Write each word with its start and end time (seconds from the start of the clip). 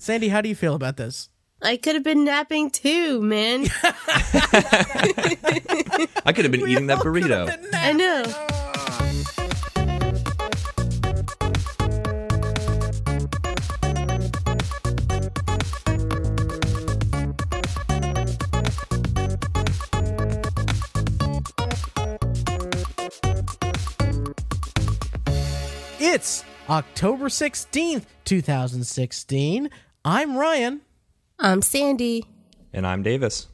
Sandy, 0.00 0.28
how 0.28 0.40
do 0.40 0.48
you 0.48 0.54
feel 0.54 0.74
about 0.74 0.96
this? 0.96 1.28
I 1.60 1.76
could 1.76 1.96
have 1.96 2.04
been 2.04 2.24
napping 2.24 2.70
too, 2.70 3.20
man. 3.20 3.66
I 6.24 6.32
could 6.32 6.44
have 6.44 6.52
been 6.52 6.68
eating 6.68 6.86
that 6.86 6.98
burrito. 7.00 7.52
I 7.74 7.92
know. 7.92 8.22
It's 26.00 26.44
October 26.70 27.26
16th, 27.26 28.04
2016. 28.24 29.70
I'm 30.04 30.36
Ryan, 30.36 30.80
I'm 31.38 31.62
Sandy. 31.62 32.24
And 32.72 32.86
I'm 32.86 33.02
Davis. 33.02 33.48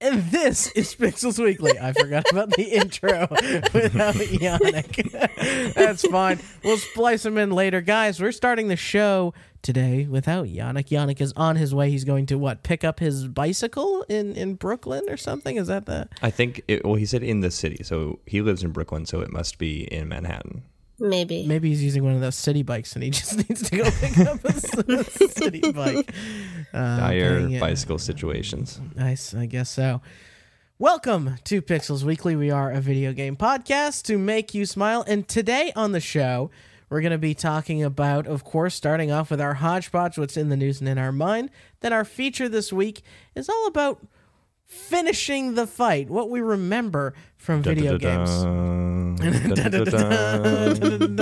and 0.00 0.22
this 0.30 0.70
is 0.72 0.94
Pixels 0.94 1.42
Weekly. 1.42 1.78
I 1.78 1.92
forgot 1.92 2.30
about 2.30 2.50
the 2.50 2.62
intro 2.72 3.28
without 3.30 4.14
Yannick. 4.14 5.74
That's 5.74 6.06
fine. 6.06 6.40
We'll 6.64 6.76
splice 6.78 7.24
him 7.24 7.38
in 7.38 7.50
later. 7.50 7.80
Guys, 7.80 8.20
we're 8.20 8.32
starting 8.32 8.68
the 8.68 8.76
show 8.76 9.32
today 9.62 10.06
without 10.08 10.46
Yannick. 10.46 10.88
Yannick 10.88 11.20
is 11.20 11.32
on 11.36 11.56
his 11.56 11.74
way. 11.74 11.90
He's 11.90 12.04
going 12.04 12.26
to, 12.26 12.38
what, 12.38 12.62
pick 12.62 12.84
up 12.84 13.00
his 13.00 13.28
bicycle 13.28 14.02
in, 14.08 14.34
in 14.34 14.54
Brooklyn 14.54 15.04
or 15.08 15.16
something? 15.16 15.56
Is 15.56 15.68
that 15.68 15.86
the. 15.86 16.08
I 16.20 16.30
think, 16.30 16.62
it, 16.68 16.84
well, 16.84 16.94
he 16.96 17.06
said 17.06 17.22
in 17.22 17.40
the 17.40 17.50
city. 17.50 17.82
So 17.84 18.18
he 18.26 18.40
lives 18.42 18.62
in 18.62 18.72
Brooklyn, 18.72 19.06
so 19.06 19.20
it 19.20 19.32
must 19.32 19.58
be 19.58 19.82
in 19.92 20.08
Manhattan. 20.08 20.62
Maybe. 21.02 21.44
Maybe 21.48 21.68
he's 21.70 21.82
using 21.82 22.04
one 22.04 22.14
of 22.14 22.20
those 22.20 22.36
city 22.36 22.62
bikes 22.62 22.94
and 22.94 23.02
he 23.02 23.10
just 23.20 23.36
needs 23.36 23.68
to 23.68 23.76
go 23.78 23.90
pick 23.90 24.18
up 24.18 24.44
a 24.44 24.52
city 25.30 25.72
bike. 25.72 26.14
Uh, 26.72 26.96
Dire 26.96 27.40
dang 27.40 27.52
it. 27.52 27.60
bicycle 27.60 27.98
situations. 27.98 28.80
Nice, 28.94 29.34
I 29.34 29.46
guess 29.46 29.68
so. 29.68 30.00
Welcome 30.78 31.38
to 31.44 31.60
Pixels 31.60 32.04
Weekly. 32.04 32.36
We 32.36 32.52
are 32.52 32.70
a 32.70 32.80
video 32.80 33.12
game 33.12 33.36
podcast 33.36 34.04
to 34.04 34.16
make 34.16 34.54
you 34.54 34.64
smile. 34.64 35.04
And 35.08 35.26
today 35.26 35.72
on 35.74 35.90
the 35.90 36.00
show, 36.00 36.52
we're 36.88 37.00
going 37.00 37.10
to 37.10 37.18
be 37.18 37.34
talking 37.34 37.82
about, 37.82 38.28
of 38.28 38.44
course, 38.44 38.74
starting 38.76 39.10
off 39.10 39.30
with 39.30 39.40
our 39.40 39.54
hodgepodge, 39.54 40.16
what's 40.18 40.36
in 40.36 40.50
the 40.50 40.56
news 40.56 40.78
and 40.78 40.88
in 40.88 40.98
our 40.98 41.10
mind. 41.12 41.50
Then 41.80 41.92
our 41.92 42.04
feature 42.04 42.48
this 42.48 42.72
week 42.72 43.02
is 43.34 43.48
all 43.48 43.66
about 43.66 44.06
finishing 44.72 45.54
the 45.54 45.66
fight, 45.66 46.08
what 46.08 46.30
we 46.30 46.40
remember 46.40 47.12
from 47.36 47.62
video 47.62 47.98
games. 47.98 48.30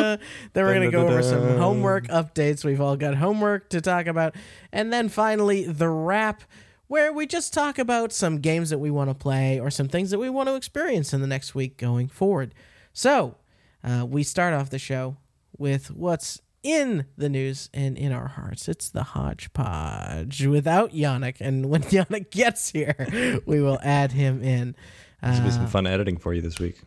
then 0.00 0.18
we're 0.54 0.74
going 0.74 0.82
to 0.82 0.90
go 0.90 1.06
over 1.06 1.20
some 1.20 1.58
homework 1.58 2.06
updates. 2.06 2.64
We've 2.64 2.80
all 2.80 2.96
got 2.96 3.16
homework 3.16 3.68
to 3.70 3.80
talk 3.80 4.06
about. 4.06 4.36
And 4.72 4.92
then 4.92 5.08
finally, 5.08 5.64
the 5.64 5.88
wrap, 5.88 6.44
where 6.86 7.12
we 7.12 7.26
just 7.26 7.52
talk 7.52 7.78
about 7.78 8.12
some 8.12 8.38
games 8.38 8.70
that 8.70 8.78
we 8.78 8.90
want 8.90 9.10
to 9.10 9.14
play 9.14 9.58
or 9.58 9.68
some 9.68 9.88
things 9.88 10.10
that 10.10 10.18
we 10.20 10.30
want 10.30 10.48
to 10.48 10.54
experience 10.54 11.12
in 11.12 11.20
the 11.20 11.26
next 11.26 11.54
week 11.54 11.76
going 11.76 12.08
forward. 12.08 12.54
So, 12.92 13.34
uh, 13.82 14.06
we 14.08 14.22
start 14.22 14.54
off 14.54 14.70
the 14.70 14.78
show 14.78 15.16
with 15.58 15.90
what's 15.90 16.40
in 16.62 17.06
the 17.16 17.28
news 17.28 17.70
and 17.72 17.96
in 17.98 18.12
our 18.12 18.28
hearts. 18.28 18.68
It's 18.68 18.90
the 18.90 19.02
hodgepodge 19.02 20.46
without 20.46 20.92
Yannick. 20.92 21.36
And 21.40 21.70
when 21.70 21.82
Yannick 21.84 22.30
gets 22.30 22.70
here, 22.70 23.40
we 23.46 23.60
will 23.60 23.78
add 23.82 24.12
him 24.12 24.42
in. 24.42 24.74
This 25.22 25.36
will 25.38 25.44
be 25.44 25.48
Uh, 25.50 25.52
some 25.52 25.66
fun 25.66 25.86
editing 25.86 26.16
for 26.18 26.32
you 26.34 26.42
this 26.42 26.58
week. 26.58 26.80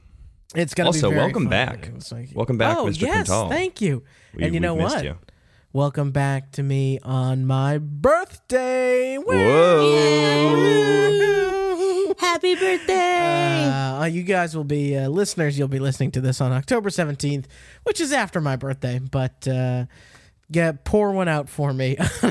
it's 0.55 0.73
gonna 0.73 0.89
Also, 0.89 1.09
be 1.09 1.15
welcome 1.17 1.47
back. 1.47 1.89
It's 1.95 2.11
like- 2.11 2.29
Welcome 2.33 2.57
back, 2.57 2.77
oh, 2.77 2.85
Mr. 2.85 3.01
yes, 3.01 3.27
Quintal. 3.27 3.49
thank 3.49 3.81
you. 3.81 4.03
We- 4.35 4.43
and 4.43 4.53
you 4.53 4.59
know 4.59 4.75
what? 4.75 5.03
you. 5.03 5.17
Welcome 5.71 6.11
back 6.11 6.51
to 6.51 6.61
me 6.63 6.99
on 7.01 7.45
my 7.47 7.79
birthday. 7.79 9.17
Whoa. 9.17 11.59
Happy 12.33 12.55
birthday! 12.55 13.65
Uh, 13.69 14.05
you 14.05 14.23
guys 14.23 14.57
will 14.57 14.63
be 14.63 14.97
uh, 14.97 15.07
listeners. 15.07 15.55
You'll 15.59 15.67
be 15.67 15.77
listening 15.77 16.09
to 16.13 16.19
this 16.21 16.41
on 16.41 16.51
October 16.51 16.89
seventeenth, 16.89 17.47
which 17.83 18.01
is 18.01 18.11
after 18.11 18.41
my 18.41 18.55
birthday. 18.55 18.97
But 18.97 19.47
uh, 19.47 19.85
yeah, 20.49 20.71
pour 20.83 21.11
one 21.11 21.27
out 21.27 21.47
for 21.47 21.71
me 21.73 21.95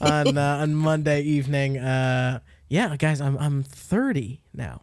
on 0.00 0.36
uh, 0.36 0.58
on 0.60 0.74
Monday 0.74 1.22
evening. 1.22 1.78
Uh, 1.78 2.40
yeah, 2.68 2.96
guys, 2.96 3.20
I'm 3.20 3.38
I'm 3.38 3.62
thirty 3.62 4.40
now. 4.52 4.82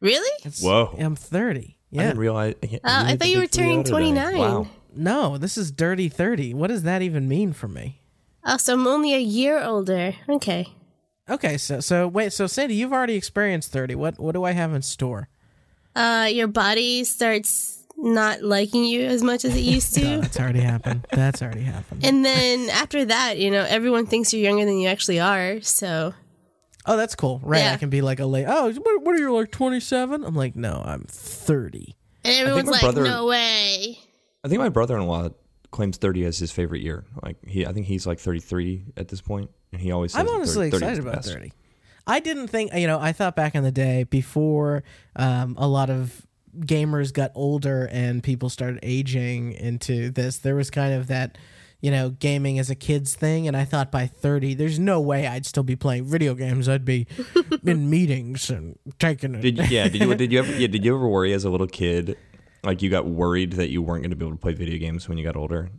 really? 0.00 0.30
It's- 0.38 0.62
Whoa. 0.62 0.96
I'm 0.98 1.14
thirty. 1.14 1.76
Yeah, 1.90 2.00
I 2.00 2.04
Yeah, 2.04 2.08
didn't 2.08 2.20
realize. 2.20 2.54
Oh, 2.62 2.78
I 2.84 3.16
thought 3.16 3.28
you 3.28 3.38
were 3.40 3.46
turning 3.46 3.84
29. 3.84 4.38
Wow. 4.38 4.66
no, 4.96 5.36
this 5.36 5.58
is 5.58 5.70
dirty 5.70 6.08
thirty. 6.08 6.54
What 6.54 6.68
does 6.68 6.84
that 6.84 7.02
even 7.02 7.28
mean 7.28 7.52
for 7.52 7.68
me? 7.68 8.00
Oh, 8.46 8.56
so 8.56 8.72
I'm 8.72 8.86
only 8.86 9.12
a 9.14 9.18
year 9.20 9.62
older. 9.62 10.14
Okay. 10.26 10.68
Okay, 11.28 11.56
so 11.56 11.80
so 11.80 12.06
wait, 12.06 12.32
so 12.32 12.46
Sandy, 12.46 12.74
you've 12.74 12.92
already 12.92 13.14
experienced 13.14 13.72
thirty. 13.72 13.94
What 13.94 14.18
what 14.18 14.32
do 14.32 14.44
I 14.44 14.52
have 14.52 14.74
in 14.74 14.82
store? 14.82 15.28
Uh, 15.96 16.28
your 16.30 16.48
body 16.48 17.04
starts 17.04 17.82
not 17.96 18.42
liking 18.42 18.84
you 18.84 19.02
as 19.06 19.22
much 19.22 19.44
as 19.44 19.56
it 19.56 19.60
used 19.60 19.94
to. 19.94 20.00
That's 20.20 20.38
already 20.40 20.60
happened. 20.60 21.06
That's 21.12 21.40
already 21.40 21.62
happened. 21.62 22.04
and 22.04 22.24
then 22.24 22.68
after 22.70 23.04
that, 23.06 23.38
you 23.38 23.50
know, 23.50 23.64
everyone 23.68 24.06
thinks 24.06 24.32
you're 24.34 24.42
younger 24.42 24.64
than 24.64 24.78
you 24.78 24.88
actually 24.88 25.20
are. 25.20 25.60
So, 25.60 26.12
Oh, 26.86 26.96
that's 26.98 27.14
cool. 27.14 27.40
Right. 27.42 27.64
I 27.68 27.76
can 27.76 27.88
be 27.88 28.02
like 28.02 28.20
a 28.20 28.26
late. 28.26 28.44
Oh, 28.46 28.70
what, 28.70 29.02
what 29.04 29.14
are 29.14 29.18
you 29.18 29.32
like 29.34 29.50
27? 29.50 30.22
I'm 30.24 30.34
like, 30.34 30.54
no, 30.56 30.82
I'm 30.84 31.04
30. 31.08 31.96
and 32.24 32.34
everyone's 32.40 32.68
like, 32.68 32.82
brother- 32.82 33.04
no 33.04 33.24
way. 33.26 33.98
I 34.44 34.48
think 34.48 34.58
my 34.60 34.68
brother-in-law 34.68 35.30
claims 35.74 35.96
30 35.98 36.24
as 36.24 36.38
his 36.38 36.52
favorite 36.52 36.82
year. 36.82 37.04
Like 37.22 37.36
he, 37.46 37.66
I 37.66 37.72
think 37.72 37.86
he's 37.86 38.06
like 38.06 38.18
33 38.18 38.84
at 38.96 39.08
this 39.08 39.20
point, 39.20 39.50
and 39.72 39.80
he 39.80 39.90
always. 39.92 40.12
Says 40.12 40.20
I'm 40.20 40.28
honestly 40.28 40.70
30 40.70 40.76
is 40.76 40.82
excited 40.82 41.04
the 41.04 41.08
about 41.08 41.14
best. 41.16 41.32
30. 41.34 41.52
I 42.06 42.20
didn't 42.20 42.48
think, 42.48 42.72
you 42.74 42.86
know, 42.86 43.00
I 43.00 43.12
thought 43.12 43.34
back 43.34 43.54
in 43.54 43.64
the 43.64 43.72
day 43.72 44.04
before 44.04 44.84
um, 45.16 45.56
a 45.58 45.66
lot 45.66 45.90
of 45.90 46.26
gamers 46.60 47.12
got 47.12 47.32
older 47.34 47.88
and 47.90 48.22
people 48.22 48.48
started 48.48 48.78
aging 48.82 49.52
into 49.52 50.10
this, 50.10 50.38
there 50.38 50.54
was 50.54 50.70
kind 50.70 50.92
of 50.92 51.06
that, 51.08 51.38
you 51.80 51.90
know, 51.90 52.10
gaming 52.10 52.58
as 52.58 52.68
a 52.68 52.74
kid's 52.74 53.14
thing. 53.14 53.48
And 53.48 53.56
I 53.56 53.64
thought 53.64 53.90
by 53.90 54.06
30, 54.06 54.54
there's 54.54 54.78
no 54.78 55.00
way 55.00 55.26
I'd 55.26 55.46
still 55.46 55.62
be 55.62 55.76
playing 55.76 56.04
video 56.04 56.34
games. 56.34 56.68
I'd 56.68 56.84
be 56.84 57.06
in 57.64 57.88
meetings 57.88 58.50
and 58.50 58.78
taking 58.98 59.34
it. 59.34 59.40
Did 59.40 59.58
you, 59.58 59.64
yeah? 59.64 59.88
Did 59.88 60.02
you 60.02 60.14
did 60.14 60.30
you 60.30 60.38
ever 60.40 60.52
yeah, 60.52 60.66
did 60.66 60.84
you 60.84 60.94
ever 60.94 61.08
worry 61.08 61.32
as 61.32 61.44
a 61.44 61.50
little 61.50 61.66
kid, 61.66 62.18
like 62.64 62.82
you 62.82 62.90
got 62.90 63.06
worried 63.06 63.54
that 63.54 63.70
you 63.70 63.82
weren't 63.82 64.02
going 64.02 64.10
to 64.10 64.16
be 64.16 64.24
able 64.24 64.36
to 64.36 64.40
play 64.40 64.54
video 64.54 64.78
games 64.78 65.08
when 65.08 65.18
you 65.18 65.24
got 65.24 65.36
older? 65.36 65.70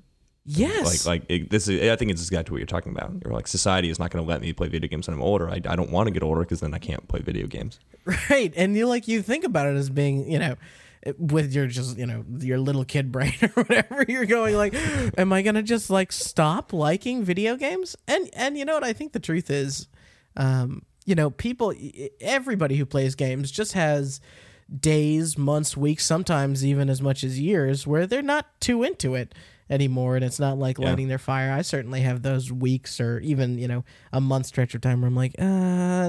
yes. 0.46 1.06
Like 1.06 1.22
like 1.22 1.30
it, 1.30 1.50
this 1.50 1.68
is 1.68 1.90
I 1.90 1.96
think 1.96 2.12
it's 2.12 2.30
got 2.30 2.46
to 2.46 2.54
what 2.54 2.60
you're 2.60 2.68
talking 2.68 2.92
about. 2.92 3.12
You're 3.24 3.34
like 3.34 3.48
society 3.48 3.90
is 3.90 4.00
not 4.00 4.12
going 4.12 4.24
to 4.24 4.30
let 4.30 4.42
me 4.42 4.54
play 4.54 4.68
video 4.68 4.88
games 4.88 5.08
when 5.08 5.16
I'm 5.16 5.22
older. 5.22 5.50
I, 5.50 5.56
I 5.56 5.76
don't 5.76 5.90
want 5.90 6.08
to 6.08 6.12
get 6.12 6.24
older 6.24 6.42
because 6.42 6.60
then 6.60 6.74
I 6.74 6.78
can't 6.78 7.08
play 7.08 7.22
video 7.22 7.48
games. 7.48 7.80
Right. 8.30 8.54
And 8.56 8.78
you 8.78 8.88
like 8.88 9.08
you 9.08 9.22
think 9.22 9.44
about 9.44 9.68
it 9.68 9.76
as 9.76 9.90
being, 9.90 10.32
you 10.32 10.38
know, 10.38 10.56
with 11.18 11.54
your 11.54 11.68
just, 11.68 11.98
you 11.98 12.06
know, 12.06 12.24
your 12.40 12.60
little 12.60 12.86
kid 12.86 13.12
brain 13.12 13.34
or 13.42 13.50
whatever, 13.64 14.06
you're 14.08 14.26
going 14.26 14.56
like, 14.56 14.76
am 15.18 15.34
I 15.34 15.42
going 15.42 15.56
to 15.56 15.64
just 15.64 15.90
like 15.90 16.12
stop 16.12 16.72
liking 16.72 17.24
video 17.24 17.56
games? 17.56 17.96
And 18.08 18.30
and 18.34 18.58
you 18.58 18.66
know 18.66 18.76
what 18.76 18.84
I 18.84 18.94
think 18.94 19.14
the 19.14 19.20
truth 19.20 19.50
is 19.50 19.88
um, 20.38 20.84
you 21.06 21.16
know, 21.16 21.30
people 21.30 21.74
everybody 22.22 22.76
who 22.76 22.86
plays 22.86 23.16
games 23.16 23.52
just 23.52 23.74
has 23.74 24.20
days, 24.80 25.38
months, 25.38 25.76
weeks, 25.78 26.06
sometimes 26.06 26.66
even 26.66 26.90
as 26.90 27.02
much 27.02 27.24
as 27.24 27.40
years 27.40 27.86
where 27.86 28.08
they're 28.08 28.22
not 28.22 28.48
too 28.60 28.84
into 28.84 29.16
it 29.16 29.34
anymore 29.70 30.16
and 30.16 30.24
it's 30.26 30.40
not 30.40 30.58
like 30.58 30.78
Yeah. 30.80 30.90
lighting 30.90 31.08
their 31.08 31.18
fire. 31.18 31.52
I 31.52 31.62
certainly 31.62 32.02
have 32.02 32.22
those 32.22 32.52
weeks 32.52 33.00
or 33.00 33.20
even, 33.20 33.58
you 33.58 33.68
know, 33.68 33.84
a 34.12 34.22
month 34.22 34.46
stretch 34.48 34.76
of 34.76 34.82
time 34.82 35.02
where 35.02 35.08
I'm 35.08 35.16
like, 35.16 35.36
uh, 35.40 35.44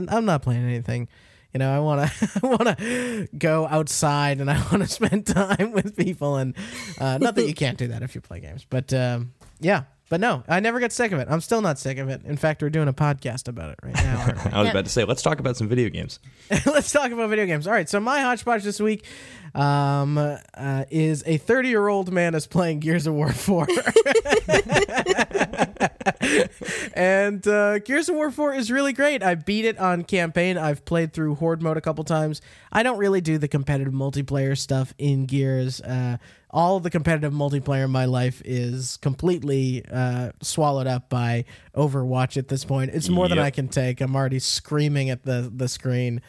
I'm 0.09 0.25
not 0.25 0.43
playing 0.43 0.65
anything. 0.65 1.09
You 1.55 1.59
know, 1.59 1.75
I 1.75 1.79
want 1.79 2.11
to 2.11 2.41
I 2.43 2.47
want 2.47 2.79
to 2.79 3.29
go 3.39 3.67
outside 3.67 4.41
and 4.41 4.51
I 4.51 4.57
want 4.71 4.83
to 4.83 4.87
spend 4.89 5.27
time 5.27 5.73
with 5.73 5.97
people 5.97 6.37
and 6.37 6.55
uh, 6.99 7.17
not 7.19 7.35
that 7.37 7.47
you 7.47 7.55
can't 7.55 7.79
do 7.79 7.89
that 7.89 8.03
if 8.03 8.15
you 8.15 8.21
play 8.21 8.41
games, 8.41 8.67
but 8.69 8.93
um, 8.93 9.33
yeah. 9.61 9.85
But 10.09 10.21
no, 10.21 10.45
I 10.47 10.61
never 10.61 10.79
get 10.79 10.93
sick 10.93 11.11
of 11.11 11.19
it. 11.19 11.27
I'm 11.29 11.41
still 11.41 11.61
not 11.61 11.81
sick 11.81 11.99
of 11.99 12.09
it. 12.09 12.23
In 12.25 12.37
fact, 12.37 12.63
we're 12.63 12.71
doing 12.71 12.87
a 12.87 12.93
podcast 12.93 13.49
about 13.49 13.71
it 13.71 13.81
right 13.83 13.95
now. 13.95 14.35
I 14.53 14.61
was 14.61 14.71
about 14.71 14.85
to 14.85 14.91
say 14.91 15.03
let's 15.03 15.23
talk 15.23 15.41
about 15.41 15.57
some 15.57 15.69
video 15.69 15.89
games. 15.89 16.21
Let's 16.65 16.93
talk 16.93 17.11
about 17.11 17.29
video 17.29 17.45
games. 17.45 17.67
All 17.67 17.73
right, 17.73 17.89
so 17.89 17.99
my 17.99 18.21
hodgepodge 18.21 18.63
this 18.63 18.79
week 18.79 19.05
um, 19.53 20.17
uh, 20.17 20.85
is 20.91 21.25
a 21.27 21.39
30 21.39 21.69
year 21.69 21.89
old 21.89 22.13
man 22.13 22.37
is 22.37 22.47
playing 22.47 22.79
Gears 22.79 23.09
of 23.09 23.15
War 23.15 23.33
4. 23.33 23.67
and 26.95 27.45
uh, 27.49 27.81
Gears 27.81 28.09
of 28.09 28.15
War 28.15 28.31
4 28.31 28.55
is 28.55 28.71
really 28.71 28.93
great. 28.93 29.25
I 29.25 29.35
beat 29.35 29.65
it 29.65 29.77
on 29.79 30.05
campaign. 30.05 30.57
I've 30.57 30.85
played 30.85 31.13
through 31.13 31.35
Horde 31.37 31.63
mode 31.63 31.77
a 31.77 31.81
couple 31.81 32.05
times. 32.05 32.41
I 32.71 32.85
don't 32.85 32.99
really 32.99 33.21
do 33.21 33.39
the 33.39 33.49
competitive 33.49 33.93
multiplayer 33.93 34.57
stuff 34.57 34.95
in 34.99 35.27
Gears. 35.27 35.81
Uh, 35.81 36.19
all 36.57 36.81
the 36.81 36.89
competitive 36.89 37.35
multiplayer 37.35 37.85
in 37.85 37.91
my 37.91 38.07
life 38.07 38.41
is 38.45 38.97
completely 39.03 39.85
uh, 39.93 40.31
swallowed 40.41 40.87
up 40.87 41.11
by 41.11 41.45
Overwatch 41.77 42.39
at 42.39 42.49
this 42.49 42.65
point. 42.65 42.93
It's 42.95 43.11
more 43.11 43.29
than 43.29 43.39
I 43.39 43.51
can 43.51 43.69
take. 43.69 44.01
I'm 44.01 44.17
already 44.17 44.39
screaming 44.39 45.11
at 45.11 45.23
the 45.23 45.53
the 45.55 45.69
screen, 45.69 46.23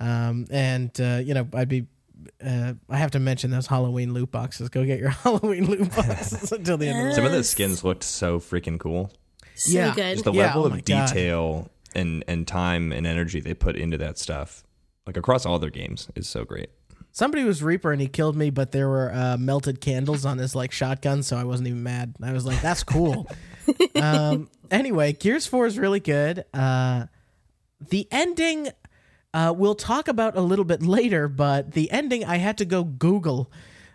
um, 0.00 0.46
and 0.50 0.90
uh, 0.98 1.20
you 1.22 1.34
know 1.34 1.46
I'd 1.54 1.68
be. 1.68 1.86
Uh, 2.44 2.72
I 2.88 2.96
have 2.96 3.10
to 3.12 3.20
mention 3.20 3.50
those 3.50 3.66
Halloween 3.66 4.14
loot 4.14 4.32
boxes. 4.32 4.70
Go 4.70 4.84
get 4.84 4.98
your 4.98 5.10
Halloween 5.24 5.66
loot 5.66 5.90
boxes 5.96 6.50
until 6.50 6.78
the 6.78 6.88
end 6.88 6.98
of 6.98 7.06
the 7.06 7.12
Some 7.12 7.26
of 7.26 7.32
those 7.32 7.48
skins 7.50 7.84
looked 7.84 8.02
so 8.02 8.40
freaking 8.40 8.80
cool. 8.80 9.12
So 9.54 9.70
Yeah. 9.70 9.94
good. 9.94 10.12
Just 10.14 10.24
the 10.24 10.32
Yeah, 10.32 10.46
level 10.46 10.64
oh 10.64 10.70
my 10.70 10.78
of 10.78 10.84
God. 10.86 11.08
detail 11.10 11.70
and 11.94 12.24
and 12.26 12.46
time 12.48 12.92
and 12.92 13.06
energy 13.06 13.40
they 13.40 13.52
put 13.54 13.76
into 13.76 13.98
that 13.98 14.18
stuff, 14.18 14.64
like 15.06 15.18
across 15.18 15.44
all 15.44 15.58
their 15.58 15.70
games, 15.70 16.08
is 16.16 16.26
so 16.26 16.44
great. 16.44 16.70
Somebody 17.16 17.44
was 17.44 17.62
Reaper 17.62 17.92
and 17.92 18.00
he 18.02 18.08
killed 18.08 18.36
me, 18.36 18.50
but 18.50 18.72
there 18.72 18.90
were 18.90 19.10
uh, 19.10 19.38
melted 19.38 19.80
candles 19.80 20.26
on 20.26 20.36
his 20.36 20.54
like 20.54 20.70
shotgun, 20.70 21.22
so 21.22 21.38
I 21.38 21.44
wasn't 21.44 21.68
even 21.68 21.82
mad. 21.82 22.14
I 22.22 22.30
was 22.30 22.44
like, 22.44 22.60
"That's 22.60 22.82
cool." 22.84 23.26
um, 23.94 24.50
anyway, 24.70 25.14
Gears 25.14 25.46
Four 25.46 25.64
is 25.64 25.78
really 25.78 25.98
good. 25.98 26.44
Uh, 26.52 27.06
the 27.88 28.06
ending, 28.10 28.68
uh, 29.32 29.54
we'll 29.56 29.74
talk 29.74 30.08
about 30.08 30.36
a 30.36 30.42
little 30.42 30.66
bit 30.66 30.82
later, 30.82 31.26
but 31.26 31.72
the 31.72 31.90
ending 31.90 32.22
I 32.22 32.36
had 32.36 32.58
to 32.58 32.66
go 32.66 32.84
Google 32.84 33.50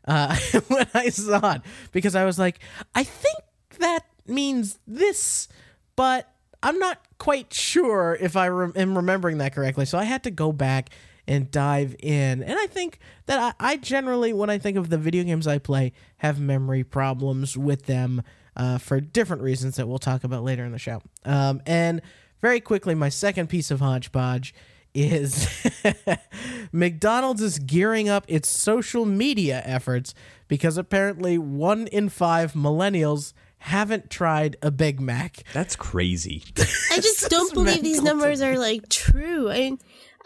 uh, 0.07 0.35
when 0.69 0.87
I 0.95 1.09
saw 1.09 1.57
it 1.57 1.61
because 1.91 2.15
I 2.15 2.25
was 2.25 2.39
like, 2.39 2.57
I 2.95 3.03
think 3.03 3.37
that 3.77 4.03
means 4.25 4.79
this, 4.87 5.47
but 5.95 6.27
I'm 6.63 6.79
not 6.79 6.99
quite 7.19 7.53
sure 7.53 8.17
if 8.19 8.35
I 8.35 8.47
rem- 8.47 8.73
am 8.75 8.95
remembering 8.95 9.37
that 9.37 9.53
correctly. 9.53 9.85
So 9.85 9.99
I 9.99 10.05
had 10.05 10.23
to 10.23 10.31
go 10.31 10.51
back 10.51 10.89
and 11.27 11.51
dive 11.51 11.95
in. 11.99 12.43
And 12.43 12.57
I 12.59 12.67
think 12.67 12.99
that 13.25 13.55
I, 13.59 13.71
I 13.73 13.77
generally, 13.77 14.33
when 14.33 14.49
I 14.49 14.57
think 14.57 14.77
of 14.77 14.89
the 14.89 14.97
video 14.97 15.23
games 15.23 15.47
I 15.47 15.57
play, 15.57 15.93
have 16.17 16.39
memory 16.39 16.83
problems 16.83 17.57
with 17.57 17.85
them 17.85 18.23
uh, 18.55 18.77
for 18.77 18.99
different 18.99 19.41
reasons 19.41 19.75
that 19.77 19.87
we'll 19.87 19.99
talk 19.99 20.23
about 20.23 20.43
later 20.43 20.65
in 20.65 20.71
the 20.71 20.79
show. 20.79 21.01
Um, 21.25 21.61
and 21.65 22.01
very 22.41 22.59
quickly, 22.59 22.95
my 22.95 23.09
second 23.09 23.47
piece 23.47 23.71
of 23.71 23.79
hodgepodge 23.79 24.53
is 24.93 25.47
McDonald's 26.71 27.41
is 27.41 27.59
gearing 27.59 28.09
up 28.09 28.25
its 28.27 28.49
social 28.49 29.05
media 29.05 29.61
efforts 29.63 30.13
because 30.47 30.77
apparently 30.77 31.37
one 31.37 31.87
in 31.87 32.09
five 32.09 32.53
millennials 32.53 33.33
haven't 33.59 34.09
tried 34.09 34.57
a 34.61 34.71
Big 34.71 34.99
Mac. 34.99 35.43
That's 35.53 35.75
crazy. 35.75 36.43
I 36.91 36.95
just 36.95 37.29
don't 37.29 37.53
believe 37.53 37.83
these 37.83 38.01
numbers 38.01 38.41
are 38.41 38.57
like 38.57 38.89
true. 38.89 39.49
I 39.49 39.77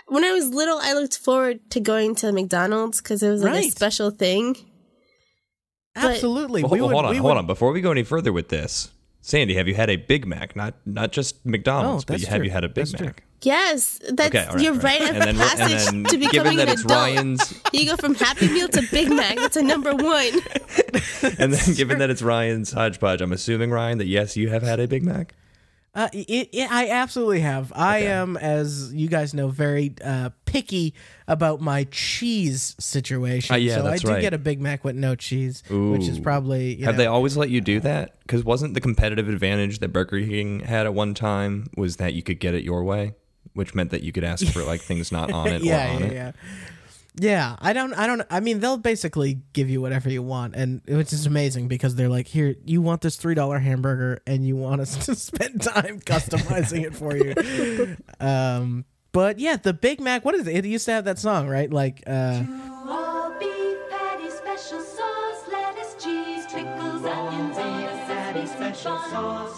when 0.08 0.24
I 0.24 0.32
was 0.32 0.50
little, 0.50 0.78
I 0.82 0.94
looked 0.94 1.18
forward 1.18 1.70
to 1.72 1.80
going 1.80 2.16
to 2.16 2.32
McDonald's 2.32 3.02
because 3.02 3.22
it 3.24 3.30
was 3.30 3.44
like 3.44 3.66
a 3.66 3.70
special 3.70 4.12
thing. 4.12 4.56
But- 5.96 6.06
Absolutely. 6.16 6.62
Well, 6.64 6.72
we 6.72 6.80
hold, 6.80 6.90
would, 6.92 6.96
hold 6.96 7.06
on, 7.06 7.16
hold 7.16 7.24
would- 7.26 7.38
on. 7.38 7.46
Before 7.48 7.72
we 7.72 7.82
go 7.82 7.92
any 7.92 8.04
further 8.04 8.34
with 8.34 8.50
this, 8.50 8.92
Sandy, 9.22 9.56
have 9.56 9.68
you 9.68 9.74
had 9.74 9.90
a 9.90 9.96
Big 9.96 10.28
Mac? 10.28 10.56
Not 10.56 10.76
not 10.86 11.12
just 11.12 11.46
McDonald's, 11.46 12.04
Oh, 12.04 12.06
but 12.08 12.14
that's 12.14 12.24
you, 12.24 12.30
have 12.30 12.44
you 12.44 12.52
had 12.52 12.64
a 12.64 12.68
Big 12.70 12.86
That's 12.86 12.92
true. 12.94 13.06
Mac? 13.08 13.24
Yes, 13.42 14.00
that's 14.12 14.28
Okay, 14.36 14.46
all 14.46 14.54
right, 14.56 14.64
you're 14.64 14.74
right, 14.74 15.02
at 15.02 15.10
And 15.10 15.22
the 15.22 15.26
then, 15.26 15.36
passage 15.38 15.88
and 15.94 16.06
then 16.06 16.12
to 16.12 16.18
given 16.18 16.30
becoming 16.32 16.58
that 16.58 16.68
an 16.68 16.74
it's 16.74 16.84
adult. 16.84 17.00
Ryan's, 17.00 17.62
You 17.74 17.86
go 17.86 17.96
from 17.96 18.16
Happy 18.16 18.48
Meal 18.50 18.68
to 18.70 18.82
Big 18.92 19.10
Mac. 19.10 19.36
That's 19.38 19.56
a 19.58 19.62
number 19.62 19.94
one. 19.96 20.34
and 21.40 21.54
then 21.54 21.76
given 21.76 22.00
that 22.00 22.10
it's 22.10 22.22
Ryan's 22.22 22.72
hodgepodge, 22.72 23.22
I'm 23.22 23.32
assuming 23.34 23.72
Ryan 23.72 23.98
that 24.00 24.08
yes, 24.08 24.36
you 24.38 24.50
have 24.50 24.64
had 24.64 24.80
a 24.80 24.88
Big 24.88 25.04
Mac. 25.04 25.34
Uh, 25.96 26.10
it, 26.12 26.50
it, 26.52 26.70
I 26.70 26.90
absolutely 26.90 27.40
have. 27.40 27.72
I 27.74 28.00
am, 28.00 28.36
as 28.36 28.94
you 28.94 29.08
guys 29.08 29.34
know, 29.34 29.48
very 29.48 29.94
uh, 30.04 30.32
picky 30.44 30.94
about 31.26 31.62
my 31.62 31.86
cheese 31.86 32.76
situation. 32.80 33.54
Uh, 33.54 33.58
yeah, 33.58 33.76
so 33.76 33.84
that's 33.84 34.04
I 34.04 34.08
do 34.08 34.14
right. 34.14 34.22
get 34.22 34.34
a 34.34 34.38
Big 34.38 34.60
Mac 34.60 34.84
with 34.84 34.98
no 34.98 35.16
cheese, 35.16 35.64
which 35.70 36.10
is 36.10 36.20
probably 36.20 36.76
you 36.76 36.86
Have 36.86 36.96
know, 36.96 36.98
they 36.98 37.08
always 37.08 37.38
let 37.38 37.50
you 37.50 37.62
do 37.62 37.80
that? 37.80 38.20
Because 38.24 38.44
wasn't 38.44 38.74
the 38.74 38.82
competitive 38.82 39.30
advantage 39.30 39.80
that 39.80 39.90
Burger 39.90 40.20
King 40.20 40.60
had 40.60 40.86
at 40.86 40.94
one 40.94 41.14
time 41.14 41.70
was 41.78 41.96
that 41.96 42.14
you 42.14 42.22
could 42.22 42.42
get 42.42 42.54
it 42.54 42.66
your 42.66 42.84
way, 42.84 43.16
which 43.54 43.74
meant 43.74 43.92
that 43.92 44.04
you 44.04 44.12
could 44.12 44.26
ask 44.26 44.46
for 44.48 44.64
like 44.64 44.82
things 44.82 45.14
not 45.14 45.32
on 45.32 45.48
it 45.48 45.62
yeah, 45.64 45.94
or 45.94 45.96
on 45.96 46.02
yeah, 46.02 46.08
it. 46.08 46.14
yeah. 46.14 46.32
Yeah, 47.18 47.56
I 47.60 47.72
don't, 47.74 47.94
I 47.94 48.08
don't. 48.08 48.22
I 48.30 48.42
mean, 48.42 48.60
they'll 48.60 48.78
basically 48.78 49.40
give 49.54 49.70
you 49.70 49.80
whatever 49.80 50.10
you 50.10 50.22
want, 50.22 50.56
and 50.56 50.82
which 50.86 51.14
is 51.14 51.26
amazing 51.26 51.68
because 51.70 51.96
they're 51.96 52.10
like, 52.10 52.28
"Here, 52.28 52.56
you 52.66 52.82
want 52.82 53.02
this 53.02 53.16
three 53.16 53.36
dollar 53.36 53.58
hamburger, 53.60 54.22
and 54.28 54.46
you 54.46 54.56
want 54.58 54.82
us 54.82 54.98
to 55.06 55.16
spend 55.16 55.62
time 55.62 56.02
customizing 56.02 56.84
it 56.84 56.96
for 56.96 57.16
you." 57.16 57.96
Um, 58.20 58.86
but 59.12 59.40
yeah, 59.40 59.56
the 59.56 59.72
Big 59.74 60.02
Mac. 60.02 60.26
What 60.26 60.36
is 60.36 60.46
it? 60.48 60.56
It 60.56 60.66
used 60.66 60.86
to 60.86 60.92
have 60.92 61.06
that 61.06 61.20
song, 61.20 61.48
right? 61.48 61.72
Like, 61.72 62.04
uh, 62.06 62.44
All 62.88 63.32
beef 63.40 63.78
patty, 63.90 64.30
special 64.30 64.82
sauce, 64.82 65.48
lettuce, 65.50 65.96
cheese, 66.04 66.46
pickles, 66.48 67.06
onions, 67.06 67.58
and 67.58 67.86
a 67.86 67.88
patty, 68.08 68.46
special 68.46 68.98
sauce, 69.10 69.58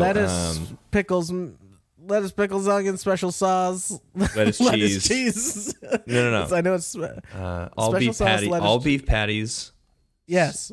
lettuce, 0.00 0.58
um, 0.58 0.78
pickles, 0.90 1.32
lettuce, 2.06 2.32
pickles, 2.32 2.68
onion, 2.68 2.96
special 2.96 3.32
sauce, 3.32 3.98
Lettuce, 4.14 4.60
lettuce, 4.60 5.06
cheese. 5.06 5.74
cheese. 5.74 5.74
No, 6.06 6.30
no, 6.30 6.46
no. 6.46 6.56
I 6.56 6.60
know 6.60 6.74
it's 6.74 6.96
uh, 6.96 7.68
all 7.76 7.92
beef 7.92 8.14
sauce, 8.14 8.26
patty, 8.26 8.48
lettuce, 8.48 8.66
all 8.66 8.78
beef 8.78 9.06
patties, 9.06 9.72
yes. 10.26 10.72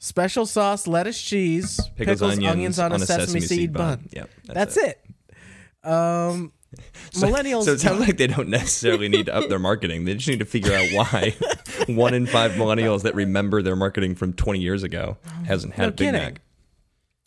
Special 0.00 0.46
sauce, 0.46 0.86
lettuce, 0.86 1.20
cheese, 1.20 1.80
pickles, 1.96 2.22
onions, 2.22 2.78
on, 2.78 2.92
a 2.92 3.00
sesame, 3.00 3.40
seed 3.40 3.72
bun. 3.72 4.08
Yep, 4.12 4.30
That's 4.46 4.76
it. 4.76 5.04
Um, 5.82 6.52
millennials. 7.14 7.64
So 7.64 7.72
it 7.72 7.80
sounds 7.80 8.00
like 8.00 8.16
they 8.16 8.28
don't 8.28 8.48
necessarily 8.48 9.08
need 9.08 9.26
to 9.26 9.34
up 9.34 9.48
their 9.48 9.58
marketing. 9.58 10.04
They 10.04 10.14
just 10.14 10.28
need 10.28 10.38
to 10.38 10.44
figure 10.44 10.72
out 10.72 10.86
why 10.92 11.34
one 11.88 12.14
in 12.14 12.26
five 12.26 12.52
millennials 12.52 13.02
that 13.02 13.14
remember 13.16 13.60
their 13.60 13.74
marketing 13.74 14.14
from 14.14 14.34
20 14.34 14.60
years 14.60 14.84
ago 14.84 15.16
hasn't 15.46 15.74
had 15.74 15.82
No 15.82 15.88
a 15.88 15.90
Big 15.90 15.98
kidding. 15.98 16.12
Mac. 16.20 16.40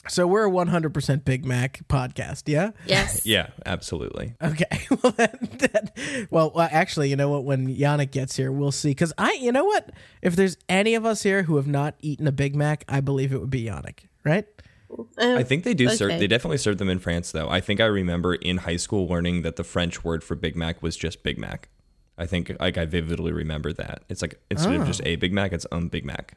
So 0.08 0.26
we're 0.28 0.48
a 0.48 0.52
100% 0.52 1.24
Big 1.26 1.46
Mac 1.46 1.82
podcast. 1.88 2.44
Yeah. 2.48 2.72
Yes. 2.86 3.26
Yeah, 3.26 3.50
absolutely. 3.66 4.36
Okay. 4.42 4.66
Well, 5.04 5.14
that, 5.14 5.60
that, 5.60 6.28
well, 6.30 6.52
actually, 6.60 7.10
you 7.10 7.16
know 7.16 7.30
what? 7.30 7.44
When 7.44 7.68
Yannick 7.68 8.12
gets 8.12 8.36
here, 8.36 8.52
we'll 8.52 8.72
see. 8.72 8.90
Because 8.92 9.14
I, 9.18 9.34
you 9.34 9.52
know 9.52 9.66
what? 9.66 9.92
If 10.22 10.36
there's 10.36 10.58
any 10.70 10.96
of 10.96 11.06
us 11.06 11.24
here 11.24 11.44
who 11.44 11.56
have 11.56 11.68
not 11.68 11.96
eaten 12.02 12.28
a 12.28 12.32
Big 12.32 12.56
Mac, 12.56 12.84
I 12.88 13.00
believe 13.02 13.32
it 13.34 13.40
would 13.40 13.50
be 13.50 13.64
Yannick. 13.66 14.06
Right? 14.24 14.46
I 15.18 15.44
think 15.44 15.64
they 15.64 15.74
do 15.74 15.88
serve. 15.90 16.20
They 16.20 16.28
definitely 16.28 16.58
serve 16.58 16.78
them 16.78 16.90
in 16.90 17.00
France, 17.00 17.32
though. 17.32 17.50
I 17.50 17.62
think 17.62 17.80
I 17.80 17.86
remember 17.86 18.36
in 18.36 18.58
high 18.58 18.76
school 18.76 19.08
learning 19.08 19.42
that 19.44 19.56
the 19.56 19.64
French 19.64 20.04
word 20.04 20.24
for 20.24 20.36
Big 20.36 20.56
Mac 20.56 20.84
was 20.84 20.98
just 20.98 21.24
Big 21.24 21.38
Mac. 21.38 21.70
I 22.18 22.26
think 22.26 22.52
like 22.60 22.78
I 22.78 22.86
vividly 22.86 23.32
remember 23.32 23.72
that. 23.74 24.04
It's 24.10 24.22
like 24.22 24.40
instead 24.52 24.76
Oh. 24.76 24.82
of 24.82 24.88
just 24.88 25.02
a 25.06 25.16
Big 25.16 25.32
Mac, 25.34 25.54
it's 25.54 25.66
um 25.72 25.88
Big 25.88 26.06
Mac. 26.06 26.34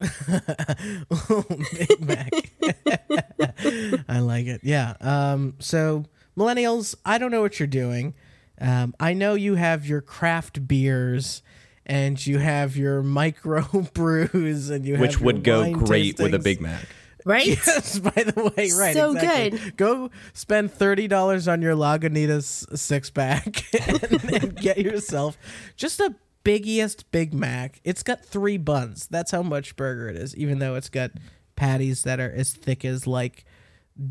oh, 1.10 1.44
Big 1.72 2.00
Mac. 2.00 2.30
I 4.08 4.20
like 4.20 4.46
it. 4.46 4.60
Yeah. 4.62 4.94
Um, 5.00 5.54
so 5.58 6.04
millennials, 6.36 6.94
I 7.04 7.18
don't 7.18 7.30
know 7.30 7.40
what 7.40 7.58
you're 7.58 7.66
doing. 7.66 8.14
Um, 8.60 8.94
I 8.98 9.12
know 9.12 9.34
you 9.34 9.56
have 9.56 9.86
your 9.86 10.00
craft 10.00 10.66
beers 10.66 11.42
and 11.86 12.24
you 12.24 12.38
have 12.38 12.76
your 12.76 13.02
micro 13.02 13.62
brews 13.94 14.70
and 14.70 14.84
you 14.84 14.94
have 14.94 15.00
Which 15.00 15.14
your 15.14 15.24
would 15.24 15.44
go 15.44 15.60
wine 15.60 15.72
great 15.72 16.18
with 16.18 16.34
a. 16.34 16.38
Big 16.38 16.60
Mac. 16.60 16.86
Right? 17.24 17.46
Yes, 17.46 17.98
by 17.98 18.22
the 18.22 18.52
way, 18.56 18.70
right. 18.78 18.94
So 18.94 19.12
exactly. 19.12 19.58
good. 19.58 19.76
Go 19.76 20.10
spend 20.32 20.72
thirty 20.72 21.08
dollars 21.08 21.46
on 21.46 21.60
your 21.60 21.74
Lagunitas 21.74 22.78
six 22.78 23.10
pack 23.10 23.64
and, 23.74 24.32
and 24.32 24.56
get 24.56 24.78
yourself 24.78 25.36
just 25.76 26.00
a 26.00 26.14
biggiest 26.48 27.04
Big 27.10 27.34
Mac. 27.34 27.80
It's 27.84 28.02
got 28.02 28.24
three 28.24 28.56
buns. 28.56 29.06
That's 29.06 29.30
how 29.30 29.42
much 29.42 29.76
burger 29.76 30.08
it 30.08 30.16
is, 30.16 30.34
even 30.36 30.58
though 30.58 30.74
it's 30.76 30.88
got 30.88 31.10
patties 31.56 32.04
that 32.04 32.20
are 32.20 32.30
as 32.32 32.52
thick 32.52 32.84
as 32.84 33.06
like 33.06 33.44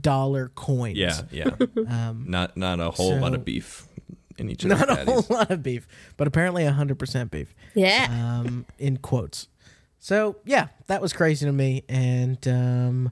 dollar 0.02 0.50
coins. 0.50 0.98
Yeah, 0.98 1.22
yeah. 1.32 1.56
not 2.26 2.56
not 2.58 2.80
a 2.80 2.92
whole 2.92 3.16
lot 3.18 3.30
Um, 3.30 3.34
of 3.36 3.46
beef 3.46 3.88
in 4.38 4.50
each 4.50 4.64
of 4.64 4.70
Not 4.70 4.88
the 4.88 5.02
a 5.02 5.06
whole 5.06 5.26
lot 5.30 5.50
of 5.50 5.64
beef, 5.64 5.88
but 6.18 6.28
apparently 6.28 6.64
hundred 6.66 7.00
percent 7.00 7.32
beef. 7.32 7.56
Yeah. 7.74 8.08
um, 8.10 8.66
in 8.78 8.98
quotes. 8.98 9.48
So 10.00 10.38
yeah, 10.46 10.68
that 10.88 11.02
was 11.02 11.12
crazy 11.14 11.46
to 11.48 11.52
me, 11.52 11.84
and 11.90 12.48
um, 12.48 13.12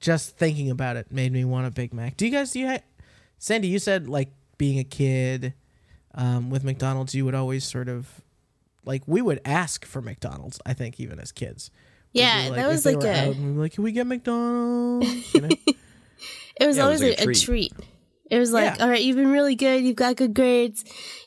just 0.00 0.36
thinking 0.38 0.70
about 0.70 0.96
it 0.96 1.12
made 1.12 1.30
me 1.32 1.44
want 1.44 1.66
a 1.66 1.70
Big 1.70 1.92
Mac. 1.92 2.16
Do 2.16 2.24
you 2.24 2.32
guys? 2.32 2.52
Do 2.52 2.60
you? 2.60 2.68
Ha- 2.68 2.78
Sandy, 3.38 3.68
you 3.68 3.78
said 3.78 4.08
like 4.08 4.30
being 4.56 4.78
a 4.78 4.84
kid 4.84 5.52
um, 6.14 6.48
with 6.48 6.64
McDonald's, 6.64 7.14
you 7.14 7.24
would 7.24 7.34
always 7.34 7.64
sort 7.64 7.88
of 7.88 8.22
like 8.84 9.02
we 9.06 9.22
would 9.22 9.40
ask 9.44 9.84
for 9.84 10.00
McDonald's. 10.02 10.60
I 10.66 10.74
think 10.74 10.98
even 11.00 11.18
as 11.18 11.32
kids. 11.32 11.70
We'd 12.14 12.20
Yeah, 12.20 12.44
like- 12.48 12.54
that 12.56 12.68
was 12.68 12.84
like 12.86 13.02
a- 13.02 13.20
out 13.22 13.36
we'd 13.36 13.36
be 13.54 13.60
like, 13.60 13.72
can 13.72 13.84
we 13.84 13.92
get 13.92 14.06
McDonald's? 14.06 15.34
You 15.34 15.40
know? 15.42 15.48
It 16.60 16.66
was 16.66 16.76
Yeah, 16.76 16.82
it 16.82 16.84
always 16.84 17.00
was 17.00 17.10
like 17.10 17.18
a 17.18 17.20
a, 17.20 17.22
a 17.22 17.24
treat. 17.34 17.42
treat. 17.42 17.72
It 18.30 18.38
was 18.38 18.52
like, 18.52 18.76
Yeah. 18.76 18.84
all 18.84 18.90
right, 18.90 19.02
you've 19.02 19.16
been 19.16 19.32
really 19.32 19.54
good. 19.54 19.82
You've 19.82 19.96
got 19.96 20.16
good 20.16 20.34
grades. 20.34 20.84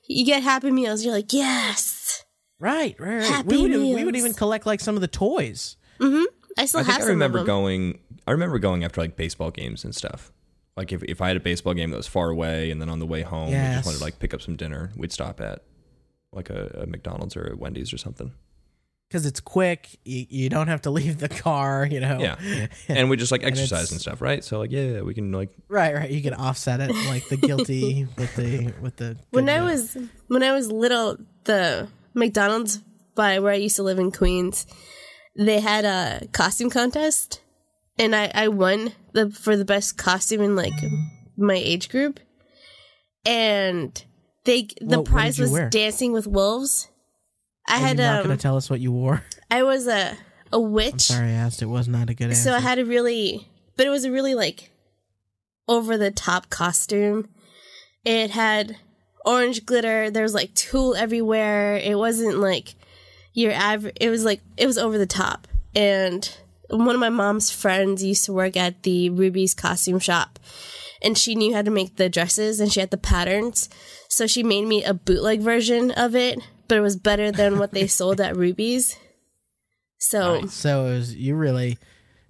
You 0.08 0.24
get 0.24 0.44
Happy 0.44 0.70
Meals. 0.72 1.04
You're 1.04 1.14
like, 1.16 1.34
yes. 1.34 2.24
right, 2.60 2.96
right, 3.00 3.16
right. 3.18 3.24
Happy 3.26 3.58
we 3.58 3.62
would 3.64 3.72
we 3.96 4.04
would 4.06 4.16
even 4.16 4.34
collect 4.34 4.66
like 4.68 4.80
some 4.80 4.96
of 4.96 5.02
the 5.02 5.08
toys. 5.08 5.78
Mm-hmm. 6.00 6.24
I 6.58 6.66
still 6.68 6.82
I 6.82 6.84
have 6.84 6.96
think 6.98 7.06
I 7.08 7.10
remember 7.10 7.40
of 7.40 7.46
them. 7.46 7.54
going. 7.56 8.00
I 8.28 8.32
remember 8.32 8.60
going 8.60 8.84
after 8.86 9.02
like 9.02 9.16
baseball 9.18 9.50
games 9.52 9.84
and 9.84 9.94
stuff. 9.96 10.32
Like 10.78 10.92
if, 10.92 11.04
if 11.04 11.22
I 11.22 11.28
had 11.30 11.38
a 11.38 11.42
baseball 11.42 11.74
game 11.74 11.90
that 11.90 11.98
was 11.98 12.08
far 12.08 12.30
away, 12.30 12.70
and 12.72 12.80
then 12.80 12.88
on 12.90 13.00
the 13.00 13.06
way 13.08 13.24
home, 13.24 13.48
we 13.48 13.54
Yes. 13.54 13.78
just 13.78 13.86
wanted 13.88 13.98
to 13.98 14.04
like 14.04 14.20
pick 14.20 14.34
up 14.34 14.42
some 14.42 14.56
dinner, 14.56 14.92
we'd 14.96 15.12
stop 15.12 15.42
at 15.42 15.64
like 16.36 16.50
a, 16.50 16.82
a 16.84 16.86
McDonald's 16.86 17.36
or 17.36 17.54
a 17.54 17.56
Wendy's 17.56 17.94
or 17.94 17.98
something. 17.98 18.32
because 19.08 19.26
it's 19.26 19.40
quick. 19.40 19.98
You, 20.04 20.26
you 20.30 20.50
don't 20.50 20.68
have 20.68 20.82
to 20.84 20.92
leave 20.92 21.18
the 21.20 21.30
car. 21.30 21.88
You 21.90 22.00
know. 22.02 22.20
Yeah. 22.20 22.68
And 22.90 23.10
we 23.10 23.18
just 23.18 23.32
like 23.32 23.44
exercise 23.44 23.92
and 23.92 24.02
stuff, 24.02 24.22
right? 24.22 24.44
So 24.44 24.60
like, 24.60 24.72
yeah, 24.72 25.02
we 25.02 25.14
can 25.14 25.32
like 25.32 25.50
Right, 25.68 25.94
right. 25.96 26.10
You 26.10 26.22
can 26.22 26.34
offset 26.34 26.80
it 26.82 26.92
like 27.08 27.28
the 27.30 27.38
guilty 27.38 28.08
with 28.18 28.36
the 28.36 28.74
with 28.82 28.98
the. 28.98 29.18
when 29.32 29.50
I 29.50 29.62
was 29.62 29.98
when 30.28 30.44
I 30.44 30.52
was 30.54 30.72
little, 30.72 31.18
the 31.46 31.88
McDonald's 32.14 32.82
by 33.16 33.40
where 33.40 33.54
I 33.54 33.56
used 33.58 33.78
to 33.78 33.84
live 33.84 33.98
in 34.00 34.12
Queens, 34.12 34.66
they 35.38 35.60
had 35.62 35.86
a 35.86 36.28
costume 36.34 36.70
contest, 36.70 37.42
and 37.98 38.16
I 38.16 38.32
I 38.34 38.48
won 38.50 38.92
the 39.14 39.30
for 39.32 39.56
the 39.56 39.66
best 39.66 39.98
costume 39.98 40.42
in 40.42 40.56
like 40.56 40.74
my 41.38 41.56
age 41.56 41.90
group, 41.90 42.20
and 43.26 44.04
they 44.46 44.64
the 44.80 44.86
What- 44.86 44.98
what 45.00 45.06
prize 45.06 45.38
you 45.38 45.44
was 45.44 45.52
wear? 45.52 45.70
Dancing 45.70 46.12
with 46.14 46.26
Wolves. 46.28 46.88
I 47.68 47.76
Are 47.78 47.80
had 47.80 47.98
you 47.98 48.04
not 48.04 48.20
um 48.22 48.26
going 48.28 48.38
to 48.38 48.42
tell 48.42 48.58
us 48.58 48.70
what 48.70 48.80
you 48.80 48.92
wore? 48.92 49.24
I 49.52 49.64
was 49.64 49.88
a 49.88 50.18
a 50.54 50.60
witch. 50.60 51.02
Sorry, 51.02 51.28
I 51.30 51.32
asked. 51.32 51.62
It 51.62 51.66
was 51.68 51.88
not 51.88 52.10
a 52.10 52.14
good 52.14 52.30
answer. 52.30 52.42
So 52.44 52.54
I 52.56 52.60
had 52.60 52.80
a 52.80 52.86
really, 52.86 53.48
but 53.76 53.86
it 53.86 53.90
was 53.90 54.06
a 54.06 54.12
really 54.12 54.36
like 54.36 54.70
over 55.68 55.98
the 55.98 56.12
top 56.12 56.50
costume. 56.50 57.28
It 58.06 58.30
had 58.32 58.78
orange 59.26 59.66
glitter. 59.66 60.12
There 60.12 60.24
was 60.24 60.34
like 60.36 60.54
tulle 60.54 60.96
everywhere. 60.96 61.78
It 61.78 61.98
wasn't 61.98 62.38
like 62.38 62.76
your 63.34 63.52
average. 63.52 63.98
It 64.00 64.10
was 64.10 64.24
like 64.24 64.42
it 64.58 64.68
was 64.68 64.78
over 64.78 64.98
the 65.00 65.08
top. 65.08 65.48
And 65.76 66.30
one 66.70 66.96
of 66.96 67.00
my 67.02 67.10
mom's 67.10 67.50
friends 67.52 68.04
used 68.04 68.26
to 68.26 68.34
work 68.34 68.56
at 68.56 68.84
the 68.84 69.10
Rubie's 69.10 69.54
costume 69.56 70.00
shop, 70.00 70.40
and 71.06 71.18
she 71.18 71.36
knew 71.36 71.54
how 71.54 71.62
to 71.62 71.72
make 71.72 71.96
the 71.96 72.10
dresses 72.10 72.60
and 72.60 72.72
she 72.74 72.80
had 72.82 72.92
the 72.92 72.98
patterns. 72.98 73.70
So 74.10 74.28
she 74.28 74.44
made 74.44 74.66
me 74.66 74.84
a 74.84 74.94
bootleg 74.94 75.42
version 75.42 75.92
of 75.92 76.16
it, 76.16 76.40
but 76.68 76.78
it 76.78 76.82
was 76.82 76.98
better 76.98 77.32
than 77.32 77.60
what 77.60 77.72
they 77.72 77.88
sold 78.00 78.20
at 78.20 78.36
Rubie's. 78.36 78.98
So. 80.00 80.46
So 80.48 80.86
it 80.88 80.90
was 80.92 81.16
you 81.16 81.36
really. 81.36 81.78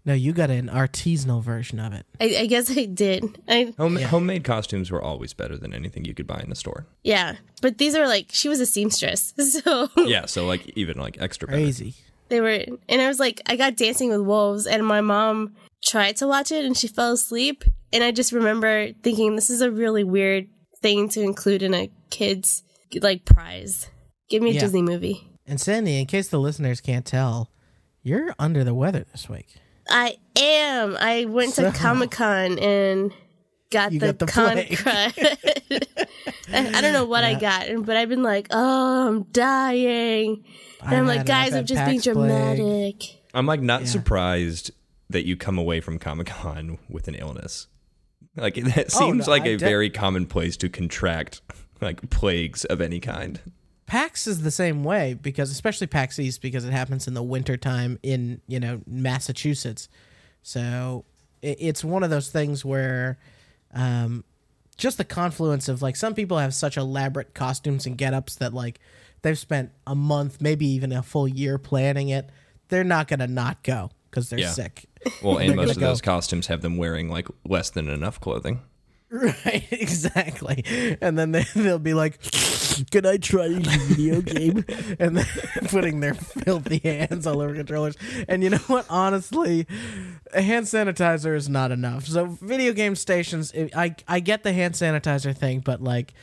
No, 0.07 0.13
you 0.13 0.33
got 0.33 0.51
an 0.51 0.69
artisanal 0.69 1.41
version 1.41 1.79
of 1.79 1.91
it. 1.93 2.05
I, 2.21 2.41
I 2.41 2.45
guess 2.45 2.69
I 2.69 2.85
did. 2.85 3.41
I 3.47 3.73
home, 3.75 3.95
homemade 3.95 4.43
costumes 4.43 4.91
were 4.91 5.01
always 5.01 5.33
better 5.33 5.57
than 5.57 5.73
anything 5.73 6.05
you 6.05 6.13
could 6.13 6.27
buy 6.27 6.39
in 6.41 6.49
the 6.51 6.55
store. 6.55 6.85
yeah, 7.03 7.37
but 7.59 7.79
these 7.79 7.95
are 7.95 8.07
like 8.07 8.27
she 8.29 8.47
was 8.47 8.59
a 8.59 8.67
seamstress, 8.67 9.33
so 9.63 9.89
Yeah, 9.97 10.27
so 10.27 10.45
like 10.45 10.69
even 10.77 10.99
like 10.99 11.17
extra 11.19 11.47
better. 11.47 11.57
Crazy. 11.59 11.95
they 12.29 12.39
were. 12.39 12.65
And 12.87 13.01
I 13.01 13.07
was 13.07 13.19
like, 13.19 13.41
I 13.47 13.55
got 13.55 13.77
Dancing 13.77 14.09
with 14.09 14.21
Wolves, 14.21 14.67
and 14.67 14.85
my 14.85 15.01
mom 15.01 15.55
tried 15.83 16.17
to 16.17 16.27
watch 16.27 16.51
it, 16.51 16.65
and 16.65 16.77
she 16.77 16.87
fell 16.87 17.13
asleep. 17.13 17.63
And 17.95 18.03
I 18.03 18.11
just 18.11 18.31
remember 18.33 18.91
thinking, 19.01 19.35
this 19.35 19.49
is 19.49 19.61
a 19.61 19.71
really 19.71 20.03
weird 20.03 20.47
thing 20.81 21.07
to 21.09 21.21
include 21.21 21.63
in 21.63 21.73
a 21.73 21.89
kid's 22.09 22.61
like 23.01 23.25
prize. 23.25 23.89
Give 24.29 24.43
me 24.43 24.51
a 24.51 24.53
Yeah. 24.53 24.59
Disney 24.59 24.81
movie. 24.81 25.27
And 25.47 25.59
Sandy, 25.61 25.99
in 25.99 26.05
case 26.05 26.27
the 26.27 26.39
listeners 26.39 26.81
can't 26.81 27.05
tell, 27.05 27.49
you're 28.03 28.35
under 28.37 28.63
the 28.63 28.73
weather 28.73 29.05
this 29.11 29.29
week. 29.29 29.47
I 29.89 30.17
am. 30.37 30.97
I 30.99 31.25
went 31.25 31.53
to 31.55 31.71
Comic 31.71 32.11
Con 32.11 32.59
and 32.59 33.11
got 33.71 33.91
the, 33.91 33.99
got 33.99 34.19
the 34.19 34.25
con 34.25 34.57
crud. 34.57 35.87
I, 36.53 36.77
I 36.77 36.81
don't 36.81 36.93
know 36.93 37.05
what 37.05 37.23
I 37.23 37.35
got, 37.35 37.67
but 37.85 37.95
I've 37.95 38.09
been 38.09 38.23
like, 38.23 38.47
oh, 38.51 39.07
I'm 39.07 39.23
dying. 39.31 40.43
And 40.81 40.89
I've 40.89 40.97
I'm 40.99 41.07
like, 41.07 41.25
guys, 41.25 41.47
I've 41.49 41.53
I'm 41.53 41.57
had 41.59 41.67
just 41.67 41.85
being 41.85 41.97
Pax 41.99 42.03
plague. 42.03 42.15
dramatic. 42.15 43.03
I'm 43.33 43.45
like 43.45 43.61
not 43.61 43.81
Yeah. 43.81 43.87
surprised 43.87 44.71
that 45.09 45.25
you 45.25 45.37
come 45.37 45.57
away 45.57 45.81
from 45.81 45.99
Comic 45.99 46.27
Con 46.27 46.77
with 46.89 47.07
an 47.07 47.15
illness. 47.15 47.67
Like 48.35 48.55
that 48.75 48.87
Oh, 48.95 48.99
seems 48.99 49.27
no, 49.27 49.31
like 49.31 49.43
I 49.43 49.47
a 49.49 49.57
de- 49.57 49.65
very 49.65 49.89
common 49.89 50.25
place 50.25 50.57
to 50.57 50.69
contract 50.69 51.41
like 51.81 52.09
plagues 52.09 52.65
of 52.65 52.81
any 52.81 52.99
kind. 52.99 53.39
PAX 53.87 54.25
is 54.25 54.41
the 54.41 54.49
same 54.51 54.83
way 54.83 55.13
because, 55.13 55.51
especially 55.51 55.85
PAX 55.87 56.17
East, 56.17 56.41
because 56.41 56.65
it 56.65 56.71
happens 56.71 57.07
in 57.07 57.13
the 57.13 57.21
wintertime 57.23 57.99
in 58.01 58.41
you 58.47 58.59
know 58.59 58.81
Massachusetts. 58.87 59.87
So 60.41 61.05
it, 61.41 61.57
it's 61.59 61.83
one 61.83 62.03
of 62.03 62.09
those 62.09 62.29
things 62.29 62.65
where, 62.65 63.17
um, 63.73 64.23
just 64.77 64.97
the 64.97 65.03
confluence 65.05 65.69
of 65.69 65.81
like 65.81 65.95
some 65.95 66.13
people 66.15 66.37
have 66.37 66.53
such 66.53 66.77
elaborate 66.77 67.33
costumes 67.33 67.85
and 67.85 67.97
get-ups 67.97 68.35
that 68.37 68.53
like 68.53 68.79
they've 69.21 69.37
spent 69.37 69.71
a 69.87 69.95
month, 69.95 70.41
maybe 70.41 70.65
even 70.67 70.91
a 70.91 71.01
full 71.03 71.27
year 71.27 71.57
planning 71.57 72.09
it. 72.09 72.29
They're 72.69 72.83
not 72.83 73.07
gonna 73.07 73.27
not 73.27 73.61
go 73.63 73.91
because 74.15 74.29
they're 74.29 74.39
Yeah. 74.39 74.51
sick. 74.51 74.85
Well, 75.21 75.37
and 75.37 75.55
most 75.55 75.71
of 75.75 75.81
those 75.81 76.01
costumes 76.01 76.47
have 76.47 76.61
them 76.61 76.77
wearing 76.77 77.09
like 77.09 77.27
less 77.45 77.69
than 77.69 77.89
enough 77.89 78.19
clothing. 78.21 78.61
Right, 79.11 79.65
exactly. 79.71 80.63
And 81.01 81.17
then 81.17 81.31
they, 81.31 81.43
they'll 81.55 81.77
be 81.79 81.93
like, 81.93 82.19
Can 82.91 83.05
I 83.05 83.17
try 83.17 83.45
your 83.45 83.59
video 83.61 84.21
game? 84.21 84.65
And 84.99 85.17
then 85.17 85.25
putting 85.67 85.99
their 85.99 86.13
filthy 86.15 86.79
hands 86.79 87.27
all 87.27 87.41
over 87.41 87.53
controllers. 87.53 87.95
And 88.27 88.41
you 88.43 88.49
know 88.49 88.57
what? 88.67 88.85
Honestly, 88.89 89.67
a 90.33 90.41
hand 90.41 90.65
sanitizer 90.65 91.35
is 91.35 91.47
not 91.49 91.71
enough. 91.71 92.05
So, 92.07 92.25
video 92.41 92.73
game 92.73 92.95
stations, 92.95 93.53
I, 93.75 93.95
I 94.07 94.19
get 94.21 94.43
the 94.43 94.53
hand 94.53 94.73
sanitizer 94.73 95.35
thing, 95.37 95.59
but 95.59 95.81
like, 95.81 96.13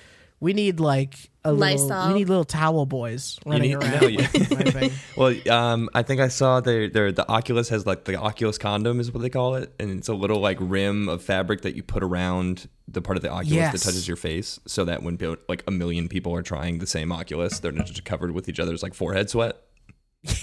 we 0.43 0.53
need 0.55 0.81
like 0.81 1.15
a 1.45 1.53
little, 1.53 2.09
we 2.09 2.15
need 2.15 2.29
little 2.29 2.45
towel 2.45 2.85
boys 2.85 3.39
running 3.47 3.71
need- 3.71 3.75
around. 3.77 4.01
no, 4.03 4.09
you- 4.09 4.27
wiping. 4.51 4.91
Well, 5.17 5.35
um, 5.51 5.89
I 5.95 6.03
think 6.03 6.21
I 6.21 6.27
saw 6.29 6.61
the 6.61 6.89
the 6.93 7.13
the 7.13 7.29
Oculus 7.29 7.69
has 7.69 7.87
like 7.87 8.05
the 8.05 8.17
Oculus 8.17 8.59
condom 8.59 8.99
is 8.99 9.13
what 9.13 9.23
they 9.23 9.31
call 9.31 9.55
it, 9.55 9.73
and 9.79 9.91
it's 9.99 10.09
a 10.09 10.15
little 10.15 10.41
like 10.41 10.59
rim 10.61 11.09
of 11.09 11.23
fabric 11.23 11.63
that 11.63 11.77
you 11.77 11.83
put 11.85 12.03
around 12.03 12.69
the 12.89 13.01
part 13.01 13.17
of 13.17 13.23
the 13.23 13.31
Oculus 13.31 13.53
Yes. 13.53 13.73
that 13.73 13.83
touches 13.91 14.09
your 14.09 14.17
face, 14.17 14.59
so 14.67 14.85
that 14.85 15.03
when 15.05 15.17
like 15.49 15.63
a 15.69 15.71
million 15.71 16.09
people 16.09 16.35
are 16.35 16.43
trying 16.43 16.79
the 16.81 16.87
same 16.89 17.13
Oculus, 17.13 17.61
they're 17.61 17.71
not 17.73 17.87
just 17.87 18.05
covered 18.05 18.33
with 18.33 18.49
each 18.49 18.59
other's 18.59 18.83
like 18.83 18.95
forehead 18.95 19.31
sweat. 19.31 19.57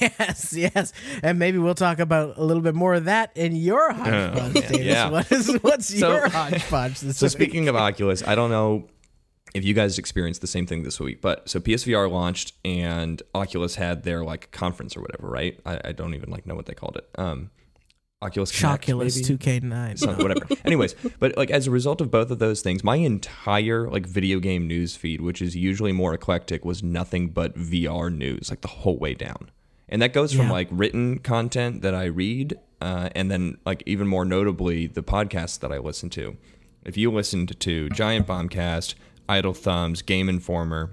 Yes, 0.02 0.54
yes, 0.58 0.92
and 1.24 1.40
maybe 1.40 1.58
we'll 1.58 1.76
talk 1.76 2.00
about 2.00 2.38
a 2.38 2.44
little 2.44 2.64
bit 2.64 2.76
more 2.76 2.94
of 2.96 3.06
that 3.06 3.32
in 3.36 3.56
your 3.56 3.94
hodgepodge, 3.94 4.54
Davis. 4.54 4.80
yeah. 4.86 5.10
What 5.10 5.32
is 5.32 5.54
what's 5.62 5.88
So- 6.00 6.10
your 6.10 6.30
hodgepodge 6.30 7.00
this 7.02 7.18
So 7.18 7.26
week? 7.26 7.32
speaking 7.32 7.68
of 7.70 7.76
Oculus, 7.76 8.22
I 8.26 8.36
don't 8.36 8.50
know 8.50 8.88
if 9.54 9.64
you 9.66 9.74
guys 9.74 9.98
experienced 9.98 10.42
the 10.42 10.48
same 10.48 10.66
thing 10.68 10.84
this 10.84 11.00
week, 11.00 11.22
but 11.22 11.50
so 11.50 11.60
PSVR 11.60 12.10
launched 12.12 12.54
and 12.64 13.22
Oculus 13.34 13.76
had 13.76 14.04
their 14.04 14.24
like 14.24 14.52
conference 14.52 14.96
or 14.96 15.02
whatever, 15.02 15.30
right? 15.30 15.60
I, 15.66 15.82
I 15.86 15.92
don't 15.92 16.14
even 16.14 16.30
like 16.30 16.46
know 16.46 16.56
what 16.56 16.66
they 16.68 16.74
called 16.76 16.98
it. 16.98 17.10
Um, 17.18 17.50
Oculus 18.22 18.52
Connect, 18.52 18.86
Shoculus 18.86 19.26
two 19.26 19.38
K 19.38 19.62
nine. 19.62 19.96
So, 19.96 20.14
whatever. 20.16 20.46
Anyways, 20.66 20.94
but 21.20 21.38
like 21.38 21.50
as 21.52 21.68
a 21.68 21.72
result 21.72 22.02
of 22.02 22.12
both 22.12 22.32
of 22.32 22.40
those 22.40 22.62
things, 22.62 22.84
my 22.84 22.98
entire 22.98 23.90
like 23.90 24.06
video 24.06 24.40
game 24.40 24.68
news 24.68 24.96
feed, 24.96 25.22
which 25.22 25.42
is 25.42 25.56
usually 25.56 25.94
more 25.94 26.14
eclectic, 26.14 26.66
was 26.66 26.84
nothing 26.84 27.30
but 27.30 27.56
VR 27.58 28.14
news, 28.14 28.50
like 28.50 28.60
the 28.62 28.68
whole 28.68 28.98
way 28.98 29.14
down. 29.14 29.50
And 29.88 30.02
that 30.02 30.12
goes 30.14 30.34
from 30.34 30.48
Yeah. 30.48 30.52
like 30.52 30.68
written 30.70 31.20
content 31.20 31.82
that 31.82 31.96
I 31.96 32.06
read, 32.06 32.60
uh, 32.82 33.10
and 33.16 33.32
then 33.32 33.58
like 33.66 33.84
even 33.86 34.06
more 34.08 34.26
notably 34.26 34.86
the 34.86 35.02
podcasts 35.02 35.58
that 35.62 35.72
I 35.72 35.78
listen 35.78 36.10
to. 36.12 36.36
If 36.86 36.98
you 36.98 37.12
listened 37.12 37.58
to 37.60 37.90
Giant 37.90 38.28
Bombcast, 38.28 38.96
Idle 39.30 39.54
Thumbs, 39.54 40.02
Game 40.02 40.28
Informer, 40.28 40.92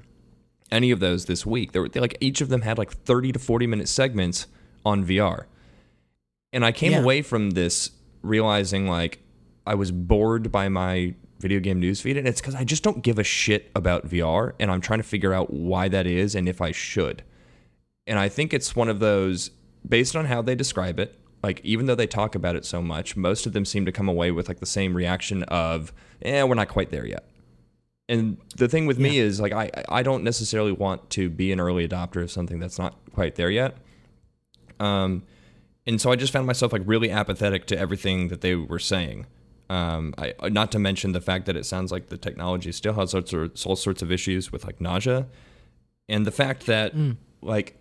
any 0.71 0.91
of 0.91 1.01
those 1.01 1.25
this 1.25 1.47
week, 1.47 1.73
they 1.73 1.81
were 1.81 1.89
they, 1.89 2.01
like 2.01 2.17
each 2.21 2.41
of 2.41 2.49
them 2.49 2.61
had 2.63 2.77
like 2.79 2.91
thirty 2.93 3.33
to 3.33 3.39
forty 3.39 3.67
minute 3.67 3.89
segments 3.89 4.47
on 4.85 5.05
VR. 5.05 5.47
And 6.53 6.65
I 6.65 6.71
came 6.73 6.93
Yeah. 6.93 7.01
away 7.01 7.23
from 7.23 7.51
this 7.51 7.91
realizing 8.23 8.87
like 8.89 9.21
I 9.67 9.75
was 9.75 9.91
bored 9.91 10.53
by 10.53 10.69
my 10.69 11.15
video 11.41 11.61
game 11.61 11.81
newsfeed, 11.81 12.17
and 12.19 12.27
it's 12.29 12.41
because 12.41 12.55
I 12.55 12.65
just 12.65 12.83
don't 12.83 13.03
give 13.03 13.19
a 13.19 13.25
shit 13.25 13.71
about 13.75 14.09
VR, 14.09 14.55
and 14.61 14.71
I'm 14.71 14.81
trying 14.81 15.01
to 15.01 15.05
figure 15.05 15.33
out 15.35 15.53
why 15.53 15.89
that 15.89 16.07
is 16.07 16.35
and 16.35 16.49
if 16.49 16.61
I 16.61 16.73
should. 16.73 17.23
And 18.07 18.19
I 18.19 18.29
think 18.29 18.55
it's 18.55 18.77
one 18.77 18.89
of 18.89 19.01
those 19.01 19.51
based 19.89 20.15
on 20.17 20.27
how 20.27 20.41
they 20.43 20.55
describe 20.55 20.99
it. 20.99 21.19
Like 21.43 21.61
even 21.65 21.87
though 21.87 21.95
they 21.95 22.07
talk 22.07 22.35
about 22.35 22.57
it 22.57 22.65
so 22.65 22.81
much, 22.83 23.17
most 23.17 23.47
of 23.47 23.53
them 23.53 23.65
seem 23.65 23.85
to 23.87 23.93
come 23.93 24.09
away 24.09 24.31
with 24.31 24.49
like 24.49 24.61
the 24.61 24.67
same 24.67 24.95
reaction 24.97 25.43
of, 25.45 25.93
"Eh, 26.23 26.43
we're 26.43 26.55
not 26.55 26.69
quite 26.69 26.91
there 26.91 27.07
yet." 27.07 27.25
And 28.09 28.37
the 28.57 28.69
thing 28.69 28.87
with 28.87 28.99
me 28.99 29.19
is 29.19 29.41
like 29.41 29.53
I 29.53 29.71
I 29.89 30.03
don't 30.03 30.23
necessarily 30.23 30.73
want 30.73 31.11
to 31.11 31.29
be 31.29 31.51
an 31.51 31.61
early 31.61 31.87
adopter 31.89 32.23
of 32.23 32.31
something 32.31 32.61
that's 32.61 32.79
not 32.79 32.95
quite 33.13 33.35
there 33.35 33.51
yet. 33.51 33.77
Um, 34.79 35.25
and 35.87 36.01
so 36.01 36.11
I 36.13 36.17
just 36.17 36.33
found 36.33 36.47
myself 36.47 36.73
like 36.73 36.83
really 36.85 37.11
apathetic 37.11 37.67
to 37.67 37.79
everything 37.79 38.29
that 38.29 38.41
they 38.43 38.55
were 38.55 38.79
saying. 38.79 39.27
Um, 39.69 40.15
I 40.19 40.35
not 40.49 40.71
to 40.73 40.79
mention 40.79 41.13
the 41.13 41.21
fact 41.21 41.47
that 41.47 41.57
it 41.57 41.67
sounds 41.67 41.91
like 41.91 42.09
the 42.09 42.17
technology 42.17 42.71
still 42.71 42.95
has 42.95 43.11
sorts 43.11 43.33
of 43.33 43.51
all 43.67 43.77
sorts 43.77 44.03
of 44.03 44.13
issues 44.13 44.53
with 44.53 44.65
like 44.65 44.81
nausea, 44.81 45.27
and 46.09 46.25
the 46.25 46.31
fact 46.33 46.67
that 46.67 46.95
like 47.43 47.77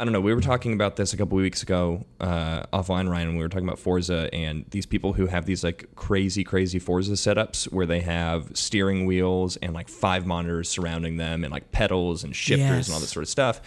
I 0.00 0.04
don't 0.04 0.12
know. 0.12 0.20
We 0.20 0.32
were 0.32 0.40
talking 0.40 0.74
about 0.74 0.94
this 0.94 1.12
a 1.12 1.16
couple 1.16 1.36
weeks 1.38 1.64
ago 1.64 2.06
uh, 2.20 2.62
offline, 2.72 3.10
Ryan. 3.10 3.34
We 3.36 3.42
were 3.42 3.48
talking 3.48 3.66
about 3.66 3.80
Forza 3.80 4.28
and 4.32 4.64
these 4.70 4.86
people 4.86 5.12
who 5.12 5.26
have 5.26 5.44
these 5.44 5.64
like 5.64 5.88
crazy, 5.96 6.44
crazy 6.44 6.78
Forza 6.78 7.14
setups 7.14 7.64
where 7.72 7.84
they 7.84 8.00
have 8.00 8.48
steering 8.56 9.06
wheels 9.06 9.56
and 9.56 9.74
like 9.74 9.88
five 9.88 10.24
monitors 10.24 10.68
surrounding 10.68 11.16
them 11.16 11.42
and 11.42 11.52
like 11.52 11.72
pedals 11.72 12.22
and 12.22 12.34
shifters 12.36 12.86
and 12.86 12.94
all 12.94 13.00
Yes. 13.00 13.02
this 13.02 13.10
sort 13.10 13.24
of 13.24 13.28
stuff. 13.28 13.60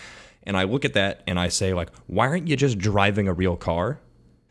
And 0.43 0.55
I 0.55 0.63
look 0.63 0.85
at 0.85 0.93
that 0.93 1.21
and 1.27 1.37
I 1.37 1.49
say 1.49 1.73
like, 1.73 1.89
why 2.07 2.27
aren't 2.27 2.47
you 2.47 2.55
just 2.55 2.77
driving 2.77 3.27
a 3.27 3.33
real 3.33 3.57
car? 3.57 3.99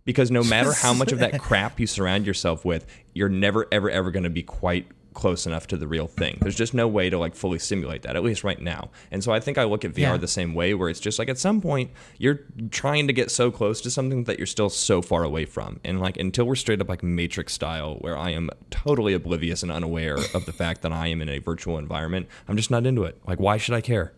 Because 0.04 0.30
no 0.30 0.44
matter 0.44 0.72
how 0.74 0.92
much 0.92 1.12
of 1.12 1.20
that 1.20 1.40
crap 1.40 1.80
you 1.80 1.86
surround 1.86 2.26
yourself 2.26 2.62
with, 2.62 2.86
you're 3.14 3.28
never, 3.30 3.66
ever, 3.72 3.88
ever 3.88 4.10
going 4.10 4.24
to 4.24 4.30
be 4.30 4.42
quite 4.42 4.86
close 5.14 5.46
enough 5.46 5.66
to 5.68 5.76
the 5.76 5.86
real 5.88 6.06
thing. 6.06 6.38
There's 6.40 6.54
just 6.56 6.72
no 6.74 6.86
way 6.88 7.10
to 7.10 7.18
like 7.18 7.34
fully 7.34 7.58
simulate 7.58 8.02
that, 8.02 8.16
at 8.16 8.22
least 8.22 8.44
right 8.44 8.60
now. 8.60 8.90
And 9.10 9.22
so 9.24 9.32
I 9.32 9.40
think 9.40 9.58
I 9.58 9.64
look 9.64 9.84
at 9.84 9.92
VR 9.92 9.98
Yeah. 10.00 10.16
the 10.16 10.28
same 10.28 10.54
way, 10.54 10.72
where 10.74 10.88
it's 10.88 11.00
just 11.00 11.18
like 11.18 11.28
at 11.28 11.38
some 11.38 11.60
point 11.60 11.90
you're 12.18 12.40
trying 12.70 13.06
to 13.06 13.12
get 13.12 13.30
so 13.30 13.50
close 13.50 13.80
to 13.82 13.90
something 13.90 14.24
that 14.24 14.38
you're 14.38 14.46
still 14.46 14.70
so 14.70 15.02
far 15.02 15.24
away 15.24 15.44
from. 15.44 15.80
And 15.84 16.00
like 16.00 16.16
until 16.16 16.44
we're 16.46 16.54
straight 16.54 16.80
up 16.80 16.88
like 16.88 17.02
Matrix 17.02 17.52
style, 17.52 17.96
where 18.00 18.16
I 18.16 18.30
am 18.30 18.50
totally 18.70 19.12
oblivious 19.14 19.62
and 19.62 19.70
unaware 19.72 20.16
of 20.34 20.46
the 20.46 20.52
fact 20.52 20.82
that 20.82 20.92
I 20.92 21.08
am 21.08 21.20
in 21.22 21.28
a 21.28 21.38
virtual 21.38 21.78
environment, 21.78 22.28
I'm 22.48 22.56
just 22.56 22.70
not 22.70 22.86
into 22.86 23.04
it. 23.04 23.20
Like, 23.26 23.40
why 23.40 23.56
should 23.56 23.74
I 23.74 23.80
care? 23.80 24.12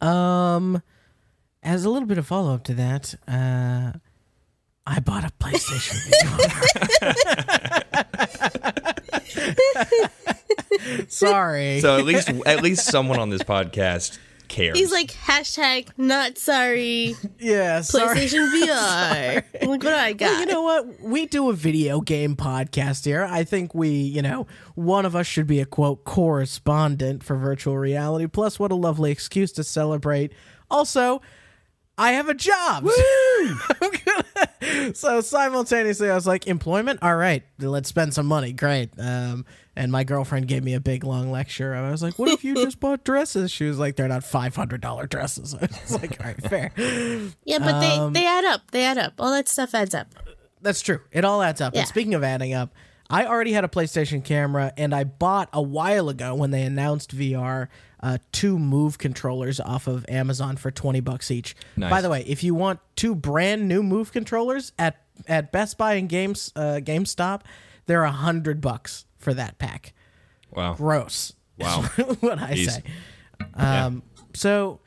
Um, 0.00 0.82
as 1.62 1.84
a 1.84 1.90
little 1.90 2.06
bit 2.06 2.18
of 2.18 2.26
follow 2.26 2.54
up 2.54 2.62
to 2.64 2.74
that, 2.74 3.14
uh, 3.26 3.92
I 4.86 5.00
bought 5.00 5.24
a 5.24 5.30
PlayStation 5.40 5.98
VR. 7.02 8.94
Sorry. 11.08 11.80
So 11.80 11.98
at 11.98 12.04
least 12.04 12.28
at 12.46 12.62
least 12.62 12.86
someone 12.86 13.18
on 13.18 13.30
this 13.30 13.42
podcast 13.42 14.18
cares. 14.48 14.78
He's 14.78 14.90
like 14.90 15.10
hashtag 15.12 15.88
not 15.96 16.38
sorry 16.38 17.14
yeah, 17.38 17.82
sorry. 17.82 18.16
PlayStation 18.16 18.50
VR. 18.66 19.66
Look 19.66 19.84
what 19.84 19.94
I 19.94 20.12
got. 20.12 20.30
Well, 20.30 20.40
you 20.40 20.46
know 20.46 20.62
what? 20.62 21.00
We 21.00 21.26
do 21.26 21.50
a 21.50 21.52
video 21.52 22.00
game 22.00 22.34
podcast 22.34 23.04
here. 23.04 23.24
I 23.24 23.44
think 23.44 23.74
we, 23.74 23.90
you 23.90 24.22
know, 24.22 24.46
one 24.74 25.06
of 25.06 25.14
us 25.14 25.26
should 25.26 25.46
be 25.46 25.60
a 25.60 25.66
quote 25.66 26.04
correspondent 26.04 27.22
for 27.22 27.36
virtual 27.36 27.78
reality. 27.78 28.26
Plus, 28.26 28.58
what 28.58 28.72
a 28.72 28.74
lovely 28.74 29.12
excuse 29.12 29.52
to 29.52 29.64
celebrate. 29.64 30.32
Also, 30.70 31.22
I 31.98 32.12
have 32.12 32.28
a 32.28 32.34
job. 32.34 32.88
So 34.94 35.20
simultaneously, 35.20 36.10
I 36.10 36.14
was 36.14 36.26
like, 36.26 36.46
employment? 36.46 37.00
All 37.02 37.16
right, 37.16 37.42
let's 37.58 37.88
spend 37.88 38.14
some 38.14 38.26
money. 38.26 38.52
Great. 38.52 38.90
Um, 38.98 39.44
and 39.76 39.92
my 39.92 40.04
girlfriend 40.04 40.48
gave 40.48 40.64
me 40.64 40.74
a 40.74 40.80
big 40.80 41.04
long 41.04 41.30
lecture. 41.30 41.74
I 41.74 41.90
was 41.90 42.02
like, 42.02 42.18
what 42.18 42.28
if 42.30 42.44
you 42.44 42.54
just 42.64 42.80
bought 42.80 43.04
dresses? 43.04 43.50
She 43.50 43.64
was 43.64 43.78
like, 43.78 43.96
they're 43.96 44.08
not 44.08 44.22
$500 44.22 45.08
dresses. 45.08 45.54
I 45.60 45.60
was 45.60 45.92
like, 46.02 46.18
all 46.20 46.26
right, 46.26 46.42
fair. 46.42 46.72
yeah, 47.44 47.58
but 47.58 47.74
um, 47.74 48.12
they 48.12 48.20
they 48.20 48.26
add 48.26 48.44
up. 48.44 48.70
They 48.70 48.84
add 48.84 48.98
up. 48.98 49.14
All 49.18 49.30
that 49.30 49.48
stuff 49.48 49.74
adds 49.74 49.94
up. 49.94 50.08
That's 50.60 50.80
true. 50.80 51.00
It 51.12 51.24
all 51.24 51.42
adds 51.42 51.60
up. 51.60 51.74
Yeah. 51.74 51.80
And 51.80 51.88
speaking 51.88 52.14
of 52.14 52.24
adding 52.24 52.52
up, 52.52 52.74
I 53.10 53.26
already 53.26 53.52
had 53.52 53.64
a 53.64 53.68
PlayStation 53.68 54.22
camera, 54.22 54.72
and 54.76 54.94
I 54.94 55.04
bought 55.04 55.48
a 55.52 55.62
while 55.62 56.08
ago 56.08 56.34
when 56.34 56.50
they 56.50 56.62
announced 56.62 57.16
VR 57.16 57.68
uh, 58.00 58.18
two 58.32 58.58
Move 58.58 58.98
controllers 58.98 59.60
off 59.60 59.86
of 59.86 60.04
Amazon 60.08 60.56
for 60.56 60.70
twenty 60.70 61.00
bucks 61.00 61.30
each. 61.30 61.54
Nice. 61.76 61.90
By 61.90 62.00
the 62.00 62.10
way, 62.10 62.24
if 62.26 62.42
you 62.42 62.54
want 62.54 62.80
two 62.96 63.14
brand 63.14 63.68
new 63.68 63.82
Move 63.82 64.12
controllers 64.12 64.72
at 64.78 65.02
at 65.26 65.52
Best 65.52 65.78
Buy 65.78 65.94
and 65.94 66.08
Games 66.08 66.52
uh, 66.56 66.80
GameStop, 66.82 67.42
they're 67.86 68.04
a 68.04 68.12
hundred 68.12 68.60
bucks 68.60 69.06
for 69.18 69.34
that 69.34 69.58
pack. 69.58 69.92
wow. 70.50 70.74
Gross. 70.74 71.32
Wow. 71.58 71.82
what 72.20 72.38
I 72.38 72.52
Jeez. 72.52 72.70
say. 72.70 72.82
Um, 73.54 74.02
so 74.34 74.80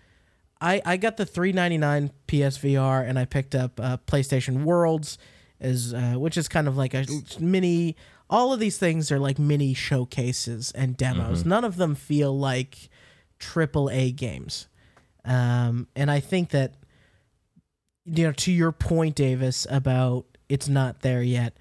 I 0.61 0.81
I 0.85 0.97
got 0.97 1.17
the 1.17 1.25
399 1.25 2.11
PSVR 2.27 3.07
and 3.07 3.19
I 3.19 3.25
picked 3.25 3.55
up 3.55 3.79
uh, 3.79 3.97
PlayStation 4.07 4.63
Worlds 4.63 5.17
is 5.59 5.93
uh, 5.93 6.13
which 6.17 6.37
is 6.37 6.47
kind 6.47 6.67
of 6.67 6.77
like 6.77 6.93
a 6.93 7.05
mini 7.39 7.95
all 8.29 8.53
of 8.53 8.59
these 8.59 8.77
things 8.77 9.11
are 9.11 9.19
like 9.19 9.37
mini 9.37 9.73
showcases 9.73 10.71
and 10.71 10.95
demos. 10.95 11.45
None 11.45 11.65
of 11.65 11.75
them 11.75 11.95
feel 11.95 12.37
like 12.37 12.89
triple 13.41 13.89
A 13.89 14.11
games. 14.11 14.67
Um, 15.25 15.87
and 15.95 16.09
I 16.09 16.21
think 16.21 16.51
that 16.51 16.75
you 18.05 18.25
know 18.25 18.31
to 18.31 18.51
your 18.51 18.71
point 18.71 19.15
Davis 19.15 19.67
about 19.69 20.25
it's 20.47 20.69
not 20.69 21.01
there 21.01 21.21
yet. 21.21 21.57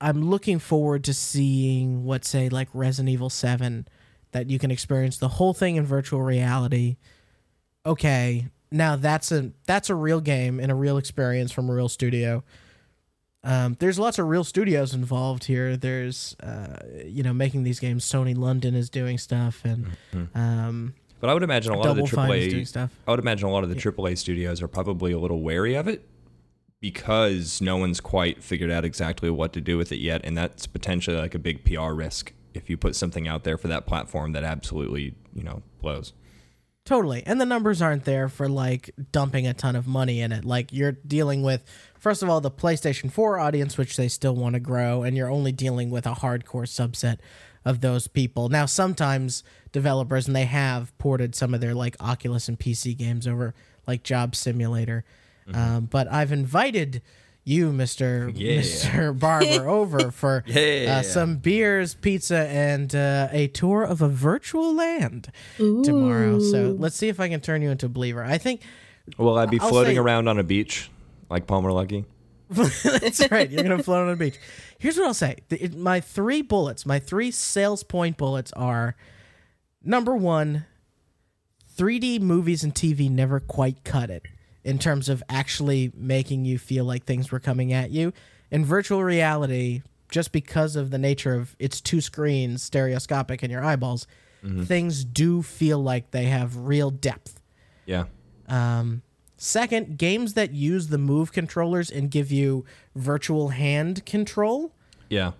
I'm 0.00 0.28
looking 0.28 0.58
forward 0.58 1.04
to 1.04 1.14
seeing 1.14 2.04
what 2.04 2.24
say 2.24 2.48
like 2.48 2.68
Resident 2.72 3.12
Evil 3.12 3.30
7 3.30 3.86
that 4.32 4.50
you 4.50 4.58
can 4.58 4.70
experience 4.70 5.16
the 5.16 5.28
whole 5.28 5.54
thing 5.54 5.76
in 5.76 5.84
virtual 5.84 6.20
reality. 6.20 6.96
Okay, 7.86 8.48
now 8.70 8.96
that's 8.96 9.30
a 9.30 9.52
that's 9.66 9.90
a 9.90 9.94
real 9.94 10.20
game 10.20 10.58
and 10.58 10.70
a 10.70 10.74
real 10.74 10.98
experience 10.98 11.52
from 11.52 11.70
a 11.70 11.74
real 11.74 11.88
studio. 11.88 12.42
Um, 13.44 13.76
there's 13.78 13.98
lots 13.98 14.18
of 14.18 14.26
real 14.26 14.42
studios 14.42 14.94
involved 14.94 15.44
here. 15.44 15.76
There's 15.76 16.34
uh, 16.42 16.78
you 17.04 17.22
know 17.22 17.34
making 17.34 17.64
these 17.64 17.78
games. 17.78 18.04
Sony 18.04 18.36
London 18.36 18.74
is 18.74 18.88
doing 18.88 19.18
stuff, 19.18 19.62
and 19.64 19.86
um, 20.34 20.94
But 21.20 21.28
I 21.28 21.34
would 21.34 21.42
imagine 21.42 21.72
a 21.72 21.76
lot 21.76 21.84
Double 21.84 22.04
of 22.04 22.10
the 22.10 22.16
Fine 22.16 22.32
is 22.32 22.52
doing 22.52 22.64
AAA 22.64 22.68
stuff. 22.68 22.90
I 23.06 23.10
would 23.10 23.20
imagine 23.20 23.48
a 23.48 23.52
lot 23.52 23.62
of 23.62 23.70
the 23.70 23.76
AAA 23.76 24.16
studios 24.16 24.62
are 24.62 24.68
probably 24.68 25.12
a 25.12 25.18
little 25.18 25.42
wary 25.42 25.74
of 25.74 25.86
it 25.86 26.08
because 26.80 27.60
no 27.60 27.76
one's 27.76 28.00
quite 28.00 28.42
figured 28.42 28.70
out 28.70 28.84
exactly 28.84 29.30
what 29.30 29.52
to 29.52 29.60
do 29.60 29.76
with 29.76 29.92
it 29.92 29.98
yet, 29.98 30.22
and 30.24 30.36
that's 30.36 30.66
potentially 30.66 31.18
like 31.18 31.34
a 31.34 31.38
big 31.38 31.64
PR 31.64 31.92
risk 31.92 32.32
if 32.54 32.70
you 32.70 32.76
put 32.78 32.96
something 32.96 33.28
out 33.28 33.44
there 33.44 33.58
for 33.58 33.68
that 33.68 33.84
platform 33.84 34.32
that 34.32 34.44
absolutely 34.44 35.14
you 35.34 35.42
know 35.42 35.62
blows. 35.82 36.14
Totally. 36.84 37.22
And 37.24 37.40
the 37.40 37.46
numbers 37.46 37.80
aren't 37.80 38.04
there 38.04 38.28
for 38.28 38.46
like 38.46 38.90
dumping 39.10 39.46
a 39.46 39.54
ton 39.54 39.74
of 39.74 39.86
money 39.86 40.20
in 40.20 40.32
it. 40.32 40.44
Like 40.44 40.70
you're 40.70 40.92
dealing 40.92 41.42
with 41.42 41.64
first 42.04 42.22
of 42.22 42.28
all 42.28 42.38
the 42.40 42.50
PlayStation 42.50 43.10
4 43.10 43.38
audience 43.40 43.78
which 43.78 43.96
they 43.96 44.08
still 44.08 44.34
want 44.36 44.52
to 44.52 44.60
grow 44.60 45.02
and 45.02 45.16
you're 45.16 45.30
only 45.30 45.52
dealing 45.52 45.88
with 45.90 46.06
a 46.06 46.12
hardcore 46.12 46.68
subset 46.68 47.16
of 47.64 47.80
those 47.80 48.06
people. 48.06 48.50
Now 48.50 48.66
sometimes 48.66 49.42
developers 49.72 50.26
and 50.26 50.36
they 50.36 50.44
have 50.44 50.96
ported 50.98 51.34
some 51.34 51.54
of 51.54 51.62
their 51.62 51.74
like 51.74 51.96
Oculus 52.00 52.46
and 52.46 52.58
PC 52.60 52.94
games 52.96 53.26
over 53.26 53.54
like 53.86 54.02
Job 54.02 54.36
Simulator. 54.36 55.02
Um, 55.52 55.86
but 55.90 56.10
I've 56.12 56.30
invited 56.30 57.00
you, 57.42 57.70
Mr. 57.72 58.30
Yeah. 58.36 58.60
Mr. 58.60 59.18
Barber, 59.18 59.66
over 59.80 60.10
for 60.10 60.44
Yeah. 60.46 60.98
uh, 60.98 61.02
some 61.02 61.36
beers, 61.36 61.94
pizza, 61.94 62.46
and 62.48 62.94
uh, 62.94 63.28
a 63.32 63.48
tour 63.48 63.82
of 63.82 64.02
a 64.02 64.08
virtual 64.08 64.74
land 64.74 65.30
tomorrow. 65.58 66.38
So 66.40 66.76
let's 66.78 66.96
see 66.96 67.08
if 67.08 67.18
I 67.20 67.28
can 67.30 67.40
turn 67.40 67.62
you 67.62 67.70
into 67.70 67.86
a 67.86 67.90
believer. 67.90 68.22
I 68.22 68.36
think 68.38 68.60
Will 69.18 69.36
I 69.38 69.44
be 69.46 69.58
I'll 69.60 69.68
floating 69.68 69.96
say- 69.96 70.00
around 70.00 70.28
on 70.28 70.38
a 70.38 70.42
beach 70.42 70.90
like 71.30 71.46
Palmer 71.46 71.70
Luckey? 71.70 72.04
that's 72.50 73.30
right. 73.30 73.50
You're 73.50 73.62
gonna 73.62 73.82
float 73.82 74.02
on 74.02 74.08
the 74.10 74.16
beach. 74.16 74.38
Here's 74.78 74.96
what 74.96 75.06
I'll 75.06 75.14
say: 75.14 75.36
The- 75.48 75.64
it- 75.64 75.76
my 75.76 76.00
three 76.00 76.42
bullets, 76.42 76.84
my 76.86 76.98
three 76.98 77.30
sales 77.30 77.82
point 77.82 78.16
bullets 78.16 78.52
are: 78.52 78.96
number 79.82 80.14
one, 80.14 80.66
3D 81.76 82.20
movies 82.20 82.62
and 82.62 82.74
TV 82.74 83.10
never 83.10 83.40
quite 83.40 83.82
cut 83.84 84.10
it 84.10 84.22
in 84.62 84.78
terms 84.78 85.08
of 85.08 85.22
actually 85.28 85.90
making 85.94 86.44
you 86.44 86.58
feel 86.58 86.84
like 86.84 87.04
things 87.04 87.32
were 87.32 87.40
coming 87.40 87.72
at 87.72 87.90
you. 87.90 88.12
In 88.50 88.64
virtual 88.64 89.02
reality, 89.02 89.82
just 90.10 90.30
because 90.30 90.76
of 90.76 90.90
the 90.90 90.98
nature 90.98 91.34
of 91.34 91.56
it's 91.58 91.80
two 91.80 92.00
screens, 92.00 92.62
stereoscopic 92.62 93.42
in 93.42 93.50
your 93.50 93.64
eyeballs, 93.64 94.06
things 94.64 95.04
do 95.06 95.40
feel 95.42 95.82
like 95.82 96.10
they 96.10 96.24
have 96.26 96.54
real 96.58 96.90
depth. 96.90 97.40
Yeah. 97.86 98.04
Um, 98.46 99.00
second, 99.36 99.98
games 99.98 100.34
that 100.34 100.52
use 100.52 100.88
the 100.88 100.98
move 100.98 101.32
controllers 101.32 101.90
and 101.90 102.10
give 102.10 102.30
you 102.30 102.64
virtual 102.94 103.50
hand 103.50 104.04
control 104.06 104.72
Yeah. 105.10 105.32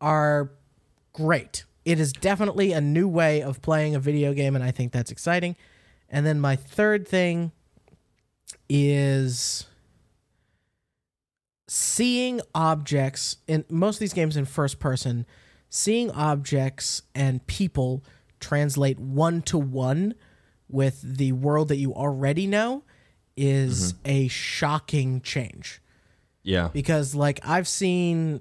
are 0.00 0.50
great. 1.12 1.64
It 1.84 1.98
is 1.98 2.12
definitely 2.12 2.72
a 2.72 2.80
new 2.80 3.08
way 3.08 3.42
of 3.42 3.62
playing 3.62 3.94
a 3.94 4.00
video 4.00 4.34
game, 4.34 4.54
and 4.54 4.64
I 4.64 4.70
think 4.70 4.92
that's 4.92 5.10
exciting. 5.10 5.56
And 6.08 6.26
then 6.26 6.40
my 6.40 6.56
third 6.56 7.06
thing 7.08 7.52
is 8.68 9.66
seeing 11.68 12.40
objects 12.54 13.36
in 13.46 13.64
most 13.68 13.96
of 13.96 14.00
these 14.00 14.12
games 14.12 14.36
in 14.36 14.44
first 14.44 14.78
person, 14.80 15.24
seeing 15.68 16.10
objects 16.10 17.02
and 17.14 17.46
people 17.46 18.02
translate 18.40 18.98
one 18.98 19.42
to 19.42 19.56
one 19.58 20.14
with 20.68 21.00
the 21.02 21.32
world 21.32 21.68
that 21.68 21.76
you 21.76 21.94
already 21.94 22.46
know 22.46 22.82
is 23.40 23.94
a 24.04 24.28
shocking 24.28 25.20
change 25.22 25.80
Yeah. 26.42 26.68
because 26.72 27.14
like 27.14 27.40
I've 27.44 27.66
seen 27.68 28.40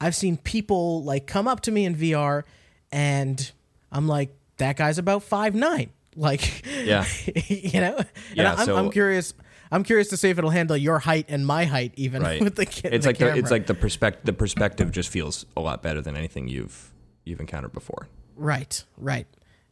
I've 0.00 0.14
seen 0.14 0.36
people 0.36 1.02
like 1.04 1.26
come 1.26 1.48
up 1.48 1.60
to 1.62 1.70
me 1.72 1.84
in 1.84 1.94
VR 1.96 2.44
and 2.92 3.50
I'm 3.90 4.06
like 4.06 4.30
that 4.58 4.76
guy's 4.76 4.98
about 4.98 5.22
five 5.24 5.54
nine 5.54 5.90
like 6.16 6.64
Yeah. 6.84 7.04
you 7.48 7.80
know 7.80 7.96
and 7.96 8.06
Yeah, 8.34 8.54
I'm, 8.54 8.66
so- 8.66 8.76
I'm 8.76 8.90
curious 8.90 9.34
I'm 9.72 9.82
curious 9.82 10.08
to 10.10 10.16
see 10.16 10.30
if 10.30 10.38
it'll 10.38 10.50
handle 10.50 10.76
your 10.76 11.00
height 11.00 11.26
and 11.28 11.44
my 11.44 11.64
height 11.64 11.92
even 11.96 12.22
Right. 12.22 12.40
with 12.46 12.54
the 12.54 12.66
ca- 12.66 12.88
it's 12.92 13.04
the 13.04 13.08
like 13.10 13.18
the, 13.18 13.36
it's 13.36 13.50
like 13.50 13.66
the 13.66 13.74
perspective. 13.74 14.24
The 14.24 14.32
perspective 14.32 14.92
just 14.92 15.08
feels 15.08 15.44
a 15.56 15.60
lot 15.60 15.82
better 15.82 16.00
than 16.00 16.16
anything 16.16 16.46
you've 16.46 16.92
you've 17.24 17.40
encountered 17.40 17.72
before. 17.72 18.06
Right, 18.36 18.84
right. 18.96 19.26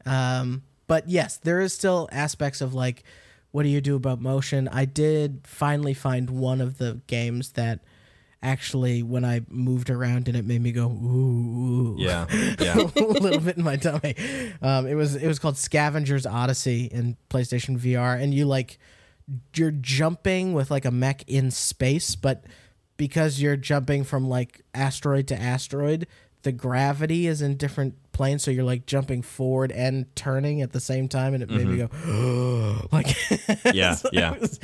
Um, 0.04 0.64
but 0.88 1.08
yes, 1.08 1.36
there 1.36 1.60
is 1.60 1.72
still 1.72 2.08
aspects 2.10 2.60
of 2.60 2.74
like, 2.74 3.04
what 3.54 3.62
do 3.62 3.68
you 3.68 3.80
do 3.80 3.94
about 3.94 4.20
motion? 4.20 4.66
I 4.66 4.84
did 4.84 5.42
finally 5.44 5.94
find 5.94 6.28
one 6.28 6.60
of 6.60 6.78
the 6.78 7.00
games 7.06 7.52
that 7.52 7.78
actually, 8.42 9.00
when 9.04 9.24
I 9.24 9.42
moved 9.48 9.90
around 9.90 10.26
and 10.26 10.36
it 10.36 10.44
made 10.44 10.60
me 10.60 10.72
go 10.72 10.86
ooh, 10.88 11.94
ooh 11.94 11.96
Yeah. 11.96 12.26
Yeah. 12.58 12.74
a 12.78 13.00
little 13.00 13.38
bit 13.38 13.56
in 13.56 13.62
my 13.62 13.76
tummy. 13.76 14.16
Um, 14.60 14.88
it 14.88 14.94
was 14.96 15.14
it 15.14 15.28
was 15.28 15.38
called 15.38 15.56
Scavenger's 15.56 16.26
Odyssey 16.26 16.86
in 16.86 17.16
PlayStation 17.30 17.78
VR, 17.78 18.20
and 18.20 18.34
you 18.34 18.44
like 18.44 18.76
you're 19.54 19.70
jumping 19.70 20.52
with 20.52 20.72
like 20.72 20.84
a 20.84 20.90
mech 20.90 21.22
in 21.28 21.52
space, 21.52 22.16
but 22.16 22.42
because 22.96 23.40
you're 23.40 23.56
jumping 23.56 24.02
from 24.02 24.28
like 24.28 24.62
asteroid 24.74 25.28
to 25.28 25.40
asteroid, 25.40 26.08
the 26.44 26.52
gravity 26.52 27.26
is 27.26 27.42
in 27.42 27.56
different 27.56 27.94
planes, 28.12 28.42
so 28.44 28.50
you're 28.50 28.64
like 28.64 28.86
jumping 28.86 29.22
forward 29.22 29.72
and 29.72 30.06
turning 30.14 30.62
at 30.62 30.72
the 30.72 30.80
same 30.80 31.08
time, 31.08 31.34
and 31.34 31.42
it 31.42 31.50
made 31.50 31.66
me 31.66 31.76
go 31.78 32.88
like 32.92 33.16
Yeah, 33.74 33.94
so 33.94 34.08
yeah. 34.12 34.38
was, 34.38 34.60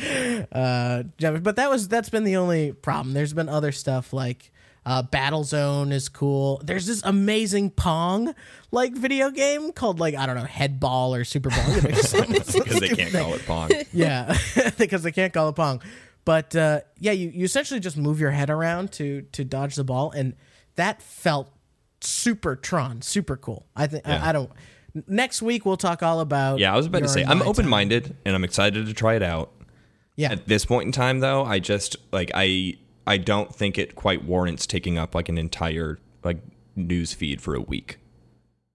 uh, 0.53 1.03
but 1.19 1.57
that 1.57 1.69
was 1.69 1.89
that's 1.89 2.09
been 2.11 2.25
the 2.25 2.37
only 2.37 2.73
problem. 2.73 3.13
There's 3.15 3.33
been 3.33 3.49
other 3.49 3.73
stuff 3.73 4.13
like 4.13 4.53
uh, 4.87 5.03
Battle 5.03 5.45
Zone 5.45 5.93
is 5.93 6.09
cool. 6.09 6.61
There's 6.65 6.87
this 6.87 7.03
amazing 7.05 7.71
Pong 7.71 8.35
like 8.71 8.95
video 8.95 9.31
game 9.31 9.73
called 9.73 10.01
like 10.01 10.15
I 10.15 10.25
don't 10.27 10.37
know 10.37 10.45
Head 10.45 10.81
Ball 10.81 11.15
or 11.15 11.25
Super 11.25 11.51
Ball 11.51 11.69
you 11.77 11.83
know, 11.83 11.95
some- 11.97 12.35
some 12.45 12.63
because 12.63 12.81
they 12.81 12.89
can't 12.89 13.13
call 13.13 13.35
it 13.35 13.45
Pong. 13.47 13.71
Yeah, 13.93 14.37
because 14.79 15.03
they 15.03 15.13
can't 15.13 15.33
call 15.33 15.49
it 15.49 15.57
pong. 15.57 15.83
But 16.25 16.55
uh, 16.55 16.81
yeah, 16.99 17.13
you, 17.13 17.31
you 17.31 17.45
essentially 17.45 17.81
just 17.81 17.97
move 17.97 18.21
your 18.21 18.31
head 18.31 18.51
around 18.51 18.93
to 18.93 19.23
to 19.33 19.45
dodge 19.45 19.75
the 19.75 19.85
ball, 19.85 20.13
and 20.13 20.35
that 20.77 21.03
felt 21.03 21.51
super 22.01 22.57
Tron, 22.57 23.03
super 23.03 23.37
cool. 23.37 23.67
I 23.77 23.87
think 23.87 24.07
Yeah. 24.07 24.23
I, 24.25 24.31
I 24.31 24.33
don't. 24.33 24.51
Next 25.07 25.41
week 25.41 25.65
we'll 25.65 25.77
talk 25.77 26.03
all 26.03 26.21
about. 26.21 26.59
Yeah, 26.59 26.73
I 26.75 26.77
was 26.77 26.87
about 26.87 27.03
to 27.03 27.09
say 27.09 27.25
I'm 27.25 27.43
open 27.43 27.69
minded 27.69 28.17
and 28.25 28.35
I'm 28.35 28.43
excited 28.45 28.87
to 28.87 28.93
try 28.95 29.15
it 29.15 29.23
out. 29.23 29.53
Yeah, 30.17 30.33
At 30.33 30.47
this 30.47 30.65
point 30.67 30.87
in 30.87 30.93
time, 30.93 31.21
though, 31.21 31.45
I 31.45 31.61
just 31.61 31.97
like 32.13 32.31
I 32.35 32.75
I 33.07 33.17
don't 33.17 33.55
think 33.55 33.79
it 33.79 33.95
quite 33.95 34.25
warrants 34.25 34.67
taking 34.67 34.99
up 34.99 35.15
like 35.15 35.29
an 35.29 35.39
entire 35.39 35.99
like 36.25 36.39
news 36.77 37.13
feed 37.15 37.41
for 37.41 37.55
a 37.55 37.61
week. 37.61 37.99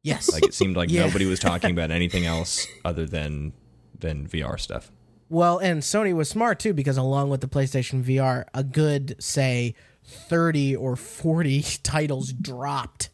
yes. 0.04 0.32
Like 0.32 0.46
it 0.46 0.54
seemed 0.54 0.76
like 0.78 0.90
Yeah. 0.92 1.06
nobody 1.06 1.26
was 1.26 1.40
talking 1.40 1.72
about 1.72 1.92
anything 2.00 2.26
else 2.26 2.66
other 2.86 3.06
than 3.06 3.54
than 4.00 4.28
VR 4.28 4.60
stuff. 4.60 4.92
Well, 5.28 5.58
and 5.58 5.82
Sony 5.82 6.14
was 6.16 6.30
smart 6.30 6.60
too 6.60 6.74
because 6.74 6.98
along 6.98 7.30
with 7.30 7.42
the 7.42 7.48
PlayStation 7.48 8.04
VR, 8.04 8.46
a 8.54 8.64
good 8.64 9.16
say 9.20 9.76
30 10.04 10.76
or 10.76 10.96
40 10.96 11.62
titles 11.84 12.32
dropped 12.32 13.10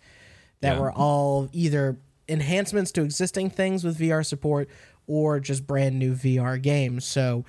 that 0.62 0.76
Yeah. 0.76 0.80
were 0.80 0.92
all 0.92 1.50
either 1.52 1.98
enhancements 2.30 2.92
to 2.94 3.04
existing 3.04 3.50
things 3.50 3.84
with 3.84 3.98
VR 4.00 4.26
support 4.26 4.70
or 5.08 5.40
just 5.40 5.68
brand 5.68 6.00
new 6.00 6.14
VR 6.16 6.62
games. 6.62 7.06
So 7.06 7.46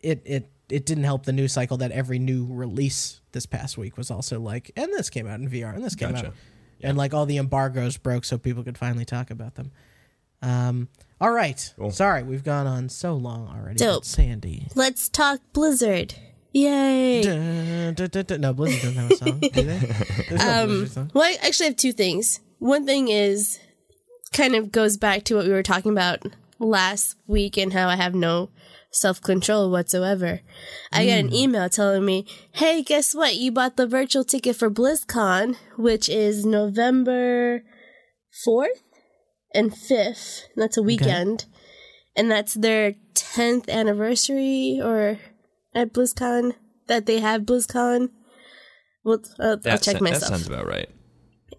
it 0.00 0.22
it 0.24 0.50
it 0.68 0.86
didn't 0.86 1.04
help 1.04 1.24
the 1.26 1.32
news 1.32 1.52
cycle 1.52 1.76
that 1.78 1.90
every 1.90 2.18
new 2.18 2.46
release 2.48 3.20
this 3.32 3.44
past 3.46 3.76
week 3.76 3.96
was 3.96 4.10
also 4.10 4.38
like 4.38 4.70
and 4.76 4.92
this 4.94 5.10
came 5.10 5.26
out 5.26 5.40
in 5.40 5.48
VR 5.48 5.74
and 5.74 5.84
this 5.84 5.94
came 5.96 6.12
Gotcha. 6.12 6.28
out 6.28 6.34
and 6.82 6.96
like 6.96 7.12
all 7.12 7.26
the 7.26 7.38
embargoes 7.38 7.96
broke 7.96 8.24
so 8.24 8.38
people 8.38 8.62
could 8.62 8.78
finally 8.78 9.04
talk 9.04 9.30
about 9.30 9.56
them. 9.56 9.72
Um 10.42 10.88
all 11.20 11.32
right. 11.32 11.74
Cool. 11.76 11.90
Sorry, 11.90 12.22
we've 12.22 12.44
gone 12.44 12.66
on 12.66 12.88
so 12.88 13.14
long 13.14 13.46
already. 13.48 13.76
Dope. 13.76 14.04
Sandy. 14.06 14.68
Let's 14.74 15.08
talk 15.10 15.40
Blizzard. 15.52 16.14
Yay. 16.52 17.22
Dun, 17.22 17.94
dun, 17.94 18.08
dun, 18.08 18.24
dun. 18.24 18.40
No, 18.40 18.52
Blizzard 18.54 18.80
doesn't 18.82 18.96
have 18.96 19.10
a 19.10 19.16
song, 19.16 19.38
do 19.40 19.48
they? 19.50 19.78
There's 20.28 20.42
no 20.42 20.62
Um, 20.62 20.66
Blizzard 20.68 20.90
song. 20.92 21.10
Well, 21.14 21.24
I 21.24 21.36
actually 21.46 21.66
have 21.66 21.76
two 21.76 21.92
things. 21.92 22.40
One 22.60 22.86
thing 22.86 23.08
is 23.08 23.58
kind 24.32 24.54
of 24.54 24.70
goes 24.70 24.96
back 24.96 25.24
to 25.24 25.34
what 25.34 25.46
we 25.46 25.52
were 25.52 25.62
talking 25.62 25.90
about 25.90 26.22
last 26.58 27.16
week 27.26 27.56
and 27.56 27.72
how 27.72 27.88
I 27.88 27.96
have 27.96 28.14
no 28.14 28.50
self 28.92 29.20
control 29.20 29.70
whatsoever. 29.70 30.40
I 30.92 31.06
got 31.06 31.18
an 31.18 31.30
mm. 31.30 31.34
email 31.34 31.68
telling 31.70 32.04
me, 32.04 32.26
hey, 32.52 32.82
guess 32.82 33.14
what? 33.14 33.36
You 33.36 33.50
bought 33.50 33.76
the 33.76 33.86
virtual 33.86 34.24
ticket 34.24 34.56
for 34.56 34.70
BlizzCon, 34.70 35.56
which 35.76 36.08
is 36.08 36.44
November 36.44 37.62
4th 38.46 38.82
and 39.54 39.72
5th. 39.72 40.42
That's 40.54 40.76
a 40.76 40.82
weekend. 40.82 41.46
And 42.14 42.30
that's 42.30 42.54
their 42.54 42.94
10th 43.14 43.70
anniversary 43.70 44.80
or 44.82 45.18
at 45.74 45.94
BlizzCon 45.94 46.54
that 46.88 47.06
they 47.06 47.20
have 47.20 47.42
BlizzCon. 47.42 48.10
Well, 49.02 49.22
I'll, 49.38 49.52
I'll 49.64 49.78
check 49.78 49.80
sa- 49.80 49.92
that 49.92 50.02
myself. 50.02 50.24
sounds 50.24 50.46
about 50.46 50.66
right. 50.66 50.90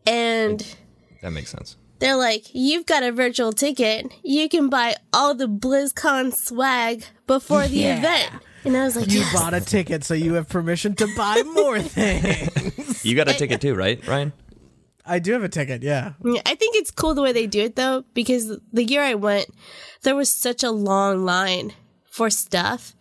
and 0.06 0.76
That 1.22 1.32
makes 1.32 1.50
sense. 1.52 1.78
they're 2.00 2.16
like, 2.16 2.46
"You've 2.54 2.86
got 2.88 3.04
a 3.04 3.12
virtual 3.12 3.52
ticket. 3.54 4.12
You 4.24 4.50
can 4.50 4.70
buy 4.70 4.96
all 5.14 5.36
the 5.36 5.48
BlizzCon 5.48 6.34
swag 6.34 7.04
before 7.28 7.68
the 7.68 7.78
Yeah. 7.78 7.98
event." 8.00 8.32
And 8.64 8.76
I 8.78 8.84
was 8.86 8.96
like, 8.96 9.10
You 9.12 9.20
yes. 9.20 9.34
bought 9.34 9.54
a 9.56 9.62
ticket, 9.62 10.04
so 10.04 10.14
you 10.14 10.34
have 10.36 10.48
permission 10.50 10.96
to 10.96 11.08
buy 11.18 11.42
more 11.54 11.80
things. 11.98 13.04
You 13.06 13.16
got 13.16 13.28
a 13.28 13.34
ticket 13.34 13.60
too, 13.62 13.74
right, 13.76 14.06
Ryan? 14.08 14.34
I 15.06 15.18
do 15.20 15.32
have 15.34 15.44
a 15.44 15.50
ticket, 15.50 15.82
yeah. 15.82 16.14
Yeah, 16.24 16.42
I 16.46 16.54
think 16.56 16.76
it's 16.76 16.92
cool 16.92 17.16
the 17.16 17.22
way 17.24 17.32
they 17.34 17.48
do 17.48 17.62
it 17.62 17.76
though, 17.76 18.04
because 18.14 18.56
the 18.72 18.84
year 18.84 19.02
I 19.02 19.16
went, 19.16 19.48
there 20.04 20.16
was 20.16 20.32
such 20.32 20.64
a 20.64 20.70
long 20.72 21.26
line 21.26 21.74
for 22.10 22.30
stuff. 22.30 22.96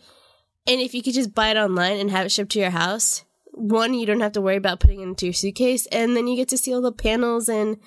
And 0.67 0.81
if 0.81 0.95
you 0.95 1.03
could 1.03 1.15
just 1.15 1.35
buy 1.35 1.51
it 1.51 1.57
online 1.59 1.99
and 1.99 2.11
have 2.11 2.27
it 2.27 2.33
shipped 2.33 2.53
to 2.53 2.59
your 2.59 2.71
house, 2.71 3.25
one, 3.53 3.95
you 3.95 4.07
don't 4.07 4.21
have 4.21 4.33
to 4.33 4.41
worry 4.41 4.57
about 4.57 4.81
putting 4.81 5.01
into 5.01 5.27
your 5.27 5.33
suitcase, 5.33 5.87
and 5.87 6.17
then 6.17 6.27
you 6.27 6.37
get 6.37 6.49
to 6.51 6.57
see 6.59 6.73
all 6.75 6.81
the 6.81 6.93
panels 6.93 7.49
and 7.49 7.79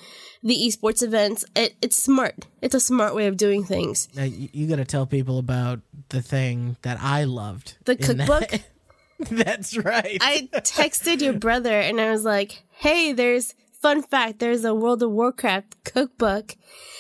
the 0.42 0.56
esports 0.56 1.02
events. 1.02 1.46
It, 1.56 1.76
it's 1.82 1.96
smart. 1.96 2.48
It's 2.62 2.76
a 2.76 2.80
smart 2.80 3.16
way 3.16 3.28
of 3.28 3.38
doing 3.38 3.64
things. 3.64 4.10
Now, 4.16 4.24
you, 4.24 4.50
you 4.52 4.68
got 4.68 4.76
to 4.78 4.86
tell 4.86 5.06
people 5.06 5.40
about 5.40 5.80
the 6.10 6.22
thing 6.22 6.78
that 6.82 6.98
I 7.02 7.24
loved. 7.24 7.78
The 7.86 7.94
in 8.12 8.18
that- 8.18 8.28
cookbook. 8.28 8.62
That's 9.30 9.78
right. 9.78 10.18
I 10.22 10.50
texted 10.54 11.22
your 11.22 11.34
brother 11.34 11.80
and 11.80 12.02
I 12.02 12.12
was 12.12 12.26
like, 12.26 12.64
"Hey, 12.72 13.14
there's 13.14 13.54
fun 13.72 14.02
fact. 14.02 14.40
There's 14.40 14.66
a 14.66 14.74
World 14.76 15.02
of 15.02 15.12
Warcraft 15.12 15.84
cookbook." 15.86 16.56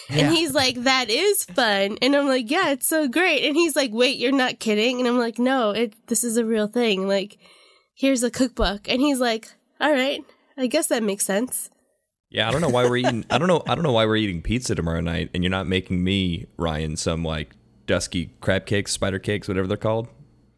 Yeah. 0.09 0.27
And 0.27 0.33
he's 0.35 0.53
like, 0.53 0.83
"That 0.83 1.09
is 1.09 1.43
fun." 1.43 1.97
And 2.01 2.15
I'm 2.15 2.27
like, 2.27 2.49
"Yeah, 2.49 2.69
it's 2.69 2.87
so 2.87 3.09
great." 3.09 3.43
And 3.45 3.57
he's 3.57 3.75
like, 3.75 3.91
"Wait, 3.91 4.19
you're 4.19 4.31
not 4.31 4.59
kidding?" 4.59 4.99
And 4.99 5.07
I'm 5.07 5.17
like, 5.17 5.37
"No, 5.37 5.71
it 5.71 5.95
this 6.07 6.23
is 6.23 6.37
a 6.37 6.45
real 6.45 6.67
thing. 6.67 7.07
Like, 7.09 7.37
here's 7.93 8.23
a 8.23 8.31
cookbook." 8.31 8.89
And 8.89 9.01
he's 9.01 9.19
like, 9.19 9.49
"All 9.79 9.91
right, 9.91 10.23
I 10.57 10.67
guess 10.67 10.87
that 10.87 11.03
makes 11.03 11.25
sense." 11.25 11.69
Yeah, 12.29 12.49
I 12.49 12.51
don't 12.51 12.61
know 12.61 12.69
why 12.69 12.85
we're 12.85 12.97
eating. 12.97 13.25
I 13.29 13.37
don't 13.37 13.47
know. 13.47 13.61
I 13.67 13.75
don't 13.75 13.83
know 13.83 13.91
why 13.91 14.05
we're 14.05 14.15
eating 14.15 14.41
pizza 14.41 14.73
tomorrow 14.73 15.01
night, 15.01 15.29
and 15.33 15.43
you're 15.43 15.51
not 15.51 15.67
making 15.67 16.03
me 16.03 16.47
Ryan 16.57 16.97
some 16.97 17.23
like 17.23 17.55
dusky 17.85 18.31
crab 18.41 18.65
cakes, 18.65 18.91
spider 18.91 19.19
cakes, 19.19 19.47
whatever 19.47 19.67
they're 19.67 19.77
called. 19.77 20.07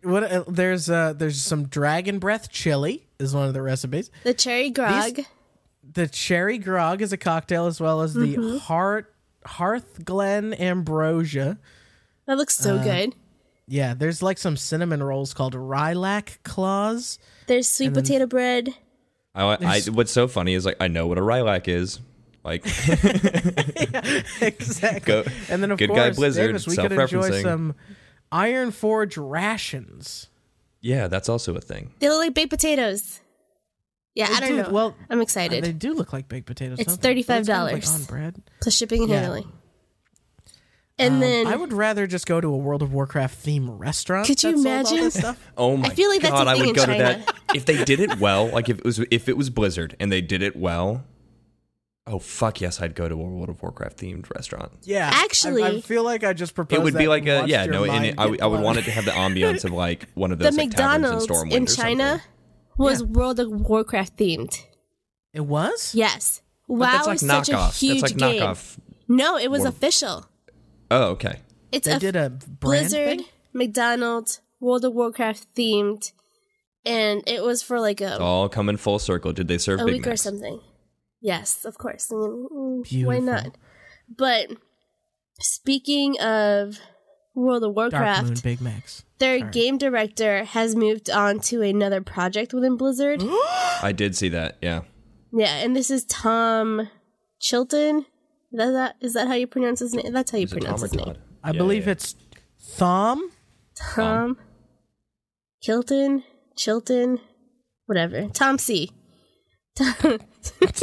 what, 0.02 0.24
uh, 0.24 0.44
there's 0.48 0.90
uh, 0.90 1.14
there's 1.14 1.42
some 1.42 1.68
dragon 1.68 2.20
breath 2.20 2.50
chili 2.50 3.08
is 3.20 3.36
one 3.36 3.48
of 3.48 3.54
the 3.54 3.62
recipes. 3.62 4.10
The 4.24 4.34
cherry 4.34 4.70
grog. 4.70 5.20
The 5.94 6.08
cherry 6.08 6.58
grog 6.58 7.02
is 7.02 7.14
a 7.14 7.18
cocktail 7.18 7.68
as 7.68 7.80
well 7.80 8.02
as 8.02 8.14
the 8.14 8.60
heart 8.60 9.14
Hearth 9.46 10.04
Glen 10.04 10.54
ambrosia. 10.54 11.58
that 12.26 12.38
looks 12.38 12.60
uh, 12.60 12.64
so 12.64 12.84
good. 12.84 13.16
Yeah, 13.68 13.94
there's 13.96 14.22
like 14.22 14.38
some 14.38 14.58
cinnamon 14.58 15.02
rolls 15.02 15.34
called 15.34 15.56
Lilac 15.56 16.40
Claws. 16.44 17.18
There's 17.48 17.68
sweet 17.68 17.94
potato 17.94 18.28
bread. 18.28 18.74
I, 19.34 19.44
I, 19.60 19.82
what's 19.92 20.12
so 20.12 20.28
funny 20.28 20.54
is 20.54 20.66
like 20.66 20.78
I 20.80 20.88
know 20.88 21.08
what 21.08 21.18
a 21.18 21.24
lilac 21.24 21.68
is. 21.68 22.00
Like, 22.44 22.64
exactly. 24.42 25.00
Go- 25.06 25.24
and 25.50 25.64
then 25.64 25.72
of 25.72 25.80
good 25.80 25.90
course, 25.90 26.00
guy 26.00 26.12
Blizzard, 26.12 26.48
Davis, 26.50 26.68
we 26.68 26.76
could 26.76 26.92
enjoy 26.92 27.42
some 27.42 27.74
Iron 28.32 28.70
Forge 28.72 29.18
rations. 29.18 30.28
yeah, 30.82 31.08
that's 31.08 31.28
also 31.28 31.56
a 31.56 31.62
thing. 31.62 31.92
They 32.00 32.10
look 32.10 32.20
like 32.20 32.34
baked 32.36 32.52
potatoes. 32.52 33.20
Yeah, 34.14 34.28
I 34.32 34.40
don't 34.40 34.50
do- 34.50 34.64
know. 34.64 34.70
Well, 34.70 34.96
I'm 35.10 35.22
excited. 35.22 35.64
They 35.64 35.74
do 35.74 35.94
look 35.96 36.14
like 36.14 36.28
baked 36.30 36.46
potatoes. 36.46 36.80
It's 36.80 36.96
don't 36.98 37.02
they? 37.16 37.22
But 37.24 37.28
kind 37.28 37.50
of 37.50 37.74
like 37.74 37.84
$35. 37.84 37.96
on 37.96 38.04
bread. 38.04 38.42
Plus 38.62 38.76
shipping 38.76 39.02
and 39.02 39.12
Yeah. 39.12 39.42
Handling. 40.98 41.24
And 41.24 41.46
Um, 41.46 41.46
then 41.46 41.54
I 41.54 41.56
would 41.58 41.74
rather 41.74 42.08
just 42.08 42.26
go 42.26 42.40
to 42.42 42.48
a 42.48 42.58
World 42.58 42.82
of 42.82 42.94
Warcraft 42.94 43.36
theme 43.38 43.70
restaurant. 43.70 44.28
Could 44.28 44.42
you 44.44 44.52
that 44.52 44.56
all 44.58 44.62
imagine? 44.62 44.98
this 44.98 45.14
stuff. 45.16 45.52
Oh 45.58 45.78
my 45.78 45.84
god. 45.84 45.92
I 45.92 45.96
feel 45.96 46.10
like 46.10 46.22
that's 46.22 46.32
god, 46.34 46.48
a 46.48 46.50
I 46.50 46.54
thing 46.54 46.62
would 46.62 46.70
in 46.70 46.76
go 46.76 46.86
China. 46.86 46.98
to 47.20 47.26
that 47.26 47.36
if 47.56 47.66
they 47.66 47.84
did 47.84 48.00
it 48.00 48.20
well. 48.20 48.48
Like 48.48 48.70
if 48.70 48.80
it 48.80 48.86
was 48.86 49.00
if 49.12 49.28
it 49.30 49.38
was 49.38 49.50
Blizzard 49.50 49.96
and 50.00 50.12
they 50.12 50.22
did 50.22 50.42
it 50.42 50.56
well. 50.56 51.04
Oh 52.08 52.20
fuck 52.20 52.62
yes, 52.62 52.82
I'd 52.82 52.94
go 52.94 53.10
to 53.10 53.16
a 53.16 53.18
World 53.18 53.50
of 53.50 53.62
Warcraft 53.64 53.98
themed 53.98 54.32
restaurant. 54.36 54.72
Yeah, 54.84 55.10
Actually- 55.12 55.64
I, 55.64 55.82
feel 55.82 56.04
like 56.04 56.24
I 56.24 56.34
just 56.34 56.54
proposed. 56.54 56.80
It 56.80 56.84
would 56.84 56.94
be 56.96 57.08
like 57.08 57.26
a 57.26 57.46
yeah 57.48 57.66
no, 57.66 57.84
and 57.84 58.06
it, 58.06 58.16
I, 58.20 58.28
would- 58.28 58.42
I 58.42 58.46
would 58.46 58.62
want 58.62 58.78
it 58.78 58.84
to 58.84 58.92
have 58.92 59.06
the 59.06 59.12
ambiance 59.12 59.66
of 59.66 59.72
like 59.72 60.08
one 60.14 60.32
of 60.32 60.38
the 60.38 60.44
those 60.46 60.56
like, 60.56 60.68
McDonald's 60.70 61.28
in 61.46 61.52
in. 61.52 61.66
China 61.66 62.22
was 62.78 63.02
Yeah. 63.02 63.08
World 63.08 63.40
of 63.40 63.50
Warcraft 63.50 64.18
themed. 64.18 64.62
It 65.34 65.40
was. 65.42 65.96
Yes. 65.96 66.44
But 66.68 66.76
WoW 66.76 66.92
that's 66.92 67.08
like 67.08 67.16
is 67.16 67.22
such 67.28 67.50
a 67.50 67.68
huge 67.70 68.02
That's 68.02 68.14
like 68.14 68.20
game. 68.20 68.42
knockoff. 68.42 68.78
No, 69.08 69.38
it 69.38 69.50
was 69.50 69.62
World- 69.62 69.74
official. 69.74 70.26
Oh 70.92 71.10
okay. 71.12 71.40
It's 71.72 71.88
They 71.88 71.94
a 71.94 72.00
did 72.00 72.16
a 72.16 72.30
brand 72.30 72.60
Blizzard, 72.60 73.18
thing? 73.20 73.26
McDonald's, 73.54 74.40
World 74.60 74.86
of 74.86 74.94
Warcraft 74.94 75.48
themed, 75.56 76.12
and 76.86 77.22
it 77.28 77.44
was 77.44 77.62
for 77.64 77.80
like 77.80 78.02
a, 78.02 78.20
All 78.20 78.48
coming 78.50 78.78
full 78.78 79.00
circle. 79.00 79.34
Did 79.34 79.48
they 79.48 79.58
serve 79.58 79.82
a 79.82 79.86
Big 79.86 79.94
week 79.96 80.08
or 80.08 80.16
something. 80.16 80.60
Yes, 81.22 81.66
of 81.66 81.78
course. 81.78 82.12
I 82.12 82.16
mean, 82.16 82.84
mm, 82.84 83.06
why 83.06 83.18
not? 83.20 83.58
But 84.16 84.52
speaking 85.40 86.20
of 86.22 86.80
World 87.34 87.64
of 87.64 87.76
Dark 87.76 87.92
Warcraft, 87.94 88.24
Moon 88.28 88.38
Big 88.44 88.62
Macs. 88.62 89.04
their 89.20 89.40
Sorry. 89.40 89.52
game 89.52 89.78
director 89.78 90.44
has 90.46 90.76
moved 90.76 91.10
on 91.10 91.40
to 91.42 91.62
another 91.62 92.02
project 92.02 92.54
within 92.54 92.78
Blizzard. 92.78 93.22
I 93.82 93.92
did 93.96 94.16
see 94.16 94.30
that. 94.30 94.58
Yeah. 94.62 94.82
yeah, 95.34 95.56
and 95.58 95.76
this 95.76 95.90
is 95.90 96.06
Tom 96.06 96.90
Chilton. 97.42 98.06
Is 98.56 98.60
that, 98.60 98.72
that 98.72 98.96
is 99.02 99.14
that 99.16 99.28
how 99.28 99.34
you 99.34 99.48
pronounce 99.48 99.82
his 99.82 99.94
name? 99.94 100.14
That's 100.14 100.32
how 100.32 100.38
you 100.38 100.46
Is 100.46 100.54
pronounce 100.54 100.82
his 100.82 100.94
name. 100.94 101.16
I 101.44 101.52
Yeah, 101.52 101.58
believe 101.58 101.86
yeah. 101.88 101.92
it's 101.92 102.16
Thom. 102.78 103.32
Tom 103.76 104.38
Chilton, 105.62 106.24
Chilton, 106.56 107.20
whatever. 107.86 108.30
Tom 108.30 108.58
C. 108.58 108.92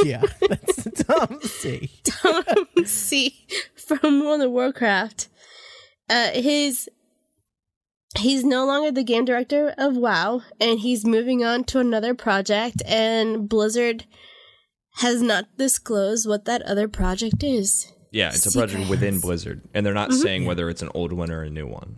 yeah, 0.03 0.21
that's 0.47 0.87
Tom 1.07 1.39
C. 1.41 1.89
Tom 2.03 2.43
C 2.85 3.47
from 3.75 4.19
World 4.19 4.41
of 4.41 4.51
Warcraft. 4.51 5.29
Uh, 6.07 6.29
his 6.29 6.87
he's 8.19 8.43
no 8.43 8.65
longer 8.67 8.91
the 8.91 9.03
game 9.03 9.25
director 9.25 9.73
of 9.79 9.97
WoW, 9.97 10.41
and 10.61 10.79
he's 10.79 11.05
moving 11.07 11.43
on 11.43 11.63
to 11.63 11.79
another 11.79 12.13
project. 12.13 12.83
And 12.85 13.49
Blizzard 13.49 14.05
has 14.97 15.21
not 15.21 15.45
disclosed 15.57 16.27
what 16.27 16.45
that 16.45 16.61
other 16.63 16.87
project 16.87 17.43
is. 17.43 17.91
Yeah, 18.11 18.29
it's 18.29 18.45
a 18.45 18.51
project 18.51 18.89
within 18.89 19.19
Blizzard, 19.19 19.61
and 19.73 19.85
they're 19.85 19.93
not 19.93 20.09
Mm-hmm. 20.09 20.21
saying 20.21 20.45
whether 20.45 20.69
it's 20.69 20.81
an 20.83 20.89
old 20.93 21.13
one 21.13 21.31
or 21.31 21.41
a 21.43 21.49
new 21.49 21.65
one. 21.67 21.97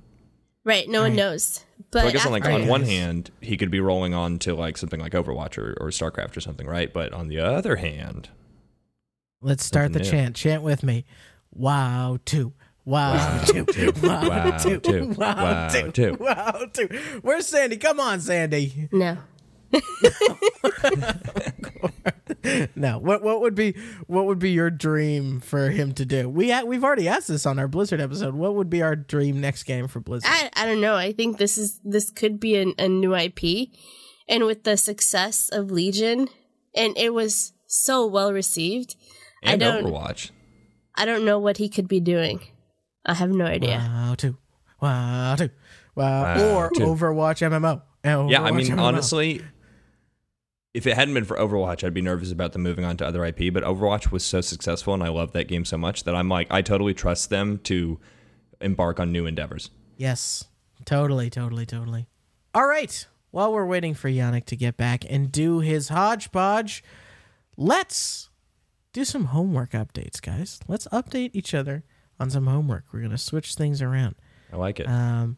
Right, 0.63 0.87
no 0.89 1.01
one 1.01 1.15
knows. 1.15 1.63
But 1.91 2.01
So 2.03 2.07
I 2.07 2.11
guess 2.11 2.25
on 2.25 2.31
like 2.31 2.45
on 2.45 2.67
one 2.67 2.83
hand, 2.83 3.29
he 3.41 3.55
could 3.57 3.69
be 3.69 3.79
rolling 3.79 4.13
on 4.13 4.39
to 4.39 4.55
like 4.55 4.77
something 4.77 4.99
like 4.99 5.11
Overwatch 5.11 5.57
or, 5.57 5.75
or 5.79 5.89
StarCraft 5.89 6.35
or 6.37 6.41
something, 6.41 6.65
right? 6.67 6.91
But 6.91 7.13
on 7.13 7.27
the 7.27 7.39
other 7.39 7.75
hand, 7.75 8.29
Let's 9.41 9.63
start 9.63 9.93
the 9.93 9.99
new. 9.99 10.05
chant. 10.09 10.35
Chant 10.35 10.63
with 10.63 10.81
me. 10.81 11.05
Wow, 11.51 12.17
two. 12.25 12.53
Wow, 12.83 13.13
Wow, 13.13 13.43
two. 13.47 13.65
two. 13.65 13.93
Wow, 14.01 14.27
Wow, 14.29 14.57
two. 14.57 14.79
two. 14.79 15.07
Wow, 15.17 15.35
Wow, 15.35 15.67
two. 15.69 15.91
two. 15.91 16.17
Wow, 16.19 16.65
two. 16.73 16.87
Where's 17.21 17.47
Sandy? 17.47 17.77
Come 17.77 17.99
on, 17.99 18.19
Sandy. 18.21 18.89
no, 18.91 19.17
No. 22.75 22.99
What 22.99 23.23
what 23.23 23.41
would 23.41 23.55
be 23.55 23.75
what 24.07 24.25
would 24.25 24.37
be 24.39 24.51
your 24.51 24.69
dream 24.69 25.39
for 25.39 25.69
him 25.71 25.93
to 25.93 26.05
do? 26.05 26.29
We 26.29 26.51
ha- 26.51 26.63
we've 26.63 26.83
already 26.83 27.07
asked 27.07 27.27
this 27.27 27.45
on 27.45 27.57
our 27.57 27.67
Blizzard 27.67 27.99
episode. 27.99 28.35
What 28.35 28.55
would 28.55 28.69
be 28.69 28.83
our 28.83 28.95
dream 28.95 29.41
next 29.41 29.63
game 29.63 29.87
for 29.87 29.99
Blizzard? 29.99 30.29
I 30.31 30.49
I 30.55 30.65
don't 30.65 30.81
know. 30.81 30.95
I 30.95 31.11
think 31.11 31.37
this 31.37 31.57
is 31.57 31.79
this 31.83 32.11
could 32.11 32.39
be 32.39 32.55
an, 32.57 32.73
a 32.77 32.87
new 32.87 33.15
IP, 33.15 33.69
and 34.27 34.45
with 34.45 34.63
the 34.63 34.77
success 34.77 35.49
of 35.49 35.71
Legion, 35.71 36.27
and 36.75 36.95
it 36.97 37.13
was 37.13 37.53
so 37.67 38.05
well 38.05 38.31
received. 38.31 38.95
I 39.43 39.53
and 39.53 39.59
don't 39.59 39.83
Overwatch. 39.85 40.29
I 40.95 41.05
don't 41.05 41.25
know 41.25 41.39
what 41.39 41.57
he 41.57 41.67
could 41.67 41.87
be 41.87 41.99
doing. 41.99 42.41
I 43.05 43.15
have 43.15 43.31
no 43.31 43.45
idea. 43.45 43.77
Wow, 43.77 44.15
two. 44.15 44.37
Wow, 44.81 45.35
two. 45.35 45.49
Wow, 45.95 46.35
Wow, 46.35 46.55
or 46.57 46.69
two. 46.71 46.83
Overwatch 46.83 47.41
MMO. 47.41 47.81
Yeah, 48.29 48.43
I 48.43 48.51
mean, 48.51 48.67
MMO. 48.67 48.79
honestly, 48.79 49.41
if 50.75 50.85
it 50.85 50.95
hadn't 50.95 51.13
been 51.13 51.23
for 51.23 51.37
Overwatch, 51.37 51.85
I'd 51.85 51.93
be 51.93 52.01
nervous 52.01 52.33
about 52.33 52.51
them 52.51 52.61
moving 52.61 52.83
on 52.83 52.97
to 52.97 53.07
other 53.07 53.23
IP. 53.23 53.53
But 53.53 53.63
Overwatch 53.63 54.11
was 54.11 54.25
so 54.25 54.41
successful, 54.41 54.93
and 54.93 55.01
I 55.01 55.07
love 55.07 55.31
that 55.31 55.47
game 55.47 55.63
so 55.63 55.77
much 55.77 56.03
that 56.03 56.13
I'm 56.13 56.27
like, 56.27 56.47
I 56.51 56.61
totally 56.61 56.93
trust 56.93 57.29
them 57.29 57.59
to 57.59 57.97
embark 58.59 58.99
on 58.99 59.09
new 59.13 59.25
endeavors. 59.25 59.69
Yes, 59.95 60.43
totally, 60.83 61.29
totally, 61.29 61.65
totally. 61.65 62.07
All 62.53 62.67
right. 62.67 63.07
While 63.31 63.53
we're 63.53 63.65
waiting 63.65 63.93
for 63.93 64.09
Yannick 64.09 64.43
to 64.47 64.57
get 64.57 64.75
back 64.75 65.05
and 65.09 65.31
do 65.31 65.59
his 65.61 65.87
hodgepodge, 65.87 66.83
let's 67.55 68.29
do 68.91 69.05
some 69.05 69.25
homework 69.25 69.71
updates, 69.71 70.21
guys. 70.21 70.59
Let's 70.67 70.87
update 70.87 71.31
each 71.33 71.53
other 71.53 71.85
on 72.19 72.29
some 72.29 72.47
homework. 72.47 72.83
We're 72.91 73.01
gonna 73.01 73.17
switch 73.17 73.55
things 73.55 73.81
around. 73.81 74.15
I 74.51 74.57
like 74.57 74.81
it. 74.81 74.89
Um. 74.89 75.37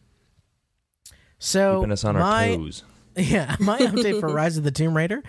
So 1.38 1.82
Keeping 1.82 1.92
us 1.92 2.04
on 2.04 2.16
my, 2.16 2.52
our 2.52 2.58
toes. 2.58 2.84
Yeah, 3.18 3.56
my 3.60 3.80
update 3.80 4.20
for 4.20 4.28
Rise 4.30 4.58
of 4.58 4.64
the 4.64 4.72
Tomb 4.72 4.96
Raider 4.96 5.24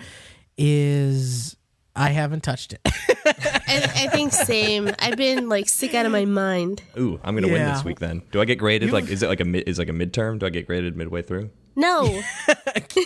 is 0.57 1.55
I 1.95 2.09
haven't 2.09 2.43
touched 2.43 2.73
it. 2.73 2.81
I, 2.85 4.05
I 4.05 4.07
think 4.09 4.31
same. 4.33 4.91
I've 4.99 5.17
been 5.17 5.49
like 5.49 5.67
sick 5.69 5.93
out 5.93 6.05
of 6.05 6.11
my 6.11 6.25
mind. 6.25 6.81
Ooh, 6.97 7.19
I'm 7.23 7.35
gonna 7.35 7.47
win 7.47 7.65
this 7.65 7.83
week. 7.83 7.99
Then, 7.99 8.21
do 8.31 8.41
I 8.41 8.45
get 8.45 8.55
graded? 8.57 8.89
You- 8.89 8.93
Like, 8.93 9.09
is 9.09 9.23
it 9.23 9.27
like 9.27 9.39
a 9.39 9.45
mid, 9.45 9.67
is 9.67 9.79
it 9.79 9.81
like 9.81 9.89
a 9.89 9.93
midterm? 9.93 10.39
Do 10.39 10.45
I 10.45 10.49
get 10.49 10.67
graded 10.67 10.95
midway 10.95 11.21
through? 11.21 11.49
No, 11.75 12.05
Can 12.89 13.03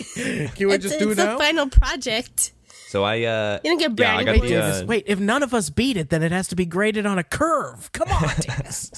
we 0.68 0.74
it's, 0.74 0.82
just 0.84 0.98
do 0.98 1.10
it's 1.10 1.18
now? 1.18 1.36
a 1.36 1.38
final 1.38 1.68
project. 1.68 2.52
So 2.88 3.04
I, 3.04 3.22
uh, 3.22 3.58
You 3.64 3.70
don't 3.70 3.78
get 3.78 3.98
yeah, 4.00 4.16
I 4.16 4.24
bragging 4.24 4.26
got 4.34 4.42
Wait, 4.42 4.48
the, 4.48 4.62
uh, 4.82 4.86
wait, 4.86 5.04
if 5.06 5.20
none 5.20 5.42
of 5.42 5.52
us 5.54 5.68
beat 5.70 5.96
it, 5.96 6.10
then 6.10 6.22
it 6.22 6.32
has 6.32 6.48
to 6.48 6.56
be 6.56 6.64
graded 6.66 7.06
on 7.06 7.18
a 7.18 7.24
curve. 7.24 7.90
Come 7.92 8.08
on, 8.08 8.30
Davis. 8.40 8.90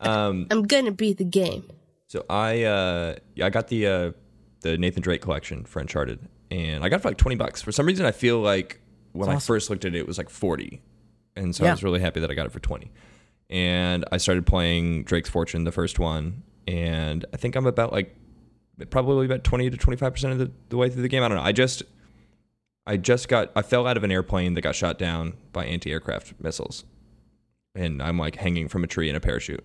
um, 0.00 0.46
I'm 0.50 0.62
gonna 0.64 0.92
beat 0.92 1.18
the 1.18 1.24
game. 1.24 1.64
So 2.08 2.24
I 2.28 2.62
uh 2.64 3.16
I 3.42 3.50
got 3.50 3.68
the 3.68 3.86
uh 3.86 4.12
the 4.62 4.78
Nathan 4.78 5.02
Drake 5.02 5.22
collection 5.22 5.64
for 5.64 5.80
Uncharted 5.80 6.18
and 6.50 6.84
I 6.84 6.88
got 6.88 6.96
it 6.96 7.02
for 7.02 7.08
like 7.08 7.18
20 7.18 7.36
bucks. 7.36 7.62
For 7.62 7.72
some 7.72 7.86
reason 7.86 8.06
I 8.06 8.12
feel 8.12 8.40
like 8.40 8.80
when 9.12 9.28
I 9.28 9.38
first 9.38 9.70
looked 9.70 9.84
at 9.84 9.94
it 9.94 9.98
it 9.98 10.06
was 10.06 10.18
like 10.18 10.30
40. 10.30 10.80
And 11.36 11.54
so 11.54 11.64
I 11.64 11.70
was 11.70 11.82
really 11.82 12.00
happy 12.00 12.20
that 12.20 12.30
I 12.30 12.34
got 12.34 12.46
it 12.46 12.52
for 12.52 12.60
20. 12.60 12.90
And 13.50 14.04
I 14.10 14.16
started 14.16 14.46
playing 14.46 15.04
Drake's 15.04 15.28
Fortune 15.28 15.64
the 15.64 15.72
first 15.72 15.98
one 15.98 16.42
and 16.66 17.24
I 17.32 17.36
think 17.36 17.56
I'm 17.56 17.66
about 17.66 17.92
like 17.92 18.16
probably 18.90 19.26
about 19.26 19.44
20 19.44 19.70
to 19.70 19.76
25% 19.76 20.32
of 20.32 20.38
the, 20.38 20.50
the 20.70 20.76
way 20.76 20.88
through 20.88 21.02
the 21.02 21.08
game. 21.08 21.22
I 21.22 21.28
don't 21.28 21.36
know. 21.36 21.44
I 21.44 21.52
just 21.52 21.82
I 22.86 22.96
just 22.96 23.28
got 23.28 23.52
I 23.54 23.62
fell 23.62 23.86
out 23.86 23.96
of 23.96 24.04
an 24.04 24.10
airplane 24.10 24.54
that 24.54 24.62
got 24.62 24.74
shot 24.74 24.98
down 24.98 25.34
by 25.52 25.64
anti-aircraft 25.64 26.34
missiles. 26.40 26.84
And 27.74 28.02
I'm 28.02 28.18
like 28.18 28.36
hanging 28.36 28.68
from 28.68 28.84
a 28.84 28.86
tree 28.86 29.08
in 29.08 29.16
a 29.16 29.20
parachute. 29.20 29.64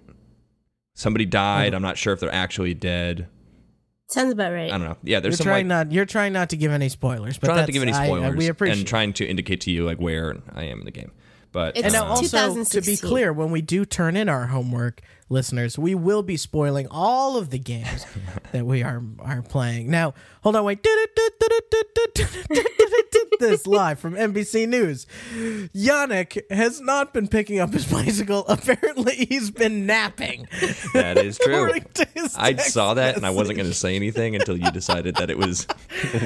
Somebody 0.93 1.25
died. 1.25 1.73
I'm 1.73 1.81
not 1.81 1.97
sure 1.97 2.13
if 2.13 2.19
they're 2.19 2.33
actually 2.33 2.73
dead. 2.73 3.27
Sounds 4.09 4.31
about 4.31 4.53
right. 4.53 4.71
I 4.71 4.77
don't 4.77 4.83
know. 4.87 4.97
Yeah, 5.03 5.15
You're 5.17 5.21
there's 5.21 5.37
some 5.37 5.45
trying 5.45 5.67
like 5.67 5.87
not. 5.87 5.91
You're 5.93 6.05
trying 6.05 6.31
not 6.33 6.49
to 6.51 6.57
give 6.57 6.71
any 6.71 6.87
spoilers, 6.89 7.37
but 7.37 7.47
trying 7.47 7.57
not 7.59 7.65
to 7.65 7.71
give 7.73 7.81
any 7.83 7.91
I- 7.91 8.03
I- 8.03 8.05
spoilers 8.07 8.35
we 8.37 8.47
appreciate. 8.47 8.77
and 8.79 8.87
trying 8.87 9.13
to 9.13 9.25
indicate 9.25 9.61
to 9.61 9.71
you 9.71 9.85
like 9.85 9.97
where 9.97 10.37
I 10.55 10.63
am 10.63 10.79
in 10.79 10.85
the 10.85 10.91
game. 10.91 11.11
But 11.51 11.75
It's 11.77 11.85
and 11.87 11.95
uh, 11.95 11.99
now 12.01 12.05
also 12.11 12.63
to 12.63 12.81
be 12.81 12.95
clear, 12.97 13.33
when 13.33 13.51
we 13.51 13.61
do 13.61 13.83
turn 13.85 14.15
in 14.15 14.29
our 14.29 14.47
homework, 14.47 15.01
listeners, 15.29 15.77
we 15.77 15.95
will 15.95 16.23
be 16.23 16.37
spoiling 16.37 16.87
all 16.89 17.37
of 17.37 17.49
the 17.49 17.59
games 17.59 18.05
that 18.51 18.65
we 18.65 18.83
are 18.83 19.03
are 19.19 19.41
playing. 19.41 19.89
Now, 19.91 20.13
hold 20.41 20.55
on, 20.55 20.63
wait. 20.63 20.85
This 23.39 23.67
live 23.67 23.99
from 23.99 24.15
NBC 24.15 24.67
News. 24.67 25.05
Yannick 25.75 26.41
has 26.51 26.81
not 26.81 27.13
been 27.13 27.27
picking 27.27 27.59
up 27.59 27.71
his 27.71 27.85
bicycle. 27.85 28.45
Apparently, 28.47 29.13
he's 29.13 29.51
been 29.51 29.85
napping. 29.85 30.47
that 30.95 31.17
is 31.19 31.37
true. 31.37 31.53
According 31.65 31.83
to 31.93 32.07
his 32.15 32.35
I 32.35 32.55
saw 32.55 32.95
that 32.95 33.15
and 33.15 33.27
I 33.27 33.29
wasn't 33.29 33.57
going 33.57 33.69
to 33.69 33.75
say 33.75 33.95
anything 33.95 34.35
until 34.35 34.57
you 34.57 34.71
decided 34.71 35.17
that 35.17 35.29
it 35.29 35.37
was 35.37 35.67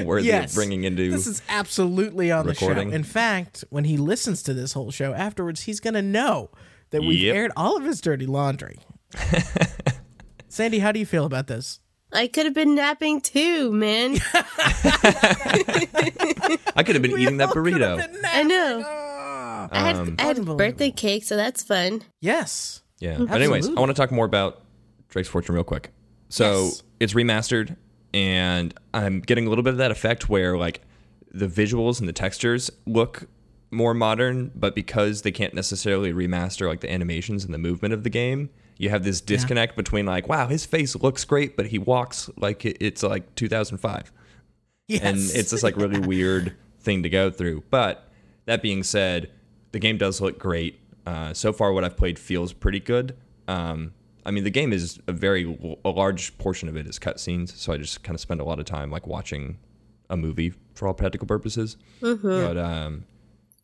worthy 0.04 0.28
Yes. 0.28 0.52
of 0.52 0.54
bringing 0.54 0.84
into. 0.84 1.10
This 1.10 1.26
is 1.26 1.42
absolutely 1.50 2.30
on 2.32 2.46
the 2.46 2.52
recording. 2.52 2.90
show. 2.90 2.96
In 2.96 3.04
fact, 3.04 3.62
when 3.68 3.84
he 3.84 3.98
listens 3.98 4.42
to 4.44 4.54
this 4.54 4.72
whole 4.72 4.90
show 4.90 5.12
afterwards, 5.12 5.62
he's 5.62 5.80
going 5.80 5.94
to 5.94 6.02
know 6.02 6.48
that 6.90 7.02
we've 7.02 7.20
Yep. 7.20 7.36
aired 7.36 7.52
all 7.56 7.76
of 7.76 7.84
his 7.84 8.00
dirty 8.00 8.26
laundry. 8.26 8.78
Sandy, 10.48 10.78
how 10.80 10.92
do 10.92 10.98
you 10.98 11.06
feel 11.06 11.24
about 11.24 11.46
this? 11.46 11.80
I 12.12 12.26
could 12.26 12.44
have 12.44 12.52
been 12.54 12.74
napping 12.74 13.20
too, 13.22 13.72
man. 13.72 14.16
I 16.76 16.82
could 16.84 16.94
have 16.94 17.02
been 17.02 17.18
eating 17.18 17.38
that 17.38 17.50
burrito. 17.50 18.06
I 18.24 18.42
know. 18.42 18.82
I 19.72 19.78
had, 19.78 19.96
Um, 19.96 20.16
I 20.18 20.22
had 20.22 20.30
Unbelievable. 20.38 20.56
birthday 20.56 20.90
cake, 20.90 21.24
so 21.24 21.36
that's 21.36 21.62
fun. 21.62 22.02
Yes. 22.20 22.82
Yeah. 23.00 23.16
But 23.18 23.30
anyways, 23.40 23.58
Absolutely. 23.60 23.76
I 23.76 23.80
want 23.80 23.90
to 23.90 23.94
talk 23.94 24.10
more 24.12 24.26
about 24.26 24.60
Drake's 25.08 25.28
Fortune 25.28 25.54
real 25.54 25.64
quick. 25.64 25.90
So 26.28 26.64
Yes. 26.64 26.82
it's 27.00 27.14
remastered, 27.14 27.76
and 28.12 28.74
I'm 28.92 29.20
getting 29.20 29.46
a 29.46 29.48
little 29.48 29.64
bit 29.64 29.72
of 29.72 29.78
that 29.78 29.90
effect 29.90 30.28
where 30.28 30.58
like 30.58 30.82
the 31.32 31.46
visuals 31.46 32.00
and 32.00 32.08
the 32.08 32.12
textures 32.12 32.70
look 32.86 33.24
more 33.70 33.94
modern, 33.94 34.50
but 34.54 34.74
because 34.74 35.22
they 35.22 35.30
can't 35.32 35.54
necessarily 35.54 36.12
remaster 36.12 36.68
like 36.68 36.80
the 36.80 36.92
animations 36.92 37.44
and 37.44 37.54
the 37.54 37.58
movement 37.58 37.94
of 37.94 38.02
the 38.04 38.10
game, 38.10 38.50
you 38.78 38.90
have 38.90 39.04
this 39.04 39.20
disconnect 39.20 39.76
between 39.76 40.06
like, 40.06 40.28
wow, 40.28 40.46
his 40.48 40.64
face 40.66 40.96
looks 40.96 41.24
great, 41.24 41.56
but 41.56 41.66
he 41.66 41.78
walks 41.78 42.28
like 42.36 42.64
it's 42.64 43.02
like 43.02 43.34
2005 43.34 44.12
Yes. 44.88 45.02
and 45.02 45.16
it's 45.18 45.50
just 45.50 45.62
like 45.62 45.76
really 45.76 46.00
weird 46.06 46.54
thing 46.80 47.02
to 47.04 47.08
go 47.08 47.30
through. 47.30 47.62
But 47.70 48.08
that 48.46 48.62
being 48.62 48.82
said, 48.82 49.30
the 49.70 49.78
game 49.78 49.96
does 49.98 50.20
look 50.20 50.38
great. 50.38 50.80
Uh, 51.06 51.32
so 51.32 51.52
far, 51.52 51.72
what 51.72 51.84
I've 51.84 51.96
played 51.96 52.18
feels 52.18 52.52
pretty 52.52 52.80
good. 52.80 53.16
Um, 53.48 53.92
I 54.24 54.30
mean, 54.30 54.44
the 54.44 54.50
game 54.50 54.72
is 54.72 55.00
a 55.06 55.12
very 55.12 55.76
a 55.84 55.88
large 55.90 56.36
portion 56.38 56.68
of 56.68 56.76
it 56.76 56.86
is 56.86 56.98
cutscenes, 56.98 57.56
so 57.56 57.72
I 57.72 57.76
just 57.76 58.02
kind 58.04 58.14
of 58.14 58.20
spend 58.20 58.40
a 58.40 58.44
lot 58.44 58.58
of 58.58 58.64
time 58.64 58.90
like 58.90 59.06
watching 59.06 59.58
a 60.10 60.16
movie 60.16 60.52
for 60.74 60.86
all 60.88 60.94
practical 60.94 61.26
purposes. 61.26 61.76
But 62.00 62.56
um, 62.56 63.04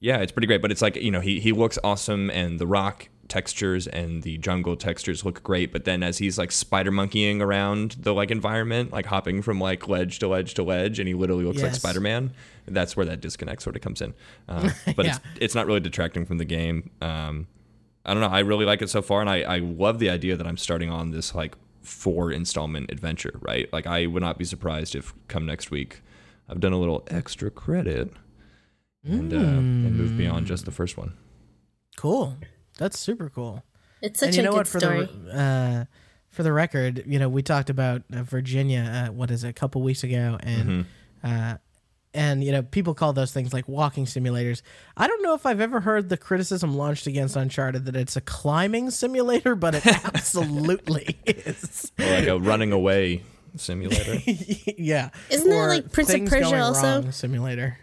yeah, 0.00 0.18
it's 0.18 0.32
pretty 0.32 0.46
great. 0.46 0.62
But 0.62 0.72
it's 0.72 0.82
like 0.82 0.96
you 0.96 1.10
know 1.12 1.20
he 1.20 1.38
he 1.40 1.52
looks 1.52 1.78
awesome, 1.84 2.28
and 2.30 2.58
the 2.58 2.66
rock 2.66 3.08
textures 3.28 3.86
and 3.86 4.22
the 4.22 4.38
jungle 4.38 4.76
textures 4.76 5.24
look 5.24 5.42
great. 5.42 5.72
But 5.72 5.84
then 5.84 6.02
as 6.02 6.18
he's 6.18 6.38
like 6.38 6.50
spider 6.52 6.90
monkeying 6.90 7.40
around 7.42 7.96
the 8.00 8.12
like 8.14 8.30
environment, 8.30 8.92
like 8.92 9.06
hopping 9.06 9.42
from 9.42 9.60
like 9.60 9.88
ledge 9.88 10.18
to 10.20 10.28
ledge 10.28 10.54
to 10.54 10.62
ledge, 10.62 10.98
and 10.98 11.06
he 11.08 11.14
literally 11.14 11.44
looks 11.44 11.62
like 11.62 11.72
Yes. 11.72 11.80
Spider 11.80 12.00
Man. 12.00 12.32
That's 12.66 12.96
where 12.96 13.06
that 13.06 13.20
disconnect 13.20 13.62
sort 13.62 13.76
of 13.76 13.82
comes 13.82 14.00
in. 14.02 14.14
Um, 14.48 14.70
but 14.96 15.06
it's 15.06 15.20
it's 15.40 15.54
not 15.54 15.66
really 15.66 15.80
detracting 15.80 16.26
from 16.26 16.38
the 16.38 16.44
game. 16.44 16.90
Um, 17.00 17.46
I 18.04 18.14
don't 18.14 18.22
know. 18.22 18.28
I 18.28 18.40
really 18.40 18.64
like 18.64 18.80
it 18.82 18.88
so 18.90 19.02
far, 19.02 19.20
and 19.20 19.28
I, 19.28 19.40
I 19.40 19.58
love 19.58 19.98
the 19.98 20.10
idea 20.10 20.36
that 20.36 20.46
I'm 20.46 20.56
starting 20.56 20.90
on 20.90 21.10
this 21.10 21.34
like 21.34 21.56
four 21.82 22.30
installment 22.32 22.90
adventure. 22.90 23.38
Right? 23.40 23.72
Like 23.72 23.86
I 23.86 24.06
would 24.06 24.22
not 24.22 24.38
be 24.38 24.44
surprised 24.44 24.94
if 24.94 25.14
come 25.28 25.46
next 25.46 25.70
week 25.70 26.02
I've 26.48 26.60
done 26.60 26.72
a 26.72 26.78
little 26.78 27.04
extra 27.08 27.50
credit 27.50 28.12
and 29.04 29.32
uh, 29.32 29.36
and 29.36 29.96
move 29.96 30.16
beyond 30.16 30.46
just 30.46 30.64
the 30.64 30.70
first 30.70 30.96
one. 30.96 31.14
cool. 31.96 32.36
That's 32.78 32.98
super 32.98 33.28
cool. 33.28 33.62
It's 34.00 34.20
such 34.20 34.28
and 34.28 34.36
you 34.36 34.42
a 34.42 34.44
know 34.46 34.50
good 34.52 34.56
what? 34.58 34.68
For 34.68 34.80
story. 34.80 35.06
the 35.06 35.38
uh, 35.38 35.84
for 36.30 36.42
the 36.42 36.52
record, 36.52 37.02
you 37.06 37.18
know, 37.18 37.28
we 37.28 37.42
talked 37.42 37.68
about 37.70 38.02
uh, 38.12 38.22
Virginia. 38.22 39.08
Uh, 39.08 39.12
what 39.12 39.30
is 39.30 39.44
it? 39.44 39.48
A 39.48 39.52
couple 39.52 39.82
weeks 39.82 40.02
ago, 40.04 40.38
and 40.42 40.68
Mm-hmm. 40.68 41.26
uh, 41.26 41.56
and 42.14 42.42
you 42.42 42.52
know 42.52 42.62
people 42.62 42.94
call 42.94 43.12
those 43.12 43.32
things 43.32 43.52
like 43.52 43.68
walking 43.68 44.06
simulators. 44.06 44.62
I 44.96 45.06
don't 45.06 45.22
know 45.22 45.34
if 45.34 45.44
I've 45.44 45.60
ever 45.60 45.80
heard 45.80 46.08
the 46.08 46.16
criticism 46.16 46.74
launched 46.76 47.06
against 47.06 47.36
Uncharted 47.36 47.84
that 47.84 47.94
it's 47.96 48.16
a 48.16 48.20
climbing 48.22 48.90
simulator, 48.90 49.54
but 49.54 49.74
it 49.74 49.86
absolutely 50.04 51.18
is. 51.26 51.92
Or 51.98 52.06
like 52.06 52.26
a 52.26 52.38
running 52.38 52.72
away 52.72 53.24
simulator. 53.56 54.14
yeah, 54.78 55.10
Isn't 55.30 55.50
that 55.50 55.66
like 55.66 55.92
Prince 55.92 56.14
of 56.14 56.24
Persia 56.26 56.50
going 56.50 56.60
also? 56.60 57.02
wrong 57.02 57.12
simulator? 57.12 57.78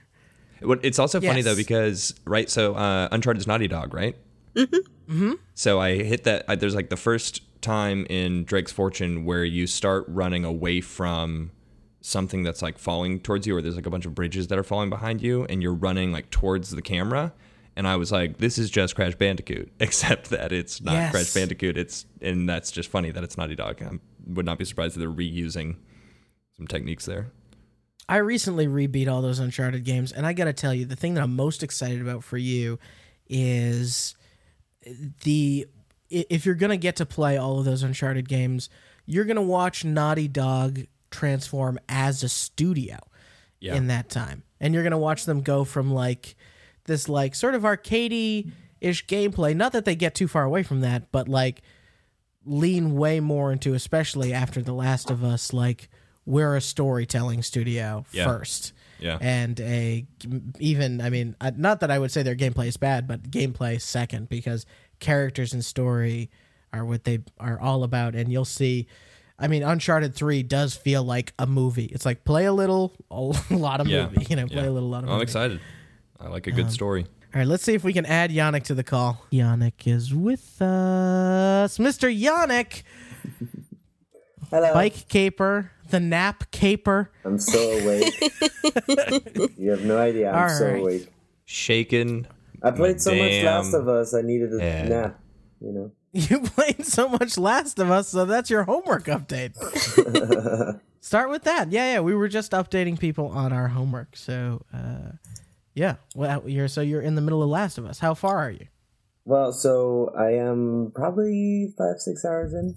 It's 0.62 0.98
also 1.00 1.22
funny 1.22 1.42
though 1.42 1.56
because 1.56 2.16
right, 2.26 2.50
so 2.50 2.74
uh, 2.74 3.10
is 3.12 3.46
Naughty 3.48 3.68
Dog, 3.68 3.94
right? 3.94 4.16
Mm-hmm. 4.56 5.12
Mm-hmm. 5.14 5.34
So 5.54 5.80
I 5.80 5.96
hit 6.04 6.24
that. 6.24 6.46
I, 6.48 6.56
there's 6.56 6.76
like 6.76 6.90
the 6.90 6.98
first 6.98 7.42
time 7.62 8.06
in 8.10 8.44
Drake's 8.46 8.72
Fortune 8.72 9.26
where 9.26 9.44
you 9.44 9.68
start 9.68 10.06
running 10.08 10.46
away 10.46 10.82
from 10.82 11.52
something 12.02 12.44
that's 12.44 12.62
like 12.62 12.78
falling 12.78 13.20
towards 13.20 13.48
you, 13.48 13.56
or 13.56 13.62
there's 13.62 13.76
like 13.76 13.86
a 13.86 13.90
bunch 13.90 14.06
of 14.06 14.14
bridges 14.16 14.48
that 14.48 14.58
are 14.60 14.64
falling 14.64 14.90
behind 14.90 15.22
you, 15.22 15.46
and 15.46 15.62
you're 15.62 15.74
running 15.74 16.12
like 16.12 16.30
towards 16.30 16.70
the 16.72 16.82
camera. 16.82 17.34
And 17.78 17.88
I 17.88 17.98
was 17.98 18.12
like, 18.12 18.38
this 18.38 18.58
is 18.58 18.70
just 18.70 18.96
Crash 18.96 19.16
Bandicoot, 19.16 19.72
except 19.80 20.30
that 20.30 20.52
it's 20.52 20.82
not 20.82 20.94
Yes. 20.94 21.12
Crash 21.12 21.34
Bandicoot. 21.34 21.78
It's 21.78 22.06
and 22.22 22.48
that's 22.48 22.72
just 22.72 22.90
funny 22.90 23.12
that 23.12 23.24
it's 23.24 23.38
Naughty 23.38 23.56
Dog. 23.56 23.82
I 23.84 24.00
would 24.28 24.46
not 24.46 24.58
be 24.58 24.66
surprised 24.66 24.96
if 24.96 25.00
they're 25.02 25.10
reusing 25.10 25.78
some 26.56 26.68
techniques 26.68 27.06
there. 27.06 27.32
I 28.08 28.18
recently 28.18 28.68
rebeat 28.68 29.10
all 29.12 29.22
those 29.24 29.40
Uncharted 29.40 29.84
games, 29.84 30.12
and 30.12 30.26
I 30.28 30.34
got 30.34 30.46
to 30.46 30.54
tell 30.54 30.74
you, 30.74 30.86
the 30.86 30.96
thing 30.96 31.16
that 31.16 31.24
I'm 31.24 31.36
most 31.36 31.64
excited 31.64 32.02
about 32.02 32.24
for 32.24 32.38
you 32.38 32.78
is 33.28 34.16
the 35.24 35.68
if 36.10 36.46
you're 36.46 36.56
gonna 36.56 36.78
get 36.78 36.96
to 36.98 37.06
play 37.06 37.38
all 37.38 37.60
of 37.60 37.66
those 37.66 37.84
Uncharted 37.84 38.30
games, 38.30 38.70
you're 39.06 39.26
gonna 39.26 39.42
watch 39.42 39.84
Naughty 39.84 40.28
Dog 40.28 40.82
transform 41.12 41.80
as 41.90 42.24
a 42.24 42.30
studio 42.30 42.98
Yeah. 43.60 43.76
in 43.76 43.88
that 43.88 44.10
time, 44.10 44.44
and 44.60 44.74
you're 44.74 44.84
gonna 44.84 44.98
watch 44.98 45.26
them 45.26 45.42
go 45.42 45.64
from 45.64 45.92
like 45.92 46.36
this 46.86 47.10
like 47.10 47.34
sort 47.36 47.56
of 47.56 47.64
arcadey 47.64 48.52
ish 48.82 49.06
gameplay. 49.08 49.56
Not 49.56 49.72
that 49.74 49.86
they 49.86 49.96
get 49.96 50.14
too 50.14 50.28
far 50.28 50.44
away 50.44 50.62
from 50.64 50.82
that, 50.82 51.12
but 51.12 51.28
like 51.28 51.62
lean 52.46 52.96
way 52.96 53.20
more 53.20 53.52
into, 53.52 53.74
especially 53.74 54.32
after 54.32 54.62
The 54.62 54.74
Last 54.74 55.10
of 55.10 55.24
Us, 55.24 55.52
like 55.52 55.90
we're 56.26 56.56
a 56.56 56.62
storytelling 56.62 57.42
studio 57.42 58.06
Yeah. 58.12 58.26
first. 58.26 58.74
Yeah. 59.00 59.18
And 59.22 59.60
a 59.60 60.06
even, 60.60 61.02
I 61.02 61.10
mean, 61.10 61.36
uh, 61.42 61.52
not 61.56 61.80
that 61.82 61.92
I 61.92 62.00
would 62.00 62.12
say 62.12 62.24
their 62.24 62.36
gameplay 62.36 62.68
is 62.68 62.78
bad, 62.78 63.08
but 63.08 63.30
gameplay 63.30 63.80
second 63.82 64.30
because 64.30 64.66
characters 65.00 65.54
and 65.54 65.64
story 65.64 66.30
are 66.74 66.86
what 66.86 67.04
they 67.04 67.20
are 67.40 67.60
all 67.60 67.84
about. 67.84 68.16
And 68.16 68.32
you'll 68.32 68.46
see, 68.46 68.88
I 69.38 69.48
mean, 69.48 69.64
Uncharted 69.64 70.16
3 70.16 70.44
does 70.44 70.76
feel 70.76 71.04
like 71.04 71.34
a 71.40 71.46
movie. 71.46 71.86
It's 71.86 72.06
like 72.06 72.24
play 72.24 72.46
a 72.46 72.54
little, 72.54 72.94
a 73.12 73.16
lot 73.56 73.82
of 73.82 73.88
Yeah. 73.88 74.08
movie, 74.10 74.26
you 74.30 74.36
know, 74.36 74.48
play 74.48 74.64
Yeah. 74.64 74.70
a 74.70 74.72
little, 74.72 74.90
lot 74.90 75.04
of 75.04 75.10
I'm 75.10 75.16
movie. 75.16 75.24
excited. 75.24 75.60
I 76.20 76.28
like 76.30 76.48
a 76.48 76.52
Um, 76.52 76.56
good 76.56 76.72
story. 76.72 77.06
All 77.34 77.40
right, 77.40 77.48
let's 77.48 77.64
see 77.64 77.74
if 77.74 77.84
we 77.84 77.92
can 77.92 78.06
add 78.06 78.32
Yannick 78.32 78.64
to 78.64 78.74
the 78.74 78.84
call. 78.84 79.22
Yannick 79.32 79.86
is 79.88 80.14
with 80.14 80.62
us. 80.62 81.78
Mr. 81.78 82.08
Yannick, 82.10 82.84
Hello. 84.50 84.74
bike 84.74 85.08
caper, 85.10 85.72
the 85.90 86.00
nap 86.00 86.52
caper. 86.52 87.12
I'm 87.24 87.38
so 87.40 87.60
awake. 87.60 88.14
you 89.58 89.72
have 89.72 89.84
no 89.84 89.98
idea. 89.98 90.32
I'm 90.32 90.44
All 90.44 90.50
so 90.50 90.66
right. 90.72 90.82
awake. 90.82 91.08
Shaken. 91.46 92.28
I 92.64 92.72
played 92.72 93.02
so 93.02 93.12
much 93.14 93.44
Last 93.44 93.74
of 93.74 93.88
Us. 93.88 94.14
I 94.14 94.22
needed 94.22 94.54
a 94.54 94.60
head. 94.60 94.90
nap. 94.90 95.20
You 95.62 95.72
know. 95.72 95.92
You 96.14 96.40
played 96.56 96.86
so 96.86 97.10
much 97.10 97.38
Last 97.38 97.78
of 97.78 97.92
Us, 97.92 98.08
so 98.10 98.26
that's 98.26 98.50
your 98.50 98.64
homework 98.64 99.06
update. 99.06 99.54
Start 101.02 101.30
with 101.30 101.44
that. 101.44 101.72
Yeah, 101.72 101.94
yeah. 101.94 102.00
We 102.00 102.16
were 102.16 102.30
just 102.30 102.54
updating 102.54 102.98
people 102.98 103.28
on 103.28 103.54
our 103.54 103.68
homework. 103.68 104.16
So, 104.16 104.64
uh, 104.74 105.12
yeah. 105.74 105.96
Well, 106.16 106.44
you're 106.48 106.68
so 106.68 106.82
you're 106.82 107.02
in 107.02 107.16
the 107.16 107.22
middle 107.22 107.44
of 107.44 107.50
Last 107.50 107.78
of 107.78 107.86
Us. 107.86 108.00
How 108.00 108.14
far 108.14 108.38
are 108.38 108.50
you? 108.50 108.68
Well, 109.26 109.52
so 109.52 110.14
I 110.18 110.32
am 110.32 110.92
probably 110.96 111.74
five 111.78 112.00
six 112.00 112.24
hours 112.24 112.54
in, 112.54 112.76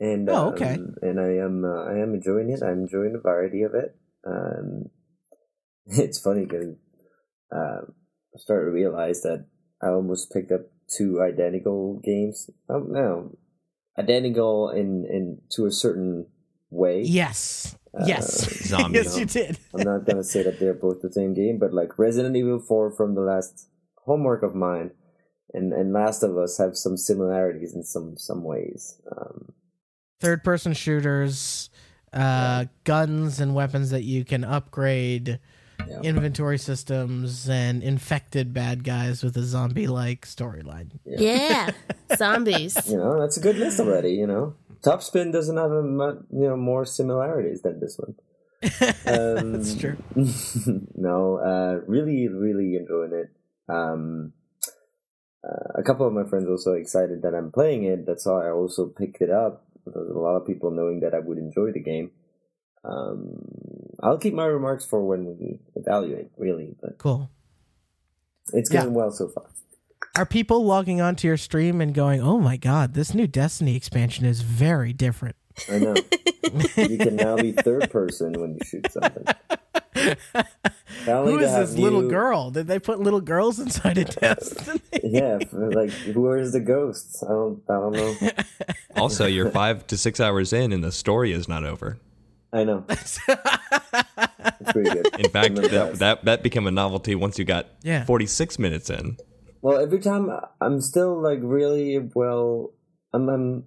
and 0.00 0.28
Oh, 0.28 0.48
um, 0.48 0.54
okay. 0.54 0.78
and 1.02 1.20
I 1.20 1.34
am 1.44 1.64
uh, 1.64 1.84
I 1.84 1.98
am 1.98 2.14
enjoying 2.14 2.50
it. 2.50 2.62
I'm 2.62 2.80
enjoying 2.80 3.12
the 3.12 3.20
variety 3.20 3.62
of 3.62 3.74
it. 3.74 3.94
Um, 4.26 4.86
it's 5.86 6.18
funny 6.18 6.46
because 6.46 6.74
uh, 7.54 7.82
I 8.34 8.38
started 8.38 8.66
to 8.66 8.72
realize 8.72 9.22
that 9.22 9.46
I 9.82 9.88
almost 9.88 10.32
picked 10.32 10.52
up 10.52 10.62
two 10.88 11.20
identical 11.22 12.00
games. 12.02 12.50
Oh 12.68 12.84
no, 12.88 13.36
identical 13.98 14.70
in 14.70 15.04
in 15.08 15.38
to 15.52 15.66
a 15.66 15.72
certain 15.72 16.26
way. 16.70 17.02
Yes. 17.02 17.76
Uh, 17.92 18.04
yes. 18.06 18.66
zombie. 18.68 18.98
yes, 19.02 19.18
you 19.18 19.26
did. 19.26 19.58
I'm 19.74 19.82
not 19.82 20.06
gonna 20.06 20.24
say 20.24 20.42
that 20.44 20.58
they're 20.60 20.74
both 20.74 21.02
the 21.02 21.12
same 21.12 21.34
game, 21.34 21.58
but 21.58 21.74
like 21.74 21.98
Resident 21.98 22.36
Evil 22.36 22.60
4 22.60 22.92
from 22.92 23.14
the 23.16 23.20
last 23.20 23.68
homework 24.06 24.42
of 24.42 24.54
mine 24.54 24.92
and, 25.52 25.72
and 25.72 25.92
Last 25.92 26.22
of 26.22 26.36
Us 26.38 26.58
have 26.58 26.76
some 26.76 26.96
similarities 26.96 27.74
in 27.74 27.82
some 27.82 28.16
some 28.16 28.44
ways. 28.44 29.00
Um, 29.10 29.52
Third 30.20 30.44
person 30.44 30.72
shooters, 30.74 31.70
uh, 32.12 32.66
guns 32.84 33.40
and 33.40 33.54
weapons 33.54 33.90
that 33.90 34.02
you 34.04 34.24
can 34.24 34.44
upgrade, 34.44 35.40
Yeah. 35.88 36.00
inventory 36.02 36.58
systems, 36.58 37.48
and 37.48 37.82
infected 37.82 38.52
bad 38.52 38.84
guys 38.84 39.24
with 39.24 39.36
a 39.36 39.42
zombie 39.42 39.86
like 39.86 40.26
storyline. 40.26 40.90
Yeah. 41.06 41.70
Zombies. 42.16 42.76
you 42.90 42.98
know, 42.98 43.18
that's 43.18 43.38
a 43.38 43.40
good 43.40 43.56
list 43.56 43.80
already. 43.80 44.12
You 44.12 44.26
know, 44.26 44.54
Top 44.82 45.02
Spin 45.02 45.30
doesn't 45.32 45.56
have 45.56 45.72
a 45.72 45.82
mu- 45.82 46.22
you 46.30 46.48
know 46.48 46.56
more 46.56 46.84
similarities 46.84 47.62
than 47.62 47.80
this 47.80 47.98
one. 47.98 48.14
Um, 49.06 49.52
That's 49.54 49.74
true. 49.74 49.96
no, 50.94 51.36
uh, 51.38 51.80
really, 51.86 52.28
really 52.28 52.76
enjoying 52.76 53.12
it. 53.14 53.30
Um, 53.72 54.34
uh, 55.42 55.80
a 55.80 55.82
couple 55.82 56.06
of 56.06 56.12
my 56.12 56.24
friends 56.24 56.46
also 56.48 56.74
excited 56.74 57.22
that 57.22 57.34
I'm 57.34 57.50
playing 57.50 57.84
it. 57.84 58.04
That's 58.06 58.26
why 58.26 58.46
I 58.48 58.50
also 58.50 58.86
picked 58.88 59.22
it 59.22 59.30
up. 59.30 59.64
There's 59.86 60.10
a 60.10 60.18
lot 60.18 60.36
of 60.36 60.46
people 60.46 60.70
knowing 60.70 61.00
that 61.00 61.14
I 61.14 61.18
would 61.18 61.38
enjoy 61.38 61.72
the 61.72 61.80
game. 61.80 62.10
Um, 62.84 63.42
I'll 64.02 64.18
keep 64.18 64.34
my 64.34 64.46
remarks 64.46 64.84
for 64.84 65.02
when 65.04 65.36
we 65.38 65.58
evaluate, 65.76 66.30
really, 66.36 66.74
but 66.80 66.96
Cool. 66.98 67.30
it's 68.52 68.72
Yeah. 68.72 68.82
going 68.84 68.94
well 68.94 69.10
so 69.10 69.28
far. 69.28 69.44
Are 70.16 70.26
people 70.26 70.64
logging 70.64 71.00
onto 71.00 71.28
your 71.28 71.36
stream 71.36 71.80
and 71.80 71.94
going, 71.94 72.20
"Oh 72.22 72.38
my 72.40 72.56
god, 72.56 72.94
this 72.94 73.14
new 73.14 73.26
Destiny 73.26 73.76
expansion 73.76 74.24
is 74.24 74.40
very 74.42 74.92
different"? 74.92 75.36
I 75.68 75.78
know. 75.78 75.94
you 76.76 76.98
can 76.98 77.16
now 77.16 77.36
be 77.36 77.52
third 77.52 77.90
person 77.90 78.32
when 78.40 78.54
you 78.54 78.60
shoot 78.64 78.90
something. 78.90 79.24
Apparently 80.34 81.32
Who 81.32 81.38
they 81.38 81.46
this 81.46 81.76
little 81.76 82.08
girl? 82.08 82.50
Did 82.50 82.66
they 82.66 82.78
put 82.78 83.00
little 83.00 83.20
girls 83.20 83.58
inside 83.58 83.98
of 83.98 84.08
Destiny? 84.16 84.80
Yeah, 85.02 85.38
like 85.52 85.90
where's 86.14 86.52
the 86.52 86.60
ghosts? 86.60 87.22
I 87.22 87.28
don't, 87.28 87.62
I 87.68 87.72
don't 87.74 87.92
know. 87.92 88.14
Also, 88.96 89.24
you're 89.26 89.50
five 89.50 89.86
to 89.86 89.96
six 89.96 90.20
hours 90.20 90.52
in, 90.52 90.72
and 90.72 90.84
the 90.84 90.92
story 90.92 91.32
is 91.32 91.48
not 91.48 91.64
over. 91.64 91.98
I 92.52 92.64
know. 92.64 92.84
it's 92.88 93.18
pretty 94.72 94.90
good. 94.90 95.06
In 95.20 95.30
fact, 95.30 95.54
that, 95.54 95.94
that 96.00 96.24
that 96.24 96.42
became 96.42 96.66
a 96.66 96.70
novelty 96.70 97.14
once 97.14 97.38
you 97.38 97.44
got 97.44 97.66
Yeah. 97.82 98.04
46 98.04 98.58
minutes 98.58 98.90
in. 98.90 99.16
Well, 99.62 99.78
every 99.80 100.00
time 100.00 100.28
uh, 100.28 100.40
I'm 100.60 100.80
still 100.80 101.20
like 101.20 101.38
really 101.42 101.98
well. 102.14 102.72
I'm, 103.12 103.28
I'm 103.28 103.64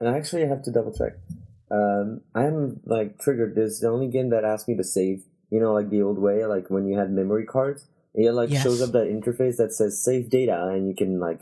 and 0.00 0.08
I 0.08 0.16
actually 0.16 0.46
have 0.46 0.62
to 0.64 0.70
double 0.70 0.92
check. 0.92 1.12
Um, 1.72 2.20
I'm 2.34 2.80
like 2.84 3.18
triggered. 3.18 3.54
This 3.54 3.72
is 3.74 3.80
the 3.80 3.88
only 3.88 4.08
game 4.08 4.30
that 4.30 4.44
asks 4.44 4.68
me 4.68 4.76
to 4.76 4.84
save. 4.84 5.22
You 5.50 5.60
know, 5.60 5.72
like 5.72 5.90
the 5.90 6.02
old 6.02 6.18
way, 6.18 6.44
like 6.46 6.68
when 6.70 6.86
you 6.86 6.98
had 6.98 7.10
memory 7.10 7.46
cards. 7.46 7.86
It 8.14 8.30
like 8.32 8.50
Yes. 8.50 8.62
shows 8.62 8.82
up 8.82 8.92
that 8.92 9.06
interface 9.08 9.56
that 9.56 9.72
says 9.72 10.04
save 10.04 10.28
data, 10.28 10.68
and 10.68 10.86
you 10.86 10.94
can 10.94 11.18
like. 11.18 11.40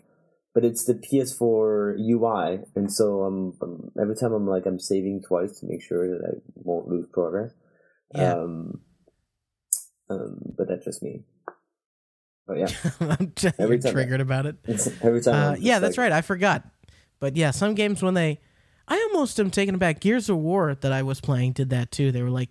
But 0.54 0.64
it's 0.64 0.84
the 0.84 0.94
PS4 0.94 1.96
UI, 1.98 2.60
and 2.76 2.92
so 2.92 3.22
I'm, 3.22 3.56
um 3.62 3.90
every 4.00 4.14
time 4.16 4.32
I'm 4.32 4.46
like 4.48 4.66
I'm 4.66 4.78
saving 4.78 5.22
twice 5.26 5.58
to 5.60 5.66
make 5.66 5.82
sure 5.82 6.08
that 6.08 6.24
I 6.24 6.38
won't 6.54 6.88
lose 6.88 7.06
progress. 7.12 7.52
Yeah. 8.14 8.34
Um, 8.34 8.80
um, 10.08 10.38
but 10.56 10.68
that's 10.68 10.84
just 10.84 11.02
me. 11.02 11.24
But 12.46 12.58
yeah. 12.58 12.68
I'm 13.00 13.32
just 13.36 13.58
Every 13.60 13.78
time- 13.78 13.92
triggered 13.92 14.20
about 14.20 14.46
it. 14.46 14.56
Every 15.02 15.20
time. 15.22 15.35
Uh, 15.35 15.52
I'm 15.54 15.62
yeah, 15.62 15.78
that's 15.78 15.96
like- 15.98 16.04
right. 16.10 16.12
I 16.12 16.20
forgot. 16.22 16.64
But 17.20 17.37
yeah, 17.37 17.50
some 17.50 17.74
games 17.74 18.02
when 18.02 18.14
they, 18.14 18.40
I 18.90 19.08
almost 19.12 19.38
am 19.38 19.50
taken 19.50 19.76
aback. 19.76 20.00
Gears 20.00 20.28
of 20.28 20.36
War 20.36 20.74
that 20.74 20.92
I 20.92 21.02
was 21.02 21.20
playing 21.20 21.52
did 21.52 21.70
that 21.70 21.92
too. 21.92 22.10
They 22.10 22.22
were 22.22 22.30
like, 22.30 22.50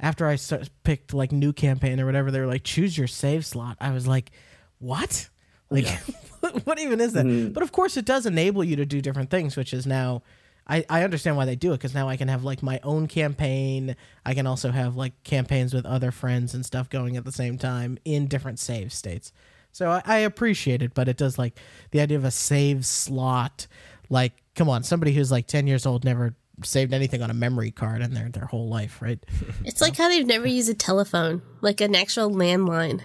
after 0.00 0.26
I 0.26 0.36
start, 0.36 0.70
picked 0.82 1.12
like 1.12 1.30
new 1.30 1.52
campaign 1.52 2.00
or 2.00 2.06
whatever, 2.06 2.30
they 2.30 2.40
were 2.40 2.46
like, 2.46 2.64
choose 2.64 2.96
your 2.96 3.06
save 3.06 3.44
slot. 3.44 3.76
I 3.80 3.92
was 3.92 4.06
like, 4.06 4.30
what? 4.78 5.28
Like, 5.70 5.86
what 6.64 6.80
even 6.80 7.00
is 7.00 7.12
that? 7.12 7.26
Mm-hmm. 7.26 7.52
But 7.52 7.62
of 7.62 7.70
course, 7.70 7.98
it 7.98 8.06
does 8.06 8.24
enable 8.24 8.64
you 8.64 8.76
to 8.76 8.86
do 8.86 9.02
different 9.02 9.30
things, 9.30 9.56
which 9.56 9.72
is 9.72 9.86
now. 9.86 10.22
I, 10.66 10.82
I 10.88 11.02
understand 11.02 11.36
why 11.36 11.44
they 11.44 11.56
do 11.56 11.72
it 11.72 11.76
because 11.76 11.92
now 11.92 12.08
I 12.08 12.16
can 12.16 12.28
have 12.28 12.42
like 12.42 12.62
my 12.62 12.80
own 12.82 13.06
campaign. 13.06 13.96
I 14.24 14.32
can 14.32 14.46
also 14.46 14.70
have 14.70 14.96
like 14.96 15.22
campaigns 15.22 15.74
with 15.74 15.84
other 15.84 16.10
friends 16.10 16.54
and 16.54 16.64
stuff 16.64 16.88
going 16.88 17.18
at 17.18 17.26
the 17.26 17.32
same 17.32 17.58
time 17.58 17.98
in 18.06 18.28
different 18.28 18.58
save 18.58 18.90
states. 18.90 19.30
So 19.72 19.90
I, 19.90 20.02
I 20.06 20.16
appreciate 20.20 20.80
it, 20.80 20.94
but 20.94 21.06
it 21.06 21.18
does 21.18 21.36
like 21.36 21.58
the 21.90 22.00
idea 22.00 22.16
of 22.16 22.24
a 22.24 22.30
save 22.30 22.86
slot. 22.86 23.66
Like, 24.10 24.32
come 24.54 24.68
on, 24.68 24.82
somebody 24.82 25.12
who's 25.12 25.30
like 25.30 25.46
ten 25.46 25.66
years 25.66 25.86
old 25.86 26.04
never 26.04 26.36
saved 26.62 26.92
anything 26.92 27.22
on 27.22 27.30
a 27.30 27.34
memory 27.34 27.70
card 27.70 28.00
in 28.02 28.14
their 28.14 28.28
their 28.28 28.46
whole 28.46 28.68
life, 28.68 29.00
right? 29.02 29.18
It's 29.64 29.80
like 29.80 29.96
how 29.96 30.08
they've 30.08 30.26
never 30.26 30.46
used 30.46 30.68
a 30.68 30.74
telephone, 30.74 31.42
like 31.60 31.80
an 31.80 31.94
actual 31.94 32.30
landline. 32.30 33.00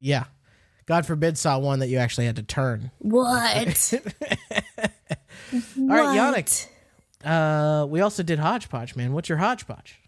Yeah. 0.00 0.24
God 0.86 1.06
forbid 1.06 1.38
saw 1.38 1.58
one 1.58 1.78
that 1.78 1.88
you 1.88 1.96
actually 1.96 2.26
had 2.26 2.36
to 2.36 2.42
turn. 2.42 2.90
What? 2.98 3.94
All 5.78 5.86
right, 5.86 6.18
Yannick. 6.18 6.68
Uh, 7.24 7.86
we 7.86 8.00
also 8.02 8.22
did 8.22 8.38
hodgepodge, 8.38 8.94
man. 8.94 9.14
What's 9.14 9.30
your 9.30 9.38
hodgepodge? 9.38 9.98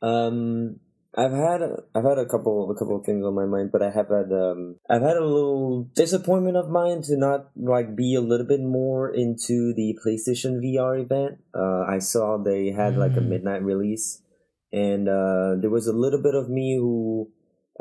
Um, 0.00 0.80
I've 1.16 1.32
had 1.32 1.60
I've 1.94 2.04
had 2.04 2.18
a 2.18 2.26
couple 2.26 2.70
a 2.70 2.74
couple 2.78 2.96
of 2.96 3.04
things 3.04 3.24
on 3.24 3.34
my 3.34 3.44
mind, 3.44 3.72
but 3.72 3.82
I 3.82 3.90
have 3.90 4.08
had 4.08 4.30
um 4.32 4.76
I've 4.88 5.02
had 5.02 5.16
a 5.16 5.24
little 5.24 5.90
disappointment 5.94 6.56
of 6.56 6.70
mine 6.70 7.02
to 7.02 7.16
not 7.16 7.50
like 7.56 7.96
be 7.96 8.14
a 8.14 8.20
little 8.20 8.46
bit 8.46 8.60
more 8.60 9.10
into 9.12 9.74
the 9.74 9.98
PlayStation 10.04 10.60
VR 10.62 11.00
event. 11.02 11.38
Uh, 11.54 11.82
I 11.88 11.98
saw 11.98 12.38
they 12.38 12.70
had 12.70 12.96
like 12.96 13.16
a 13.16 13.20
Mm. 13.20 13.28
midnight 13.28 13.64
release, 13.64 14.22
and 14.72 15.08
uh, 15.08 15.56
there 15.60 15.70
was 15.70 15.88
a 15.88 15.92
little 15.92 16.22
bit 16.22 16.36
of 16.36 16.48
me 16.48 16.76
who, 16.76 17.32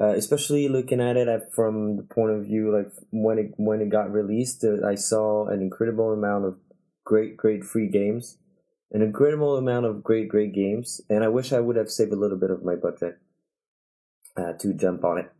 uh, 0.01 0.13
especially 0.15 0.67
looking 0.67 0.99
at 0.99 1.15
it 1.15 1.27
from 1.53 1.97
the 1.97 2.03
point 2.03 2.31
of 2.31 2.45
view 2.45 2.75
like 2.75 2.91
when 3.11 3.37
it 3.37 3.53
when 3.57 3.79
it 3.81 3.89
got 3.89 4.11
released, 4.11 4.63
uh, 4.63 4.83
I 4.87 4.95
saw 4.95 5.47
an 5.47 5.61
incredible 5.61 6.11
amount 6.13 6.45
of 6.45 6.57
great 7.05 7.37
great 7.37 7.63
free 7.63 7.89
games 7.89 8.37
an 8.91 9.01
incredible 9.01 9.57
amount 9.57 9.85
of 9.85 10.03
great, 10.03 10.29
great 10.29 10.53
games, 10.53 11.01
and 11.09 11.23
I 11.23 11.27
wish 11.27 11.53
I 11.53 11.59
would 11.59 11.75
have 11.75 11.89
saved 11.91 12.11
a 12.11 12.15
little 12.15 12.37
bit 12.37 12.49
of 12.51 12.63
my 12.63 12.75
budget 12.75 13.17
uh, 14.35 14.53
to 14.53 14.73
jump 14.73 15.03
on 15.03 15.19
it. 15.19 15.31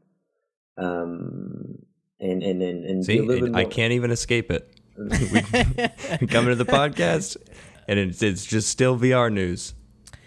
Um, 0.77 1.79
and 2.19 2.43
and 2.43 2.61
and, 2.61 2.85
and 2.85 3.05
See, 3.05 3.17
a 3.17 3.23
little 3.23 3.47
bit 3.47 3.55
I 3.55 3.65
can't 3.65 3.93
even 3.93 4.11
escape 4.11 4.51
it. 4.51 4.73
we 4.97 6.27
come 6.27 6.45
into 6.47 6.55
the 6.55 6.65
podcast, 6.65 7.37
and 7.87 7.97
it's 7.99 8.21
it's 8.21 8.45
just 8.45 8.69
still 8.69 8.97
VR 8.97 9.31
news. 9.31 9.73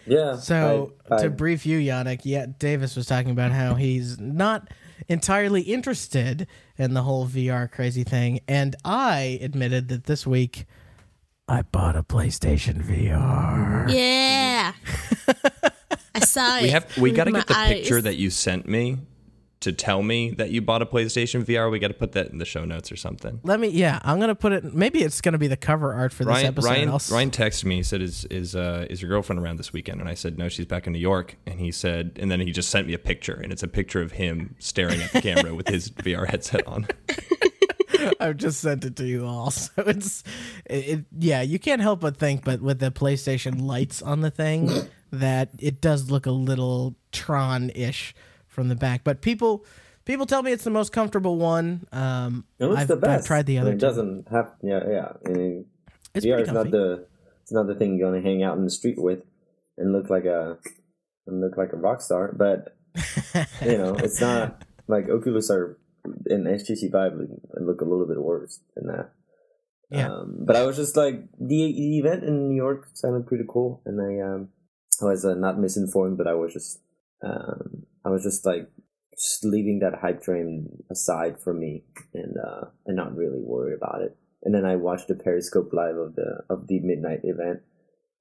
Yeah. 0.07 0.37
So 0.37 0.95
I- 1.11 1.17
I- 1.17 1.23
to 1.23 1.31
brief 1.31 1.65
you, 1.65 1.79
Yannick, 1.79 2.23
yeah, 2.25 2.47
Davis 2.59 2.97
was 2.97 3.07
talking 3.07 3.31
about 3.31 3.53
how 3.53 3.75
he's 3.75 4.19
not 4.19 4.69
entirely 5.09 5.63
interested 5.63 6.47
in 6.79 6.95
the 6.95 7.03
whole 7.03 7.27
VR 7.27 7.71
crazy 7.71 8.05
thing, 8.05 8.41
and 8.49 8.75
I 8.85 9.39
admitted 9.43 9.89
that 9.89 10.05
this 10.05 10.27
week 10.27 10.67
I 11.53 11.61
bought 11.61 11.97
a 11.97 12.03
PlayStation 12.03 12.83
VR. 12.83 13.93
Yeah. 13.93 14.73
I 16.15 16.21
saw 16.21 16.57
it. 16.59 16.63
We 16.63 16.69
have 16.71 16.97
we 16.97 17.11
got 17.11 17.25
to 17.25 17.33
get 17.33 17.47
the 17.47 17.53
picture 17.55 18.01
that 18.01 18.17
you 18.17 18.31
sent 18.31 18.67
me 18.67 18.97
to 19.61 19.71
tell 19.71 20.03
me 20.03 20.31
that 20.31 20.49
you 20.51 20.63
bought 20.63 20.81
a 20.81 20.87
PlayStation 20.87 21.45
VR. 21.45 21.71
We 21.71 21.79
got 21.79 21.89
to 21.89 21.95
put 21.95 22.13
that 22.13 22.29
in 22.31 22.39
the 22.39 22.47
show 22.47 22.65
notes 22.65 22.91
or 22.91 22.97
something. 22.97 23.39
Let 23.43 23.61
me, 23.61 23.69
yeah, 23.69 23.99
I'm 24.03 24.19
gonna 24.19 24.35
put 24.35 24.53
it. 24.53 24.73
Maybe 24.75 25.03
it's 25.03 25.21
gonna 25.21 25.37
be 25.37 25.47
the 25.47 25.59
cover 25.59 25.93
art 25.93 26.15
for 26.15 26.25
this 26.25 26.43
episode. 26.43 26.69
Ryan, 26.71 26.89
I'll 26.89 26.95
s- 26.95 27.13
Ryan 27.13 27.31
texted 27.31 27.67
me. 27.67 27.77
He 27.77 27.83
said, 27.83 28.01
"Is 28.01 28.25
is 28.25 28.57
uh, 28.57 28.87
is 28.89 29.03
your 29.03 29.11
girlfriend 29.11 29.39
around 29.43 29.59
this 29.59 29.75
weekend?" 29.75 30.01
And 30.01 30.09
I 30.09 30.15
said, 30.15 30.39
"No, 30.39 30.49
she's 30.49 30.65
back 30.67 30.87
in 30.87 30.95
New 30.95 30.99
York." 30.99 31.37
And 31.47 31.61
he 31.61 31.71
said, 31.71 32.13
and 32.19 32.31
then 32.31 32.41
he 32.41 32.51
just 32.51 32.71
sent 32.71 32.87
me 32.87 32.95
a 32.95 32.99
picture, 32.99 33.35
and 33.35 33.53
it's 33.53 33.63
a 33.63 33.69
picture 33.69 34.01
of 34.01 34.13
him 34.13 34.55
staring 34.59 35.03
at 35.03 35.13
the 35.13 35.21
camera 35.21 35.55
with 35.55 35.69
his 35.69 35.91
VR 36.07 36.27
headset 36.27 36.67
on. 36.67 36.87
I've 38.21 38.37
just 38.37 38.61
sent 38.61 38.85
it 38.85 38.97
to 38.97 39.07
you 39.07 39.27
all. 39.27 39.51
So 39.63 39.71
it's, 39.79 40.25
it, 40.67 40.75
it, 40.75 41.05
yeah, 41.19 41.43
you 41.43 41.59
can't 41.59 41.81
help 41.83 42.01
but 42.01 42.17
think, 42.17 42.45
but 42.45 42.61
with 42.61 42.79
the 42.79 42.91
PlayStation 42.91 43.63
lights 43.63 44.03
on 44.03 44.21
the 44.21 44.31
thing, 44.31 44.71
that 45.13 45.51
it 45.59 45.81
does 45.81 46.11
look 46.11 46.27
a 46.27 46.31
little 46.31 46.97
Tron 47.13 47.71
ish 47.75 48.15
from 48.47 48.69
the 48.69 48.75
back. 48.75 49.05
But 49.05 49.21
people, 49.21 49.65
people 50.05 50.27
tell 50.27 50.43
me 50.43 50.53
it's 50.53 50.65
the 50.65 50.71
most 50.71 50.93
comfortable 50.93 51.37
one. 51.37 51.87
Um, 51.93 52.45
it 52.59 52.67
looks 52.67 52.83
I've, 52.83 52.89
the 52.89 52.97
best. 52.97 53.21
I've 53.21 53.27
tried 53.27 53.47
the 53.47 53.59
I 53.59 53.61
other. 53.63 53.71
mean, 53.71 53.79
it 53.79 53.81
doesn't 53.81 54.29
have. 54.29 54.53
Yeah, 54.63 54.81
yeah. 54.89 55.13
I 55.27 55.29
mean, 55.31 55.67
It's 56.15 56.25
VR 56.27 56.41
is 56.41 56.53
not 56.53 56.71
the. 56.71 57.07
It's 57.43 57.53
not 57.53 57.67
the 57.67 57.75
thing 57.75 57.97
you're 57.99 58.11
gonna 58.11 58.23
hang 58.23 58.43
out 58.43 58.57
in 58.57 58.65
the 58.65 58.71
street 58.71 58.99
with, 58.99 59.25
and 59.77 59.93
look 59.93 60.09
like 60.09 60.25
a, 60.25 60.59
and 61.27 61.41
look 61.41 61.57
like 61.57 61.73
a 61.73 61.77
rock 61.77 62.01
star. 62.01 62.33
But 62.33 62.77
you 63.63 63.79
know, 63.79 63.95
it's 63.95 64.21
not 64.21 64.63
like 64.89 65.09
Oculus 65.09 65.51
are 65.51 65.79
and 66.05 66.47
HTC 66.47 66.91
Vive 66.91 67.15
look, 67.15 67.31
look 67.61 67.81
a 67.81 67.85
little 67.85 68.07
bit 68.07 68.21
worse 68.21 68.61
than 68.75 68.87
that. 68.89 69.13
Yeah. 69.91 70.09
Um, 70.09 70.39
but 70.47 70.57
I 70.57 70.65
was 70.65 70.77
just 70.77 70.97
like 70.97 71.21
the, 71.39 71.73
the 71.73 71.99
event 71.99 72.25
in 72.25 72.49
New 72.49 72.57
York 72.57 72.89
sounded 72.95 73.27
pretty 73.27 73.45
cool, 73.49 73.83
and 73.85 74.01
I 74.01 74.25
um 74.25 74.49
I 75.03 75.07
was 75.07 75.25
uh, 75.25 75.35
not 75.35 75.59
misinformed, 75.59 76.17
but 76.19 76.27
I 76.27 76.35
was 76.35 76.53
just 76.53 76.81
um 77.23 77.85
I 78.05 78.09
was 78.09 78.23
just 78.23 78.47
like 78.47 78.71
just 79.13 79.45
leaving 79.45 79.81
that 79.81 80.01
hype 80.01 80.23
train 80.23 80.69
aside 80.91 81.37
for 81.43 81.53
me 81.53 81.85
and 82.15 82.35
uh 82.39 82.67
and 82.87 82.97
not 82.97 83.15
really 83.15 83.43
worried 83.45 83.77
about 83.77 84.01
it. 84.01 84.17
And 84.43 84.55
then 84.55 84.65
I 84.65 84.77
watched 84.77 85.09
the 85.09 85.15
Periscope 85.15 85.73
live 85.73 85.97
of 85.97 86.15
the 86.15 86.43
of 86.49 86.69
the 86.69 86.81
midnight 86.81 87.21
event, 87.23 87.61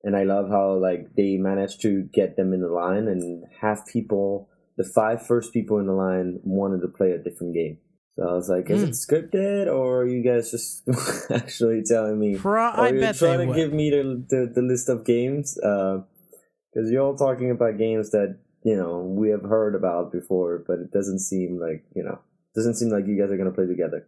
and 0.04 0.16
I 0.16 0.24
love 0.24 0.50
how 0.50 0.74
like 0.74 1.16
they 1.16 1.38
managed 1.38 1.82
to 1.84 2.04
get 2.14 2.36
them 2.36 2.54
in 2.54 2.62
the 2.62 2.68
line 2.68 3.08
and 3.08 3.46
have 3.62 3.88
people 3.88 4.50
the 4.82 4.90
five 5.00 5.26
first 5.26 5.54
people 5.54 5.78
in 5.80 5.86
the 5.86 5.94
line 5.94 6.40
wanted 6.44 6.82
to 6.82 6.88
play 6.88 7.12
a 7.12 7.18
different 7.18 7.54
game. 7.54 7.78
So 8.18 8.28
I 8.28 8.34
was 8.34 8.50
like, 8.50 8.70
is 8.70 8.82
Hmm. 8.82 8.90
it 8.90 8.92
scripted 9.06 9.68
or 9.74 10.02
are 10.02 10.08
you 10.08 10.22
guys 10.24 10.52
just 10.52 10.84
actually 11.32 11.82
telling 11.84 12.20
me? 12.20 12.36
Pro- 12.36 12.72
or 12.74 12.80
I 12.88 12.90
you're 12.90 13.14
trying 13.14 13.40
to 13.40 13.46
would. 13.48 13.56
give 13.56 13.72
me 13.74 13.90
the, 13.90 14.04
the, 14.30 14.52
the 14.56 14.62
list 14.62 14.90
of 14.90 15.06
games? 15.06 15.56
Because 15.56 16.90
you're 16.92 17.04
all 17.04 17.16
talking 17.16 17.52
about 17.52 17.78
games 17.78 18.12
that, 18.12 18.38
you 18.64 18.76
know, 18.76 19.00
we 19.00 19.30
have 19.30 19.44
heard 19.44 19.76
about 19.76 20.12
before, 20.12 20.64
but 20.68 20.80
it 20.80 20.92
doesn't 20.92 21.20
seem 21.20 21.60
like, 21.60 21.84
you 21.96 22.04
know, 22.04 22.20
doesn't 22.56 22.76
seem 22.76 22.90
like 22.90 23.08
you 23.08 23.18
guys 23.20 23.32
are 23.32 23.38
going 23.38 23.50
to 23.50 23.56
play 23.56 23.68
together. 23.68 24.08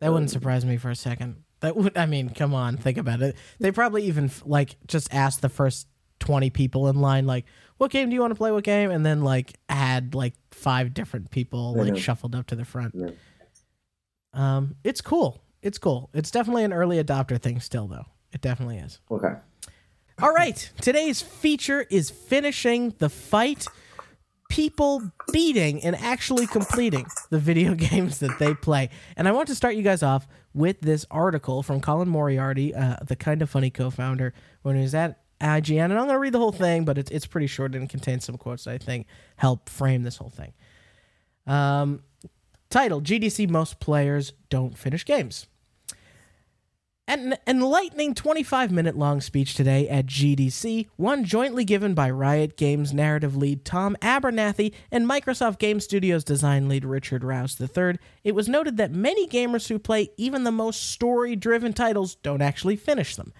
That 0.00 0.12
wouldn't 0.12 0.30
surprise 0.30 0.64
me 0.64 0.76
for 0.78 0.90
a 0.90 0.96
second. 0.96 1.44
That 1.60 1.76
would, 1.76 1.96
I 1.96 2.06
mean, 2.06 2.30
come 2.30 2.54
on, 2.54 2.78
think 2.78 2.96
about 2.96 3.20
it. 3.20 3.36
They 3.58 3.70
probably 3.70 4.04
even 4.04 4.30
like 4.46 4.76
just 4.86 5.12
asked 5.12 5.42
the 5.42 5.50
first 5.50 5.86
twenty 6.18 6.48
people 6.50 6.88
in 6.88 6.96
line, 7.00 7.26
like, 7.26 7.44
"What 7.80 7.90
game 7.90 8.10
do 8.10 8.14
you 8.14 8.20
want 8.20 8.32
to 8.32 8.34
play? 8.36 8.52
What 8.52 8.62
game?" 8.62 8.90
And 8.90 9.06
then 9.06 9.22
like 9.22 9.54
had 9.70 10.14
like 10.14 10.34
five 10.50 10.92
different 10.92 11.30
people 11.30 11.74
like 11.74 11.96
shuffled 11.96 12.34
up 12.34 12.46
to 12.48 12.54
the 12.54 12.64
front. 12.66 12.94
Um, 14.34 14.74
it's 14.84 15.00
cool. 15.00 15.40
It's 15.62 15.78
cool. 15.78 16.10
It's 16.12 16.30
definitely 16.30 16.64
an 16.64 16.74
early 16.74 17.02
adopter 17.02 17.40
thing, 17.40 17.58
still 17.60 17.86
though. 17.88 18.04
It 18.32 18.42
definitely 18.42 18.76
is. 18.78 19.00
Okay. 19.10 19.32
All 20.20 20.32
right, 20.34 20.70
today's 20.82 21.22
feature 21.22 21.86
is 21.90 22.10
finishing 22.10 22.94
the 22.98 23.08
fight. 23.08 23.66
People 24.50 25.00
beating 25.32 25.82
and 25.82 25.96
actually 25.96 26.46
completing 26.46 27.06
the 27.30 27.38
video 27.38 27.74
games 27.90 28.18
that 28.18 28.38
they 28.38 28.52
play. 28.52 28.90
And 29.16 29.26
I 29.26 29.32
want 29.32 29.48
to 29.48 29.54
start 29.54 29.76
you 29.76 29.82
guys 29.82 30.02
off 30.02 30.26
with 30.52 30.80
this 30.82 31.06
article 31.10 31.62
from 31.62 31.80
Colin 31.80 32.08
Moriarty, 32.08 32.74
uh, 32.74 32.96
the 33.06 33.16
kind 33.16 33.40
of 33.40 33.48
funny 33.48 33.70
co 33.70 33.88
founder, 33.88 34.34
when 34.60 34.76
he 34.76 34.82
was 34.82 34.94
at 34.94 35.20
IGN. 35.40 35.84
And 35.84 35.92
I'm 35.94 36.06
going 36.06 36.10
to 36.10 36.18
read 36.18 36.32
the 36.32 36.38
whole 36.38 36.52
thing, 36.52 36.84
but 36.84 36.98
it's, 36.98 37.10
it's 37.10 37.26
pretty 37.26 37.46
short 37.46 37.74
and 37.74 37.88
contains 37.88 38.24
some 38.24 38.36
quotes 38.36 38.64
that 38.64 38.74
I 38.74 38.78
think 38.78 39.06
help 39.36 39.68
frame 39.68 40.02
this 40.02 40.16
whole 40.16 40.30
thing. 40.30 40.52
Um, 41.46 42.02
title 42.68 43.00
GDC 43.00 43.48
Most 43.48 43.80
Players 43.80 44.32
Don't 44.48 44.76
Finish 44.76 45.04
Games. 45.04 45.46
An 47.08 47.36
enlightening 47.44 48.14
25 48.14 48.70
minute 48.70 48.96
long 48.96 49.20
speech 49.20 49.54
today 49.54 49.88
at 49.88 50.06
GDC, 50.06 50.86
one 50.94 51.24
jointly 51.24 51.64
given 51.64 51.92
by 51.92 52.08
Riot 52.08 52.56
Games 52.56 52.92
narrative 52.92 53.36
lead 53.36 53.64
Tom 53.64 53.96
Abernathy 54.00 54.72
and 54.92 55.10
Microsoft 55.10 55.58
Game 55.58 55.80
Studios 55.80 56.22
design 56.22 56.68
lead 56.68 56.84
Richard 56.84 57.24
Rouse 57.24 57.60
III, 57.60 57.98
it 58.22 58.36
was 58.36 58.48
noted 58.48 58.76
that 58.76 58.92
many 58.92 59.26
gamers 59.26 59.66
who 59.66 59.80
play 59.80 60.10
even 60.16 60.44
the 60.44 60.52
most 60.52 60.92
story 60.92 61.34
driven 61.34 61.72
titles 61.72 62.14
don't 62.14 62.42
actually 62.42 62.76
finish 62.76 63.16
them. 63.16 63.32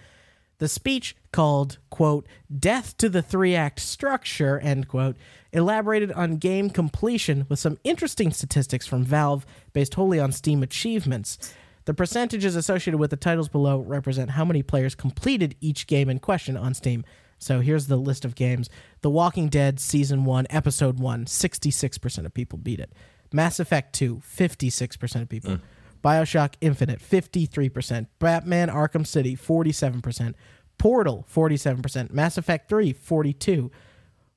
The 0.61 0.67
speech, 0.67 1.15
called, 1.31 1.79
quote, 1.89 2.27
Death 2.55 2.95
to 2.97 3.09
the 3.09 3.23
Three 3.23 3.55
Act 3.55 3.79
Structure, 3.79 4.59
end 4.59 4.87
quote, 4.87 5.17
elaborated 5.51 6.11
on 6.11 6.37
game 6.37 6.69
completion 6.69 7.47
with 7.49 7.57
some 7.57 7.79
interesting 7.83 8.29
statistics 8.29 8.85
from 8.85 9.03
Valve 9.03 9.43
based 9.73 9.95
wholly 9.95 10.19
on 10.19 10.31
Steam 10.31 10.61
achievements. 10.61 11.55
The 11.85 11.95
percentages 11.95 12.55
associated 12.55 12.99
with 12.99 13.09
the 13.09 13.17
titles 13.17 13.49
below 13.49 13.79
represent 13.79 14.29
how 14.29 14.45
many 14.45 14.61
players 14.61 14.93
completed 14.93 15.55
each 15.61 15.87
game 15.87 16.11
in 16.11 16.19
question 16.19 16.55
on 16.55 16.75
Steam. 16.75 17.05
So 17.39 17.61
here's 17.61 17.87
the 17.87 17.97
list 17.97 18.23
of 18.23 18.35
games 18.35 18.69
The 19.01 19.09
Walking 19.09 19.49
Dead 19.49 19.79
Season 19.79 20.25
1, 20.25 20.45
Episode 20.51 20.99
1, 20.99 21.25
66% 21.25 22.25
of 22.27 22.35
people 22.35 22.59
beat 22.59 22.79
it. 22.79 22.93
Mass 23.33 23.59
Effect 23.59 23.93
2, 23.93 24.17
56% 24.17 25.21
of 25.23 25.27
people. 25.27 25.55
Hmm. 25.55 25.63
Bioshock 26.03 26.53
Infinite, 26.61 26.99
53%. 26.99 28.07
Batman 28.19 28.69
Arkham 28.69 29.05
City, 29.05 29.35
47%. 29.35 30.33
Portal, 30.77 31.27
47%. 31.31 32.11
Mass 32.11 32.37
Effect 32.37 32.67
3, 32.67 32.93
42 32.93 33.71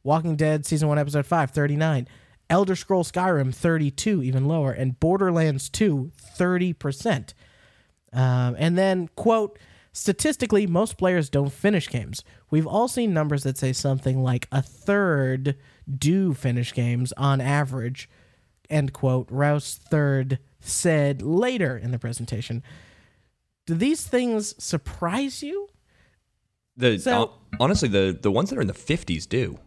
Walking 0.04 0.36
Dead 0.36 0.66
Season 0.66 0.86
1, 0.86 0.98
Episode 0.98 1.26
5, 1.26 1.50
39. 1.50 2.06
Elder 2.50 2.76
Scrolls 2.76 3.10
Skyrim, 3.10 3.54
32, 3.54 4.22
even 4.22 4.46
lower. 4.46 4.70
And 4.70 5.00
Borderlands 5.00 5.70
2, 5.70 6.12
30%. 6.38 7.32
Um, 8.12 8.54
and 8.58 8.76
then, 8.76 9.08
quote, 9.16 9.58
statistically, 9.92 10.66
most 10.66 10.98
players 10.98 11.30
don't 11.30 11.52
finish 11.52 11.88
games. 11.88 12.22
We've 12.50 12.66
all 12.66 12.86
seen 12.86 13.14
numbers 13.14 13.42
that 13.44 13.56
say 13.56 13.72
something 13.72 14.22
like 14.22 14.46
a 14.52 14.60
third 14.60 15.56
do 15.98 16.34
finish 16.34 16.74
games 16.74 17.12
on 17.16 17.40
average, 17.40 18.08
end 18.68 18.92
quote. 18.92 19.26
Rouse 19.30 19.80
third 19.88 20.38
said 20.66 21.22
later 21.22 21.76
in 21.76 21.90
the 21.90 21.98
presentation. 21.98 22.62
Do 23.66 23.74
these 23.74 24.06
things 24.06 24.54
surprise 24.62 25.42
you? 25.42 25.68
The 26.76 26.98
So- 26.98 27.12
hon- 27.14 27.30
honestly, 27.60 27.88
the 27.88 28.18
the 28.20 28.30
ones 28.30 28.50
that 28.50 28.58
are 28.58 28.62
in 28.62 28.66
the 28.66 28.74
fifties 28.74 29.26
do. 29.26 29.58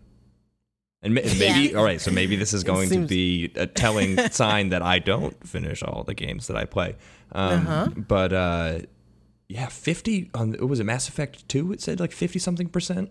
And 1.01 1.13
maybe 1.13 1.69
Yeah. 1.69 1.77
all 1.77 1.83
right, 1.85 2.01
so 2.01 2.11
maybe 2.11 2.35
this 2.35 2.53
is 2.53 2.63
going 2.63 2.89
seems- 2.89 3.05
to 3.05 3.07
be 3.07 3.51
a 3.55 3.67
telling 3.67 4.17
sign 4.31 4.69
that 4.69 4.81
I 4.81 4.99
don't 4.99 5.47
finish 5.47 5.83
all 5.83 6.03
the 6.03 6.13
games 6.15 6.47
that 6.47 6.57
I 6.57 6.65
play. 6.65 6.95
Um, 7.31 7.67
Uh-huh. 7.67 7.87
But 7.95 8.33
uh, 8.33 8.79
yeah, 9.47 9.67
fifty 9.67 10.29
on 10.33 10.53
it 10.55 10.67
was 10.67 10.79
a 10.79 10.83
Mass 10.83 11.07
Effect 11.07 11.47
two. 11.47 11.71
It 11.71 11.81
said 11.81 11.99
like 11.99 12.11
fifty 12.11 12.39
something 12.39 12.67
percent. 12.69 13.09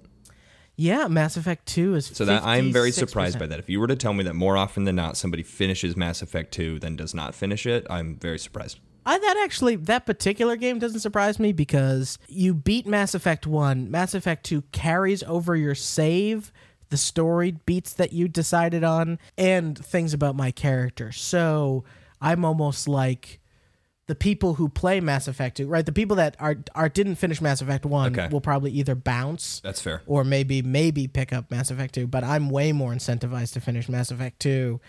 Yeah, 0.77 1.09
Mass 1.09 1.37
Effect 1.39 1.67
2 1.67 1.95
is 1.95 2.07
So 2.07 2.25
that 2.27 2.45
I'm 2.45 2.71
very 2.73 2.91
56%. 2.91 2.95
surprised 2.95 3.39
by 3.39 3.47
that. 3.47 3.59
If 3.59 3.69
you 3.71 3.81
were 3.81 3.87
to 3.87 3.97
tell 3.97 4.13
me 4.13 4.25
that 4.25 4.35
more 4.35 4.57
often 4.59 4.85
than 4.85 4.95
not 4.97 5.17
somebody 5.17 5.43
finishes 5.43 5.97
Mass 5.97 6.21
Effect 6.21 6.53
two 6.53 6.79
than 6.79 6.97
does 6.97 7.15
not 7.15 7.35
finish 7.35 7.65
it, 7.67 7.87
I'm 7.89 8.17
very 8.17 8.39
surprised. 8.39 8.79
I 9.07 9.19
that 9.19 9.41
actually 9.45 9.77
that 9.77 10.05
particular 10.05 10.57
game 10.57 10.79
doesn't 10.79 11.01
surprise 11.01 11.39
me 11.39 11.53
because 11.53 12.19
you 12.29 12.53
beat 12.55 12.87
Mass 12.87 13.15
Effect 13.15 13.47
1, 13.47 13.91
Mass 13.91 14.15
Effect 14.15 14.45
2 14.45 14.63
carries 14.73 15.23
over 15.23 15.57
your 15.57 15.75
save, 15.77 16.53
the 16.91 16.97
story 16.97 17.57
beats 17.67 17.93
that 17.95 18.13
you 18.13 18.29
decided 18.29 18.85
on 18.85 19.19
and 19.39 19.79
things 19.79 20.13
about 20.13 20.37
my 20.37 20.51
character. 20.51 21.11
So, 21.13 21.85
I'm 22.21 22.45
almost 22.45 22.89
like 22.89 23.41
the 24.07 24.15
people 24.15 24.55
who 24.55 24.69
play 24.69 25.01
Mass 25.01 25.27
Effect 25.29 25.57
2, 25.57 25.67
right? 25.67 25.85
The 25.85 25.93
people 25.93 26.17
that 26.17 26.37
are 26.39 26.57
are 26.75 26.89
didn't 26.89 27.17
finish 27.17 27.41
Mass 27.41 27.61
Effect 27.61 27.85
1 27.85 28.13
Okay. 28.19 28.29
will 28.33 28.41
probably 28.41 28.71
either 28.73 28.95
bounce 28.95 29.61
That's 29.61 29.81
fair. 29.81 30.03
or 30.07 30.23
maybe 30.25 30.63
maybe 30.63 31.09
pick 31.09 31.33
up 31.33 31.51
Mass 31.51 31.71
Effect 31.71 31.95
2, 31.95 32.07
but 32.07 32.23
I'm 32.25 32.49
way 32.51 32.73
more 32.73 32.93
incentivized 32.93 33.53
to 33.55 33.61
finish 33.61 33.89
Mass 33.89 34.11
Effect 34.11 34.39
2 34.41 34.81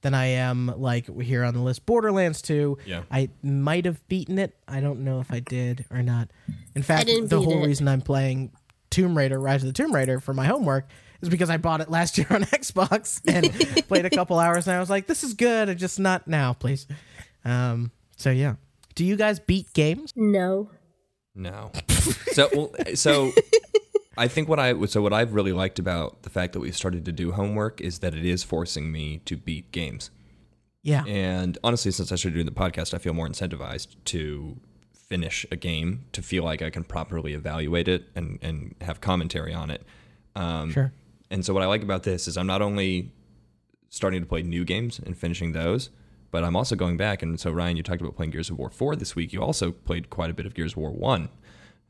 than 0.00 0.14
I 0.14 0.24
am 0.26 0.66
like 0.78 1.06
here 1.20 1.44
on 1.44 1.54
the 1.54 1.60
list 1.60 1.84
Borderlands 1.86 2.40
2. 2.42 2.78
Yeah. 2.86 3.02
I 3.10 3.28
might 3.42 3.84
have 3.84 4.06
beaten 4.08 4.38
it. 4.38 4.56
I 4.66 4.80
don't 4.80 5.00
know 5.04 5.20
if 5.20 5.30
I 5.32 5.40
did 5.40 5.84
or 5.90 6.02
not. 6.02 6.28
In 6.74 6.82
fact, 6.82 7.08
the 7.26 7.40
whole 7.40 7.62
it. 7.62 7.66
reason 7.66 7.86
I'm 7.88 8.00
playing 8.00 8.52
Tomb 8.90 9.16
Raider 9.16 9.38
Rise 9.38 9.62
of 9.62 9.66
the 9.68 9.72
Tomb 9.74 9.94
Raider 9.94 10.18
for 10.18 10.32
my 10.34 10.46
homework 10.46 10.88
is 11.20 11.28
because 11.28 11.50
I 11.50 11.56
bought 11.58 11.80
it 11.82 11.90
last 11.90 12.16
year 12.18 12.26
on 12.30 12.42
Xbox 12.44 13.20
and 13.28 13.86
played 13.88 14.06
a 14.06 14.10
couple 14.10 14.38
hours 14.38 14.66
and 14.66 14.74
I 14.76 14.80
was 14.80 14.90
like 14.90 15.06
this 15.06 15.22
is 15.22 15.34
good, 15.34 15.68
it's 15.68 15.80
just 15.80 16.00
not 16.00 16.26
now, 16.26 16.52
please. 16.54 16.86
Um 17.44 17.92
so 18.16 18.30
yeah. 18.30 18.54
Do 18.94 19.04
you 19.04 19.16
guys 19.16 19.40
beat 19.40 19.72
games? 19.72 20.12
No. 20.16 20.70
No. 21.34 21.72
so 22.32 22.48
well, 22.52 22.72
so 22.94 23.32
I 24.16 24.28
think 24.28 24.48
what 24.48 24.58
I 24.58 24.84
so 24.86 25.00
what 25.02 25.12
I've 25.12 25.34
really 25.34 25.52
liked 25.52 25.78
about 25.78 26.22
the 26.22 26.30
fact 26.30 26.52
that 26.52 26.60
we 26.60 26.70
started 26.72 27.04
to 27.06 27.12
do 27.12 27.32
homework 27.32 27.80
is 27.80 28.00
that 28.00 28.14
it 28.14 28.24
is 28.24 28.42
forcing 28.42 28.92
me 28.92 29.18
to 29.24 29.36
beat 29.36 29.72
games. 29.72 30.10
Yeah. 30.82 31.04
And 31.06 31.56
honestly, 31.64 31.90
since 31.92 32.10
I 32.12 32.16
started 32.16 32.34
doing 32.34 32.46
the 32.46 32.52
podcast, 32.52 32.92
I 32.92 32.98
feel 32.98 33.14
more 33.14 33.28
incentivized 33.28 33.96
to 34.06 34.56
finish 34.92 35.46
a 35.50 35.56
game 35.56 36.04
to 36.12 36.22
feel 36.22 36.42
like 36.42 36.62
I 36.62 36.70
can 36.70 36.84
properly 36.84 37.34
evaluate 37.34 37.88
it 37.88 38.04
and 38.14 38.38
and 38.42 38.74
have 38.80 39.00
commentary 39.00 39.54
on 39.54 39.70
it. 39.70 39.82
Um, 40.34 40.72
Sure. 40.72 40.92
And 41.30 41.44
so 41.46 41.54
what 41.54 41.62
I 41.62 41.66
like 41.66 41.82
about 41.82 42.02
this 42.02 42.28
is 42.28 42.36
I'm 42.36 42.46
not 42.46 42.60
only 42.60 43.10
starting 43.88 44.20
to 44.20 44.26
play 44.26 44.42
new 44.42 44.64
games 44.66 44.98
and 44.98 45.16
finishing 45.16 45.52
those, 45.52 45.88
but 46.32 46.42
I'm 46.42 46.56
also 46.56 46.74
going 46.74 46.96
back. 46.96 47.22
And 47.22 47.38
so 47.38 47.52
Ryan, 47.52 47.76
you 47.76 47.84
talked 47.84 48.00
about 48.00 48.16
playing 48.16 48.30
Gears 48.32 48.50
of 48.50 48.58
War 48.58 48.70
4 48.70 48.96
this 48.96 49.14
week. 49.14 49.32
You 49.32 49.40
also 49.40 49.70
played 49.70 50.10
quite 50.10 50.30
a 50.30 50.34
bit 50.34 50.44
of 50.46 50.54
Gears 50.54 50.72
of 50.72 50.78
War 50.78 50.90
1. 50.90 51.28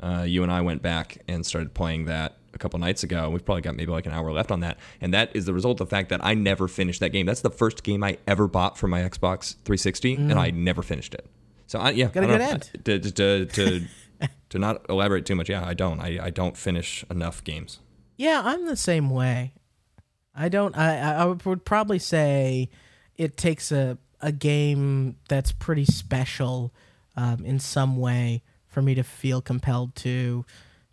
Uh, 0.01 0.23
you 0.29 0.43
and 0.43 0.53
I 0.53 0.61
went 0.61 0.83
back 0.83 1.19
and 1.29 1.47
started 1.47 1.73
playing 1.75 2.05
that 2.07 2.37
a 2.53 2.59
couple 2.59 2.79
nights 2.81 3.03
ago. 3.05 3.31
We've 3.31 3.45
probably 3.45 3.63
got 3.63 3.77
maybe 3.77 3.93
like 3.93 4.05
an 4.05 4.13
hour 4.13 4.31
left 4.33 4.51
on 4.51 4.61
that. 4.61 4.79
And 5.01 5.15
that 5.15 5.35
is 5.35 5.47
the 5.47 5.55
result 5.55 5.81
of 5.81 5.89
the 5.89 5.91
fact 5.91 6.09
that 6.11 6.23
I 6.25 6.35
never 6.35 6.67
finished 6.69 7.01
that 7.01 7.11
game. 7.11 7.25
That's 7.25 7.41
the 7.41 7.51
first 7.51 7.83
game 7.85 8.03
I 8.05 8.19
ever 8.27 8.49
bought 8.49 8.77
for 8.77 8.89
my 8.89 9.01
Xbox 9.01 9.55
360, 9.65 10.15
and 10.17 10.33
I 10.35 10.51
never 10.51 10.83
finished 10.83 11.15
it. 11.15 11.25
So 11.69 11.79
I 11.79 11.91
yeah, 11.91 12.09
Mm. 12.09 12.13
Got 12.13 12.25
a 12.25 12.27
good 12.27 12.39
know. 12.41 12.45
end. 12.49 12.71
To, 12.85 12.99
to, 12.99 13.47
to, 13.47 13.83
to 14.51 14.59
not 14.59 14.85
elaborate 14.89 15.25
too 15.25 15.37
much, 15.37 15.49
yeah, 15.49 15.65
I 15.65 15.73
don't. 15.73 16.01
I, 16.01 16.19
I 16.27 16.31
don't 16.31 16.57
finish 16.57 17.05
enough 17.09 17.43
games. 17.45 17.79
Yeah, 18.17 18.43
I'm 18.45 18.67
the 18.67 18.77
same 18.77 19.09
way. 19.09 19.55
I 20.35 20.49
don't. 20.49 20.77
I 20.77 20.99
I 21.23 21.25
would 21.27 21.65
probably 21.65 21.99
say 21.99 22.71
it 23.17 23.37
takes 23.37 23.71
a 23.71 23.99
a 24.23 24.33
game 24.33 25.17
that's 25.29 25.53
pretty 25.53 25.85
special 25.85 26.73
um, 27.17 27.45
in 27.45 27.59
some 27.59 27.97
way 27.97 28.43
for 28.69 28.81
me 28.81 28.95
to 28.95 29.03
feel 29.03 29.43
compelled 29.43 29.95
to 29.97 30.45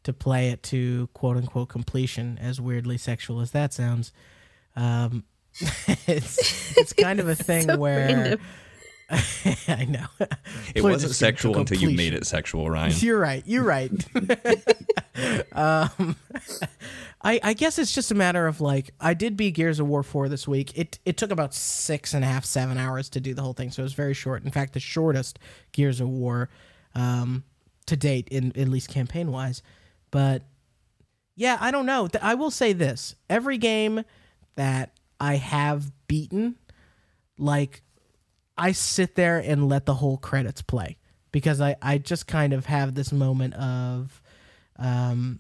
to 0.04 0.14
play 0.14 0.50
it 0.50 0.64
to 0.64 1.08
quote 1.14 1.38
unquote 1.38 1.70
completion. 1.70 2.38
As 2.42 2.60
weirdly 2.60 2.98
sexual 2.98 3.40
as 3.40 3.52
that 3.52 3.72
sounds, 3.74 4.12
um, 4.76 5.24
it's 6.08 6.78
it's 6.78 6.94
kind 6.94 7.20
of 7.20 7.28
a 7.28 7.36
thing 7.50 7.64
So 7.64 7.78
where. 7.78 8.38
I 9.12 9.86
know 9.86 10.06
It 10.20 10.82
Play 10.82 10.82
wasn't 10.82 11.10
this 11.10 11.20
game 11.20 11.28
sexual 11.30 11.58
until 11.58 11.80
you 11.80 11.90
made 11.98 12.14
it 12.14 12.28
sexual, 12.28 12.70
Ryan. 12.70 12.94
You're 13.00 13.18
right. 13.18 13.42
You're 13.48 13.64
right. 13.64 13.92
um, 15.52 16.16
I 17.22 17.40
I 17.44 17.54
guess 17.54 17.78
it's 17.78 17.94
just 17.94 18.12
a 18.12 18.16
matter 18.16 18.48
of 18.48 18.62
like 18.62 18.92
I 19.00 19.14
did 19.14 19.36
beat 19.36 19.56
Gears 19.56 19.80
of 19.80 19.88
War 19.88 20.04
four 20.04 20.30
this 20.30 20.48
week. 20.48 20.78
It 20.78 21.00
it 21.06 21.18
took 21.18 21.32
about 21.32 21.54
six 21.54 22.14
and 22.14 22.24
a 22.24 22.28
half 22.28 22.46
seven 22.46 22.78
hours 22.78 23.10
to 23.10 23.20
do 23.20 23.34
the 23.34 23.42
whole 23.42 23.54
thing, 23.54 23.72
so 23.72 23.82
it 23.82 23.84
was 23.84 23.94
very 23.94 24.14
short. 24.14 24.44
In 24.44 24.52
fact, 24.52 24.74
the 24.74 24.80
shortest 24.80 25.40
Gears 25.72 26.00
of 26.00 26.08
War 26.10 26.50
um, 26.96 27.44
to 27.88 27.98
date, 27.98 28.30
in 28.30 28.58
at 28.58 28.68
least 28.68 28.90
campaign 28.90 29.32
wise. 29.32 29.62
But 30.12 30.44
yeah, 31.36 31.58
I 31.60 31.72
don't 31.72 31.86
know. 31.86 32.08
I 32.22 32.36
will 32.36 32.52
say 32.52 32.74
this: 32.74 33.16
every 33.30 33.58
game 33.58 34.04
that 34.56 34.92
I 35.20 35.36
have 35.36 35.92
beaten, 36.08 36.58
like 37.38 37.82
I 38.58 38.72
sit 38.72 39.16
there 39.16 39.40
and 39.40 39.68
let 39.68 39.86
the 39.86 39.96
whole 39.96 40.18
credits 40.18 40.62
play 40.62 40.98
because 41.32 41.62
I, 41.62 41.76
I 41.82 41.98
just 41.98 42.28
kind 42.28 42.54
of 42.54 42.66
have 42.66 42.96
this 42.96 43.12
moment 43.12 43.54
of 43.56 44.22
um, 44.78 45.40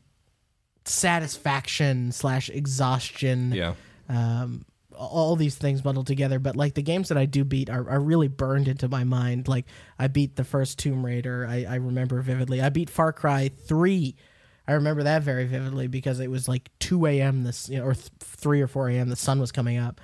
satisfaction 0.89 2.11
slash 2.11 2.49
exhaustion. 2.49 3.51
Yeah. 3.51 3.73
Um, 4.07 4.65
all 4.95 5.37
these 5.37 5.55
things 5.55 5.81
bundled 5.81 6.07
together, 6.07 6.39
but 6.39 6.57
like 6.57 6.73
the 6.73 6.81
games 6.81 7.07
that 7.07 7.17
I 7.17 7.25
do 7.25 7.45
beat 7.45 7.69
are, 7.69 7.89
are 7.89 8.01
really 8.01 8.27
burned 8.27 8.67
into 8.67 8.89
my 8.89 9.05
mind. 9.05 9.47
Like 9.47 9.65
I 9.97 10.07
beat 10.07 10.35
the 10.35 10.43
first 10.43 10.77
Tomb 10.77 11.05
Raider, 11.05 11.47
I, 11.49 11.63
I 11.63 11.75
remember 11.75 12.21
vividly. 12.21 12.61
I 12.61 12.67
beat 12.67 12.89
Far 12.89 13.13
Cry 13.13 13.49
three. 13.65 14.15
I 14.67 14.73
remember 14.73 15.03
that 15.03 15.23
very 15.23 15.45
vividly 15.45 15.87
because 15.87 16.19
it 16.19 16.29
was 16.29 16.49
like 16.49 16.69
two 16.79 17.05
a.m. 17.05 17.43
this, 17.45 17.69
you 17.69 17.77
know, 17.77 17.85
or 17.85 17.93
th- 17.93 18.09
three 18.19 18.61
or 18.61 18.67
four 18.67 18.89
a.m. 18.89 19.07
The 19.07 19.15
sun 19.15 19.39
was 19.39 19.53
coming 19.53 19.77
up, 19.77 20.01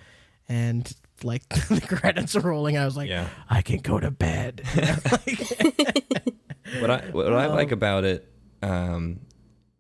and 0.48 0.90
like 1.24 1.48
the 1.50 1.82
credits 1.82 2.36
are 2.38 2.40
rolling. 2.42 2.78
I 2.78 2.86
was 2.86 2.96
like, 2.96 3.10
Yeah. 3.10 3.28
I 3.50 3.62
can 3.64 3.80
go 3.80 4.00
to 4.00 4.12
bed. 4.12 4.62
You 4.76 4.82
know, 4.82 4.96
what 6.80 6.90
I 6.90 7.00
what 7.12 7.34
I 7.34 7.46
Um, 7.48 7.52
like 7.56 7.72
about 7.72 8.06
it 8.06 8.32
um, 8.64 9.20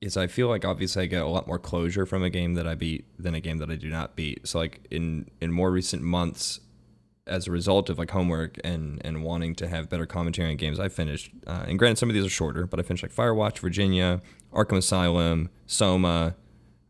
is 0.01 0.17
I 0.17 0.27
feel 0.27 0.47
like 0.47 0.65
obviously 0.65 1.03
I 1.03 1.05
get 1.07 1.21
a 1.21 1.27
lot 1.27 1.47
more 1.47 1.59
closure 1.59 2.05
from 2.05 2.23
a 2.23 2.29
game 2.29 2.53
that 2.55 2.67
I 2.67 2.75
beat 2.75 3.05
than 3.17 3.33
a 3.35 3.39
game 3.39 3.57
that 3.59 3.69
I 3.69 3.75
do 3.75 3.89
not 3.89 4.15
beat. 4.15 4.47
So 4.47 4.59
like 4.59 4.85
in 4.91 5.29
in 5.41 5.51
more 5.51 5.71
recent 5.71 6.03
months, 6.03 6.59
as 7.27 7.47
a 7.47 7.51
result 7.51 7.89
of 7.89 7.97
like 7.97 8.11
homework 8.11 8.57
and 8.63 9.01
and 9.03 9.23
wanting 9.23 9.55
to 9.55 9.67
have 9.67 9.89
better 9.89 10.05
commentary 10.05 10.51
on 10.51 10.57
games, 10.57 10.79
I 10.79 10.89
finished. 10.89 11.31
Uh, 11.47 11.65
and 11.67 11.79
granted, 11.79 11.97
some 11.97 12.09
of 12.09 12.13
these 12.13 12.25
are 12.25 12.29
shorter, 12.29 12.67
but 12.67 12.79
I 12.79 12.83
finished 12.83 13.03
like 13.03 13.13
Firewatch, 13.13 13.59
Virginia, 13.59 14.21
Arkham 14.53 14.77
Asylum, 14.77 15.49
Soma. 15.65 16.35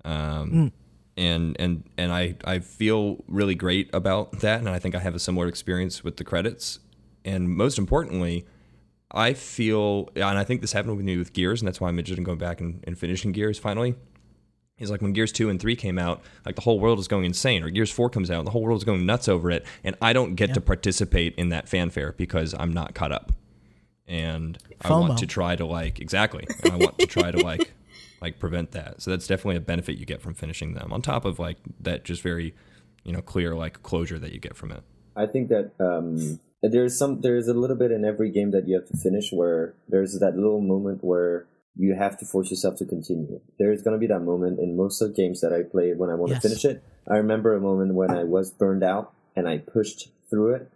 Um, 0.04 0.72
and 1.18 1.56
and 1.60 1.84
and 1.98 2.12
I 2.12 2.36
I 2.44 2.60
feel 2.60 3.24
really 3.28 3.56
great 3.56 3.90
about 3.94 4.40
that, 4.40 4.60
and 4.60 4.70
I 4.70 4.80
think 4.80 4.96
I 4.96 5.00
have 5.00 5.16
a 5.16 5.20
similar 5.20 5.48
experience 5.48 6.04
with 6.04 6.18
the 6.18 6.24
credits. 6.24 6.80
And 7.24 7.50
most 7.50 7.78
importantly, 7.80 8.46
I 9.16 9.34
feel, 9.34 10.10
and 10.16 10.38
I 10.38 10.44
think 10.44 10.60
this 10.60 10.74
happened 10.74 10.98
with 10.98 11.06
me 11.06 11.18
with 11.18 11.32
Gears, 11.32 11.62
and 11.62 11.68
that's 11.68 11.80
why 11.80 11.88
I'm 11.88 11.98
interested 11.98 12.20
in 12.20 12.26
going 12.26 12.38
back 12.38 12.60
and, 12.60 12.84
and 12.86 12.98
finishing 12.98 13.32
Gears 13.32 13.58
finally. 13.58 13.96
Is 14.78 14.92
like 14.92 15.02
when 15.02 15.14
Gears 15.14 15.32
2 15.32 15.50
and 15.50 15.58
3 15.58 15.74
came 15.78 15.98
out, 15.98 16.22
like 16.46 16.56
the 16.56 16.62
whole 16.62 16.82
world 16.82 17.00
is 17.00 17.08
going 17.08 17.24
insane, 17.24 17.64
or 17.64 17.70
Gears 17.70 17.92
4 17.92 18.10
comes 18.10 18.30
out, 18.30 18.40
and 18.40 18.48
the 18.48 18.52
whole 18.52 18.62
world 18.62 18.78
is 18.78 18.84
going 18.84 19.06
nuts 19.06 19.30
over 19.30 19.50
it, 19.50 19.66
and 19.86 19.96
I 20.02 20.12
don't 20.12 20.36
get 20.36 20.54
to 20.54 20.60
participate 20.60 21.34
in 21.36 21.48
that 21.50 21.70
fanfare 21.70 22.12
because 22.18 22.54
I'm 22.60 22.74
not 22.74 22.94
caught 22.94 23.14
up. 23.14 23.32
And 24.06 24.58
I 24.82 24.90
FOMO. 24.90 25.00
want 25.00 25.20
to 25.20 25.28
try 25.28 25.56
to 25.56 25.66
like, 25.66 26.02
exactly, 26.02 26.46
and 26.64 26.74
I 26.74 26.76
want 26.76 27.00
to 27.00 27.08
try 27.08 27.32
to 27.32 27.42
like, 27.42 27.72
like 28.22 28.38
prevent 28.38 28.72
that. 28.72 29.02
So 29.02 29.12
that's 29.12 29.28
definitely 29.28 29.56
a 29.56 29.62
benefit 29.62 29.98
you 29.98 30.06
get 30.06 30.22
from 30.22 30.34
finishing 30.34 30.74
them, 30.74 30.92
on 30.92 31.02
top 31.02 31.24
of 31.24 31.40
like 31.40 31.56
that 31.80 32.04
just 32.04 32.22
very, 32.22 32.54
you 33.06 33.14
know, 33.14 33.22
clear 33.22 33.56
like 33.56 33.82
closure 33.82 34.20
that 34.20 34.34
you 34.34 34.40
get 34.42 34.58
from 34.58 34.74
it. 34.74 34.84
I 35.16 35.26
think 35.26 35.48
that 35.48 35.72
um, 35.80 36.42
there's 36.62 36.98
some 36.98 37.22
there's 37.22 37.48
a 37.48 37.54
little 37.54 37.76
bit 37.76 37.92
in 37.92 38.04
every 38.06 38.32
game 38.32 38.52
that 38.52 38.68
you 38.68 38.76
have 38.76 38.88
to 38.90 38.98
finish 38.98 39.32
where 39.32 39.76
there's 39.88 40.18
that 40.20 40.36
little 40.36 40.62
moment 40.62 41.04
where 41.04 41.46
you 41.76 41.94
have 41.94 42.18
to 42.20 42.26
force 42.26 42.50
yourself 42.50 42.78
to 42.78 42.86
continue. 42.86 43.40
There's 43.60 43.82
gonna 43.82 43.98
be 43.98 44.08
that 44.08 44.22
moment 44.22 44.60
in 44.60 44.76
most 44.78 45.02
of 45.02 45.10
the 45.10 45.14
games 45.14 45.42
that 45.42 45.54
I 45.54 45.64
play 45.64 45.94
when 45.94 46.10
I 46.10 46.16
want 46.16 46.32
Yes. 46.32 46.42
to 46.42 46.48
finish 46.50 46.66
it. 46.66 46.84
I 47.08 47.18
remember 47.18 47.54
a 47.54 47.60
moment 47.62 47.94
when 47.94 48.12
I 48.12 48.24
was 48.24 48.52
burned 48.52 48.84
out 48.84 49.14
and 49.36 49.48
I 49.48 49.58
pushed 49.60 50.12
through 50.30 50.56
it. 50.56 50.72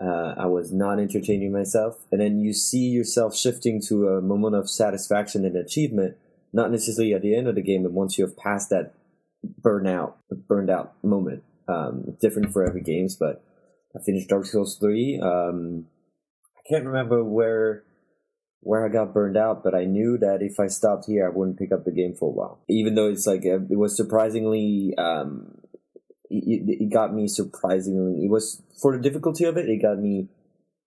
Uh, 0.00 0.34
I 0.36 0.46
was 0.46 0.72
not 0.72 0.98
entertaining 0.98 1.52
myself, 1.52 2.06
and 2.10 2.20
then 2.20 2.40
you 2.40 2.52
see 2.52 2.88
yourself 2.88 3.36
shifting 3.36 3.80
to 3.88 4.08
a 4.08 4.20
moment 4.20 4.56
of 4.56 4.68
satisfaction 4.68 5.44
and 5.44 5.54
achievement, 5.54 6.16
not 6.52 6.72
necessarily 6.72 7.14
at 7.14 7.22
the 7.22 7.36
end 7.36 7.46
of 7.46 7.54
the 7.54 7.62
game, 7.62 7.84
but 7.84 7.92
once 7.92 8.18
you 8.18 8.24
have 8.26 8.36
passed 8.36 8.70
that 8.70 8.94
burnout, 9.60 10.14
burned 10.48 10.70
out 10.70 10.94
moment. 11.04 11.44
Um, 11.68 12.16
different 12.20 12.52
for 12.52 12.64
every 12.64 12.80
games, 12.80 13.14
but 13.14 13.44
I 13.94 14.02
finished 14.02 14.28
Dark 14.28 14.46
Souls 14.46 14.78
three. 14.78 15.20
Um, 15.22 15.86
I 16.56 16.60
can't 16.68 16.86
remember 16.86 17.22
where 17.24 17.84
where 18.60 18.86
I 18.86 18.88
got 18.88 19.12
burned 19.12 19.36
out, 19.36 19.64
but 19.64 19.74
I 19.74 19.84
knew 19.84 20.16
that 20.18 20.38
if 20.40 20.60
I 20.60 20.68
stopped 20.68 21.06
here, 21.06 21.26
I 21.26 21.36
wouldn't 21.36 21.58
pick 21.58 21.72
up 21.72 21.84
the 21.84 21.90
game 21.90 22.14
for 22.14 22.28
a 22.28 22.32
while. 22.32 22.62
Even 22.68 22.94
though 22.94 23.08
it's 23.08 23.26
like 23.26 23.44
it 23.44 23.76
was 23.76 23.96
surprisingly, 23.96 24.94
um, 24.96 25.58
it, 26.30 26.62
it 26.80 26.92
got 26.92 27.12
me 27.12 27.26
surprisingly. 27.26 28.24
It 28.24 28.30
was 28.30 28.62
for 28.80 28.96
the 28.96 29.02
difficulty 29.02 29.44
of 29.44 29.56
it. 29.56 29.68
It 29.68 29.82
got 29.82 29.98
me 29.98 30.28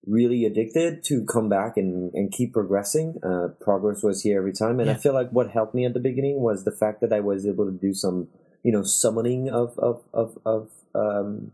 really 0.05 0.45
addicted 0.45 1.03
to 1.03 1.25
come 1.25 1.49
back 1.49 1.75
and, 1.75 2.13
and 2.13 2.31
keep 2.31 2.53
progressing. 2.53 3.15
Uh, 3.21 3.49
progress 3.59 4.03
was 4.03 4.21
here 4.21 4.37
every 4.37 4.53
time, 4.53 4.79
and 4.79 4.89
I 4.89 4.93
feel 4.93 5.13
like 5.13 5.31
what 5.31 5.51
helped 5.51 5.75
me 5.75 5.85
at 5.85 5.93
the 5.93 5.99
beginning 5.99 6.39
was 6.39 6.63
the 6.63 6.71
fact 6.71 7.01
that 7.01 7.11
I 7.11 7.19
was 7.19 7.45
able 7.45 7.65
to 7.65 7.77
do 7.77 7.93
some, 7.93 8.29
you 8.63 8.71
know, 8.71 8.83
summoning 8.83 9.49
of 9.49 9.77
of 9.77 10.01
of 10.13 10.37
of 10.45 10.69
um, 10.93 11.51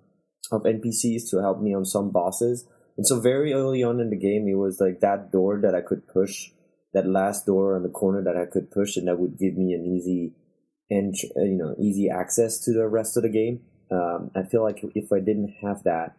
of 0.52 0.64
NPCs 0.64 1.30
to 1.30 1.42
help 1.42 1.62
me 1.62 1.74
on 1.74 1.86
some 1.86 2.12
bosses. 2.12 2.66
And 2.98 3.08
so 3.08 3.20
very 3.20 3.54
early 3.54 3.84
on 3.84 4.00
in 4.00 4.10
the 4.10 4.18
game, 4.18 4.48
it 4.48 4.56
was 4.56 4.80
like 4.80 5.00
that 5.00 5.32
door 5.32 5.60
that 5.62 5.76
I 5.76 5.82
could 5.82 6.08
push, 6.08 6.52
that 6.94 7.08
last 7.08 7.46
door 7.46 7.76
on 7.76 7.84
the 7.84 7.90
corner 7.90 8.24
that 8.24 8.38
I 8.38 8.46
could 8.46 8.72
push, 8.72 8.98
and 8.98 9.08
that 9.08 9.20
would 9.20 9.38
give 9.38 9.56
me 9.56 9.74
an 9.74 9.86
easy, 9.86 10.34
and 10.90 11.16
you 11.36 11.58
know, 11.58 11.76
easy 11.80 12.10
access 12.10 12.60
to 12.66 12.74
the 12.74 12.88
rest 12.88 13.18
of 13.18 13.24
the 13.24 13.30
game. 13.30 13.62
Um, 13.92 14.32
I 14.36 14.44
feel 14.44 14.64
like 14.64 14.84
if 14.96 15.12
I 15.12 15.20
didn't 15.20 15.56
have 15.62 15.84
that, 15.84 16.16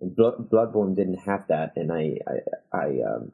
Blood, 0.00 0.50
Bloodborne 0.50 0.94
didn't 0.94 1.20
have 1.20 1.46
that, 1.48 1.72
and 1.76 1.90
I, 1.90 2.18
I, 2.26 2.76
I, 2.76 2.86
um, 3.00 3.32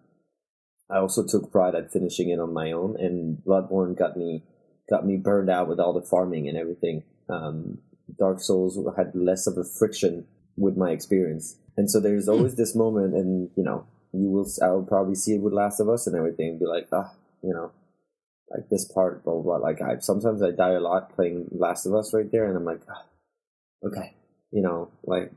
I 0.93 0.99
also 0.99 1.27
took 1.27 1.51
pride 1.51 1.75
at 1.75 1.91
finishing 1.91 2.29
it 2.29 2.39
on 2.39 2.53
my 2.53 2.73
own. 2.73 2.97
And 2.99 3.39
Bloodborne 3.39 3.99
got 3.99 4.17
me, 4.17 4.45
got 4.89 5.07
me 5.07 5.17
burned 5.17 5.51
out 5.51 5.69
with 5.69 5.81
all 5.81 5.93
the 5.93 6.07
farming 6.07 6.49
and 6.49 6.57
everything. 6.57 7.03
Um, 7.29 7.79
Dark 8.19 8.41
Souls 8.41 8.79
had 8.97 9.15
less 9.15 9.47
of 9.47 9.57
a 9.57 9.65
friction 9.65 10.27
with 10.57 10.77
my 10.77 10.91
experience, 10.91 11.59
and 11.77 11.91
so 11.91 12.01
there's 12.01 12.29
always 12.29 12.55
this 12.57 12.75
moment, 12.75 13.15
and 13.15 13.51
you 13.57 13.65
know, 13.65 13.87
you 14.13 14.29
will, 14.31 14.47
I 14.63 14.69
will 14.71 14.85
probably 14.85 15.15
see 15.15 15.35
it 15.35 15.41
with 15.41 15.53
Last 15.53 15.81
of 15.81 15.89
Us 15.89 16.07
and 16.07 16.17
everything, 16.17 16.51
and 16.51 16.61
be 16.61 16.67
like, 16.67 16.89
ah, 16.93 17.13
you 17.43 17.53
know, 17.53 17.73
like 18.51 18.69
this 18.69 18.85
part, 18.85 19.25
blah 19.25 19.35
blah. 19.35 19.43
blah. 19.43 19.57
Like 19.57 19.81
I 19.81 19.99
sometimes 19.99 20.43
I 20.43 20.51
die 20.51 20.73
a 20.73 20.81
lot 20.81 21.15
playing 21.15 21.49
Last 21.51 21.87
of 21.87 21.95
Us 21.95 22.13
right 22.13 22.31
there, 22.31 22.47
and 22.47 22.57
I'm 22.57 22.65
like, 22.65 22.83
ah, 22.91 23.05
okay, 23.87 24.15
you 24.51 24.63
know, 24.63 24.91
like 25.05 25.33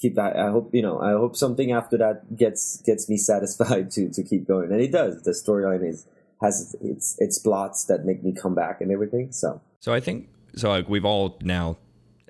keep 0.00 0.14
that. 0.16 0.36
I 0.36 0.50
hope 0.50 0.70
you 0.74 0.82
know. 0.82 1.00
I 1.00 1.12
hope 1.12 1.36
something 1.36 1.72
after 1.72 1.98
that 1.98 2.36
gets 2.36 2.80
gets 2.82 3.08
me 3.08 3.16
satisfied 3.30 3.90
to 3.92 4.10
to 4.10 4.22
keep 4.22 4.46
going, 4.46 4.72
and 4.72 4.80
it 4.80 4.92
does. 4.92 5.22
The 5.22 5.32
storyline 5.32 5.86
is 5.88 6.06
has 6.40 6.74
its 6.80 7.16
its 7.18 7.38
plots 7.38 7.84
that 7.84 8.04
make 8.04 8.22
me 8.22 8.32
come 8.32 8.54
back 8.54 8.80
and 8.80 8.90
everything. 8.90 9.32
So 9.32 9.60
So 9.80 9.92
I 9.92 10.00
think 10.00 10.28
so. 10.56 10.68
Like 10.70 10.88
we've 10.88 11.04
all 11.04 11.38
now 11.42 11.76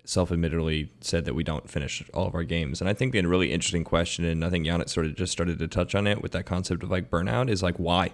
self-admittedly 0.07 0.93
said 1.01 1.25
that 1.25 1.35
we 1.35 1.43
don't 1.43 1.69
finish 1.71 2.05
all 2.13 2.27
of 2.27 2.35
our 2.35 2.45
games, 2.45 2.81
and 2.81 2.91
I 2.91 2.95
think 2.95 3.15
a 3.15 3.23
really 3.27 3.53
interesting 3.53 3.85
question, 3.85 4.25
and 4.25 4.45
I 4.45 4.51
think 4.51 4.67
Janet 4.67 4.91
sort 4.91 5.07
of 5.07 5.15
just 5.15 5.33
started 5.33 5.59
to 5.59 5.69
touch 5.69 5.95
on 5.95 6.07
it 6.07 6.23
with 6.23 6.33
that 6.33 6.45
concept 6.45 6.83
of 6.83 6.91
like 6.91 7.11
burnout 7.11 7.49
is 7.49 7.63
like 7.63 7.77
why. 7.77 8.13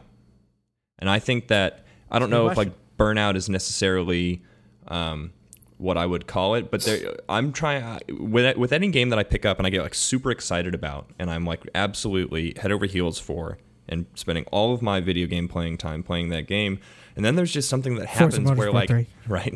And 0.99 1.09
I 1.09 1.19
think 1.19 1.49
that 1.49 1.85
I 2.11 2.19
don't 2.19 2.31
know 2.31 2.49
if 2.49 2.57
like 2.57 2.73
burnout 2.99 3.35
is 3.35 3.49
necessarily 3.49 4.43
um, 4.89 5.33
what 5.79 5.97
I 5.97 6.05
would 6.05 6.27
call 6.27 6.55
it, 6.55 6.71
but 6.71 6.83
there, 6.83 7.17
I'm 7.29 7.53
trying 7.53 8.01
with 8.11 8.57
with 8.57 8.73
any 8.73 8.89
game 8.89 9.09
that 9.09 9.19
I 9.19 9.23
pick 9.23 9.47
up 9.47 9.59
and 9.59 9.67
I 9.67 9.71
get 9.71 9.83
like 9.83 9.95
super 9.95 10.31
excited 10.31 10.75
about, 10.75 11.11
and 11.19 11.31
I'm 11.31 11.45
like 11.45 11.67
absolutely 11.75 12.55
head 12.61 12.71
over 12.71 12.87
heels 12.87 13.19
for, 13.19 13.59
and 13.89 14.07
spending 14.15 14.45
all 14.53 14.75
of 14.75 14.83
my 14.83 15.01
video 15.01 15.27
game 15.27 15.49
playing 15.49 15.79
time 15.79 16.03
playing 16.03 16.29
that 16.29 16.47
game, 16.47 16.79
and 17.17 17.25
then 17.25 17.35
there's 17.35 17.53
just 17.53 17.69
something 17.69 17.95
that 17.97 18.07
happens 18.07 18.53
where 18.53 18.71
like 18.71 18.89
3. 18.89 19.07
right, 19.27 19.55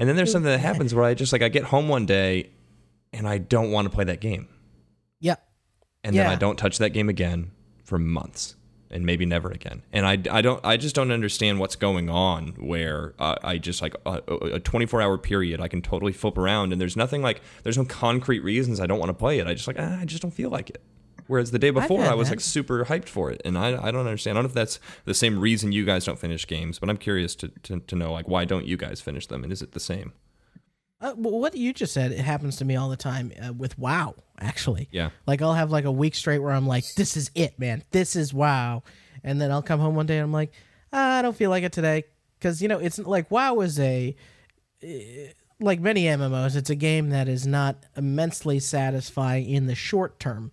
and 0.00 0.08
then 0.08 0.16
there's 0.16 0.32
something 0.32 0.50
that 0.50 0.58
happens 0.58 0.92
where 0.94 1.04
I 1.04 1.14
just 1.14 1.32
like 1.32 1.42
I 1.42 1.48
get 1.48 1.64
home 1.64 1.88
one 1.88 2.06
day, 2.06 2.50
and 3.12 3.28
I 3.28 3.38
don't 3.38 3.70
want 3.70 3.84
to 3.86 3.90
play 3.94 4.04
that 4.04 4.20
game, 4.20 4.48
Yeah. 5.20 5.36
and 6.02 6.16
then 6.16 6.26
I 6.26 6.34
don't 6.34 6.56
touch 6.56 6.78
that 6.78 6.90
game 6.90 7.08
again 7.08 7.52
for 7.84 7.98
months 7.98 8.56
and 8.92 9.06
maybe 9.06 9.24
never 9.24 9.50
again. 9.50 9.82
And 9.92 10.04
I, 10.06 10.12
I 10.36 10.40
don't 10.40 10.64
I 10.64 10.76
just 10.76 10.94
don't 10.96 11.12
understand 11.12 11.60
what's 11.60 11.76
going 11.76 12.08
on 12.10 12.48
where 12.58 13.14
uh, 13.20 13.36
I 13.42 13.58
just 13.58 13.82
like 13.82 13.94
a, 14.06 14.20
a 14.54 14.58
24 14.60 15.00
hour 15.00 15.16
period 15.18 15.60
I 15.60 15.68
can 15.68 15.80
totally 15.82 16.12
flip 16.12 16.36
around 16.36 16.72
and 16.72 16.80
there's 16.80 16.96
nothing 16.96 17.22
like 17.22 17.40
there's 17.62 17.78
no 17.78 17.84
concrete 17.84 18.40
reasons 18.40 18.80
I 18.80 18.86
don't 18.86 18.98
want 18.98 19.10
to 19.10 19.14
play 19.14 19.38
it. 19.38 19.46
I 19.46 19.54
just 19.54 19.68
like 19.68 19.76
ah, 19.78 20.00
I 20.00 20.04
just 20.06 20.22
don't 20.22 20.32
feel 20.32 20.50
like 20.50 20.70
it. 20.70 20.82
Whereas 21.30 21.52
the 21.52 21.60
day 21.60 21.70
before 21.70 22.02
I 22.02 22.14
was 22.14 22.28
that. 22.28 22.34
like 22.34 22.40
super 22.40 22.84
hyped 22.84 23.08
for 23.08 23.30
it, 23.30 23.40
and 23.44 23.56
I, 23.56 23.68
I 23.80 23.92
don't 23.92 24.04
understand. 24.06 24.36
I 24.36 24.42
don't 24.42 24.46
know 24.46 24.48
if 24.48 24.54
that's 24.54 24.80
the 25.04 25.14
same 25.14 25.38
reason 25.38 25.70
you 25.70 25.84
guys 25.84 26.04
don't 26.04 26.18
finish 26.18 26.44
games, 26.44 26.80
but 26.80 26.90
I'm 26.90 26.96
curious 26.96 27.36
to, 27.36 27.48
to, 27.62 27.78
to 27.78 27.94
know 27.94 28.12
like 28.12 28.28
why 28.28 28.44
don't 28.44 28.66
you 28.66 28.76
guys 28.76 29.00
finish 29.00 29.28
them, 29.28 29.44
and 29.44 29.52
is 29.52 29.62
it 29.62 29.70
the 29.70 29.78
same? 29.78 30.12
Uh, 31.00 31.12
what 31.14 31.56
you 31.56 31.72
just 31.72 31.94
said, 31.94 32.10
it 32.10 32.18
happens 32.18 32.56
to 32.56 32.64
me 32.64 32.74
all 32.76 32.88
the 32.88 32.96
time 32.96 33.32
uh, 33.42 33.52
with 33.52 33.78
WoW, 33.78 34.16
actually. 34.40 34.88
Yeah. 34.90 35.10
Like, 35.26 35.40
I'll 35.40 35.54
have 35.54 35.70
like 35.70 35.86
a 35.86 35.92
week 35.92 36.14
straight 36.14 36.40
where 36.40 36.52
I'm 36.52 36.66
like, 36.66 36.84
this 36.96 37.16
is 37.16 37.30
it, 37.34 37.58
man. 37.58 37.84
This 37.90 38.16
is 38.16 38.34
WoW. 38.34 38.82
And 39.24 39.40
then 39.40 39.50
I'll 39.50 39.62
come 39.62 39.80
home 39.80 39.94
one 39.94 40.06
day 40.06 40.16
and 40.16 40.24
I'm 40.24 40.32
like, 40.32 40.52
ah, 40.92 41.18
I 41.18 41.22
don't 41.22 41.36
feel 41.36 41.48
like 41.48 41.64
it 41.64 41.72
today. 41.72 42.04
Because, 42.38 42.60
you 42.60 42.68
know, 42.68 42.78
it's 42.78 42.98
like 42.98 43.30
WoW 43.30 43.60
is 43.60 43.80
a, 43.80 44.14
eh, 44.82 45.28
like 45.60 45.78
many 45.80 46.04
MMOs, 46.04 46.56
it's 46.56 46.70
a 46.70 46.74
game 46.74 47.10
that 47.10 47.28
is 47.28 47.46
not 47.46 47.76
immensely 47.96 48.58
satisfying 48.58 49.48
in 49.48 49.66
the 49.66 49.74
short 49.74 50.18
term, 50.18 50.52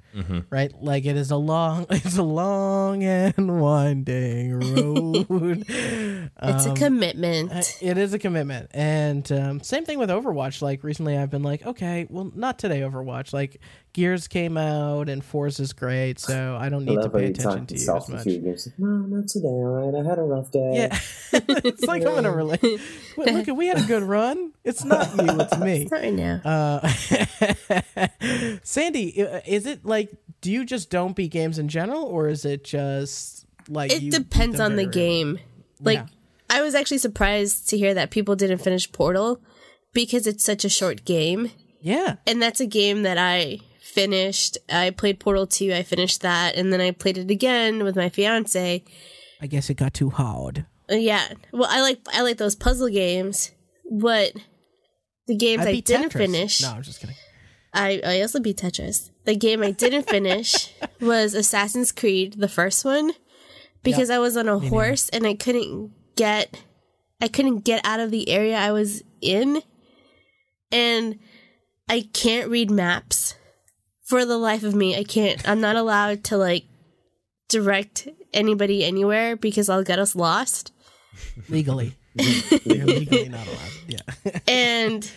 right? 0.49 0.71
Like 0.81 1.05
it 1.05 1.15
is 1.15 1.31
a 1.31 1.37
long, 1.37 1.85
it's 1.89 2.17
a 2.17 2.23
long 2.23 3.03
and 3.03 3.61
winding 3.61 4.53
road. 4.59 5.65
It's 5.69 6.65
a 6.65 6.73
commitment. 6.75 7.51
It 7.81 7.97
is 7.97 8.13
a 8.13 8.19
commitment, 8.19 8.69
and 8.73 9.31
um, 9.31 9.61
same 9.61 9.85
thing 9.85 9.97
with 9.97 10.09
Overwatch. 10.09 10.61
Like 10.61 10.83
recently, 10.83 11.17
I've 11.17 11.29
been 11.29 11.43
like, 11.43 11.65
okay, 11.65 12.05
well, 12.09 12.31
not 12.35 12.59
today. 12.59 12.81
Overwatch, 12.81 13.33
like 13.33 13.61
Gears 13.97 14.27
came 14.27 14.57
out, 14.59 15.09
and 15.09 15.25
Force 15.25 15.59
is 15.59 15.73
great, 15.73 16.19
so 16.19 16.55
I 16.55 16.69
don't 16.69 16.87
I 16.87 16.93
need 16.93 17.01
to 17.01 17.09
pay 17.09 17.25
attention 17.25 17.65
to 17.65 17.73
you 17.73 17.77
as 17.77 17.81
yourself 17.81 18.09
a 18.09 18.11
much. 18.11 18.23
few 18.25 18.37
games. 18.37 18.67
No, 18.77 18.87
not 18.87 19.27
today. 19.27 19.47
All 19.47 19.91
right, 19.91 20.05
I 20.05 20.07
had 20.07 20.19
a 20.19 20.21
rough 20.21 20.51
day. 20.51 20.71
Yeah, 20.75 20.99
it's 21.33 21.83
like 21.85 22.03
I'm 22.05 22.13
gonna 22.13 22.31
relate. 22.31 22.61
Wait, 22.61 23.33
look, 23.33 23.57
we 23.57 23.65
had 23.65 23.79
a 23.79 23.85
good 23.87 24.03
run. 24.03 24.53
It's 24.63 24.85
not 24.85 25.07
you, 25.17 25.39
it's 25.41 25.57
me. 25.57 25.85
Not 25.85 25.91
right 25.91 26.13
now. 26.13 26.41
Uh, 26.45 26.87
Sandy, 28.63 29.19
is 29.47 29.65
it 29.65 29.83
like 29.83 30.11
do 30.41 30.51
you 30.51 30.63
just 30.63 30.91
don't 30.91 31.15
beat 31.15 31.31
games 31.31 31.57
in 31.57 31.67
general, 31.67 32.03
or 32.03 32.29
is 32.29 32.45
it 32.45 32.63
just 32.63 33.47
like 33.67 33.91
it 33.91 34.03
you 34.03 34.11
depends 34.11 34.59
on 34.59 34.75
the 34.75 34.85
very 34.85 34.95
rarely? 34.95 35.23
game. 35.23 35.39
Like 35.81 35.97
Yeah. 35.97 36.05
I 36.51 36.61
was 36.61 36.75
actually 36.75 36.99
surprised 36.99 37.67
to 37.69 37.77
hear 37.79 37.95
that 37.95 38.11
people 38.11 38.35
didn't 38.35 38.59
finish 38.59 38.91
Portal 38.91 39.41
because 39.91 40.27
it's 40.27 40.43
such 40.43 40.63
a 40.63 40.69
short 40.69 41.03
game. 41.03 41.49
Yeah, 41.81 42.15
And 42.27 42.41
that's 42.41 42.59
a 42.59 42.65
game 42.65 43.03
that 43.03 43.17
I 43.17 43.59
finished. 43.97 44.57
I 44.69 44.91
played 44.91 45.19
Portal 45.19 45.47
2, 45.47 45.73
I 45.73 45.81
finished 45.81 46.21
that, 46.21 46.55
and 46.55 46.71
then 46.71 46.79
I 46.79 46.91
played 46.91 47.17
it 47.17 47.31
again 47.31 47.83
with 47.83 47.95
my 47.95 48.09
fiance. 48.09 48.83
I 49.41 49.47
guess 49.47 49.69
it 49.69 49.73
got 49.73 49.93
too 49.95 50.11
hard. 50.11 50.65
Uh, 50.89 50.95
yeah. 50.95 51.27
Well, 51.51 51.67
I 51.69 51.81
like 51.81 51.99
I 52.13 52.21
like 52.21 52.37
those 52.37 52.55
puzzle 52.55 52.89
games, 52.89 53.51
but 53.91 54.33
the 55.25 55.35
games 55.35 55.65
I, 55.65 55.79
didn't 55.79 56.11
Tetris. 56.11 56.17
finish. 56.17 56.61
No, 56.61 56.73
I'm 56.73 56.83
just 56.83 56.99
kidding. 56.99 57.15
I, 57.73 58.01
I 58.05 58.21
also 58.21 58.39
beat 58.39 58.57
Tetris. 58.57 59.09
The 59.25 59.35
game 59.35 59.63
I 59.63 59.71
didn't 59.71 60.09
finish 60.09 60.71
was 61.01 61.33
Assassin's 61.33 61.91
Creed, 61.91 62.35
the 62.37 62.47
first 62.47 62.85
one, 62.85 63.11
because 63.83 64.09
I 64.09 64.19
was 64.19 64.37
on 64.37 64.47
a 64.47 64.59
horse 64.59 65.09
and 65.09 65.25
I 65.25 65.33
couldn't 65.33 65.91
get 66.15 66.61
I 67.19 67.27
couldn't 67.27 67.65
get 67.65 67.81
out 67.83 67.99
of 67.99 68.11
the 68.11 68.29
area 68.29 68.57
I 68.57 68.71
was 68.71 69.03
in. 69.21 69.61
And 70.71 71.17
I 71.89 72.07
can't 72.13 72.49
read 72.49 72.69
maps. 72.69 73.35
For 74.07 74.25
the 74.25 74.37
life 74.37 74.63
of 74.63 74.73
me, 74.73 74.95
I 74.95 75.03
can't. 75.03 75.47
I'm 75.47 75.59
not 75.59 75.75
allowed 75.75 76.23
to 76.25 76.37
like 76.37 76.63
direct 77.49 78.07
anybody 78.33 78.85
anywhere 78.85 79.35
because 79.35 79.67
I'll 79.67 79.83
get 79.83 79.99
us 79.99 80.15
lost. 80.15 80.71
legally. 81.49 81.95
You're 82.15 82.85
legally 82.85 83.27
not 83.27 83.45
allowed. 83.45 83.71
Yeah. 83.87 84.39
and 84.47 85.11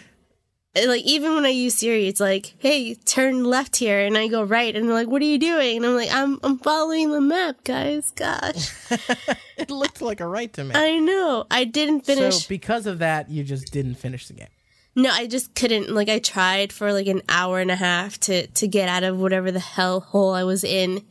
like 0.74 1.02
even 1.02 1.34
when 1.34 1.44
I 1.44 1.50
use 1.50 1.76
Siri, 1.76 2.08
it's 2.08 2.20
like, 2.20 2.54
"Hey, 2.58 2.94
turn 2.94 3.44
left 3.44 3.76
here," 3.76 4.00
and 4.00 4.16
I 4.18 4.28
go 4.28 4.42
right, 4.42 4.74
and 4.74 4.88
they're 4.88 4.94
like, 4.94 5.08
"What 5.08 5.22
are 5.22 5.26
you 5.26 5.38
doing?" 5.38 5.78
And 5.78 5.86
I'm 5.86 5.94
like, 5.94 6.12
"I'm 6.12 6.38
I'm 6.42 6.58
following 6.58 7.10
the 7.10 7.20
map, 7.20 7.64
guys. 7.64 8.10
Gosh, 8.12 8.72
it 9.56 9.70
looked 9.70 10.00
like 10.02 10.20
a 10.20 10.26
right 10.26 10.52
to 10.54 10.64
me. 10.64 10.74
I 10.74 10.98
know. 10.98 11.46
I 11.50 11.64
didn't 11.64 12.02
finish. 12.02 12.44
So 12.44 12.48
because 12.48 12.86
of 12.86 12.98
that, 12.98 13.30
you 13.30 13.42
just 13.42 13.72
didn't 13.72 13.96
finish 13.96 14.28
the 14.28 14.34
game. 14.34 14.48
No, 14.96 15.10
I 15.10 15.26
just 15.26 15.54
couldn't. 15.54 15.90
Like 15.90 16.08
I 16.08 16.18
tried 16.18 16.72
for 16.72 16.92
like 16.92 17.06
an 17.06 17.22
hour 17.28 17.60
and 17.60 17.70
a 17.70 17.76
half 17.76 18.18
to 18.20 18.46
to 18.46 18.68
get 18.68 18.88
out 18.88 19.02
of 19.02 19.18
whatever 19.18 19.50
the 19.50 19.60
hell 19.60 20.00
hole 20.00 20.32
I 20.32 20.44
was 20.44 20.64
in, 20.64 21.04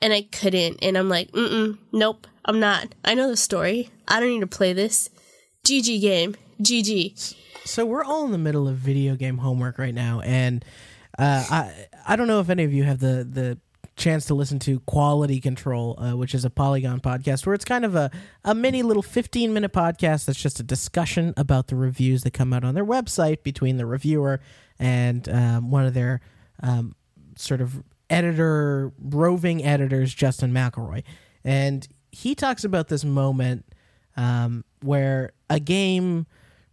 and 0.00 0.12
I 0.12 0.22
couldn't. 0.22 0.78
And 0.82 0.96
I'm 0.98 1.08
like, 1.08 1.30
"Mm, 1.32 1.78
nope, 1.92 2.26
I'm 2.44 2.60
not. 2.60 2.94
I 3.04 3.14
know 3.14 3.28
the 3.28 3.36
story. 3.36 3.90
I 4.08 4.20
don't 4.20 4.30
need 4.30 4.40
to 4.40 4.46
play 4.46 4.72
this. 4.72 5.08
GG 5.64 6.00
game. 6.00 6.36
GG." 6.60 7.34
So 7.64 7.86
we're 7.86 8.04
all 8.04 8.24
in 8.24 8.32
the 8.32 8.38
middle 8.38 8.66
of 8.66 8.76
video 8.76 9.14
game 9.14 9.38
homework 9.38 9.78
right 9.78 9.94
now, 9.94 10.20
and 10.20 10.64
uh, 11.18 11.44
I 11.48 11.86
I 12.06 12.16
don't 12.16 12.26
know 12.26 12.40
if 12.40 12.50
any 12.50 12.64
of 12.64 12.72
you 12.72 12.84
have 12.84 12.98
the 12.98 13.26
the 13.28 13.58
chance 13.96 14.26
to 14.26 14.34
listen 14.34 14.58
to 14.60 14.80
Quality 14.80 15.40
Control, 15.40 15.98
uh, 15.98 16.16
which 16.16 16.34
is 16.34 16.44
a 16.44 16.50
Polygon 16.50 17.00
podcast, 17.00 17.46
where 17.46 17.54
it's 17.54 17.64
kind 17.64 17.84
of 17.84 17.94
a 17.94 18.10
a 18.44 18.54
mini 18.54 18.82
little 18.82 19.02
fifteen 19.02 19.52
minute 19.52 19.72
podcast 19.72 20.24
that's 20.24 20.40
just 20.40 20.60
a 20.60 20.62
discussion 20.62 21.34
about 21.36 21.66
the 21.68 21.76
reviews 21.76 22.22
that 22.22 22.32
come 22.32 22.52
out 22.52 22.64
on 22.64 22.74
their 22.74 22.84
website 22.84 23.42
between 23.42 23.76
the 23.76 23.86
reviewer 23.86 24.40
and 24.78 25.28
um, 25.28 25.70
one 25.70 25.84
of 25.84 25.94
their 25.94 26.20
um, 26.62 26.94
sort 27.36 27.60
of 27.60 27.82
editor 28.10 28.92
roving 28.98 29.64
editors, 29.64 30.14
Justin 30.14 30.52
McElroy. 30.52 31.02
and 31.44 31.88
he 32.10 32.34
talks 32.34 32.62
about 32.62 32.88
this 32.88 33.04
moment 33.04 33.64
um, 34.16 34.64
where 34.82 35.32
a 35.48 35.58
game 35.58 36.26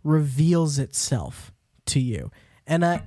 reveals 0.04 0.78
itself 0.80 1.54
to 1.86 2.00
you, 2.00 2.32
and 2.68 2.86
I 2.86 3.02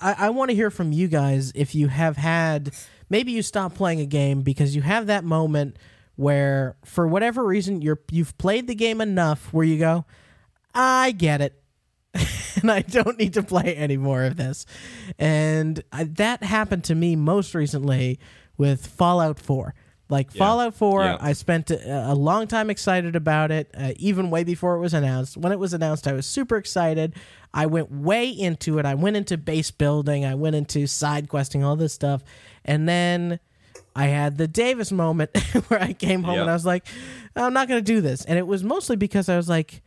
I, 0.00 0.14
I 0.18 0.30
want 0.30 0.50
to 0.50 0.54
hear 0.54 0.70
from 0.70 0.92
you 0.92 1.08
guys 1.08 1.52
if 1.54 1.74
you 1.74 1.88
have 1.88 2.16
had 2.16 2.72
maybe 3.10 3.32
you 3.32 3.42
stop 3.42 3.74
playing 3.74 4.00
a 4.00 4.06
game 4.06 4.40
because 4.40 4.74
you 4.74 4.80
have 4.82 5.06
that 5.08 5.24
moment 5.24 5.76
where 6.16 6.76
for 6.84 7.06
whatever 7.06 7.44
reason 7.44 7.82
you're 7.82 8.00
you've 8.10 8.36
played 8.38 8.66
the 8.66 8.74
game 8.74 9.00
enough 9.00 9.52
where 9.52 9.64
you 9.66 9.78
go, 9.78 10.06
I 10.74 11.12
get 11.12 11.40
it. 11.42 11.56
and 12.60 12.70
I 12.70 12.80
don't 12.82 13.18
need 13.18 13.34
to 13.34 13.42
play 13.42 13.74
any 13.76 13.96
more 13.96 14.24
of 14.24 14.36
this. 14.36 14.66
And 15.18 15.82
I, 15.92 16.04
that 16.04 16.42
happened 16.42 16.84
to 16.84 16.94
me 16.94 17.14
most 17.16 17.54
recently 17.54 18.18
with 18.56 18.86
Fallout 18.86 19.38
4. 19.38 19.74
Like 20.08 20.32
Fallout 20.32 20.74
4, 20.74 21.04
Yeah. 21.04 21.16
I 21.20 21.32
spent 21.34 21.70
a, 21.70 22.10
a 22.10 22.14
long 22.14 22.48
time 22.48 22.68
excited 22.68 23.14
about 23.14 23.52
it, 23.52 23.70
uh, 23.78 23.92
even 23.96 24.28
way 24.28 24.42
before 24.42 24.74
it 24.74 24.80
was 24.80 24.92
announced. 24.92 25.36
When 25.36 25.52
it 25.52 25.58
was 25.60 25.72
announced, 25.72 26.08
I 26.08 26.12
was 26.12 26.26
super 26.26 26.56
excited. 26.56 27.14
I 27.54 27.66
went 27.66 27.92
way 27.92 28.28
into 28.28 28.80
it. 28.80 28.86
I 28.86 28.94
went 28.94 29.16
into 29.16 29.38
base 29.38 29.70
building, 29.70 30.24
I 30.24 30.34
went 30.34 30.56
into 30.56 30.88
side 30.88 31.28
questing, 31.28 31.62
all 31.62 31.76
this 31.76 31.92
stuff. 31.92 32.24
And 32.64 32.88
then 32.88 33.40
I 33.96 34.06
had 34.06 34.38
the 34.38 34.48
Davis 34.48 34.92
moment 34.92 35.36
where 35.68 35.80
I 35.82 35.92
came 35.92 36.22
home 36.22 36.36
Yeah. 36.36 36.40
and 36.42 36.50
I 36.50 36.54
was 36.54 36.66
like, 36.66 36.86
I'm 37.36 37.52
not 37.52 37.68
going 37.68 37.78
to 37.82 37.92
do 37.92 38.00
this. 38.00 38.24
And 38.24 38.38
it 38.38 38.46
was 38.46 38.62
mostly 38.62 38.96
because 38.96 39.28
I 39.28 39.36
was 39.36 39.48
like, 39.48 39.82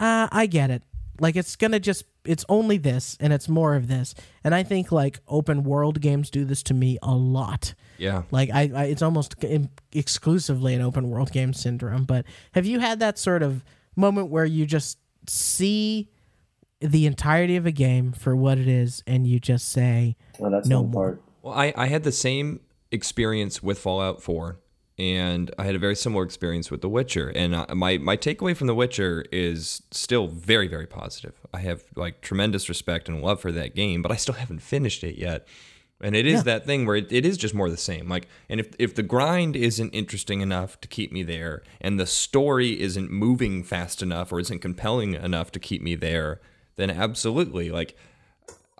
uh, 0.00 0.28
I 0.30 0.46
get 0.46 0.70
it. 0.70 0.82
Like 1.20 1.34
it's 1.34 1.56
going 1.56 1.72
to 1.72 1.80
just, 1.80 2.04
it's 2.24 2.44
only 2.48 2.78
this 2.78 3.16
and 3.18 3.32
it's 3.32 3.48
more 3.48 3.74
of 3.74 3.88
this. 3.88 4.14
And 4.44 4.54
I 4.54 4.62
think 4.62 4.92
like 4.92 5.18
open 5.26 5.64
world 5.64 6.00
games 6.00 6.30
do 6.30 6.44
this 6.44 6.62
to 6.64 6.74
me 6.74 6.98
a 7.02 7.14
lot. 7.14 7.74
Yeah. 7.98 8.22
Like 8.30 8.50
I, 8.52 8.70
I 8.74 8.84
it's 8.84 9.02
almost 9.02 9.34
im- 9.42 9.70
exclusively 9.92 10.74
an 10.74 10.82
open 10.82 11.10
world 11.10 11.32
game 11.32 11.52
syndrome. 11.52 12.04
But 12.04 12.24
have 12.52 12.66
you 12.66 12.78
had 12.78 13.00
that 13.00 13.18
sort 13.18 13.42
of 13.42 13.64
moment 13.96 14.28
where 14.28 14.44
you 14.44 14.64
just 14.66 14.98
see 15.26 16.08
the 16.80 17.06
entirety 17.06 17.56
of 17.56 17.66
a 17.66 17.72
game 17.72 18.12
for 18.12 18.36
what 18.36 18.56
it 18.58 18.68
is 18.68 19.02
and 19.06 19.26
you 19.26 19.40
just 19.40 19.68
say, 19.70 20.16
Well, 20.38 20.52
that's 20.52 20.68
No 20.68 20.84
more. 20.84 20.92
part. 20.92 21.22
Well, 21.48 21.58
I, 21.58 21.72
I 21.78 21.86
had 21.86 22.02
the 22.02 22.12
same 22.12 22.60
experience 22.92 23.62
with 23.62 23.78
Fallout 23.78 24.22
4, 24.22 24.58
and 24.98 25.50
I 25.58 25.64
had 25.64 25.74
a 25.74 25.78
very 25.78 25.96
similar 25.96 26.22
experience 26.22 26.70
with 26.70 26.82
The 26.82 26.90
Witcher. 26.90 27.30
And 27.34 27.54
uh, 27.54 27.74
my, 27.74 27.96
my 27.96 28.18
takeaway 28.18 28.54
from 28.54 28.66
The 28.66 28.74
Witcher 28.74 29.24
is 29.32 29.80
still 29.90 30.26
very, 30.26 30.68
very 30.68 30.86
positive. 30.86 31.32
I 31.54 31.60
have 31.60 31.84
like 31.96 32.20
tremendous 32.20 32.68
respect 32.68 33.08
and 33.08 33.22
love 33.22 33.40
for 33.40 33.50
that 33.52 33.74
game, 33.74 34.02
but 34.02 34.12
I 34.12 34.16
still 34.16 34.34
haven't 34.34 34.60
finished 34.60 35.02
it 35.02 35.16
yet. 35.16 35.48
And 36.02 36.14
it 36.14 36.26
is 36.26 36.44
that 36.44 36.66
thing 36.66 36.84
where 36.84 36.96
it, 36.96 37.10
it 37.10 37.24
is 37.24 37.38
just 37.38 37.54
more 37.54 37.70
the 37.70 37.78
same. 37.78 38.10
Like, 38.10 38.28
and 38.50 38.60
if 38.60 38.74
if 38.78 38.94
the 38.94 39.02
grind 39.02 39.56
isn't 39.56 39.90
interesting 39.90 40.42
enough 40.42 40.78
to 40.82 40.86
keep 40.86 41.10
me 41.12 41.22
there, 41.22 41.62
and 41.80 41.98
the 41.98 42.06
story 42.06 42.78
isn't 42.78 43.10
moving 43.10 43.64
fast 43.64 44.02
enough 44.02 44.30
or 44.32 44.38
isn't 44.38 44.60
compelling 44.60 45.14
enough 45.14 45.50
to 45.52 45.58
keep 45.58 45.80
me 45.80 45.94
there, 45.94 46.42
then 46.76 46.90
absolutely, 46.90 47.70
like, 47.70 47.96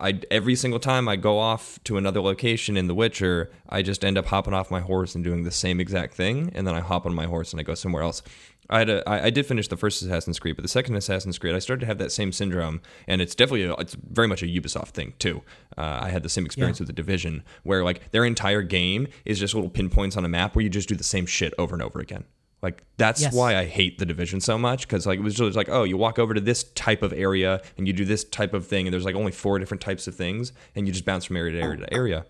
I 0.01 0.21
every 0.31 0.55
single 0.55 0.81
time 0.81 1.09
I 1.09 1.17
go 1.17 1.39
off 1.39 1.79
to 1.85 1.97
another 1.97 2.21
location 2.21 2.77
in 2.77 2.87
The 2.87 2.95
Witcher, 2.95 3.51
I 3.69 3.83
just 3.83 4.05
end 4.05 4.17
up 4.17 4.27
hopping 4.27 4.55
off 4.55 4.71
my 4.71 4.81
horse 4.81 5.15
and 5.15 5.25
doing 5.25 5.45
the 5.45 5.51
same 5.51 5.81
exact 5.81 6.15
thing, 6.15 6.51
and 6.55 6.67
then 6.67 6.75
I 6.75 6.81
hop 6.81 7.07
on 7.07 7.15
my 7.15 7.27
horse 7.27 7.53
and 7.53 7.61
I 7.61 7.65
go 7.65 7.75
somewhere 7.75 8.03
else. 8.03 8.23
I 8.71 8.81
had 8.81 8.91
a, 8.91 9.09
I, 9.09 9.25
I 9.25 9.31
did 9.31 9.47
finish 9.47 9.67
the 9.69 9.79
first 9.79 10.03
Assassin's 10.03 10.39
Creed, 10.39 10.57
but 10.57 10.63
the 10.63 10.69
second 10.69 10.95
Assassin's 10.95 11.39
Creed, 11.39 11.55
I 11.55 11.59
started 11.59 11.81
to 11.81 11.87
have 11.87 11.99
that 11.99 12.13
same 12.13 12.33
syndrome, 12.33 12.83
and 13.07 13.23
it's 13.23 13.35
definitely 13.35 13.65
a, 13.65 13.73
it's 13.75 13.95
very 13.95 14.29
much 14.29 14.43
a 14.43 14.47
Ubisoft 14.47 14.89
thing 14.89 15.15
too. 15.19 15.43
Uh, 15.77 16.01
I 16.03 16.11
had 16.11 16.23
the 16.23 16.29
same 16.29 16.45
experience 16.45 16.79
with 16.79 16.87
the 16.87 16.93
Division, 16.93 17.43
where 17.63 17.83
like 17.83 18.11
their 18.11 18.25
entire 18.25 18.63
game 18.63 19.09
is 19.25 19.39
just 19.39 19.55
little 19.55 19.71
pinpoints 19.71 20.17
on 20.17 20.25
a 20.25 20.29
map 20.29 20.55
where 20.55 20.63
you 20.63 20.71
just 20.71 20.89
do 20.89 20.95
the 20.95 21.05
same 21.05 21.25
shit 21.25 21.55
over 21.59 21.75
and 21.75 21.83
over 21.83 21.99
again. 21.99 22.25
Like 22.63 22.83
that's 22.97 23.23
Yes. 23.23 23.33
why 23.33 23.57
I 23.57 23.67
hate 23.67 23.99
the 23.99 24.07
division 24.07 24.41
so 24.41 24.59
much 24.59 24.87
because 24.89 25.07
like 25.07 25.19
it 25.19 25.23
was 25.23 25.37
just 25.37 25.57
like 25.57 25.69
oh 25.69 25.85
you 25.85 25.97
walk 25.97 26.19
over 26.19 26.35
to 26.35 26.41
this 26.41 26.65
type 26.75 27.03
of 27.03 27.13
area 27.13 27.61
and 27.77 27.87
you 27.87 27.93
do 27.93 28.05
this 28.05 28.25
type 28.25 28.53
of 28.53 28.67
thing 28.67 28.87
and 28.87 28.93
there's 28.93 29.05
like 29.05 29.15
only 29.15 29.31
four 29.33 29.59
different 29.61 29.81
types 29.81 30.09
of 30.09 30.15
things 30.17 30.53
and 30.75 30.87
you 30.87 30.93
just 30.93 31.05
bounce 31.05 31.25
from 31.27 31.37
area 31.37 31.53
to 31.53 31.63
area 31.63 31.77
to 31.87 31.95
area. 31.95 32.27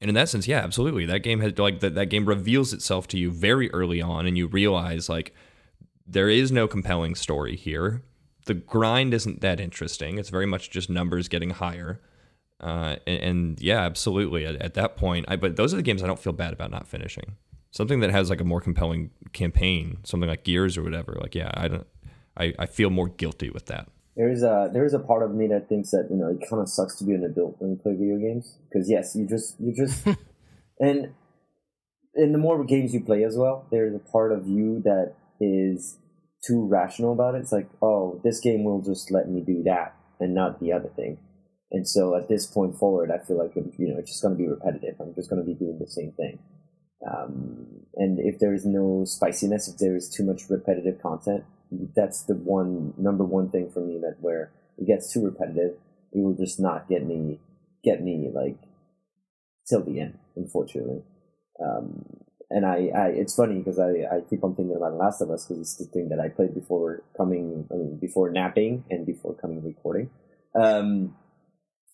And 0.00 0.08
in 0.08 0.14
that 0.14 0.28
sense, 0.28 0.46
yeah, 0.46 0.60
absolutely. 0.60 1.04
That 1.06 1.20
game 1.20 1.40
has 1.40 1.58
like 1.58 1.80
that 1.80 1.94
that 1.94 2.06
game 2.06 2.24
reveals 2.26 2.72
itself 2.72 3.06
to 3.08 3.18
you 3.18 3.30
very 3.30 3.70
early 3.72 4.00
on 4.00 4.26
and 4.26 4.38
you 4.38 4.46
realize 4.46 5.08
like 5.08 5.34
there 6.06 6.30
is 6.30 6.50
no 6.50 6.66
compelling 6.66 7.14
story 7.14 7.54
here. 7.56 8.02
The 8.46 8.54
grind 8.54 9.12
isn't 9.12 9.42
that 9.42 9.60
interesting. 9.60 10.16
It's 10.16 10.30
very 10.30 10.46
much 10.46 10.70
just 10.70 10.88
numbers 10.88 11.28
getting 11.28 11.50
higher. 11.50 12.00
Uh, 12.60 12.96
and, 13.06 13.22
and 13.22 13.60
yeah, 13.60 13.80
absolutely. 13.80 14.46
At, 14.46 14.56
at 14.56 14.74
that 14.74 14.96
point, 14.96 15.26
I 15.28 15.36
but 15.36 15.56
those 15.56 15.74
are 15.74 15.76
the 15.76 15.82
games 15.82 16.02
I 16.02 16.06
don't 16.06 16.18
feel 16.18 16.32
bad 16.32 16.54
about 16.54 16.70
not 16.70 16.88
finishing. 16.88 17.36
Something 17.70 18.00
that 18.00 18.10
has 18.10 18.30
like 18.30 18.40
a 18.40 18.44
more 18.44 18.60
compelling 18.60 19.10
campaign, 19.32 19.98
something 20.04 20.28
like 20.28 20.44
Gears 20.44 20.76
or 20.78 20.82
whatever. 20.82 21.16
Like, 21.20 21.34
yeah, 21.34 21.50
I 21.54 21.68
don't. 21.68 21.86
I, 22.36 22.54
I 22.58 22.66
feel 22.66 22.90
more 22.90 23.08
guilty 23.08 23.50
with 23.50 23.66
that. 23.66 23.88
There 24.16 24.30
is 24.30 24.42
a 24.42 24.70
there 24.72 24.84
is 24.84 24.94
a 24.94 24.98
part 24.98 25.22
of 25.22 25.34
me 25.34 25.46
that 25.48 25.68
thinks 25.68 25.90
that 25.90 26.08
you 26.10 26.16
know 26.16 26.28
it 26.28 26.48
kind 26.48 26.62
of 26.62 26.68
sucks 26.68 26.96
to 26.96 27.04
be 27.04 27.12
an 27.12 27.24
adult 27.24 27.56
when 27.58 27.70
you 27.70 27.76
play 27.76 27.92
video 27.92 28.16
games 28.16 28.56
because 28.68 28.88
yes, 28.90 29.14
you 29.14 29.26
just 29.26 29.60
you 29.60 29.72
just 29.74 30.06
and 30.80 31.12
and 32.14 32.34
the 32.34 32.38
more 32.38 32.64
games 32.64 32.94
you 32.94 33.00
play 33.00 33.22
as 33.22 33.36
well, 33.36 33.66
there's 33.70 33.94
a 33.94 33.98
part 33.98 34.32
of 34.32 34.48
you 34.48 34.80
that 34.84 35.14
is 35.40 35.98
too 36.44 36.66
rational 36.66 37.12
about 37.12 37.34
it. 37.34 37.38
It's 37.38 37.52
like, 37.52 37.68
oh, 37.80 38.20
this 38.24 38.40
game 38.40 38.64
will 38.64 38.80
just 38.80 39.10
let 39.10 39.28
me 39.28 39.40
do 39.40 39.62
that 39.64 39.94
and 40.18 40.34
not 40.34 40.60
the 40.60 40.72
other 40.72 40.88
thing. 40.88 41.18
And 41.70 41.86
so 41.88 42.16
at 42.16 42.28
this 42.28 42.46
point 42.46 42.76
forward, 42.76 43.10
I 43.10 43.24
feel 43.24 43.38
like 43.38 43.56
it, 43.56 43.72
you 43.78 43.88
know 43.88 43.98
it's 43.98 44.10
just 44.10 44.22
going 44.22 44.36
to 44.36 44.38
be 44.38 44.48
repetitive. 44.48 44.96
I'm 45.00 45.14
just 45.14 45.30
going 45.30 45.42
to 45.42 45.46
be 45.46 45.54
doing 45.54 45.78
the 45.78 45.86
same 45.86 46.12
thing. 46.12 46.38
Um, 47.06 47.66
and 47.94 48.18
if 48.18 48.38
there 48.38 48.54
is 48.54 48.64
no 48.64 49.04
spiciness, 49.04 49.68
if 49.68 49.78
there 49.78 49.96
is 49.96 50.08
too 50.08 50.24
much 50.24 50.50
repetitive 50.50 51.00
content, 51.00 51.44
that's 51.94 52.22
the 52.22 52.34
one 52.34 52.94
number 52.96 53.24
one 53.24 53.50
thing 53.50 53.70
for 53.70 53.80
me 53.80 53.98
that 54.00 54.16
where 54.20 54.52
it 54.78 54.86
gets 54.86 55.12
too 55.12 55.24
repetitive, 55.24 55.76
it 56.12 56.20
will 56.20 56.34
just 56.34 56.58
not 56.58 56.88
get 56.88 57.06
me 57.06 57.40
get 57.84 58.02
me 58.02 58.30
like 58.32 58.58
till 59.68 59.84
the 59.84 60.00
end, 60.00 60.18
unfortunately. 60.36 61.02
Um, 61.62 62.04
and 62.50 62.64
I, 62.64 62.90
I, 62.94 63.06
it's 63.08 63.34
funny 63.34 63.58
because 63.58 63.78
I, 63.78 64.16
I 64.16 64.20
keep 64.28 64.42
on 64.42 64.54
thinking 64.54 64.74
about 64.74 64.94
Last 64.94 65.20
of 65.20 65.30
Us 65.30 65.44
because 65.44 65.60
it's 65.60 65.76
the 65.76 65.84
thing 65.84 66.08
that 66.08 66.18
I 66.18 66.28
played 66.28 66.54
before 66.54 67.02
coming, 67.16 67.66
I 67.70 67.76
mean, 67.76 67.98
before 68.00 68.30
napping 68.30 68.84
and 68.90 69.04
before 69.04 69.34
coming 69.34 69.62
recording. 69.62 70.08
Um, 70.54 71.14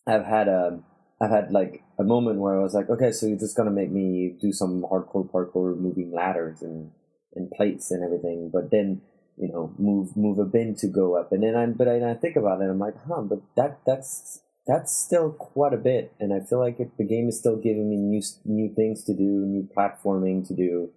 I've 0.06 0.24
had 0.24 0.48
a, 0.48 0.80
I've 1.24 1.30
had 1.30 1.50
like 1.50 1.82
a 1.98 2.04
moment 2.04 2.38
where 2.38 2.58
I 2.58 2.62
was 2.62 2.74
like, 2.74 2.90
okay, 2.90 3.10
so 3.12 3.26
you're 3.26 3.38
just 3.38 3.56
gonna 3.56 3.70
make 3.70 3.90
me 3.90 4.36
do 4.40 4.52
some 4.52 4.82
hardcore 4.82 5.30
parkour, 5.30 5.76
moving 5.78 6.12
ladders 6.12 6.62
and 6.62 6.90
and 7.34 7.50
plates 7.50 7.90
and 7.90 8.04
everything, 8.04 8.50
but 8.52 8.70
then 8.70 9.00
you 9.36 9.48
know 9.48 9.72
move 9.78 10.16
move 10.16 10.38
a 10.38 10.44
bin 10.44 10.74
to 10.76 10.86
go 10.86 11.16
up, 11.16 11.32
and 11.32 11.42
then 11.42 11.56
I 11.56 11.66
but 11.66 11.88
I, 11.88 12.10
I 12.10 12.14
think 12.14 12.36
about 12.36 12.60
it, 12.60 12.70
I'm 12.70 12.78
like, 12.78 12.94
huh, 13.08 13.22
but 13.22 13.40
that 13.56 13.80
that's 13.86 14.40
that's 14.66 14.96
still 14.96 15.30
quite 15.32 15.72
a 15.72 15.78
bit, 15.78 16.12
and 16.20 16.32
I 16.32 16.40
feel 16.40 16.58
like 16.58 16.78
the 16.78 17.04
game 17.04 17.28
is 17.28 17.38
still 17.38 17.56
giving 17.56 17.88
me 17.88 17.96
new 17.96 18.22
new 18.44 18.74
things 18.74 19.04
to 19.04 19.14
do, 19.14 19.22
new 19.22 19.68
platforming 19.76 20.46
to 20.48 20.54
do, 20.54 20.90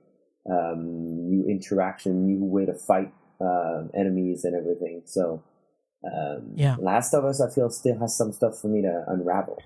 um, 0.50 1.30
new 1.30 1.46
interaction, 1.48 2.26
new 2.26 2.44
way 2.44 2.66
to 2.66 2.74
fight 2.74 3.14
uh, 3.42 3.88
enemies 3.96 4.44
and 4.44 4.56
everything. 4.56 5.04
So. 5.06 5.44
Um, 6.06 6.54
Yeah. 6.56 6.76
Last 6.80 7.14
of 7.16 7.26
Us, 7.26 7.42
I 7.42 7.50
feel 7.50 7.70
still 7.72 7.98
has 8.00 8.16
some 8.16 8.32
stuff 8.32 8.62
for 8.62 8.68
me 8.68 8.84
to 8.84 9.04
unravel 9.08 9.58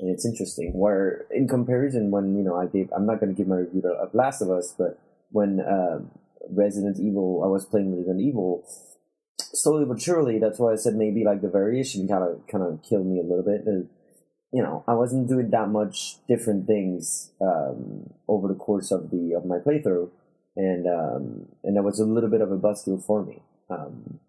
and 0.00 0.10
it's 0.10 0.24
interesting. 0.24 0.72
Where 0.72 1.26
in 1.30 1.46
comparison, 1.46 2.10
when 2.10 2.36
you 2.36 2.42
know 2.42 2.56
I 2.56 2.66
gave, 2.66 2.90
I'm 2.96 3.06
not 3.06 3.20
going 3.20 3.34
to 3.34 3.36
give 3.36 3.48
my 3.48 3.56
review 3.56 3.82
of 3.86 4.14
Last 4.14 4.40
of 4.40 4.50
Us, 4.50 4.74
but 4.76 4.98
when 5.30 5.60
uh, 5.60 6.00
Resident 6.48 6.98
Evil, 6.98 7.42
I 7.44 7.48
was 7.48 7.64
playing 7.64 7.96
Resident 7.96 8.20
Evil, 8.20 8.64
slowly 9.38 9.84
but 9.84 10.00
surely. 10.00 10.38
That's 10.38 10.58
why 10.58 10.72
I 10.72 10.76
said 10.76 10.94
maybe 10.94 11.24
like 11.24 11.42
the 11.42 11.48
variation 11.48 12.08
kind 12.08 12.24
of 12.24 12.46
kind 12.46 12.64
of 12.64 12.82
killed 12.82 13.06
me 13.06 13.20
a 13.20 13.22
little 13.22 13.44
bit. 13.44 13.66
And, 13.66 13.88
you 14.52 14.62
know, 14.62 14.84
I 14.88 14.94
wasn't 14.94 15.28
doing 15.28 15.50
that 15.50 15.68
much 15.68 16.16
different 16.26 16.66
things 16.66 17.30
um, 17.40 18.10
over 18.26 18.48
the 18.48 18.54
course 18.54 18.90
of 18.90 19.10
the 19.10 19.34
of 19.34 19.44
my 19.44 19.58
playthrough, 19.58 20.08
and 20.56 20.86
um, 20.86 21.46
and 21.62 21.76
that 21.76 21.82
was 21.82 22.00
a 22.00 22.06
little 22.06 22.30
bit 22.30 22.40
of 22.40 22.50
a 22.50 22.58
buzzkill 22.58 23.04
for 23.04 23.24
me. 23.24 23.42
Um, 23.68 24.20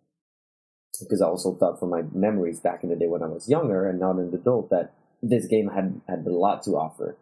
because 0.99 1.21
I 1.21 1.25
also 1.25 1.55
thought 1.55 1.79
from 1.79 1.89
my 1.89 2.03
memories 2.13 2.59
back 2.59 2.83
in 2.83 2.89
the 2.89 2.95
day 2.95 3.07
when 3.07 3.23
I 3.23 3.27
was 3.27 3.49
younger 3.49 3.89
and 3.89 3.99
not 3.99 4.17
an 4.17 4.31
adult 4.35 4.69
that 4.69 4.93
this 5.21 5.45
game 5.47 5.69
had 5.69 6.01
had 6.07 6.25
a 6.25 6.31
lot 6.31 6.63
to 6.63 6.71
offer. 6.71 7.17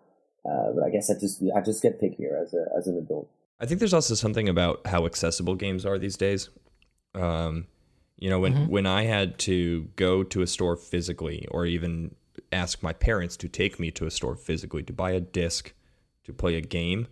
Uh, 0.46 0.72
but 0.74 0.84
I 0.84 0.90
guess 0.90 1.10
I 1.10 1.20
just 1.20 1.44
I 1.56 1.62
just 1.62 1.82
get 1.82 2.02
pickier 2.02 2.42
as 2.42 2.54
a 2.54 2.66
as 2.78 2.88
an 2.88 2.98
adult. 2.98 3.30
I 3.60 3.66
think 3.66 3.80
there's 3.80 3.94
also 3.94 4.16
something 4.16 4.48
about 4.48 4.88
how 4.88 5.06
accessible 5.06 5.56
games 5.56 5.86
are 5.86 5.98
these 5.98 6.16
days. 6.16 6.50
Um, 7.14 7.68
you 8.18 8.30
know, 8.30 8.40
when 8.40 8.68
when 8.70 8.86
I 8.86 9.04
had 9.04 9.38
to 9.40 9.90
go 9.96 10.24
to 10.24 10.42
a 10.42 10.48
store 10.48 10.76
physically, 10.76 11.46
or 11.52 11.66
even 11.66 12.16
ask 12.52 12.82
my 12.82 12.94
parents 12.94 13.36
to 13.38 13.50
take 13.50 13.80
me 13.80 13.92
to 13.92 14.06
a 14.06 14.12
store 14.12 14.36
physically 14.36 14.82
to 14.84 14.94
buy 14.94 15.12
a 15.12 15.20
disc 15.20 15.74
to 16.24 16.34
play 16.34 16.56
a 16.56 16.62
game, 16.62 17.08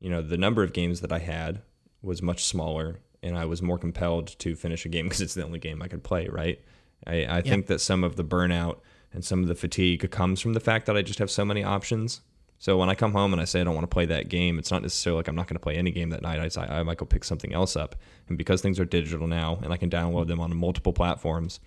you 0.00 0.10
know, 0.10 0.20
the 0.20 0.36
number 0.36 0.62
of 0.62 0.72
games 0.72 1.00
that 1.00 1.12
I 1.12 1.20
had 1.20 1.62
was 2.02 2.22
much 2.22 2.44
smaller, 2.44 3.00
and 3.22 3.36
I 3.36 3.44
was 3.44 3.62
more 3.62 3.78
compelled 3.78 4.38
to 4.40 4.56
finish 4.56 4.84
a 4.84 4.88
game 4.88 5.04
because 5.06 5.20
it's 5.20 5.34
the 5.34 5.44
only 5.44 5.60
game 5.60 5.80
I 5.80 5.88
could 5.88 6.02
play. 6.02 6.28
Right? 6.28 6.60
I, 7.06 7.38
I 7.38 7.42
think 7.42 7.66
that 7.66 7.80
some 7.80 8.02
of 8.02 8.16
the 8.16 8.24
burnout 8.24 8.80
and 9.12 9.24
some 9.24 9.42
of 9.42 9.48
the 9.48 9.54
fatigue 9.54 10.10
comes 10.10 10.40
from 10.40 10.52
the 10.54 10.60
fact 10.60 10.86
that 10.86 10.96
I 10.96 11.02
just 11.02 11.18
have 11.18 11.30
so 11.30 11.44
many 11.44 11.64
options 11.64 12.20
So 12.60 12.76
when 12.76 12.90
I 12.90 12.96
come 12.96 13.12
home 13.12 13.32
and 13.32 13.40
I 13.40 13.44
say 13.44 13.60
I 13.60 13.64
don't 13.64 13.74
want 13.76 13.84
to 13.88 13.94
play 13.94 14.06
that 14.06 14.28
game, 14.28 14.58
it's 14.58 14.72
not 14.72 14.82
necessarily 14.82 15.18
like 15.20 15.28
I'm 15.28 15.36
not 15.36 15.46
going 15.46 15.54
to 15.54 15.60
play 15.62 15.76
any 15.76 15.92
game 15.92 16.10
that 16.10 16.22
night. 16.22 16.40
I, 16.40 16.44
decide 16.44 16.68
I 16.70 16.82
might 16.82 16.98
go 16.98 17.06
pick 17.06 17.22
something 17.22 17.54
else 17.54 17.76
up. 17.76 17.94
And 18.28 18.36
because 18.36 18.60
things 18.60 18.80
are 18.80 18.84
digital 18.84 19.28
now 19.28 19.60
and 19.62 19.72
I 19.72 19.76
can 19.76 19.88
download 19.88 20.26
them 20.26 20.40
on 20.40 20.54
multiple 20.56 20.92
platforms, 20.92 21.60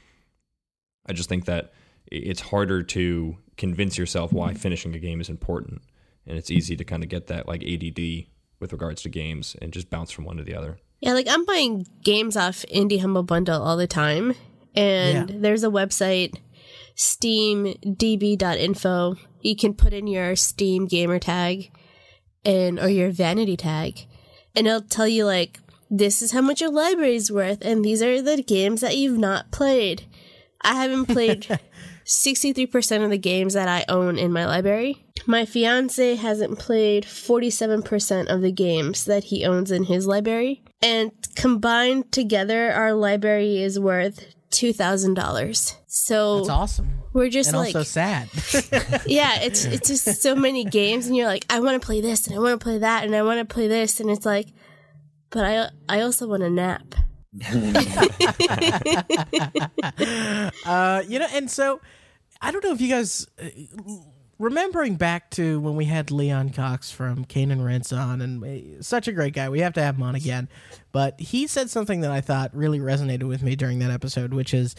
I 1.08 1.14
just 1.14 1.30
think 1.30 1.46
that 1.46 1.72
it's 2.12 2.42
harder 2.42 2.84
to 2.84 3.38
convince 3.56 3.98
yourself 3.98 4.34
why 4.34 4.54
finishing 4.54 4.94
a 4.94 5.00
game 5.00 5.22
is 5.22 5.30
important. 5.30 5.82
And 6.28 6.38
it's 6.38 6.52
easy 6.52 6.76
to 6.76 6.84
kind 6.84 7.04
of 7.04 7.10
get 7.10 7.28
that 7.28 7.48
like 7.48 7.64
ADD 7.64 8.26
with 8.60 8.74
regards 8.74 9.02
to 9.04 9.10
games 9.10 9.56
and 9.62 9.72
just 9.72 9.90
bounce 9.90 10.12
from 10.12 10.26
one 10.26 10.38
to 10.38 10.44
the 10.44 10.56
other. 10.56 10.78
Yeah, 11.00 11.14
like 11.14 11.28
I'm 11.30 11.46
buying 11.46 11.88
games 12.04 12.36
off 12.36 12.66
Indie 12.72 13.00
Humble 13.00 13.24
Bundle 13.24 13.62
all 13.64 13.78
the 13.78 13.88
time. 13.88 14.36
And 14.76 15.30
Yeah. 15.30 15.36
there's 15.40 15.64
a 15.64 15.70
website, 15.70 16.36
steamdb.info. 16.96 19.16
You 19.42 19.56
can 19.56 19.74
put 19.74 19.94
in 19.94 20.08
your 20.08 20.36
Steam 20.36 20.88
gamer 20.88 21.20
tag 21.20 21.72
and 22.46 22.80
or 22.80 22.90
your 22.90 23.12
vanity 23.12 23.58
tag. 23.58 24.06
And 24.56 24.68
it'll 24.68 24.82
tell 24.82 25.08
you 25.08 25.26
like 25.26 25.60
this 25.90 26.22
is 26.22 26.32
how 26.32 26.42
much 26.42 26.62
your 26.62 26.72
library 26.72 27.16
is 27.16 27.32
worth 27.32 27.62
and 27.62 27.84
these 27.84 28.02
are 28.02 28.22
the 28.22 28.42
games 28.42 28.82
that 28.82 28.98
you've 28.98 29.18
not 29.18 29.52
played. 29.52 30.04
I 30.62 30.76
haven't 30.76 31.08
played 31.08 31.60
63% 32.06 33.04
of 33.04 33.10
the 33.10 33.18
games 33.18 33.54
that 33.54 33.68
I 33.68 33.86
own 33.90 34.18
in 34.18 34.32
my 34.32 34.46
library. 34.46 35.06
My 35.26 35.46
fiance 35.46 36.16
hasn't 36.16 36.60
played 36.60 37.04
47% 37.04 38.28
of 38.28 38.42
the 38.42 38.52
games 38.52 39.06
that 39.06 39.26
he 39.26 39.46
owns 39.46 39.72
in 39.72 39.86
his 39.86 40.08
library. 40.08 40.64
And 40.82 41.12
combined 41.36 42.12
together, 42.12 42.72
our 42.72 42.94
library 42.94 43.62
is 43.62 43.80
worth 43.80 44.26
$2,000. 44.52 45.76
So 45.88 46.38
That's 46.38 46.50
awesome. 46.50 47.04
we're 47.14 47.30
just 47.30 47.50
And 47.50 47.58
like, 47.58 47.76
also 47.76 47.84
sad. 47.84 48.30
yeah, 49.06 49.42
it's, 49.42 49.66
it's 49.66 49.88
just 49.88 50.22
so 50.22 50.36
many 50.36 50.64
games. 50.64 51.08
And 51.08 51.16
you're 51.16 51.28
like, 51.28 51.46
I 51.50 51.60
want 51.60 51.82
to 51.82 51.86
play 51.86 52.02
this 52.02 52.28
and 52.28 52.36
I 52.36 52.40
want 52.40 52.60
to 52.60 52.64
play 52.64 52.78
that 52.78 53.04
and 53.04 53.16
I 53.16 53.24
want 53.24 53.40
to 53.40 53.54
play 53.54 53.68
this. 53.68 54.00
And 54.00 54.10
it's 54.10 54.26
like, 54.26 54.48
but 55.30 55.46
I, 55.46 55.70
I 55.90 56.02
also 56.02 56.28
want 56.28 56.44
a 56.44 56.50
nap. 56.50 56.96
uh, 60.66 61.02
you 61.08 61.18
know, 61.20 61.28
and 61.34 61.50
so 61.50 61.80
I 62.42 62.52
don't 62.52 62.64
know 62.64 62.74
if 62.74 62.82
you 62.82 62.90
guys 62.90 63.26
uh, 63.42 63.46
remembering 64.42 64.96
back 64.96 65.30
to 65.32 65.60
when 65.60 65.76
we 65.76 65.86
had 65.86 66.10
Leon 66.10 66.50
Cox 66.50 66.92
from 66.92 67.26
Cane 67.26 67.52
and 67.52 67.64
Rinse 67.64 67.94
on, 67.94 68.22
and 68.22 68.44
uh, 68.44 68.82
such 68.82 69.08
a 69.08 69.12
great 69.12 69.34
guy. 69.34 69.48
We 69.50 69.60
have 69.60 69.74
to 69.74 69.84
have 69.84 69.96
him 69.96 70.04
on 70.04 70.16
again. 70.16 70.50
But 70.92 71.20
he 71.20 71.48
said 71.48 71.70
something 71.70 72.02
that 72.02 72.12
I 72.12 72.22
thought 72.22 72.56
really 72.56 72.80
resonated 72.80 73.24
with 73.24 73.44
me 73.44 73.56
during 73.56 73.80
that 73.80 73.92
episode, 73.92 74.34
which 74.34 74.54
is 74.54 74.76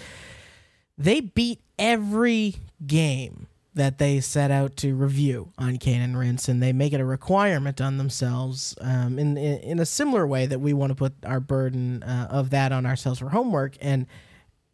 they 0.99 1.21
beat 1.21 1.61
every 1.79 2.57
game 2.85 3.47
that 3.75 3.99
they 3.99 4.21
set 4.21 4.51
out 4.51 4.77
to 4.77 4.95
review 4.95 5.53
on 5.57 5.79
Cane 5.79 6.03
and 6.03 6.19
Rinse, 6.19 6.49
and 6.49 6.63
they 6.63 6.73
make 6.73 6.93
it 6.93 7.01
a 7.01 7.05
requirement 7.05 7.81
on 7.81 7.97
themselves 7.97 8.77
um, 8.81 9.19
in, 9.19 9.39
in 9.39 9.59
in 9.61 9.79
a 9.79 9.87
similar 9.87 10.27
way 10.27 10.45
that 10.45 10.59
we 10.59 10.73
want 10.73 10.91
to 10.91 10.97
put 10.97 11.15
our 11.25 11.41
burden 11.41 12.03
uh, 12.03 12.27
of 12.31 12.51
that 12.51 12.73
on 12.73 12.85
ourselves 12.85 13.21
for 13.21 13.29
homework. 13.29 13.77
And 13.81 14.07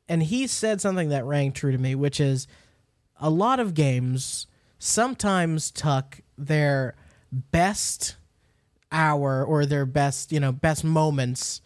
and 0.09 0.23
he 0.23 0.47
said 0.47 0.81
something 0.81 1.11
that 1.11 1.27
rang 1.27 1.53
true 1.53 1.73
to 1.73 1.79
me, 1.79 1.95
which 1.95 2.19
is 2.19 2.49
a 3.21 3.29
lot 3.29 3.61
of 3.61 3.75
games 3.75 4.47
sometimes 4.79 5.71
tuck 5.71 6.21
their 6.37 6.95
best 7.33 8.17
hour 8.91 9.45
or 9.45 9.67
their 9.67 9.85
best 9.85 10.33
you 10.33 10.41
know 10.41 10.53
best 10.53 10.83
moments 10.83 11.61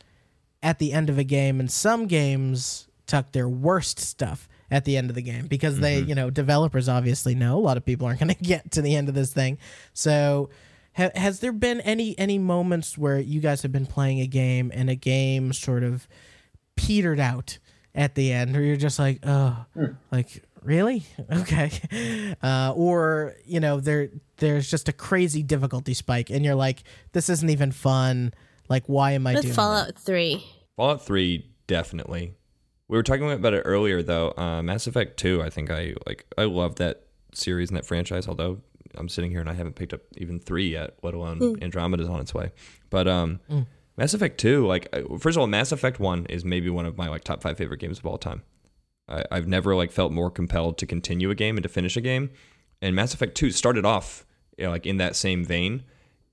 at 0.62 0.78
the 0.78 0.92
end 0.92 1.10
of 1.10 1.18
a 1.18 1.24
game, 1.24 1.60
and 1.60 1.70
some 1.70 2.06
games 2.06 2.88
tuck 3.06 3.32
their 3.32 3.48
worst 3.48 3.98
stuff 3.98 4.48
at 4.70 4.84
the 4.84 4.96
end 4.96 5.10
of 5.10 5.16
the 5.16 5.22
game 5.22 5.46
because 5.46 5.80
they, 5.80 6.00
mm-hmm. 6.00 6.08
you 6.08 6.14
know, 6.14 6.30
developers 6.30 6.88
obviously 6.88 7.34
know. 7.34 7.58
A 7.58 7.60
lot 7.60 7.76
of 7.76 7.84
people 7.84 8.06
aren't 8.06 8.20
going 8.20 8.34
to 8.34 8.42
get 8.42 8.70
to 8.72 8.82
the 8.82 8.96
end 8.96 9.08
of 9.08 9.14
this 9.14 9.32
thing. 9.32 9.58
So, 9.92 10.50
ha- 10.96 11.10
has 11.14 11.40
there 11.40 11.52
been 11.52 11.80
any 11.82 12.18
any 12.18 12.38
moments 12.38 12.96
where 12.96 13.18
you 13.18 13.40
guys 13.40 13.62
have 13.62 13.72
been 13.72 13.86
playing 13.86 14.20
a 14.20 14.26
game 14.26 14.70
and 14.74 14.88
a 14.88 14.94
game 14.94 15.52
sort 15.52 15.82
of 15.82 16.08
petered 16.76 17.20
out 17.20 17.58
at 17.94 18.14
the 18.14 18.32
end, 18.32 18.56
or 18.56 18.62
you're 18.62 18.76
just 18.76 18.98
like, 18.98 19.18
oh, 19.24 19.66
like 20.10 20.42
really, 20.64 21.04
okay, 21.32 22.34
uh, 22.42 22.72
or 22.74 23.34
you 23.44 23.60
know, 23.60 23.80
there 23.80 24.08
there's 24.38 24.70
just 24.70 24.88
a 24.88 24.92
crazy 24.92 25.42
difficulty 25.42 25.94
spike, 25.94 26.30
and 26.30 26.44
you're 26.44 26.54
like, 26.54 26.82
this 27.12 27.28
isn't 27.28 27.50
even 27.50 27.72
fun. 27.72 28.32
Like, 28.68 28.84
why 28.86 29.12
am 29.12 29.26
I 29.26 29.34
With 29.34 29.42
doing? 29.42 29.54
Fallout 29.54 29.98
3. 29.98 30.44
Fallout 30.76 31.04
3 31.04 31.48
definitely. 31.66 32.34
We 32.88 32.96
were 32.96 33.02
talking 33.02 33.30
about 33.30 33.54
it 33.54 33.62
earlier 33.64 34.02
though. 34.02 34.32
Uh, 34.36 34.62
Mass 34.62 34.86
Effect 34.86 35.18
2, 35.18 35.42
I 35.42 35.50
think 35.50 35.70
I 35.70 35.94
like 36.06 36.26
I 36.36 36.44
love 36.44 36.76
that 36.76 37.04
series 37.34 37.70
and 37.70 37.76
that 37.76 37.86
franchise, 37.86 38.28
although 38.28 38.60
I'm 38.94 39.08
sitting 39.08 39.30
here 39.30 39.40
and 39.40 39.48
I 39.48 39.54
haven't 39.54 39.76
picked 39.76 39.94
up 39.94 40.00
even 40.16 40.38
3 40.38 40.68
yet, 40.68 40.96
let 41.02 41.14
alone 41.14 41.58
Andromeda's 41.62 42.08
on 42.08 42.20
its 42.20 42.34
way. 42.34 42.52
But 42.90 43.08
um 43.08 43.40
Mass 43.96 44.14
Effect 44.14 44.38
2, 44.40 44.66
like 44.66 44.88
uh, 44.92 45.16
first 45.18 45.36
of 45.36 45.40
all, 45.40 45.46
Mass 45.46 45.72
Effect 45.72 46.00
1 46.00 46.26
is 46.26 46.44
maybe 46.44 46.70
one 46.70 46.86
of 46.86 46.96
my 46.96 47.08
like 47.08 47.24
top 47.24 47.42
5 47.42 47.56
favorite 47.56 47.80
games 47.80 47.98
of 47.98 48.06
all 48.06 48.18
time. 48.18 48.42
I, 49.12 49.24
I've 49.30 49.46
never 49.46 49.76
like 49.76 49.92
felt 49.92 50.10
more 50.12 50.30
compelled 50.30 50.78
to 50.78 50.86
continue 50.86 51.30
a 51.30 51.34
game 51.34 51.56
and 51.56 51.62
to 51.62 51.68
finish 51.68 51.96
a 51.96 52.00
game. 52.00 52.30
And 52.80 52.96
Mass 52.96 53.14
Effect 53.14 53.36
2 53.36 53.50
started 53.50 53.84
off 53.84 54.26
you 54.58 54.64
know, 54.64 54.70
like 54.70 54.86
in 54.86 54.96
that 54.96 55.14
same 55.14 55.44
vein 55.44 55.84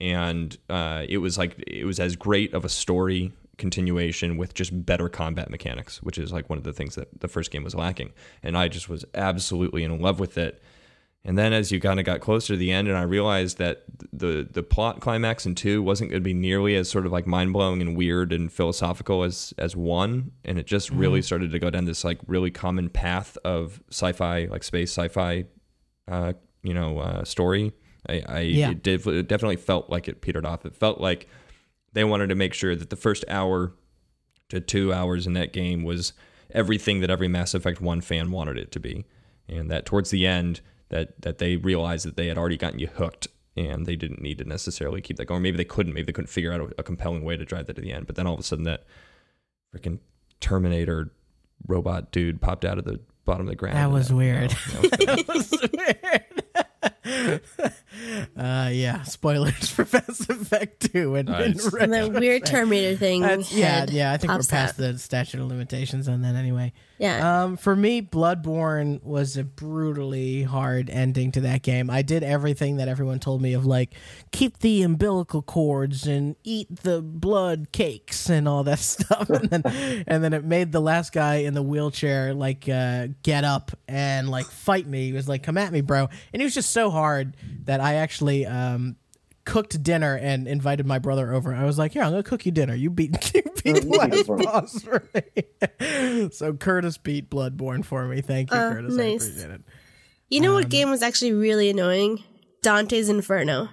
and 0.01 0.57
uh, 0.69 1.05
it 1.07 1.17
was 1.17 1.37
like 1.37 1.61
it 1.67 1.85
was 1.85 1.99
as 1.99 2.15
great 2.15 2.53
of 2.53 2.63
a 2.63 2.69
story 2.69 3.33
continuation 3.57 4.37
with 4.37 4.53
just 4.53 4.85
better 4.85 5.09
combat 5.09 5.49
mechanics, 5.49 6.01
which 6.01 6.17
is 6.17 6.31
like 6.31 6.49
one 6.49 6.57
of 6.57 6.63
the 6.63 6.73
things 6.73 6.95
that 6.95 7.07
the 7.19 7.27
first 7.27 7.51
game 7.51 7.63
was 7.63 7.75
lacking. 7.75 8.11
And 8.41 8.57
I 8.57 8.69
just 8.69 8.89
was 8.89 9.03
absolutely 9.13 9.83
in 9.83 9.99
love 9.99 10.19
with 10.19 10.37
it. 10.37 10.63
And 11.25 11.37
then 11.37 11.51
as 11.51 11.69
you 11.71 11.81
kind 11.81 11.99
of 11.99 12.05
got 12.05 12.21
closer 12.21 12.53
to 12.53 12.57
the 12.57 12.71
end, 12.71 12.87
and 12.87 12.97
I 12.97 13.01
realized 13.01 13.57
that 13.57 13.83
the 14.13 14.47
the 14.49 14.63
plot 14.63 15.01
climax 15.01 15.45
in 15.45 15.53
two 15.53 15.83
wasn't 15.83 16.11
going 16.11 16.21
to 16.21 16.25
be 16.25 16.33
nearly 16.33 16.75
as 16.75 16.89
sort 16.89 17.05
of 17.05 17.11
like 17.11 17.27
mind 17.27 17.51
blowing 17.51 17.81
and 17.81 17.97
weird 17.97 18.31
and 18.31 18.51
philosophical 18.51 19.23
as 19.23 19.53
as 19.57 19.75
one, 19.75 20.31
and 20.45 20.57
it 20.57 20.65
just 20.65 20.89
really 20.91 21.21
started 21.21 21.51
to 21.51 21.59
go 21.59 21.69
down 21.69 21.85
this 21.85 22.03
like 22.05 22.19
really 22.25 22.51
common 22.51 22.89
path 22.89 23.37
of 23.43 23.81
sci-fi, 23.89 24.45
like 24.45 24.63
space 24.63 24.91
sci-fi, 24.91 25.43
uh, 26.07 26.33
you 26.63 26.73
know, 26.73 26.99
uh, 26.99 27.23
story. 27.25 27.73
I, 28.07 28.23
I 28.27 28.39
Yeah. 28.41 28.71
it, 28.71 28.81
did, 28.81 29.05
it 29.05 29.27
definitely 29.27 29.57
felt 29.57 29.89
like 29.89 30.07
it 30.07 30.21
petered 30.21 30.45
off. 30.45 30.65
It 30.65 30.73
felt 30.73 31.01
like 31.01 31.27
they 31.91 32.05
wanted 32.05 32.29
to 32.29 32.35
make 32.35 32.53
sure 32.53 32.77
that 32.77 32.89
the 32.89 32.95
first 32.95 33.25
hour 33.27 33.73
to 34.47 34.61
two 34.61 34.93
hours 34.93 35.27
in 35.27 35.33
that 35.33 35.51
game 35.51 35.83
was 35.83 36.13
everything 36.51 37.01
that 37.01 37.09
every 37.09 37.27
Mass 37.27 37.53
Effect 37.53 37.81
One 37.81 37.99
fan 37.99 38.31
wanted 38.31 38.57
it 38.57 38.71
to 38.71 38.79
be, 38.79 39.05
and 39.49 39.69
that 39.69 39.85
towards 39.85 40.11
the 40.11 40.25
end 40.25 40.61
that 40.89 41.21
that 41.21 41.37
they 41.37 41.55
realized 41.57 42.05
that 42.05 42.15
they 42.17 42.27
had 42.27 42.37
already 42.37 42.57
gotten 42.57 42.79
you 42.79 42.87
hooked 42.87 43.27
and 43.57 43.85
they 43.85 43.95
didn't 43.95 44.21
need 44.21 44.37
to 44.37 44.43
necessarily 44.45 45.01
keep 45.01 45.17
that 45.17 45.25
going. 45.25 45.41
Maybe 45.41 45.57
they 45.57 45.65
couldn't. 45.65 45.93
Maybe 45.93 46.05
they 46.05 46.11
couldn't 46.13 46.27
figure 46.29 46.53
out 46.53 46.61
a, 46.61 46.69
a 46.79 46.83
compelling 46.83 47.23
way 47.23 47.35
to 47.37 47.45
drive 47.45 47.65
that 47.67 47.75
to 47.75 47.81
the 47.81 47.91
end. 47.91 48.07
But 48.07 48.15
then 48.15 48.25
all 48.27 48.33
of 48.35 48.39
a 48.39 48.43
sudden 48.43 48.63
that 48.65 48.85
freaking 49.75 49.99
Terminator 50.39 51.11
robot 51.67 52.11
dude 52.11 52.39
popped 52.41 52.63
out 52.65 52.77
of 52.77 52.85
the 52.85 52.99
bottom 53.25 53.47
of 53.47 53.49
the 53.49 53.55
ground. 53.55 53.75
That 53.77 53.91
was 53.91 54.11
weird. 54.21 54.51
that 54.51 55.27
was- 55.27 55.49
that 55.49 55.71
was 57.03 57.41
weird. 57.63 57.73
uh, 58.37 58.69
yeah, 58.71 59.03
spoilers 59.03 59.69
for 59.69 59.83
Mass 59.93 60.21
Effect 60.29 60.91
2 60.93 61.15
and, 61.15 61.29
and 61.29 61.55
Nice. 61.55 61.73
And 61.73 61.93
the 61.93 62.09
weird 62.19 62.45
Terminator 62.45 62.97
thing. 62.97 63.21
That's- 63.21 63.51
yeah, 63.53 63.85
yeah, 63.89 64.11
I 64.11 64.17
think 64.17 64.31
we're 64.31 64.39
past 64.39 64.51
out. 64.53 64.77
the 64.77 64.97
statute 64.99 65.39
of 65.41 65.47
limitations 65.47 66.07
on 66.07 66.21
that 66.21 66.35
anyway. 66.35 66.73
Yeah. 66.97 67.43
Um, 67.43 67.55
for 67.55 67.75
me, 67.77 68.01
Bloodborne 68.01 69.01
was 69.03 69.37
a 69.37 69.43
brutally 69.45 70.43
hard 70.43 70.89
ending 70.89 71.31
to 71.31 71.41
that 71.41 71.61
game. 71.63 71.89
I 71.89 72.01
did 72.01 72.23
everything 72.23 72.75
that 72.77 72.89
everyone 72.89 73.19
told 73.19 73.41
me 73.41 73.53
of, 73.53 73.65
like 73.65 73.93
keep 74.31 74.59
the 74.59 74.81
umbilical 74.83 75.41
cords 75.41 76.05
and 76.05 76.35
eat 76.43 76.67
the 76.83 77.01
blood 77.01 77.71
cakes 77.71 78.29
and 78.29 78.49
all 78.49 78.65
that 78.65 78.79
stuff, 78.79 79.29
and 79.29 79.49
then 79.49 80.03
and 80.07 80.21
then 80.23 80.33
it 80.33 80.43
made 80.43 80.73
the 80.73 80.81
last 80.81 81.13
guy 81.13 81.35
in 81.35 81.53
the 81.53 81.63
wheelchair 81.63 82.33
like 82.33 82.67
uh, 82.67 83.07
get 83.23 83.45
up 83.45 83.71
and 83.87 84.29
like 84.29 84.47
fight 84.47 84.85
me. 84.85 85.05
He 85.05 85.13
was 85.13 85.29
like, 85.29 85.41
"Come 85.41 85.57
at 85.57 85.71
me, 85.71 85.79
bro!" 85.79 86.09
And 86.33 86.41
it 86.41 86.45
was 86.45 86.53
just 86.53 86.71
so 86.71 86.89
hard 86.89 87.37
that 87.63 87.79
I 87.79 87.88
actually 87.95 88.45
um 88.45 88.95
cooked 89.45 89.81
dinner 89.81 90.15
and 90.15 90.47
invited 90.47 90.85
my 90.85 90.99
brother 90.99 91.33
over. 91.33 91.53
I 91.55 91.63
was 91.65 91.77
like, 91.79 91.93
"Here, 91.93 92.03
I'm 92.03 92.11
gonna 92.11 92.23
cook 92.23 92.45
you 92.45 92.51
dinner. 92.51 92.75
You 92.75 92.89
beat 92.89 93.33
you 93.35 93.41
beat 93.63 93.81
the 93.81 93.87
last 93.87 94.27
boss 94.27 94.81
for 94.81 95.03
me." 95.13 96.29
so 96.31 96.53
Curtis 96.53 96.97
beat 96.97 97.29
Bloodborne 97.29 97.83
for 97.83 98.05
me. 98.05 98.21
Thank 98.21 98.51
you, 98.51 98.57
Oh, 98.57 98.71
Curtis. 98.73 98.95
nice. 98.95 99.23
I 99.23 99.25
appreciate 99.29 99.51
it. 99.51 99.61
you 100.29 100.41
know 100.41 100.49
um, 100.49 100.55
what 100.55 100.69
game 100.69 100.89
was 100.89 101.01
actually 101.01 101.33
really 101.33 101.69
annoying? 101.69 102.23
Dante's 102.61 103.09
Inferno. 103.09 103.69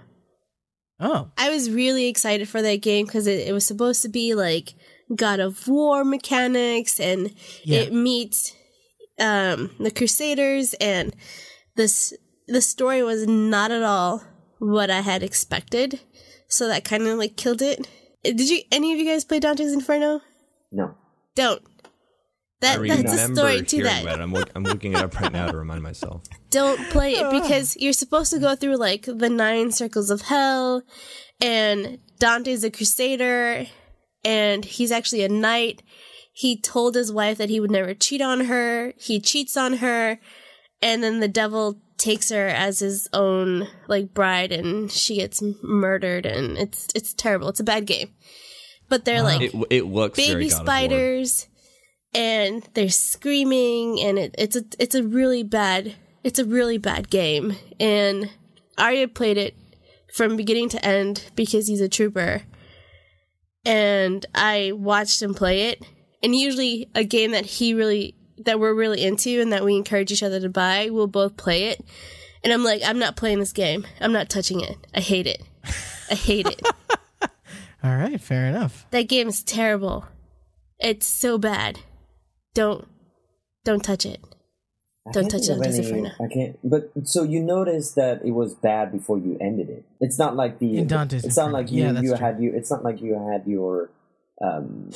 Oh, 0.98 1.30
I 1.36 1.50
was 1.50 1.68
really 1.70 2.06
excited 2.08 2.48
for 2.48 2.62
that 2.62 2.76
game 2.80 3.04
because 3.04 3.26
it, 3.26 3.46
it 3.48 3.52
was 3.52 3.66
supposed 3.66 4.00
to 4.02 4.08
be 4.08 4.34
like 4.34 4.72
God 5.14 5.40
of 5.40 5.68
War 5.68 6.04
mechanics 6.04 6.98
and 6.98 7.34
Yeah. 7.64 7.80
it 7.80 7.92
meets 7.92 8.54
um, 9.18 9.70
the 9.78 9.90
Crusaders 9.90 10.72
and 10.74 11.14
this 11.74 12.14
the 12.47 12.61
story 12.61 13.03
was 13.03 13.26
not 13.26 13.70
at 13.70 13.82
all 13.82 14.24
what 14.59 14.90
I 14.90 15.01
had 15.01 15.22
expected. 15.22 16.01
So 16.49 16.68
that 16.68 16.84
kind 16.84 17.07
of 17.07 17.18
like 17.18 17.36
killed 17.36 17.62
it. 17.62 17.88
Did 18.22 18.49
you 18.49 18.61
any 18.72 18.92
of 18.92 18.99
you 18.99 19.05
guys 19.05 19.24
play 19.24 19.40
Dante's 19.40 19.72
Inferno? 19.72 20.20
No. 20.72 20.94
Don't. 21.34 21.62
That 22.61 22.80
I 22.80 23.03
that's 23.03 23.12
a 23.12 23.34
story 23.34 23.62
to 23.62 23.82
that. 23.82 24.05
it. 24.05 24.20
I'm, 24.20 24.32
look, 24.32 24.51
I'm 24.55 24.64
looking 24.64 24.94
it 24.94 24.99
up 24.99 25.20
right 25.20 25.30
now 25.30 25.47
to 25.51 25.57
remind 25.57 25.82
myself. 25.82 26.22
don't 26.51 26.80
play 26.88 27.12
it 27.12 27.30
because 27.30 27.76
you're 27.76 27.92
supposed 27.92 28.32
to 28.32 28.38
go 28.38 28.57
through 28.57 28.76
like 28.76 29.03
the 29.03 29.28
nine 29.28 29.72
circles 29.72 30.11
of 30.11 30.22
hell 30.22 30.82
and 31.40 31.99
Dante's 32.18 32.64
a 32.64 32.70
crusader 32.70 33.66
and 34.24 34.64
he's 34.64 34.90
actually 34.90 35.22
a 35.22 35.28
knight. 35.28 35.82
He 36.32 36.59
told 36.59 36.94
his 36.94 37.12
wife 37.12 37.36
that 37.38 37.51
he 37.51 37.61
would 37.61 37.70
never 37.70 37.92
cheat 37.92 38.22
on 38.22 38.47
her. 38.47 38.94
He 38.97 39.20
cheats 39.20 39.57
on 39.57 39.74
her 39.74 40.18
and 40.80 41.03
then 41.03 41.20
the 41.20 41.28
devil 41.28 41.78
takes 41.99 42.30
her 42.30 42.49
as 42.49 42.80
his 42.80 43.09
own 43.12 43.68
like 43.88 44.12
bride 44.12 44.53
and 44.53 44.90
she 44.90 45.16
gets 45.16 45.42
murdered 45.62 46.26
and 46.26 46.57
it's 46.59 46.88
it's 46.94 47.14
terrible. 47.14 47.49
It's 47.49 47.61
a 47.61 47.64
bad 47.64 47.86
game. 47.86 48.11
But 48.88 49.05
they're 49.05 49.24
uh-huh. 49.24 49.38
like 49.38 49.55
It 49.55 49.66
it 49.70 49.84
looks 49.86 50.16
baby 50.16 50.49
God 50.49 50.62
spiders 50.62 51.49
and 52.14 52.62
they're 52.74 52.88
screaming 52.88 54.01
and 54.01 54.18
it, 54.18 54.34
it's 54.38 54.57
a 54.57 54.64
it's 54.78 54.94
a 54.94 55.03
really 55.03 55.42
bad 55.42 55.94
it's 56.24 56.38
a 56.38 56.44
really 56.44 56.78
bad 56.78 57.09
game. 57.09 57.57
And 57.78 58.30
Arya 58.76 59.09
played 59.09 59.38
it 59.38 59.57
from 60.12 60.36
beginning 60.36 60.68
to 60.70 60.84
end 60.84 61.30
because 61.36 61.68
he's 61.68 61.80
a 61.80 61.88
trooper. 61.88 62.42
And 63.64 64.24
I 64.34 64.72
watched 64.74 65.22
him 65.22 65.34
play 65.34 65.68
it. 65.68 65.84
And 66.22 66.34
usually 66.34 66.90
a 66.94 67.05
game 67.05 67.30
that 67.32 67.47
he 67.47 67.74
really 67.74 68.16
that 68.39 68.59
we're 68.61 68.74
really 68.74 69.03
into 69.05 69.41
and 69.41 69.53
that 69.53 69.64
we 69.64 69.76
encourage 69.76 70.11
each 70.12 70.22
other 70.22 70.41
to 70.41 70.49
buy 70.49 70.89
we'll 70.91 71.07
both 71.07 71.37
play 71.37 71.64
it 71.68 71.80
and 72.45 72.53
I'm 72.53 72.64
like 72.64 72.82
I'm 72.84 72.99
not 72.99 73.16
playing 73.16 73.39
this 73.41 73.53
game 73.53 73.87
I'm 74.01 74.12
not 74.12 74.28
touching 74.28 74.61
it 74.61 74.76
I 74.95 75.01
hate 75.01 75.26
it 75.26 75.43
I 76.11 76.14
hate 76.14 76.47
it 76.47 76.62
All 77.84 77.95
right, 77.97 78.20
fair 78.20 78.47
enough. 78.47 78.87
that 78.91 79.09
game 79.09 79.28
is 79.28 79.45
terrible. 79.45 80.07
It's 80.80 81.07
so 81.07 81.39
bad. 81.39 81.78
Don't 82.55 82.87
don't 83.64 83.84
touch 83.84 84.05
it. 84.05 84.20
I 85.07 85.12
Don't 85.12 85.28
touch 85.28 85.49
it 85.49 85.53
any- 85.64 85.78
Inferno. 85.78 86.11
I 86.20 86.26
can't. 86.32 86.59
But 86.68 86.91
so 87.05 87.22
you 87.22 87.41
noticed 87.41 87.95
that 87.95 88.24
it 88.24 88.32
was 88.32 88.55
bad 88.55 88.91
before 88.91 89.18
you 89.18 89.37
ended 89.41 89.70
it. 89.70 89.84
It's 90.01 90.18
not 90.18 90.34
like 90.34 90.59
the. 90.59 90.78
In 90.78 90.89
Dante's 90.89 91.24
It's 91.24 91.37
not 91.37 91.53
like 91.53 91.70
you. 91.70 91.84
Yeah, 91.84 91.93
that's 91.93 92.03
you 92.05 92.11
true. 92.16 92.18
had 92.18 92.41
you. 92.41 92.53
It's 92.57 92.70
not 92.72 92.82
like 92.82 93.01
you 93.01 93.14
had 93.30 93.47
your, 93.47 93.91
um, 94.43 94.91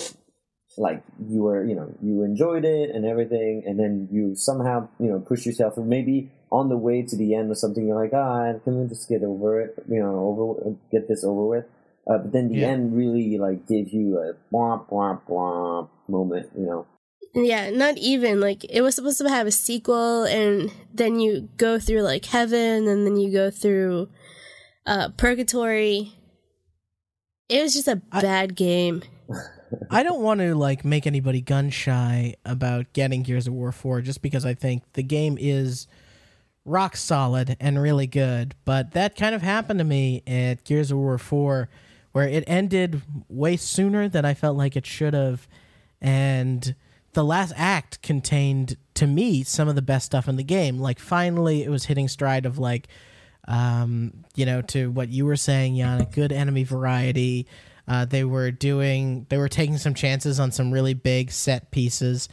like 0.79 1.03
you 1.29 1.43
were. 1.43 1.65
You 1.65 1.75
know, 1.75 1.95
you 2.03 2.23
enjoyed 2.23 2.65
it 2.65 2.91
and 2.91 3.05
everything, 3.05 3.63
and 3.67 3.79
then 3.79 4.09
you 4.11 4.35
somehow 4.35 4.89
you 4.99 5.09
know 5.09 5.21
push 5.21 5.47
yourself. 5.47 5.77
And 5.77 5.89
maybe 5.89 6.31
on 6.53 6.69
the 6.69 6.77
way 6.77 7.03
to 7.03 7.17
the 7.17 7.35
end 7.35 7.51
or 7.51 7.55
something, 7.55 7.87
you're 7.87 8.01
like, 8.01 8.13
ah, 8.15 8.55
can 8.65 8.81
we 8.83 8.89
just 8.89 9.09
get 9.09 9.23
over 9.23 9.61
it? 9.61 9.75
You 9.89 10.01
know, 10.01 10.19
over 10.19 10.77
get 10.91 11.09
this 11.09 11.25
over 11.25 11.47
with. 11.47 11.65
Uh, 12.11 12.19
but 12.19 12.33
then 12.33 12.49
the 12.49 12.57
Yeah. 12.61 12.69
end 12.69 12.97
really 12.97 13.39
like 13.39 13.67
gave 13.69 13.91
you 13.91 14.19
a 14.19 14.35
womp 14.53 14.89
womp 14.91 15.21
womp 15.29 15.89
moment. 16.09 16.49
You 16.59 16.67
know. 16.67 16.87
Yeah, 17.33 17.71
not 17.71 17.97
even 17.99 18.41
like 18.41 18.65
it 18.69 18.81
was 18.83 18.97
supposed 18.97 19.19
to 19.19 19.29
have 19.29 19.47
a 19.47 19.53
sequel 19.53 20.25
and 20.25 20.73
then 20.93 21.21
you 21.21 21.49
go 21.59 21.79
through 21.79 22.03
like 22.03 22.25
heaven 22.25 22.89
and 22.89 23.07
then 23.07 23.17
you 23.17 23.31
go 23.33 23.51
through 23.53 24.09
uh 24.87 25.11
purgatory. 25.17 26.13
It 27.49 27.63
was 27.63 27.75
just 27.75 27.87
a 27.87 28.03
I- 28.11 28.21
bad 28.23 28.57
game. 28.57 29.03
I 29.91 30.03
don't 30.03 30.21
want 30.21 30.41
to 30.41 30.55
like 30.55 30.85
make 30.85 31.07
anybody 31.07 31.41
gun 31.41 31.71
shy 31.71 32.35
about 32.45 32.93
getting 32.93 33.23
Gears 33.23 33.47
of 33.47 33.55
War 33.55 33.73
4 33.73 34.01
just 34.01 34.23
because 34.23 34.45
I 34.45 34.55
think 34.55 34.83
the 34.95 35.03
game 35.03 35.37
is 35.41 35.87
rock 36.65 36.97
solid 36.97 37.57
and 37.61 37.81
really 37.81 38.07
good. 38.07 38.55
But 38.65 38.93
that 38.93 39.17
kind 39.17 39.35
of 39.35 39.43
happened 39.43 39.79
to 39.79 39.85
me 39.85 40.23
at 40.27 40.65
Gears 40.65 40.91
of 40.91 40.99
War 40.99 41.19
4 41.19 41.69
where 42.13 42.29
it 42.29 42.45
ended 42.47 43.03
way 43.29 43.57
sooner 43.57 44.09
than 44.09 44.25
I 44.25 44.35
felt 44.35 44.57
like 44.57 44.77
it 44.77 44.87
should 44.87 45.15
have. 45.15 45.47
And 46.01 46.75
the 47.13 47.25
last 47.25 47.53
act 47.57 48.03
contained, 48.03 48.77
to 48.95 49.07
me, 49.07 49.43
some 49.43 49.69
of 49.69 49.75
the 49.75 49.83
best 49.83 50.07
stuff 50.07 50.29
in 50.29 50.37
the 50.37 50.45
game. 50.45 50.79
Like, 50.79 50.99
finally, 50.99 51.63
it 51.63 51.71
was 51.71 51.85
hitting 51.85 52.09
stride 52.09 52.47
of 52.47 52.59
like, 52.59 52.89
um, 53.47 54.25
you 54.35 54.45
know, 54.45 54.63
to 54.63 54.91
what 54.91 55.09
you 55.09 55.25
were 55.25 55.37
saying, 55.37 55.77
Jan, 55.77 56.05
good 56.11 56.33
enemy 56.33 56.65
variety. 56.65 57.47
Uh, 57.91 58.05
they 58.05 58.23
were 58.23 58.53
doing, 58.53 59.27
they 59.31 59.37
were 59.37 59.49
taking 59.49 59.77
some 59.77 59.95
chances 59.95 60.39
on 60.39 60.53
some 60.53 60.71
really 60.71 60.95
big 60.95 61.33
set 61.33 61.73
pieces, 61.73 62.29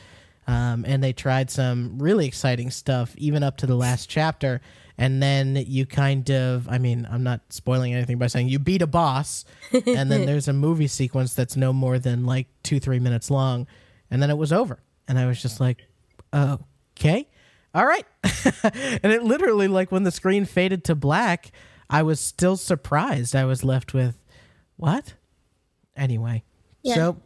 um, 0.45 0.85
and 0.87 1.03
they 1.03 1.11
tried 1.11 1.49
some 1.49 1.97
really 1.97 2.27
exciting 2.27 2.69
stuff, 2.69 3.15
even 3.17 3.41
up 3.41 3.57
to 3.57 3.65
the 3.65 3.75
last 3.75 4.07
chapter. 4.07 4.61
And 4.99 5.21
then 5.21 5.55
you 5.55 5.87
kind 5.87 6.29
of, 6.29 6.69
I 6.69 6.77
mean, 6.77 7.07
I'm 7.09 7.23
not 7.23 7.41
spoiling 7.49 7.95
anything 7.95 8.19
by 8.19 8.27
saying 8.27 8.49
you 8.49 8.59
beat 8.59 8.83
a 8.83 8.87
boss, 8.87 9.45
and 9.71 10.11
then 10.11 10.25
there's 10.27 10.47
a 10.47 10.53
movie 10.53 10.85
sequence 10.85 11.33
that's 11.33 11.57
no 11.57 11.73
more 11.73 11.97
than 11.97 12.23
like 12.27 12.45
two, 12.61 12.79
three 12.79 12.99
minutes 12.99 13.31
long, 13.31 13.65
and 14.11 14.21
then 14.21 14.29
it 14.29 14.37
was 14.37 14.53
over. 14.53 14.77
And 15.07 15.17
I 15.17 15.25
was 15.25 15.41
just 15.41 15.59
like, 15.59 15.87
okay, 16.35 17.27
all 17.73 17.85
right. 17.87 18.05
and 18.63 19.11
it 19.11 19.23
literally, 19.23 19.67
like, 19.67 19.91
when 19.91 20.03
the 20.03 20.11
screen 20.11 20.45
faded 20.45 20.83
to 20.83 20.93
black, 20.93 21.51
I 21.89 22.03
was 22.03 22.19
still 22.19 22.57
surprised. 22.57 23.35
I 23.35 23.45
was 23.45 23.63
left 23.63 23.95
with, 23.95 24.19
what? 24.75 25.15
Anyway, 25.97 26.43
Yeah. 26.83 26.95
so 26.95 27.17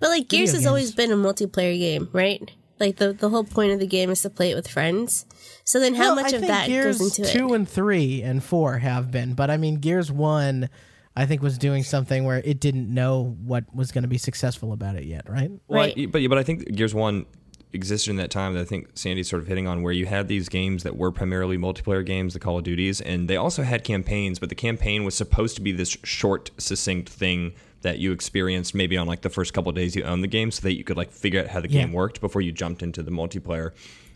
But 0.00 0.10
like 0.10 0.28
Gears 0.28 0.50
Video 0.50 0.58
has 0.60 0.66
always 0.66 0.92
been 0.92 1.10
a 1.12 1.16
multiplayer 1.16 1.78
game, 1.78 2.08
right? 2.12 2.50
Like 2.78 2.96
the 2.96 3.12
the 3.14 3.30
whole 3.30 3.44
point 3.44 3.72
of 3.72 3.78
the 3.80 3.86
game 3.86 4.10
is 4.10 4.20
to 4.22 4.30
play 4.30 4.50
it 4.50 4.54
with 4.54 4.68
friends. 4.68 5.24
So 5.64 5.80
then 5.80 5.94
how 5.94 6.14
Well, 6.14 6.16
much 6.16 6.32
I 6.32 6.36
of 6.36 6.40
think 6.42 6.46
that 6.48 6.66
Gears 6.66 6.98
goes 6.98 7.18
into 7.18 7.30
two 7.32 7.52
it? 7.52 7.56
and 7.56 7.68
three 7.68 8.20
and 8.22 8.44
four 8.44 8.78
have 8.78 9.10
been, 9.10 9.32
but 9.34 9.50
I 9.50 9.56
mean 9.56 9.76
Gears 9.76 10.12
one, 10.12 10.68
I 11.16 11.24
think 11.24 11.40
was 11.42 11.56
doing 11.56 11.82
something 11.82 12.24
where 12.24 12.42
it 12.44 12.60
didn't 12.60 12.92
know 12.92 13.36
what 13.42 13.64
was 13.74 13.90
going 13.92 14.02
to 14.02 14.08
be 14.08 14.18
successful 14.18 14.72
about 14.72 14.96
it 14.96 15.04
yet, 15.04 15.28
right? 15.30 15.50
Well, 15.68 15.80
Right. 15.80 15.94
I- 15.96 16.06
but 16.06 16.28
but 16.28 16.36
I 16.36 16.42
think 16.42 16.74
Gears 16.74 16.94
One 16.94 17.24
existed 17.72 18.10
in 18.10 18.16
that 18.16 18.30
time 18.30 18.54
that 18.54 18.60
I 18.60 18.64
think 18.64 18.88
Sandy's 18.94 19.28
sort 19.28 19.42
of 19.42 19.48
hitting 19.48 19.66
on, 19.66 19.82
where 19.82 19.92
you 19.92 20.06
had 20.06 20.28
these 20.28 20.48
games 20.48 20.82
that 20.82 20.96
were 20.96 21.10
primarily 21.10 21.56
multiplayer 21.58 22.04
games, 22.04 22.32
the 22.34 22.38
Call 22.40 22.58
of 22.58 22.64
Duties, 22.64 23.00
and 23.00 23.28
they 23.28 23.36
also 23.36 23.62
had 23.62 23.84
campaigns. 23.84 24.38
But 24.38 24.50
the 24.50 24.54
campaign 24.54 25.04
was 25.04 25.14
supposed 25.14 25.56
to 25.56 25.62
be 25.62 25.72
this 25.72 25.96
short, 26.04 26.50
succinct 26.58 27.08
thing 27.08 27.52
that 27.86 27.98
you 28.00 28.12
experienced 28.12 28.74
maybe 28.74 28.96
on 28.96 29.06
like 29.06 29.22
the 29.22 29.30
first 29.30 29.54
couple 29.54 29.70
of 29.70 29.76
days 29.76 29.94
you 29.96 30.02
owned 30.02 30.22
the 30.22 30.28
game, 30.28 30.50
so 30.50 30.60
that 30.62 30.74
you 30.76 30.84
could 30.84 30.96
like 30.96 31.10
figure 31.12 31.40
out 31.40 31.46
how 31.48 31.60
the 31.60 31.70
Yeah. 31.70 31.82
game 31.82 31.92
worked 31.92 32.20
before 32.20 32.42
you 32.42 32.52
jumped 32.52 32.82
into 32.82 33.02
the 33.02 33.10
multiplayer. 33.12 33.70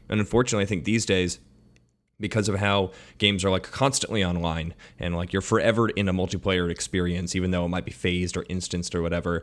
And 0.08 0.18
unfortunately, 0.20 0.64
I 0.64 0.66
think 0.66 0.84
these 0.84 1.06
days 1.06 1.38
because 2.18 2.48
of 2.50 2.56
how 2.56 2.90
games 3.18 3.44
are 3.44 3.50
like 3.50 3.62
constantly 3.62 4.22
online 4.24 4.74
and 4.98 5.16
like 5.16 5.32
you're 5.32 5.40
forever 5.40 5.88
in 5.88 6.06
a 6.08 6.12
multiplayer 6.12 6.70
experience 6.70 7.34
even 7.34 7.50
though 7.50 7.64
it 7.64 7.68
might 7.68 7.86
be 7.86 7.90
phased 7.92 8.36
or 8.36 8.44
instanced 8.50 8.94
or 8.94 9.00
whatever 9.00 9.42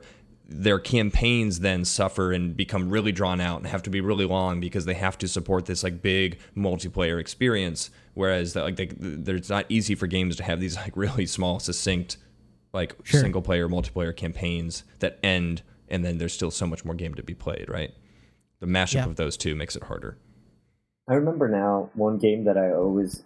their 0.50 0.78
campaigns 0.78 1.62
then 1.62 1.84
suffer 1.84 2.32
and 2.32 2.56
become 2.56 2.90
really 2.92 3.12
drawn 3.12 3.42
out 3.42 3.58
and 3.58 3.66
have 3.68 3.82
to 3.82 3.90
be 3.90 4.00
really 4.00 4.26
long 4.26 4.60
because 4.60 4.86
they 4.86 4.94
have 4.94 5.18
to 5.18 5.28
support 5.28 5.66
this 5.66 5.84
like 5.84 6.04
big 6.04 6.38
multiplayer 6.56 7.20
experience 7.20 7.90
whereas 8.14 8.56
like 8.56 8.76
they, 8.76 8.90
it's 9.34 9.50
not 9.50 9.66
easy 9.70 9.96
for 9.96 10.06
games 10.06 10.36
to 10.36 10.44
have 10.44 10.60
these 10.60 10.76
like 10.76 10.96
really 10.96 11.26
small 11.26 11.60
succinct 11.60 12.18
like 12.74 12.95
Sure. 13.03 13.22
single 13.22 13.41
player 13.41 13.68
multiplayer 13.68 14.15
campaigns 14.15 14.84
that 14.99 15.18
end 15.24 15.61
and 15.89 16.03
then 16.03 16.18
there's 16.18 16.34
still 16.34 16.51
so 16.51 16.65
much 16.68 16.84
more 16.86 16.95
game 16.95 17.13
to 17.15 17.24
be 17.24 17.34
played 17.34 17.70
right 17.70 17.91
the 18.59 18.68
mashup 18.68 18.93
Yeah. 18.95 19.05
of 19.05 19.15
those 19.15 19.38
two 19.38 19.55
makes 19.55 19.76
it 19.76 19.84
harder 19.84 20.18
I 21.09 21.13
remember 21.13 21.47
now 21.47 21.89
one 21.93 22.18
game 22.18 22.43
that 22.43 22.57
I 22.57 22.72
always, 22.74 23.24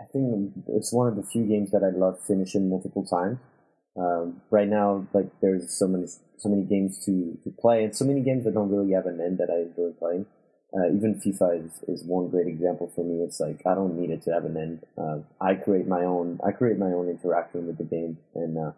I 0.00 0.04
think 0.12 0.52
it's 0.66 0.92
one 0.92 1.06
of 1.06 1.14
the 1.14 1.22
few 1.22 1.44
games 1.46 1.70
that 1.70 1.84
I 1.84 1.96
love 1.96 2.18
finishing 2.26 2.68
multiple 2.68 3.06
times. 3.06 3.38
Um, 3.96 4.40
right 4.50 4.66
now, 4.66 5.06
like 5.12 5.26
there's 5.40 5.72
so 5.78 5.86
many 5.86 6.06
so 6.38 6.48
many 6.48 6.64
games 6.64 6.98
to, 7.04 7.38
to 7.44 7.50
play, 7.60 7.84
and 7.84 7.94
so 7.94 8.04
many 8.04 8.22
games 8.22 8.42
that 8.42 8.54
don't 8.54 8.70
really 8.70 8.92
have 8.94 9.06
an 9.06 9.20
end 9.20 9.38
that 9.38 9.50
I 9.50 9.60
enjoy 9.68 9.92
playing. 9.96 10.26
Uh, 10.74 10.88
even 10.88 11.14
FIFA 11.20 11.66
is, 11.66 11.72
is 11.86 12.04
one 12.06 12.28
great 12.28 12.46
example 12.46 12.90
for 12.94 13.04
me. 13.04 13.22
It's 13.22 13.40
like 13.40 13.60
I 13.66 13.74
don't 13.74 13.94
need 13.98 14.10
it 14.10 14.22
to 14.22 14.32
have 14.32 14.44
an 14.46 14.56
end. 14.56 14.86
Uh, 14.96 15.18
I 15.40 15.54
create 15.54 15.86
my 15.86 16.02
own. 16.04 16.40
I 16.46 16.52
create 16.52 16.78
my 16.78 16.86
own 16.92 17.08
interaction 17.10 17.66
with 17.66 17.76
the 17.76 17.84
game, 17.84 18.16
and, 18.34 18.56
uh, 18.56 18.72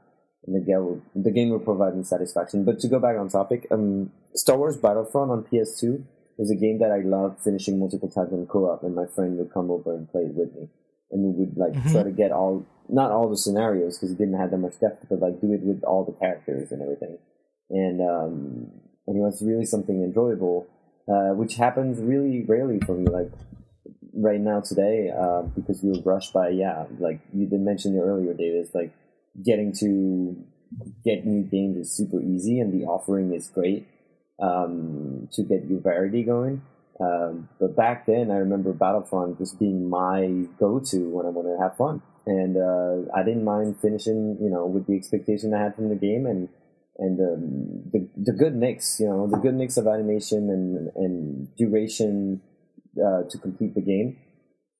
and 0.46 0.56
the 0.56 0.60
game 0.60 0.84
will, 0.84 1.02
the 1.14 1.30
game 1.30 1.50
will 1.50 1.60
provide 1.60 1.96
me 1.96 2.02
satisfaction. 2.02 2.64
But 2.64 2.80
to 2.80 2.88
go 2.88 2.98
back 2.98 3.16
on 3.16 3.28
topic, 3.28 3.68
um, 3.70 4.10
Star 4.34 4.56
Wars 4.58 4.76
Battlefront 4.76 5.30
on 5.30 5.44
PS2 5.44 6.02
is 6.38 6.50
a 6.50 6.56
game 6.56 6.80
that 6.80 6.90
I 6.90 6.98
love 6.98 7.38
finishing 7.44 7.78
multiple 7.78 8.08
times 8.10 8.32
in 8.32 8.44
co-op, 8.46 8.82
and 8.82 8.94
my 8.94 9.06
friend 9.06 9.38
would 9.38 9.52
come 9.52 9.70
over 9.70 9.94
and 9.94 10.10
play 10.10 10.22
it 10.22 10.34
with 10.34 10.52
me, 10.56 10.68
and 11.12 11.22
we 11.22 11.44
would 11.44 11.56
like 11.56 11.74
Mhm. 11.74 11.92
try 11.92 12.02
to 12.02 12.10
get 12.10 12.32
all 12.32 12.64
not 12.88 13.12
all 13.12 13.28
the 13.30 13.36
scenarios 13.36 13.96
because 13.96 14.10
it 14.10 14.18
didn't 14.18 14.34
have 14.34 14.50
that 14.50 14.58
much 14.58 14.78
depth, 14.80 15.06
but 15.08 15.20
like 15.20 15.40
do 15.40 15.52
it 15.52 15.62
with 15.62 15.82
all 15.84 16.04
the 16.04 16.12
characters 16.12 16.72
and 16.72 16.82
everything, 16.82 17.18
and 17.70 18.00
um, 18.02 18.70
and 19.06 19.16
it 19.16 19.20
was 19.20 19.40
really 19.42 19.64
something 19.64 20.02
enjoyable, 20.02 20.66
uh, 21.08 21.34
which 21.34 21.56
happens 21.56 22.00
really 22.00 22.44
rarely 22.46 22.80
for 22.80 22.94
me. 22.94 23.06
Like 23.06 23.30
right 24.14 24.40
now 24.40 24.60
today, 24.60 25.10
uh, 25.10 25.42
because 25.42 25.82
we 25.82 25.90
were 25.90 26.02
rushed 26.04 26.32
by 26.32 26.48
yeah, 26.48 26.84
like 26.98 27.20
you 27.32 27.46
did 27.46 27.60
mention 27.60 27.98
earlier, 27.98 28.34
David. 28.34 28.64
It's 28.64 28.74
like 28.74 28.92
getting 29.42 29.72
to 29.80 30.36
get 31.04 31.26
new 31.26 31.42
games 31.42 31.76
is 31.76 31.96
super 31.96 32.20
easy, 32.20 32.60
and 32.60 32.72
the 32.72 32.86
offering 32.86 33.32
is 33.32 33.48
great 33.48 33.86
um, 34.40 35.28
to 35.32 35.42
get 35.42 35.64
your 35.66 35.80
variety 35.80 36.22
going. 36.22 36.62
Um, 37.00 37.48
but 37.58 37.76
back 37.76 38.06
then, 38.06 38.30
I 38.30 38.36
remember 38.36 38.72
Battlefront 38.72 39.38
just 39.38 39.58
being 39.58 39.88
my 39.88 40.46
go-to 40.60 41.10
when 41.10 41.26
I 41.26 41.30
wanted 41.30 41.56
to 41.56 41.62
have 41.62 41.76
fun, 41.76 42.02
and 42.26 42.56
uh, 42.56 43.10
I 43.14 43.24
didn't 43.24 43.44
mind 43.44 43.80
finishing, 43.80 44.38
you 44.40 44.48
know, 44.48 44.66
with 44.66 44.86
the 44.86 44.96
expectation 44.96 45.52
I 45.52 45.62
had 45.62 45.74
from 45.74 45.88
the 45.88 45.96
game, 45.96 46.26
and 46.26 46.48
and 46.98 47.18
um, 47.20 47.90
the 47.92 48.08
the 48.16 48.32
good 48.32 48.54
mix, 48.54 49.00
you 49.00 49.06
know, 49.06 49.26
the 49.26 49.38
good 49.38 49.54
mix 49.54 49.76
of 49.76 49.86
animation 49.86 50.50
and 50.50 50.90
and 50.96 51.56
duration 51.56 52.40
uh, 52.96 53.22
to 53.28 53.38
complete 53.38 53.74
the 53.74 53.82
game, 53.82 54.16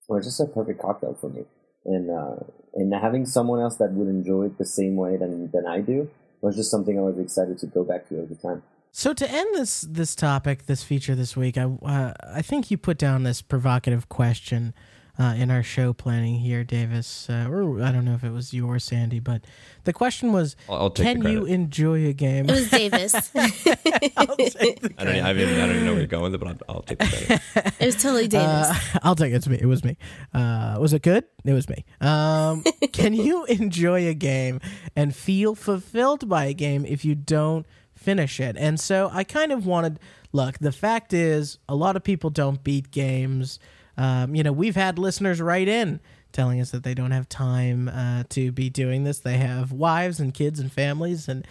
or 0.09 0.21
just 0.21 0.41
a 0.41 0.47
perfect 0.47 0.81
cocktail 0.81 1.17
for 1.21 1.31
me. 1.31 1.45
And 1.85 2.11
uh, 2.11 2.45
and 2.75 2.95
having 2.95 3.27
someone 3.27 3.61
else 3.61 3.77
that 3.77 3.93
would 3.93 4.09
enjoy 4.09 4.47
it 4.47 4.59
the 4.59 4.67
same 4.67 4.97
way 4.97 5.17
than 5.17 5.51
than 5.51 5.67
I 5.67 5.81
do 5.81 6.11
was 6.41 6.57
just 6.57 6.71
something 6.71 6.99
I 6.99 7.03
was 7.03 7.19
excited 7.19 7.59
to 7.59 7.67
go 7.67 7.85
back 7.85 8.09
to 8.09 8.21
every 8.23 8.37
time. 8.37 8.63
So 8.93 9.13
to 9.13 9.29
end 9.29 9.49
this 9.55 9.81
this 9.81 10.15
topic, 10.15 10.67
this 10.67 10.85
feature 10.85 11.17
this 11.17 11.37
week, 11.37 11.59
I 11.59 11.65
uh, 11.65 12.13
I 12.33 12.43
think 12.43 12.71
you 12.71 12.79
put 12.79 12.97
down 12.97 13.25
this 13.25 13.43
provocative 13.43 14.09
question 14.09 14.73
uh, 15.19 15.35
in 15.37 15.51
our 15.51 15.63
show 15.63 15.93
planning 15.93 16.37
here, 16.37 16.65
Davis, 16.65 17.29
uh, 17.31 17.47
or 17.49 17.83
I 17.83 17.93
don't 17.93 18.05
know 18.05 18.15
if 18.15 18.25
it 18.25 18.33
was 18.33 18.53
you 18.53 18.67
or 18.67 18.79
Sandy, 18.79 19.21
but 19.21 19.45
the 19.85 19.93
question 19.93 20.33
was, 20.33 20.57
I'll, 20.69 20.77
I'll 20.77 20.91
can 20.91 21.23
you 21.23 21.45
enjoy 21.45 22.07
a 22.07 22.13
game? 22.13 22.49
It 22.49 22.53
was 22.53 22.71
Davis. 22.71 23.15
I'll 23.35 24.37
take 24.37 24.81
the 24.81 24.95
I 24.99 25.05
don't, 25.05 25.15
I, 25.15 25.31
even, 25.31 25.61
I 25.61 25.67
don't 25.67 25.71
even 25.71 25.85
know 25.85 25.93
where 25.93 26.01
you're 26.01 26.07
going 26.07 26.25
with 26.25 26.35
it, 26.35 26.39
but 26.39 26.49
I'll, 26.49 26.77
I'll 26.77 26.83
take 26.83 26.99
the 26.99 27.07
credit. 27.07 27.75
it 27.81 27.87
was 27.87 27.97
totally 27.97 28.27
Davis. 28.27 28.71
Uh, 28.71 28.75
I'll 29.03 29.15
take 29.15 29.33
it. 29.33 29.37
It's 29.37 29.49
me. 29.49 29.59
It 29.61 29.67
was 29.67 29.85
me. 29.85 29.97
Uh, 30.33 30.79
was 30.81 30.93
it 30.93 31.03
good? 31.03 31.25
It 31.45 31.53
was 31.53 31.69
me. 31.69 31.85
Um, 32.01 32.65
can 32.93 33.13
you 33.13 33.45
enjoy 33.45 34.09
a 34.09 34.15
game 34.15 34.61
and 34.97 35.15
feel 35.15 35.55
fulfilled 35.55 36.29
by 36.29 36.47
a 36.47 36.55
game 36.55 36.85
if 36.87 37.05
you 37.05 37.15
don't 37.15 37.67
finish 37.95 38.41
it? 38.41 38.57
And 38.59 38.81
so 38.81 39.11
I 39.13 39.23
kind 39.23 39.53
of 39.53 39.65
wanted. 39.65 40.01
Look, 40.33 40.59
the 40.59 40.73
fact 40.73 41.13
is, 41.13 41.59
a 41.69 41.77
lot 41.77 41.95
of 41.95 42.03
people 42.03 42.31
don't 42.31 42.65
beat 42.65 42.91
games. 42.91 43.61
Um, 43.97 44.35
you 44.35 44.43
know, 44.43 44.53
we've 44.53 44.77
had 44.77 44.99
listeners 44.99 45.41
write 45.41 45.69
in 45.69 46.01
telling 46.33 46.61
us 46.61 46.73
that 46.73 46.83
they 46.83 46.95
don't 46.95 47.13
have 47.13 47.29
time 47.29 47.89
uh, 47.89 48.25
to 48.29 48.51
be 48.53 48.69
doing 48.69 49.05
this. 49.05 49.21
They 49.21 49.39
have 49.39 49.73
wives 49.73 50.21
and 50.21 50.35
kids 50.35 50.59
and 50.61 50.71
families, 50.71 51.29
and 51.29 51.47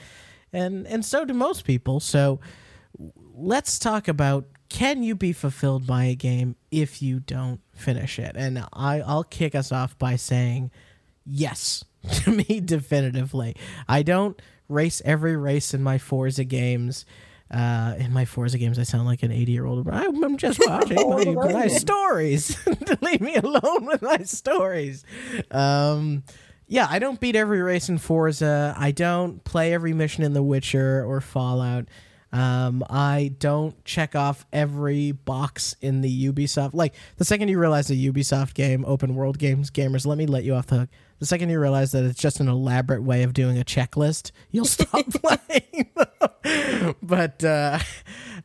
and 0.52 0.86
and 0.88 1.06
so 1.06 1.26
do 1.26 1.34
most 1.34 1.66
people. 1.66 2.00
So 2.00 2.40
let's 3.34 3.80
talk 3.80 4.08
about 4.08 4.46
can 4.70 5.04
you 5.04 5.16
be 5.16 5.34
fulfilled 5.34 5.86
by 5.86 6.06
a 6.06 6.16
game 6.16 6.56
if 6.72 7.02
you 7.02 7.20
don't 7.20 7.62
finish 7.74 8.18
it? 8.18 8.36
And 8.36 8.66
I, 8.74 9.02
I'll 9.02 9.24
kick 9.24 9.54
us 9.54 9.72
off 9.72 9.98
by 10.00 10.16
saying 10.16 10.72
yes 11.26 11.86
to 12.24 12.32
me 12.32 12.60
definitively. 12.60 13.56
I 13.88 14.04
don't 14.04 14.42
race 14.68 15.02
every 15.06 15.38
race 15.38 15.74
in 15.74 15.84
my 15.84 15.98
Forza 15.98 16.44
games. 16.44 17.06
Uh, 17.54 17.94
in 18.00 18.12
my 18.12 18.26
Forza 18.26 18.58
games, 18.58 18.80
I 18.80 18.84
sound 18.84 19.06
like 19.06 19.22
an 19.22 19.32
80 19.32 19.52
year 19.52 19.66
old. 19.66 19.88
I'm 19.88 20.38
just 20.38 20.60
watching 20.68 21.36
my, 21.36 21.54
my 21.54 21.68
stories. 21.68 22.58
Leave 23.02 23.22
me 23.22 23.36
alone 23.36 23.86
with 23.86 24.02
my 24.02 24.18
stories. 24.24 25.06
Um, 25.52 26.24
yeah, 26.68 26.88
I 26.90 26.98
don't 26.98 27.20
beat 27.20 27.36
every 27.36 27.62
race 27.62 27.90
in 27.90 28.00
Forza. 28.00 28.74
I 28.76 28.90
don't 28.90 29.44
play 29.44 29.72
every 29.72 29.94
mission 29.94 30.24
in 30.24 30.34
The 30.34 30.42
Witcher 30.42 31.06
or 31.06 31.22
Fallout. 31.22 31.88
Um, 32.32 32.84
I 32.90 33.36
don't 33.38 33.86
check 33.86 34.16
off 34.16 34.48
every 34.52 35.12
box 35.12 35.76
in 35.82 36.02
the 36.02 36.32
Ubisoft. 36.32 36.74
Like 36.74 36.96
the 37.18 37.26
second 37.26 37.50
you 37.50 37.60
realize 37.60 37.92
a 37.92 37.96
Ubisoft 37.96 38.56
game, 38.56 38.84
open 38.88 39.14
world 39.14 39.38
games, 39.38 39.70
gamers, 39.70 40.08
let 40.08 40.18
me 40.18 40.26
let 40.26 40.44
you 40.44 40.56
off 40.56 40.66
the 40.66 40.80
hook. 40.80 40.90
The 41.24 41.28
second 41.28 41.52
you 41.52 41.58
realize 41.58 41.94
that 41.94 42.04
it's 42.04 42.20
just 42.20 42.42
an 42.42 42.50
elaborate 42.50 43.02
way 43.02 43.24
of 43.24 43.32
doing 43.32 43.58
a 43.58 43.64
checklist, 43.64 44.32
you'll 44.52 44.66
stop 44.66 45.06
playing. 45.10 45.90
but 47.02 47.42
uh, 47.46 47.80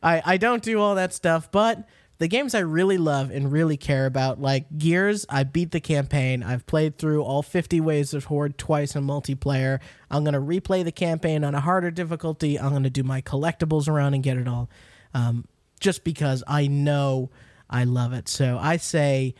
I 0.01 0.21
I 0.23 0.37
don't 0.37 0.63
do 0.63 0.79
all 0.79 0.95
that 0.95 1.13
stuff. 1.13 1.51
But 1.51 1.85
the 2.19 2.29
games 2.29 2.55
I 2.55 2.59
really 2.59 2.97
love 2.97 3.31
and 3.31 3.51
really 3.51 3.75
care 3.75 4.05
about, 4.05 4.39
like 4.39 4.77
Gears, 4.77 5.25
I 5.29 5.43
beat 5.43 5.71
the 5.71 5.81
campaign. 5.81 6.41
I've 6.41 6.65
played 6.67 6.97
through 6.97 7.21
all 7.21 7.41
50 7.41 7.81
ways 7.81 8.13
of 8.13 8.23
Horde 8.23 8.57
twice 8.57 8.95
in 8.95 9.03
multiplayer. 9.03 9.81
I'm 10.09 10.23
going 10.23 10.33
to 10.33 10.39
replay 10.39 10.85
the 10.85 10.93
campaign 10.93 11.43
on 11.43 11.55
a 11.55 11.59
harder 11.59 11.91
difficulty. 11.91 12.57
I'm 12.57 12.69
going 12.69 12.83
to 12.83 12.89
do 12.89 13.03
my 13.03 13.21
collectibles 13.21 13.89
around 13.89 14.13
and 14.13 14.23
get 14.23 14.37
it 14.37 14.47
all. 14.47 14.69
Um, 15.13 15.49
just 15.81 16.05
because 16.05 16.45
I 16.47 16.67
know 16.67 17.29
I 17.69 17.83
love 17.83 18.13
it. 18.13 18.29
So 18.29 18.57
I 18.57 18.77
say, 18.77 19.35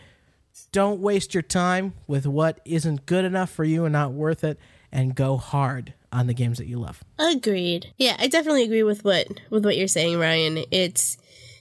don't 0.72 0.99
waste 0.99 1.34
your 1.34 1.43
time 1.43 1.93
with 2.07 2.26
what 2.26 2.59
isn't 2.65 3.05
good 3.05 3.26
enough 3.26 3.49
for 3.49 3.63
you 3.63 3.86
and 3.86 3.93
not 3.93 4.13
worth 4.13 4.43
it, 4.43 4.59
and 4.91 5.15
go 5.15 5.38
hard 5.38 5.93
on 6.11 6.28
the 6.28 6.34
games 6.34 6.57
that 6.57 6.67
you 6.67 6.80
love. 6.80 7.03
Agreed. 7.20 7.93
Yeah, 7.97 8.15
I 8.20 8.28
definitely 8.28 8.63
agree 8.63 8.84
with 8.84 9.03
what 9.03 9.28
with 9.49 9.65
what 9.65 9.78
you're 9.78 9.88
saying, 9.88 10.20
Ryan. 10.20 10.65
It's 10.72 11.17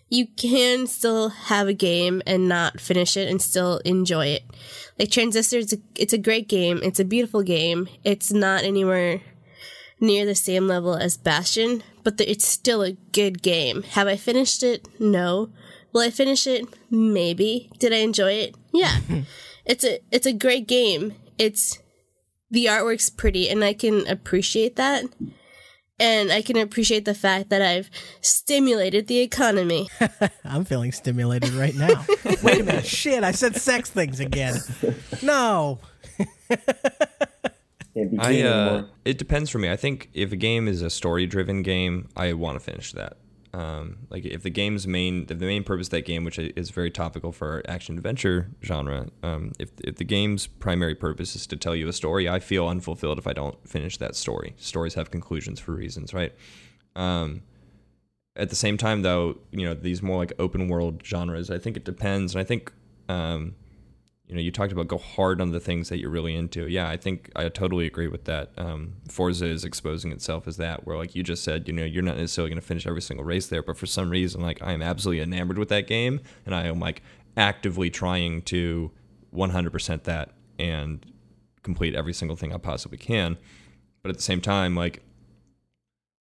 you 0.09 0.27
can 0.27 0.87
still 0.87 1.29
have 1.29 1.69
a 1.69 1.75
game 1.75 2.23
and 2.27 2.49
not 2.49 2.81
finish 2.81 3.17
it 3.17 3.29
and 3.29 3.43
still 3.43 3.79
enjoy 3.79 4.27
it. 4.27 4.43
Like 4.99 5.11
Transistor, 5.11 5.59
it's 5.59 5.75
a, 5.75 5.79
it's 5.97 6.13
a 6.15 6.19
great 6.19 6.49
game. 6.49 6.81
It's 6.83 6.99
a 6.99 7.05
beautiful 7.05 7.43
game. 7.43 7.89
It's 8.05 8.33
not 8.33 8.65
anywhere 8.65 9.21
near 10.01 10.25
the 10.25 10.35
same 10.35 10.67
level 10.67 10.95
as 10.95 11.17
Bastion, 11.17 11.83
but 12.05 12.17
the, 12.17 12.31
it's 12.31 12.47
still 12.47 12.83
a 12.83 12.93
good 13.13 13.43
game. 13.43 13.83
Have 13.83 14.07
I 14.07 14.17
finished 14.17 14.63
it? 14.63 14.89
No. 14.99 15.51
Will 15.93 16.03
I 16.03 16.11
finish 16.11 16.47
it? 16.47 16.67
Maybe. 16.91 17.71
Did 17.79 17.93
I 17.93 17.99
enjoy 17.99 18.33
it? 18.33 18.55
Yeah. 18.73 18.99
it's 19.65 19.85
a 19.85 20.01
it's 20.11 20.27
a 20.27 20.33
great 20.33 20.67
game. 20.67 21.15
It's 21.39 21.79
the 22.51 22.67
artwork's 22.67 23.11
pretty 23.11 23.49
and 23.49 23.65
I 23.65 23.75
can 23.75 24.07
appreciate 24.07 24.77
that. 24.77 25.05
And 26.01 26.31
I 26.31 26.43
can 26.43 26.57
appreciate 26.57 27.05
the 27.07 27.15
fact 27.15 27.51
that 27.51 27.61
I've 27.61 27.91
stimulated 28.21 29.09
the 29.09 29.19
economy. 29.19 29.89
I'm 30.45 30.65
feeling 30.65 30.93
stimulated 30.93 31.51
right 31.55 31.75
now. 31.75 32.05
Wait 32.43 32.61
a 32.61 32.65
minute. 32.65 32.87
Shit, 32.87 33.25
I 33.25 33.33
said 33.33 33.57
sex 33.57 33.91
things 33.91 34.21
again. 34.21 34.61
No. 35.23 35.81
I 38.21 38.43
uh, 38.43 38.85
it 39.05 39.19
depends 39.19 39.51
for 39.51 39.59
me. 39.59 39.71
I 39.71 39.77
think 39.77 40.09
if 40.15 40.31
a 40.31 40.37
game 40.37 40.69
is 40.69 40.83
a 40.83 40.91
story-driven 40.91 41.63
game, 41.63 42.09
I 42.17 42.33
want 42.35 42.57
to 42.57 42.61
finish 42.61 42.93
that. 42.93 43.17
Um, 43.55 43.99
like 44.11 44.25
if 44.25 44.43
the 44.43 44.51
game's 44.51 44.87
main, 44.87 45.23
if 45.23 45.39
the 45.39 45.47
main 45.47 45.65
purpose 45.65 45.87
of 45.87 45.93
that 45.93 46.05
game, 46.05 46.25
which 46.25 46.39
is 46.39 46.71
very 46.71 46.91
topical 46.91 47.33
for 47.33 47.53
our 47.53 47.63
action 47.67 47.97
adventure 47.97 48.51
genre, 48.63 49.09
um, 49.23 49.53
if 49.59 49.71
if 49.83 49.97
the 49.97 50.05
game's 50.05 50.47
primary 50.47 50.95
purpose 50.95 51.35
is 51.35 51.47
to 51.49 51.57
tell 51.57 51.75
you 51.75 51.89
a 51.89 51.93
story, 51.93 52.29
I 52.29 52.41
feel 52.41 52.69
unfulfilled 52.69 53.19
if 53.19 53.27
I 53.27 53.33
don't 53.33 53.57
finish 53.67 53.97
that 53.99 54.17
story. 54.17 54.55
Stories 54.59 54.95
have 54.95 55.11
conclusions 55.11 55.61
for 55.61 55.73
reasons, 55.73 56.13
right? 56.13 56.35
Um, 56.95 57.43
at 58.37 58.51
the 58.51 58.57
same 58.57 58.77
time, 58.77 59.03
though, 59.03 59.39
you 59.51 59.65
know 59.65 59.75
these 59.75 60.03
more 60.03 60.19
like 60.19 60.33
open 60.39 60.69
world 60.69 61.03
genres. 61.05 61.51
I 61.51 61.59
think 61.59 61.77
it 61.77 61.85
depends, 61.85 62.35
and 62.35 62.41
I 62.41 62.45
think 62.45 62.73
um, 63.09 63.55
you 64.29 64.35
know, 64.35 64.43
you 64.43 64.51
talked 64.51 64.73
about 64.73 64.89
go 64.89 64.99
hard 64.99 65.41
on 65.41 65.53
the 65.53 65.61
things 65.61 65.89
that 65.89 65.99
you're 65.99 66.11
really 66.11 66.37
into. 66.37 66.69
Yeah, 66.69 66.89
I 66.89 66.99
think 66.99 67.31
I 67.35 67.49
totally 67.49 67.87
agree 67.87 68.09
with 68.09 68.25
that. 68.27 68.51
Um, 68.59 68.95
Forza 69.09 69.47
is 69.47 69.65
exposing 69.65 70.13
itself 70.13 70.47
as 70.47 70.59
that, 70.59 70.87
where 70.87 70.99
like 70.99 71.15
you 71.15 71.23
just 71.23 71.43
said, 71.43 71.67
you 71.67 71.73
know, 71.73 71.85
you're 71.85 72.03
not 72.03 72.19
necessarily 72.19 72.51
going 72.51 72.61
to 72.61 72.67
finish 72.67 72.87
every 72.87 73.01
single 73.01 73.25
race 73.25 73.47
there, 73.47 73.63
but 73.63 73.79
for 73.79 73.87
some 73.87 74.11
reason, 74.11 74.43
like 74.43 74.61
I 74.63 74.73
am 74.73 74.83
absolutely 74.83 75.23
enamored 75.23 75.57
with 75.57 75.71
that 75.71 75.87
game, 75.87 76.21
and 76.45 76.55
I 76.55 76.67
am 76.67 76.79
like 76.79 77.03
actively 77.39 77.89
trying 77.89 78.43
to 78.43 78.91
100% 79.35 80.03
that 80.05 80.33
and 80.59 81.07
complete 81.63 81.95
every 81.95 82.13
single 82.13 82.37
thing 82.37 82.53
I 82.53 82.59
possibly 82.59 82.99
can. 82.99 83.39
But 84.03 84.11
at 84.11 84.17
the 84.17 84.23
same 84.23 84.43
time, 84.43 84.77
like 84.77 85.03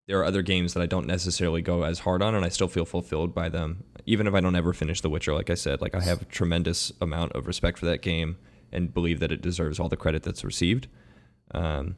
there 0.07 0.19
are 0.19 0.25
other 0.25 0.41
games 0.41 0.73
that 0.73 0.81
I 0.81 0.85
don't 0.85 1.07
necessarily 1.07 1.61
go 1.61 1.83
as 1.83 1.99
hard 1.99 2.21
on, 2.21 2.35
and 2.35 2.45
I 2.45 2.49
still 2.49 2.67
feel 2.67 2.85
fulfilled 2.85 3.33
by 3.33 3.49
them, 3.49 3.83
even 4.05 4.27
if 4.27 4.33
I 4.33 4.39
don't 4.41 4.55
ever 4.55 4.73
finish 4.73 5.01
The 5.01 5.09
Witcher. 5.09 5.33
Like 5.33 5.49
I 5.49 5.55
said, 5.55 5.81
like 5.81 5.95
I 5.95 6.01
have 6.01 6.21
a 6.21 6.25
tremendous 6.25 6.91
amount 7.01 7.31
of 7.33 7.47
respect 7.47 7.79
for 7.79 7.85
that 7.87 8.01
game 8.01 8.37
and 8.71 8.93
believe 8.93 9.19
that 9.19 9.31
it 9.31 9.41
deserves 9.41 9.79
all 9.79 9.89
the 9.89 9.97
credit 9.97 10.23
that's 10.23 10.43
received. 10.43 10.87
Um, 11.53 11.95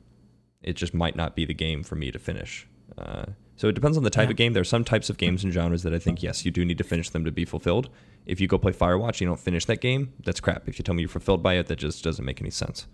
it 0.62 0.74
just 0.74 0.94
might 0.94 1.16
not 1.16 1.36
be 1.36 1.46
the 1.46 1.54
game 1.54 1.84
for 1.84 1.96
me 1.96 2.12
to 2.12 2.20
finish. 2.20 2.68
Uh, 2.98 3.26
so 3.56 3.68
it 3.68 3.74
depends 3.76 3.98
on 3.98 4.04
the 4.04 4.10
type 4.10 4.28
Yeah. 4.28 4.32
of 4.32 4.38
game. 4.38 4.54
There 4.54 4.62
are 4.62 4.66
some 4.66 4.84
types 4.84 5.10
of 5.10 5.18
games 5.18 5.44
and 5.44 5.52
genres 5.52 5.84
that 5.84 5.94
I 5.94 6.00
think 6.00 6.22
yes, 6.24 6.46
you 6.46 6.52
do 6.52 6.64
need 6.64 6.78
to 6.78 6.84
finish 6.84 7.10
them 7.10 7.26
to 7.26 7.32
be 7.32 7.44
fulfilled. 7.46 7.90
If 8.26 8.40
you 8.40 8.48
go 8.48 8.58
play 8.58 8.72
Firewatch, 8.74 9.20
you 9.22 9.28
don't 9.28 9.40
finish 9.40 9.66
that 9.66 9.82
game. 9.82 10.14
That's 10.24 10.40
crap. 10.40 10.68
If 10.68 10.78
you 10.78 10.84
tell 10.84 10.94
me 10.96 11.02
you're 11.02 11.10
fulfilled 11.10 11.42
by 11.42 11.56
it, 11.56 11.68
that 11.68 11.78
just 11.78 12.04
doesn't 12.04 12.24
make 12.26 12.40
any 12.42 12.52
sense. 12.52 12.88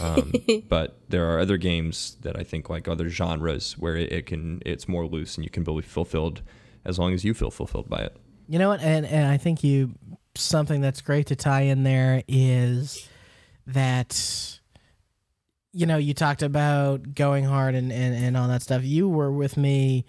Um, 0.00 0.32
but 0.68 1.00
there 1.08 1.30
are 1.30 1.38
other 1.38 1.56
games 1.56 2.16
that 2.22 2.38
I 2.38 2.42
think 2.42 2.70
like 2.70 2.88
other 2.88 3.08
genres 3.08 3.76
where 3.78 3.96
it, 3.96 4.12
it 4.12 4.26
can 4.26 4.62
it's 4.64 4.88
more 4.88 5.06
loose 5.06 5.36
and 5.36 5.44
you 5.44 5.50
can 5.50 5.64
be 5.64 5.80
fulfilled 5.80 6.42
as 6.84 6.98
long 6.98 7.12
as 7.12 7.24
you 7.24 7.34
feel 7.34 7.50
fulfilled 7.50 7.88
by 7.88 8.00
it. 8.00 8.16
You 8.48 8.58
know 8.58 8.68
what? 8.68 8.80
And 8.80 9.06
and 9.06 9.26
I 9.26 9.36
think 9.36 9.64
you 9.64 9.94
something 10.34 10.80
that's 10.80 11.00
great 11.00 11.26
to 11.28 11.36
tie 11.36 11.62
in 11.62 11.82
there 11.82 12.22
is 12.26 13.08
that 13.66 14.60
you 15.72 15.86
know 15.86 15.96
you 15.96 16.14
talked 16.14 16.42
about 16.42 17.14
going 17.14 17.44
hard 17.44 17.74
and 17.74 17.92
and, 17.92 18.14
and 18.14 18.36
all 18.36 18.48
that 18.48 18.62
stuff. 18.62 18.84
You 18.84 19.08
were 19.08 19.32
with 19.32 19.56
me 19.56 20.04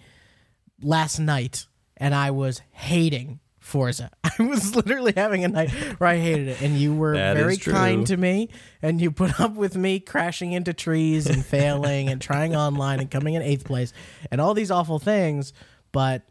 last 0.82 1.18
night, 1.18 1.66
and 1.96 2.14
I 2.14 2.30
was 2.30 2.60
hating 2.72 3.40
Forza. 3.64 4.10
I 4.24 4.42
was 4.42 4.76
literally 4.76 5.14
having 5.16 5.42
a 5.42 5.48
night 5.48 5.70
where 5.98 6.10
I 6.10 6.18
hated 6.18 6.48
it, 6.48 6.60
and 6.60 6.78
you 6.78 6.94
were 6.94 7.14
That 7.16 7.34
very 7.34 7.56
kind 7.56 8.06
to 8.08 8.16
me, 8.18 8.50
and 8.82 9.00
you 9.00 9.10
put 9.10 9.40
up 9.40 9.54
with 9.54 9.74
me 9.74 10.00
crashing 10.00 10.52
into 10.52 10.74
trees 10.74 11.26
and 11.26 11.44
failing 11.44 12.10
and 12.10 12.20
trying 12.20 12.54
online 12.54 13.00
and 13.00 13.10
coming 13.10 13.34
in 13.34 13.40
eighth 13.42 13.64
place 13.64 13.94
and 14.30 14.38
all 14.38 14.52
these 14.52 14.70
awful 14.70 14.98
things, 14.98 15.54
but 15.92 16.22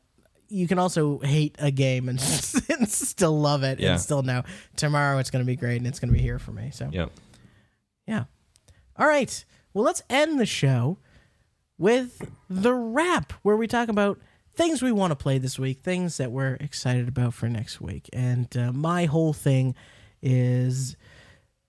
you 0.47 0.68
can 0.68 0.77
also 0.77 1.18
hate 1.19 1.55
a 1.57 1.72
game 1.72 2.07
and, 2.07 2.19
and 2.69 2.88
still 2.88 3.39
love 3.39 3.64
it 3.64 3.80
Yeah. 3.80 3.93
and 3.93 3.99
still 3.99 4.22
know 4.22 4.43
tomorrow 4.76 5.18
it's 5.18 5.31
going 5.31 5.43
to 5.43 5.47
be 5.47 5.55
great 5.55 5.77
and 5.77 5.88
it's 5.88 5.99
going 5.99 6.10
to 6.11 6.15
be 6.15 6.22
here 6.22 6.38
for 6.38 6.51
me. 6.51 6.69
So 6.72 6.89
yeah. 6.93 7.07
yeah. 8.05 8.26
All 8.95 9.07
right. 9.07 9.43
Well, 9.73 9.84
let's 9.84 10.03
end 10.07 10.39
the 10.39 10.45
show 10.45 10.99
with 11.80 12.30
the 12.47 12.73
wrap, 12.76 13.34
where 13.41 13.57
we 13.57 13.65
talk 13.65 13.89
about 13.89 14.19
things 14.56 14.82
we 14.82 14.92
want 14.92 15.12
to 15.12 15.16
play 15.16 15.38
this 15.38 15.58
week, 15.58 15.82
things 15.82 16.18
that 16.18 16.32
we're 16.32 16.56
excited 16.56 17.08
about 17.08 17.34
for 17.34 17.50
next 17.50 17.82
week. 17.82 18.10
And 18.14 18.56
uh, 18.56 18.72
my 18.72 19.06
whole 19.06 19.34
thing 19.34 19.76
is 20.22 20.96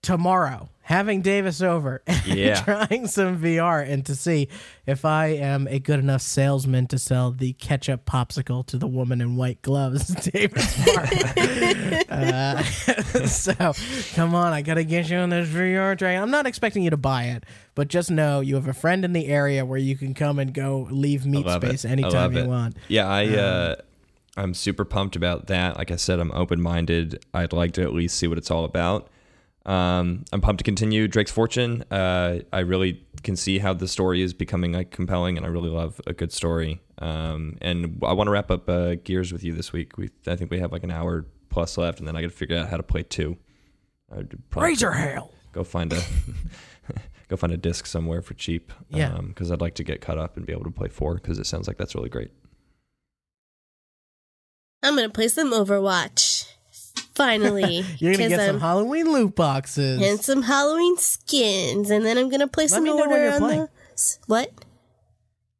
tomorrow 0.05 0.69
having 0.81 1.19
Davis 1.23 1.63
over 1.63 2.03
and 2.07 2.25
Yeah. 2.27 2.61
trying 2.61 3.07
some 3.07 3.39
VR 3.41 3.83
and 3.89 4.05
to 4.05 4.13
see 4.15 4.49
if 4.85 5.03
I 5.03 5.27
am 5.29 5.67
a 5.67 5.79
good 5.79 5.97
enough 5.97 6.21
salesman 6.21 6.85
to 6.87 6.99
sell 6.99 7.31
the 7.31 7.53
ketchup 7.53 8.05
popsicle 8.05 8.63
to 8.67 8.77
the 8.77 8.85
woman 8.85 9.19
in 9.19 9.35
white 9.35 9.63
gloves, 9.63 10.07
Davis 10.31 10.77
uh, 12.09 12.61
so 12.63 13.73
come 14.13 14.35
on, 14.35 14.53
I 14.53 14.61
gotta 14.61 14.83
get 14.83 15.09
you 15.09 15.17
on 15.17 15.29
this 15.29 15.49
VR 15.49 15.97
train. 15.97 16.21
I'm 16.21 16.29
not 16.31 16.45
expecting 16.45 16.83
you 16.83 16.91
to 16.91 16.97
buy 16.97 17.23
it, 17.25 17.45
but 17.73 17.87
just 17.87 18.11
know 18.11 18.41
you 18.41 18.53
have 18.53 18.67
a 18.67 18.73
friend 18.73 19.03
in 19.03 19.13
the 19.13 19.25
area 19.27 19.65
where 19.65 19.79
you 19.79 19.97
can 19.97 20.13
come 20.13 20.37
and 20.37 20.53
go 20.53 20.87
leave 20.91 21.25
meat 21.25 21.49
space 21.49 21.83
it. 21.83 21.89
Anytime 21.89 22.33
you 22.33 22.41
it. 22.43 22.47
want. 22.47 22.77
Yeah, 22.87 23.07
I 23.07 23.25
uh, 23.27 23.75
I'm 24.37 24.53
super 24.53 24.85
pumped 24.85 25.15
about 25.15 25.47
that. 25.47 25.77
Like 25.77 25.89
I 25.89 25.95
said, 25.95 26.19
I'm 26.19 26.31
open 26.33 26.61
minded. 26.61 27.25
I'd 27.33 27.53
like 27.53 27.71
to 27.73 27.81
at 27.81 27.93
least 27.93 28.17
see 28.17 28.27
what 28.27 28.37
it's 28.37 28.51
all 28.51 28.65
about. 28.65 29.09
Um, 29.65 30.25
I'm 30.31 30.41
pumped 30.41 30.59
to 30.59 30.63
continue 30.63 31.07
Drake's 31.07 31.31
Fortune. 31.31 31.83
Uh, 31.89 32.39
I 32.53 32.59
really 32.59 33.03
can 33.23 33.35
see 33.35 33.57
how 33.57 33.73
the 33.73 33.87
story 33.87 34.21
is 34.21 34.33
becoming 34.33 34.73
like 34.73 34.91
compelling, 34.91 35.37
and 35.37 35.45
I 35.45 35.49
really 35.49 35.69
love 35.69 35.99
a 36.05 36.13
good 36.13 36.31
story. 36.31 36.81
Um, 36.99 37.57
and 37.61 37.99
I 38.05 38.13
want 38.13 38.27
to 38.27 38.31
wrap 38.31 38.51
up 38.51 38.69
uh, 38.69 38.95
Gears 38.95 39.33
with 39.33 39.43
you 39.43 39.53
this 39.53 39.73
week. 39.73 39.97
We 39.97 40.09
I 40.27 40.35
think 40.35 40.51
we 40.51 40.59
have 40.59 40.71
like 40.71 40.83
an 40.83 40.91
hour 40.91 41.25
plus 41.49 41.77
left, 41.77 41.99
and 41.99 42.07
then 42.07 42.15
I 42.15 42.21
got 42.21 42.29
to 42.29 42.35
figure 42.35 42.57
out 42.57 42.69
how 42.69 42.77
to 42.77 42.83
play 42.83 43.03
two. 43.03 43.37
I'd 44.15 44.29
probably 44.51 44.69
Razor 44.69 44.91
hail. 44.91 45.31
go 45.51 45.63
find 45.63 45.91
a 45.93 46.01
go 47.27 47.35
find 47.35 47.51
a 47.51 47.57
disc 47.57 47.87
somewhere 47.87 48.21
for 48.21 48.35
cheap. 48.35 48.71
Yeah. 48.89 49.17
because 49.19 49.51
I'd 49.51 49.61
like 49.61 49.75
to 49.75 49.83
get 49.83 49.99
caught 49.99 50.19
up 50.19 50.37
and 50.37 50.45
be 50.45 50.53
able 50.53 50.65
to 50.65 50.71
play 50.71 50.89
four 50.89 51.15
because 51.15 51.39
it 51.39 51.47
sounds 51.47 51.67
like 51.67 51.77
that's 51.77 51.95
really 51.95 52.09
great. 52.09 52.29
I'm 54.83 54.95
gonna 54.95 55.09
play 55.09 55.27
some 55.27 55.51
Overwatch. 55.51 56.34
Finally, 57.15 57.83
You're 57.99 58.13
gonna 58.13 58.29
get 58.29 58.39
some 58.39 58.55
I'm- 58.55 58.59
Halloween 58.59 59.11
loot 59.11 59.35
boxes. 59.35 60.01
and 60.01 60.19
some 60.19 60.41
Halloween 60.41 60.97
skins, 60.97 61.89
and 61.89 62.05
then 62.05 62.17
I'm 62.17 62.29
gonna 62.29 62.47
place 62.47 62.71
Let 62.71 62.79
an 62.79 62.83
me 62.83 62.89
know 62.91 62.95
when 62.97 63.09
order 63.09 63.23
you're 63.23 63.33
on 63.33 63.39
playing. 63.39 63.61
the 63.61 64.17
what? 64.27 64.51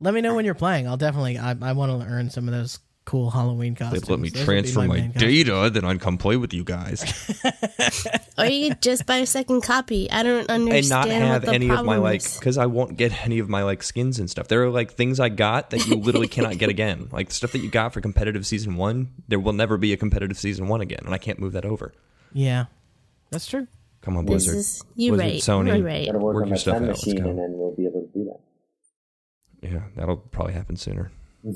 Let 0.02 0.14
me 0.14 0.22
know 0.22 0.36
when 0.36 0.44
you're 0.46 0.54
playing. 0.54 0.88
I'll 0.88 0.98
definitely. 0.98 1.38
I, 1.38 1.52
I 1.62 1.72
want 1.72 2.02
to 2.02 2.08
earn 2.08 2.30
some 2.30 2.48
of 2.50 2.54
those 2.54 2.80
cool 3.06 3.30
Halloween 3.32 3.76
costumes. 3.76 4.02
They'd 4.02 4.10
let 4.10 4.20
me 4.20 4.30
Those 4.30 4.44
transfer 4.44 4.80
my, 4.82 4.88
main 4.88 5.14
costumes. 5.14 5.32
data, 5.34 5.70
then 5.72 5.86
I'd 5.86 6.02
come 6.02 6.18
play 6.18 6.38
with 6.38 6.54
you 6.54 6.64
guys 6.64 7.04
Or 8.38 8.46
you 8.46 8.70
could 8.70 8.82
just 8.82 9.06
buy 9.06 9.18
a 9.18 9.26
second 9.26 9.62
copy. 9.62 10.10
I 10.12 10.24
don't 10.24 10.50
understand. 10.50 10.76
and 10.76 10.90
not 10.90 11.08
have 11.10 11.44
what 11.44 11.50
the 11.50 11.54
any 11.54 11.70
of 11.70 11.86
my 11.86 11.98
like 11.98 12.24
because 12.34 12.58
I 12.58 12.66
won't 12.66 12.98
get 12.98 13.24
any 13.26 13.40
of 13.40 13.48
my 13.48 13.64
like 13.64 13.84
skins 13.84 14.20
and 14.20 14.30
stuff. 14.30 14.48
There 14.48 14.64
are 14.64 14.70
like 14.70 14.94
things 14.94 15.20
I 15.20 15.30
got 15.30 15.70
that 15.70 15.86
you 15.88 15.96
literally 15.96 16.28
cannot 16.28 16.58
get 16.58 16.70
again. 16.70 17.08
Like 17.16 17.32
stuff 17.32 17.52
that 17.54 17.60
you 17.60 17.70
got 17.70 17.94
for 17.94 18.02
competitive 18.02 18.46
season 18.46 18.76
one, 18.76 19.10
there 19.28 19.40
will 19.40 19.54
never 19.54 19.78
be 19.78 19.94
a 19.94 19.98
competitive 19.98 20.38
season 20.38 20.68
one 20.68 20.82
again, 20.82 21.00
and 21.06 21.14
I 21.14 21.18
can't 21.18 21.40
move 21.40 21.54
that 21.54 21.64
over. 21.64 21.94
Yeah, 22.34 22.66
that's 23.32 23.46
true. 23.46 23.68
Come 24.02 24.18
on, 24.18 24.26
This 24.26 24.46
Blizzard. 24.46 24.56
is 24.58 24.84
you 24.96 25.12
Blizzard, 25.12 25.32
right. 25.32 25.42
Sony. 25.42 25.78
You're 25.78 25.86
right. 25.86 26.14
Work 26.14 26.22
Work 26.22 26.36
on 26.36 26.48
your 26.48 26.54
my 26.56 26.58
stuff 26.58 26.76
out. 26.76 26.82
Let's 26.84 27.06
go. 27.06 27.12
and 27.12 27.38
then 27.40 27.54
we'll 27.54 27.76
be 27.76 27.86
able 27.86 28.02
to 28.02 28.08
do 28.14 28.26
that. 28.26 29.70
Yeah, 29.72 29.84
that'll 29.96 30.18
probably 30.18 30.54
happen 30.54 30.76
sooner. 30.76 31.12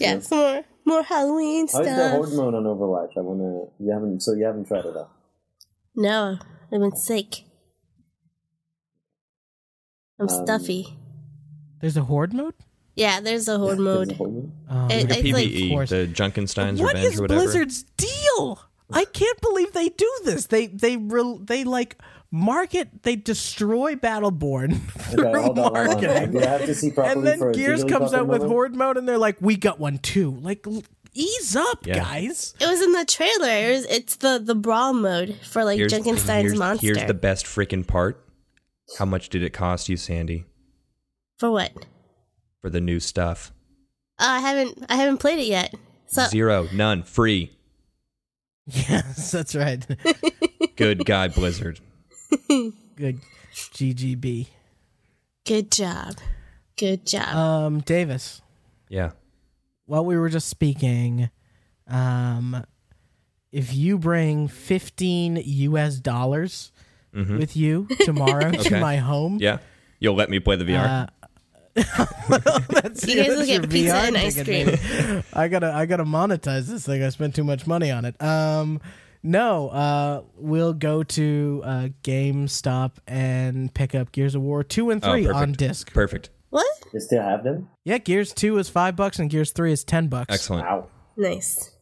Yeah, 0.00 0.18
some 0.20 0.38
more 0.38 0.62
more 0.84 1.02
Halloween 1.02 1.68
stuff. 1.68 1.86
How's 1.86 1.96
the 1.96 2.08
stuff. 2.08 2.12
horde 2.12 2.32
mode 2.32 2.54
on 2.54 2.64
Overwatch? 2.64 3.10
I 3.16 3.20
wanna. 3.20 3.66
You 3.78 3.92
haven't. 3.92 4.20
So 4.20 4.32
you 4.34 4.44
haven't 4.44 4.66
tried 4.68 4.84
it 4.86 4.96
out. 4.96 5.10
No, 5.94 6.38
I've 6.72 6.80
been 6.80 6.96
sick. 6.96 7.44
I'm 10.20 10.28
Um, 10.28 10.44
stuffy. 10.46 10.96
There's 11.80 11.96
a 11.96 12.02
horde 12.04 12.32
mode. 12.32 12.54
Yeah, 12.96 13.20
there's 13.20 13.46
a 13.46 13.58
horde 13.58 13.78
mode. 13.78 14.12
horde 14.12 14.32
mode? 14.32 14.52
Um, 14.68 14.90
It- 14.90 15.08
Like 15.08 15.18
it's 15.24 15.32
like- 15.32 15.46
PVE, 15.48 15.64
Of 15.66 15.70
course. 15.70 15.90
the 15.90 16.06
Junkenstein's 16.08 16.80
what 16.80 16.94
Revenge 16.94 17.14
is 17.14 17.18
or 17.20 17.22
whatever. 17.22 17.40
Blizzard's 17.42 17.82
deal? 17.96 18.60
I 18.90 19.04
can't 19.04 19.40
believe 19.40 19.72
they 19.72 19.90
do 19.90 20.10
this. 20.24 20.46
They 20.46 20.66
they 20.66 20.96
re- 20.96 21.38
they 21.44 21.62
like 21.64 21.98
market. 22.30 23.02
They 23.02 23.16
destroy 23.16 23.94
Battleborn 23.94 24.80
through 25.10 25.26
Okay, 25.28 25.40
hold 25.42 25.58
on, 25.58 25.64
hold 25.64 25.76
on. 25.76 25.84
marketing, 25.86 26.32
Did 26.32 26.42
I 26.44 26.50
have 26.50 26.66
to 26.66 26.74
see 26.74 26.92
and 26.96 27.26
then 27.26 27.52
Gears 27.52 27.84
comes 27.84 28.12
out 28.14 28.26
with 28.26 28.42
moment? 28.42 28.52
horde 28.52 28.74
mode, 28.74 28.96
and 28.96 29.08
they're 29.08 29.18
like, 29.18 29.36
"We 29.40 29.56
got 29.56 29.78
one 29.80 29.98
too." 29.98 30.32
Like, 30.40 30.66
ease 31.14 31.56
up, 31.56 31.86
Yeah. 31.86 31.98
guys. 31.98 32.54
It 32.60 32.66
was 32.66 32.80
in 32.82 32.92
the 32.92 33.04
trailer. 33.04 33.48
It 33.48 33.72
was, 33.72 33.84
it's 33.86 34.16
the 34.16 34.40
the 34.44 34.54
brawl 34.54 34.92
mode 34.94 35.36
for 35.44 35.64
like 35.64 35.78
Here's, 35.78 35.92
Junkenstein's 35.92 36.42
here's, 36.50 36.58
monster. 36.58 36.86
here's 36.86 37.04
the 37.04 37.14
best 37.14 37.46
freaking 37.46 37.86
part. 37.86 38.24
How 38.98 39.04
much 39.04 39.28
did 39.28 39.42
it 39.42 39.52
cost 39.52 39.88
you, 39.88 39.96
Sandy, 39.96 40.44
for 41.38 41.50
what? 41.50 41.72
for 42.60 42.70
the 42.70 42.80
new 42.80 43.00
stuff? 43.00 43.52
Uh, 44.18 44.24
I 44.28 44.40
haven't 44.40 44.84
I 44.88 44.96
haven't 44.96 45.18
played 45.18 45.38
it 45.38 45.46
yet. 45.46 45.74
So 46.06 46.24
Zero, 46.24 46.68
none, 46.72 47.02
free. 47.02 47.52
Yes, 48.66 49.30
that's 49.30 49.54
right. 49.54 49.86
Good 50.76 51.04
guy, 51.06 51.28
Blizzard. 51.28 51.80
Good, 52.96 53.20
GGB. 53.52 54.48
good 55.46 55.70
job, 55.70 56.14
good 56.76 57.06
job. 57.06 57.34
Um, 57.34 57.80
Davis. 57.80 58.42
Yeah. 58.88 59.10
while 59.86 60.04
we 60.04 60.16
were 60.16 60.28
just 60.28 60.48
speaking, 60.48 61.30
um, 61.86 62.64
if 63.52 63.74
you 63.74 63.98
bring 63.98 64.48
15 64.48 65.42
US 65.44 65.98
dollars 66.00 66.72
with 67.12 67.56
you 67.56 67.86
tomorrow 68.00 68.50
to 68.52 68.58
Mm-hmm. 68.58 68.80
My 68.80 68.96
home, 68.96 69.38
Yeah. 69.40 69.58
You'll 70.00 70.14
let 70.14 70.30
me 70.30 70.38
play 70.38 70.56
the 70.56 70.64
VR? 70.64 71.08
uh, 71.08 71.08
that's, 72.68 73.06
You 73.06 73.16
guys 73.16 73.28
will 73.28 73.36
that's 73.36 73.46
get 73.46 73.68
pizza 73.70 73.92
VR 73.94 74.08
and 74.08 74.16
ice 74.16 74.42
cream. 74.42 75.22
I 75.32 75.48
gotta, 75.48 75.72
I 75.72 75.86
gotta 75.86 76.04
monetize 76.04 76.66
this 76.66 76.84
thing. 76.86 77.02
I 77.02 77.08
spent 77.10 77.34
too 77.34 77.44
much 77.44 77.66
money 77.66 77.90
on 77.90 78.04
it. 78.04 78.20
Um, 78.22 78.80
no, 79.22 79.68
uh, 79.68 80.22
we'll 80.36 80.72
go 80.74 81.02
to 81.02 81.62
uh, 81.64 81.88
GameStop 82.02 82.92
and 83.06 83.72
pick 83.74 83.94
up 83.94 84.12
Gears 84.12 84.34
of 84.34 84.42
War 84.42 84.62
two 84.64 84.90
and 84.90 85.04
Oh, 85.04 85.12
three 85.12 85.24
perfect. 85.26 85.42
on 85.42 85.52
disc. 85.52 85.92
Perfect. 85.92 86.30
what? 86.50 86.66
You 86.92 87.00
still 87.00 87.22
have 87.22 87.44
them? 87.44 87.68
Yeah, 87.84 87.98
Gears 87.98 88.32
two 88.32 88.58
is 88.58 88.68
five 88.68 88.96
bucks 88.96 89.18
and 89.18 89.28
Gears 89.30 89.52
three 89.52 89.72
is 89.72 89.84
ten 89.84 90.08
bucks. 90.08 90.32
Excellent. 90.34 90.64
Wow. 90.66 90.88
Nice. 91.16 91.74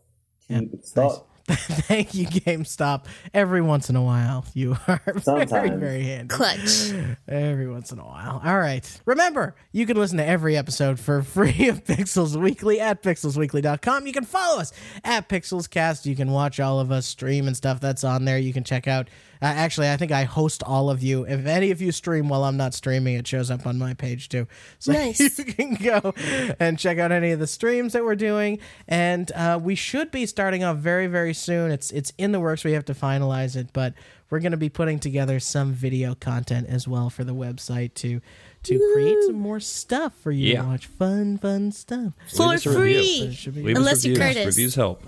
Yeah, 0.48 0.60
Stop. 0.82 1.28
Thank 1.86 2.14
you, 2.14 2.27
GameStop. 2.27 3.05
Every 3.32 3.62
once 3.62 3.89
in 3.89 3.94
a 3.94 4.02
while, 4.02 4.44
you 4.52 4.77
are 4.89 5.01
very, 5.14 5.70
very 5.70 6.02
handy. 6.02 6.35
Clutch. 6.35 6.93
Every 7.28 7.68
once 7.68 7.93
in 7.93 8.01
a 8.01 8.05
while. 8.05 8.43
All 8.44 8.59
right. 8.59 9.01
Remember, 9.05 9.55
you 9.70 9.86
can 9.86 9.97
listen 9.97 10.18
to 10.18 10.27
every 10.27 10.56
episode 10.56 10.98
for 10.98 11.23
free 11.36 11.68
of 11.68 11.85
Pixels 11.85 12.35
Weekly 12.35 12.81
at 12.81 13.01
pixelsweekly.com. 13.01 14.09
You 14.09 14.12
can 14.12 14.24
follow 14.24 14.60
us 14.60 14.73
at 15.05 15.28
PixelsCast. 15.28 16.05
You 16.05 16.16
can 16.16 16.32
watch 16.32 16.59
all 16.59 16.81
of 16.81 16.90
us 16.90 17.06
stream 17.06 17.47
and 17.47 17.56
stuff 17.56 17.78
that's 17.78 18.02
on 18.02 18.24
there. 18.24 18.39
You 18.39 18.52
can 18.52 18.64
check 18.64 18.89
out. 18.89 19.09
Uh, 19.42 19.46
actually, 19.46 19.90
I 19.90 19.96
think 19.96 20.12
I 20.12 20.24
host 20.24 20.62
all 20.62 20.88
of 20.90 21.02
you. 21.02 21.24
If 21.26 21.46
any 21.46 21.70
of 21.70 21.80
you 21.82 21.92
stream 21.92 22.28
while 22.28 22.44
I'm 22.44 22.56
not 22.56 22.74
streaming, 22.74 23.14
it 23.16 23.26
shows 23.26 23.50
up 23.50 23.66
on 23.66 23.78
my 23.78 23.94
page 23.94 24.28
too. 24.28 24.46
So 24.78 24.92
Nice. 24.96 25.38
you 25.38 25.44
can 25.44 25.74
go 25.74 26.14
and 26.58 26.78
check 26.78 26.98
out 26.98 27.12
any 27.12 27.32
of 27.32 27.38
the 27.40 27.46
streams 27.46 27.92
that 27.92 28.04
we're 28.04 28.14
doing. 28.16 28.58
And 28.88 29.30
uh, 29.32 29.58
we 29.62 29.74
should 29.74 30.10
be 30.10 30.26
starting 30.26 30.64
off 30.64 30.78
very, 30.78 31.06
very 31.06 31.34
soon. 31.34 31.70
It's 31.70 31.90
it's 31.90 32.12
in 32.18 32.32
the 32.32 32.40
works. 32.40 32.64
We 32.64 32.72
have 32.72 32.84
to 32.86 32.94
finalize 32.94 33.56
it, 33.56 33.68
but 33.72 33.94
we're 34.30 34.40
going 34.40 34.52
to 34.52 34.56
be 34.58 34.68
putting 34.68 34.98
together 34.98 35.38
some 35.38 35.72
video 35.72 36.14
content 36.14 36.66
as 36.68 36.88
well 36.88 37.10
for 37.10 37.22
the 37.24 37.34
website 37.34 37.94
to 37.94 38.20
to 38.64 38.90
create 38.94 39.16
some 39.26 39.36
more 39.38 39.60
stuff 39.60 40.12
for 40.14 40.32
you 40.32 40.54
Yeah. 40.54 40.62
to 40.62 40.68
watch. 40.68 40.86
Fun, 40.86 41.38
fun 41.38 41.70
stuff. 41.70 42.14
For 42.34 42.54
us 42.54 42.66
review. 42.66 42.80
free. 42.80 42.96
It 43.28 43.34
should 43.34 43.56
Leave 43.56 43.76
Unless 43.76 43.98
us 43.98 44.04
you're 44.06 44.16
reviews. 44.16 44.34
Curtis. 44.34 44.46
Reviews 44.56 44.74
help. 44.74 45.04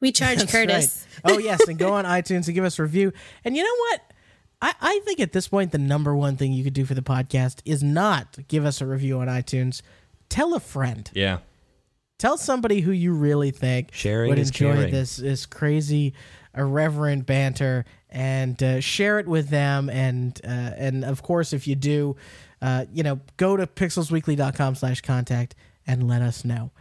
We 0.00 0.12
charge 0.12 0.38
That's 0.38 0.52
Curtis. 0.52 1.06
right. 1.24 1.34
Oh 1.34 1.38
yes, 1.38 1.66
and 1.68 1.78
go 1.78 1.92
on 1.92 2.04
iTunes 2.04 2.46
and 2.46 2.54
give 2.54 2.64
us 2.64 2.78
a 2.78 2.82
review. 2.82 3.12
And 3.44 3.56
you 3.56 3.62
know 3.64 3.76
what? 3.90 4.00
I, 4.60 4.74
I 4.80 5.00
think 5.04 5.20
at 5.20 5.32
this 5.32 5.48
point 5.48 5.72
the 5.72 5.78
number 5.78 6.14
one 6.14 6.36
thing 6.36 6.52
you 6.52 6.64
could 6.64 6.72
do 6.74 6.84
for 6.84 6.94
the 6.94 7.02
podcast 7.02 7.60
is 7.64 7.82
not 7.82 8.38
give 8.48 8.64
us 8.64 8.80
a 8.80 8.86
review 8.86 9.18
on 9.20 9.28
iTunes. 9.28 9.82
Tell 10.28 10.54
a 10.54 10.60
friend. 10.60 11.10
Yeah. 11.14 11.38
Tell 12.18 12.36
somebody 12.36 12.80
who 12.80 12.90
you 12.90 13.12
really 13.12 13.52
think 13.52 13.90
Sharing 13.92 14.30
would 14.30 14.38
is 14.40 14.48
enjoy 14.48 14.74
caring. 14.74 14.90
this 14.90 15.16
this 15.16 15.46
crazy 15.46 16.14
irreverent 16.56 17.26
banter 17.26 17.84
and 18.10 18.60
uh, 18.62 18.80
share 18.80 19.18
it 19.20 19.28
with 19.28 19.48
them 19.50 19.88
and 19.88 20.40
uh, 20.44 20.48
and 20.48 21.04
of 21.04 21.22
course 21.22 21.52
if 21.52 21.68
you 21.68 21.76
do 21.76 22.16
uh, 22.60 22.86
you 22.92 23.04
know 23.04 23.20
go 23.36 23.56
to 23.56 23.66
pixelsweekly.com 23.66 24.74
slash 24.74 25.00
contact 25.02 25.54
and 25.86 26.08
let 26.08 26.20
us 26.22 26.44
know 26.44 26.72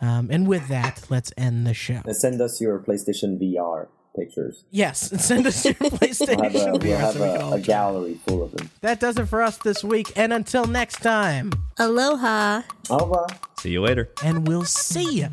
um, 0.00 0.28
and 0.30 0.46
with 0.46 0.68
that 0.68 1.04
let's 1.10 1.32
end 1.36 1.66
the 1.66 1.74
show 1.74 2.00
And 2.04 2.16
send 2.16 2.40
us 2.40 2.60
your 2.60 2.78
PlayStation 2.78 3.38
VR 3.40 3.88
pictures. 4.16 4.64
yes 4.70 5.10
send 5.24 5.46
us 5.46 5.64
your 5.64 5.74
We'll 5.80 5.90
have 5.90 6.00
playstation 6.00 6.74
a, 6.74 6.78
VR 6.78 6.82
we'll 6.82 6.96
have 6.98 7.14
so 7.14 7.22
we 7.22 7.28
a, 7.28 7.40
all 7.40 7.52
a 7.54 7.60
gallery 7.60 8.20
full 8.26 8.42
of 8.42 8.52
them. 8.52 8.70
that 8.80 8.98
does 9.00 9.18
it 9.18 9.26
for 9.26 9.42
us 9.42 9.58
this 9.58 9.84
week 9.84 10.12
and 10.16 10.32
until 10.32 10.66
next 10.66 11.02
time 11.02 11.50
Aloha. 11.78 12.62
Alva. 12.90 13.26
See 13.58 13.70
you 13.70 13.82
later. 13.82 14.08
and 14.24 14.46
we'll 14.48 14.64
see 14.64 15.20
you 15.20 15.28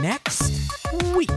next 0.00 0.42
week 1.14 1.30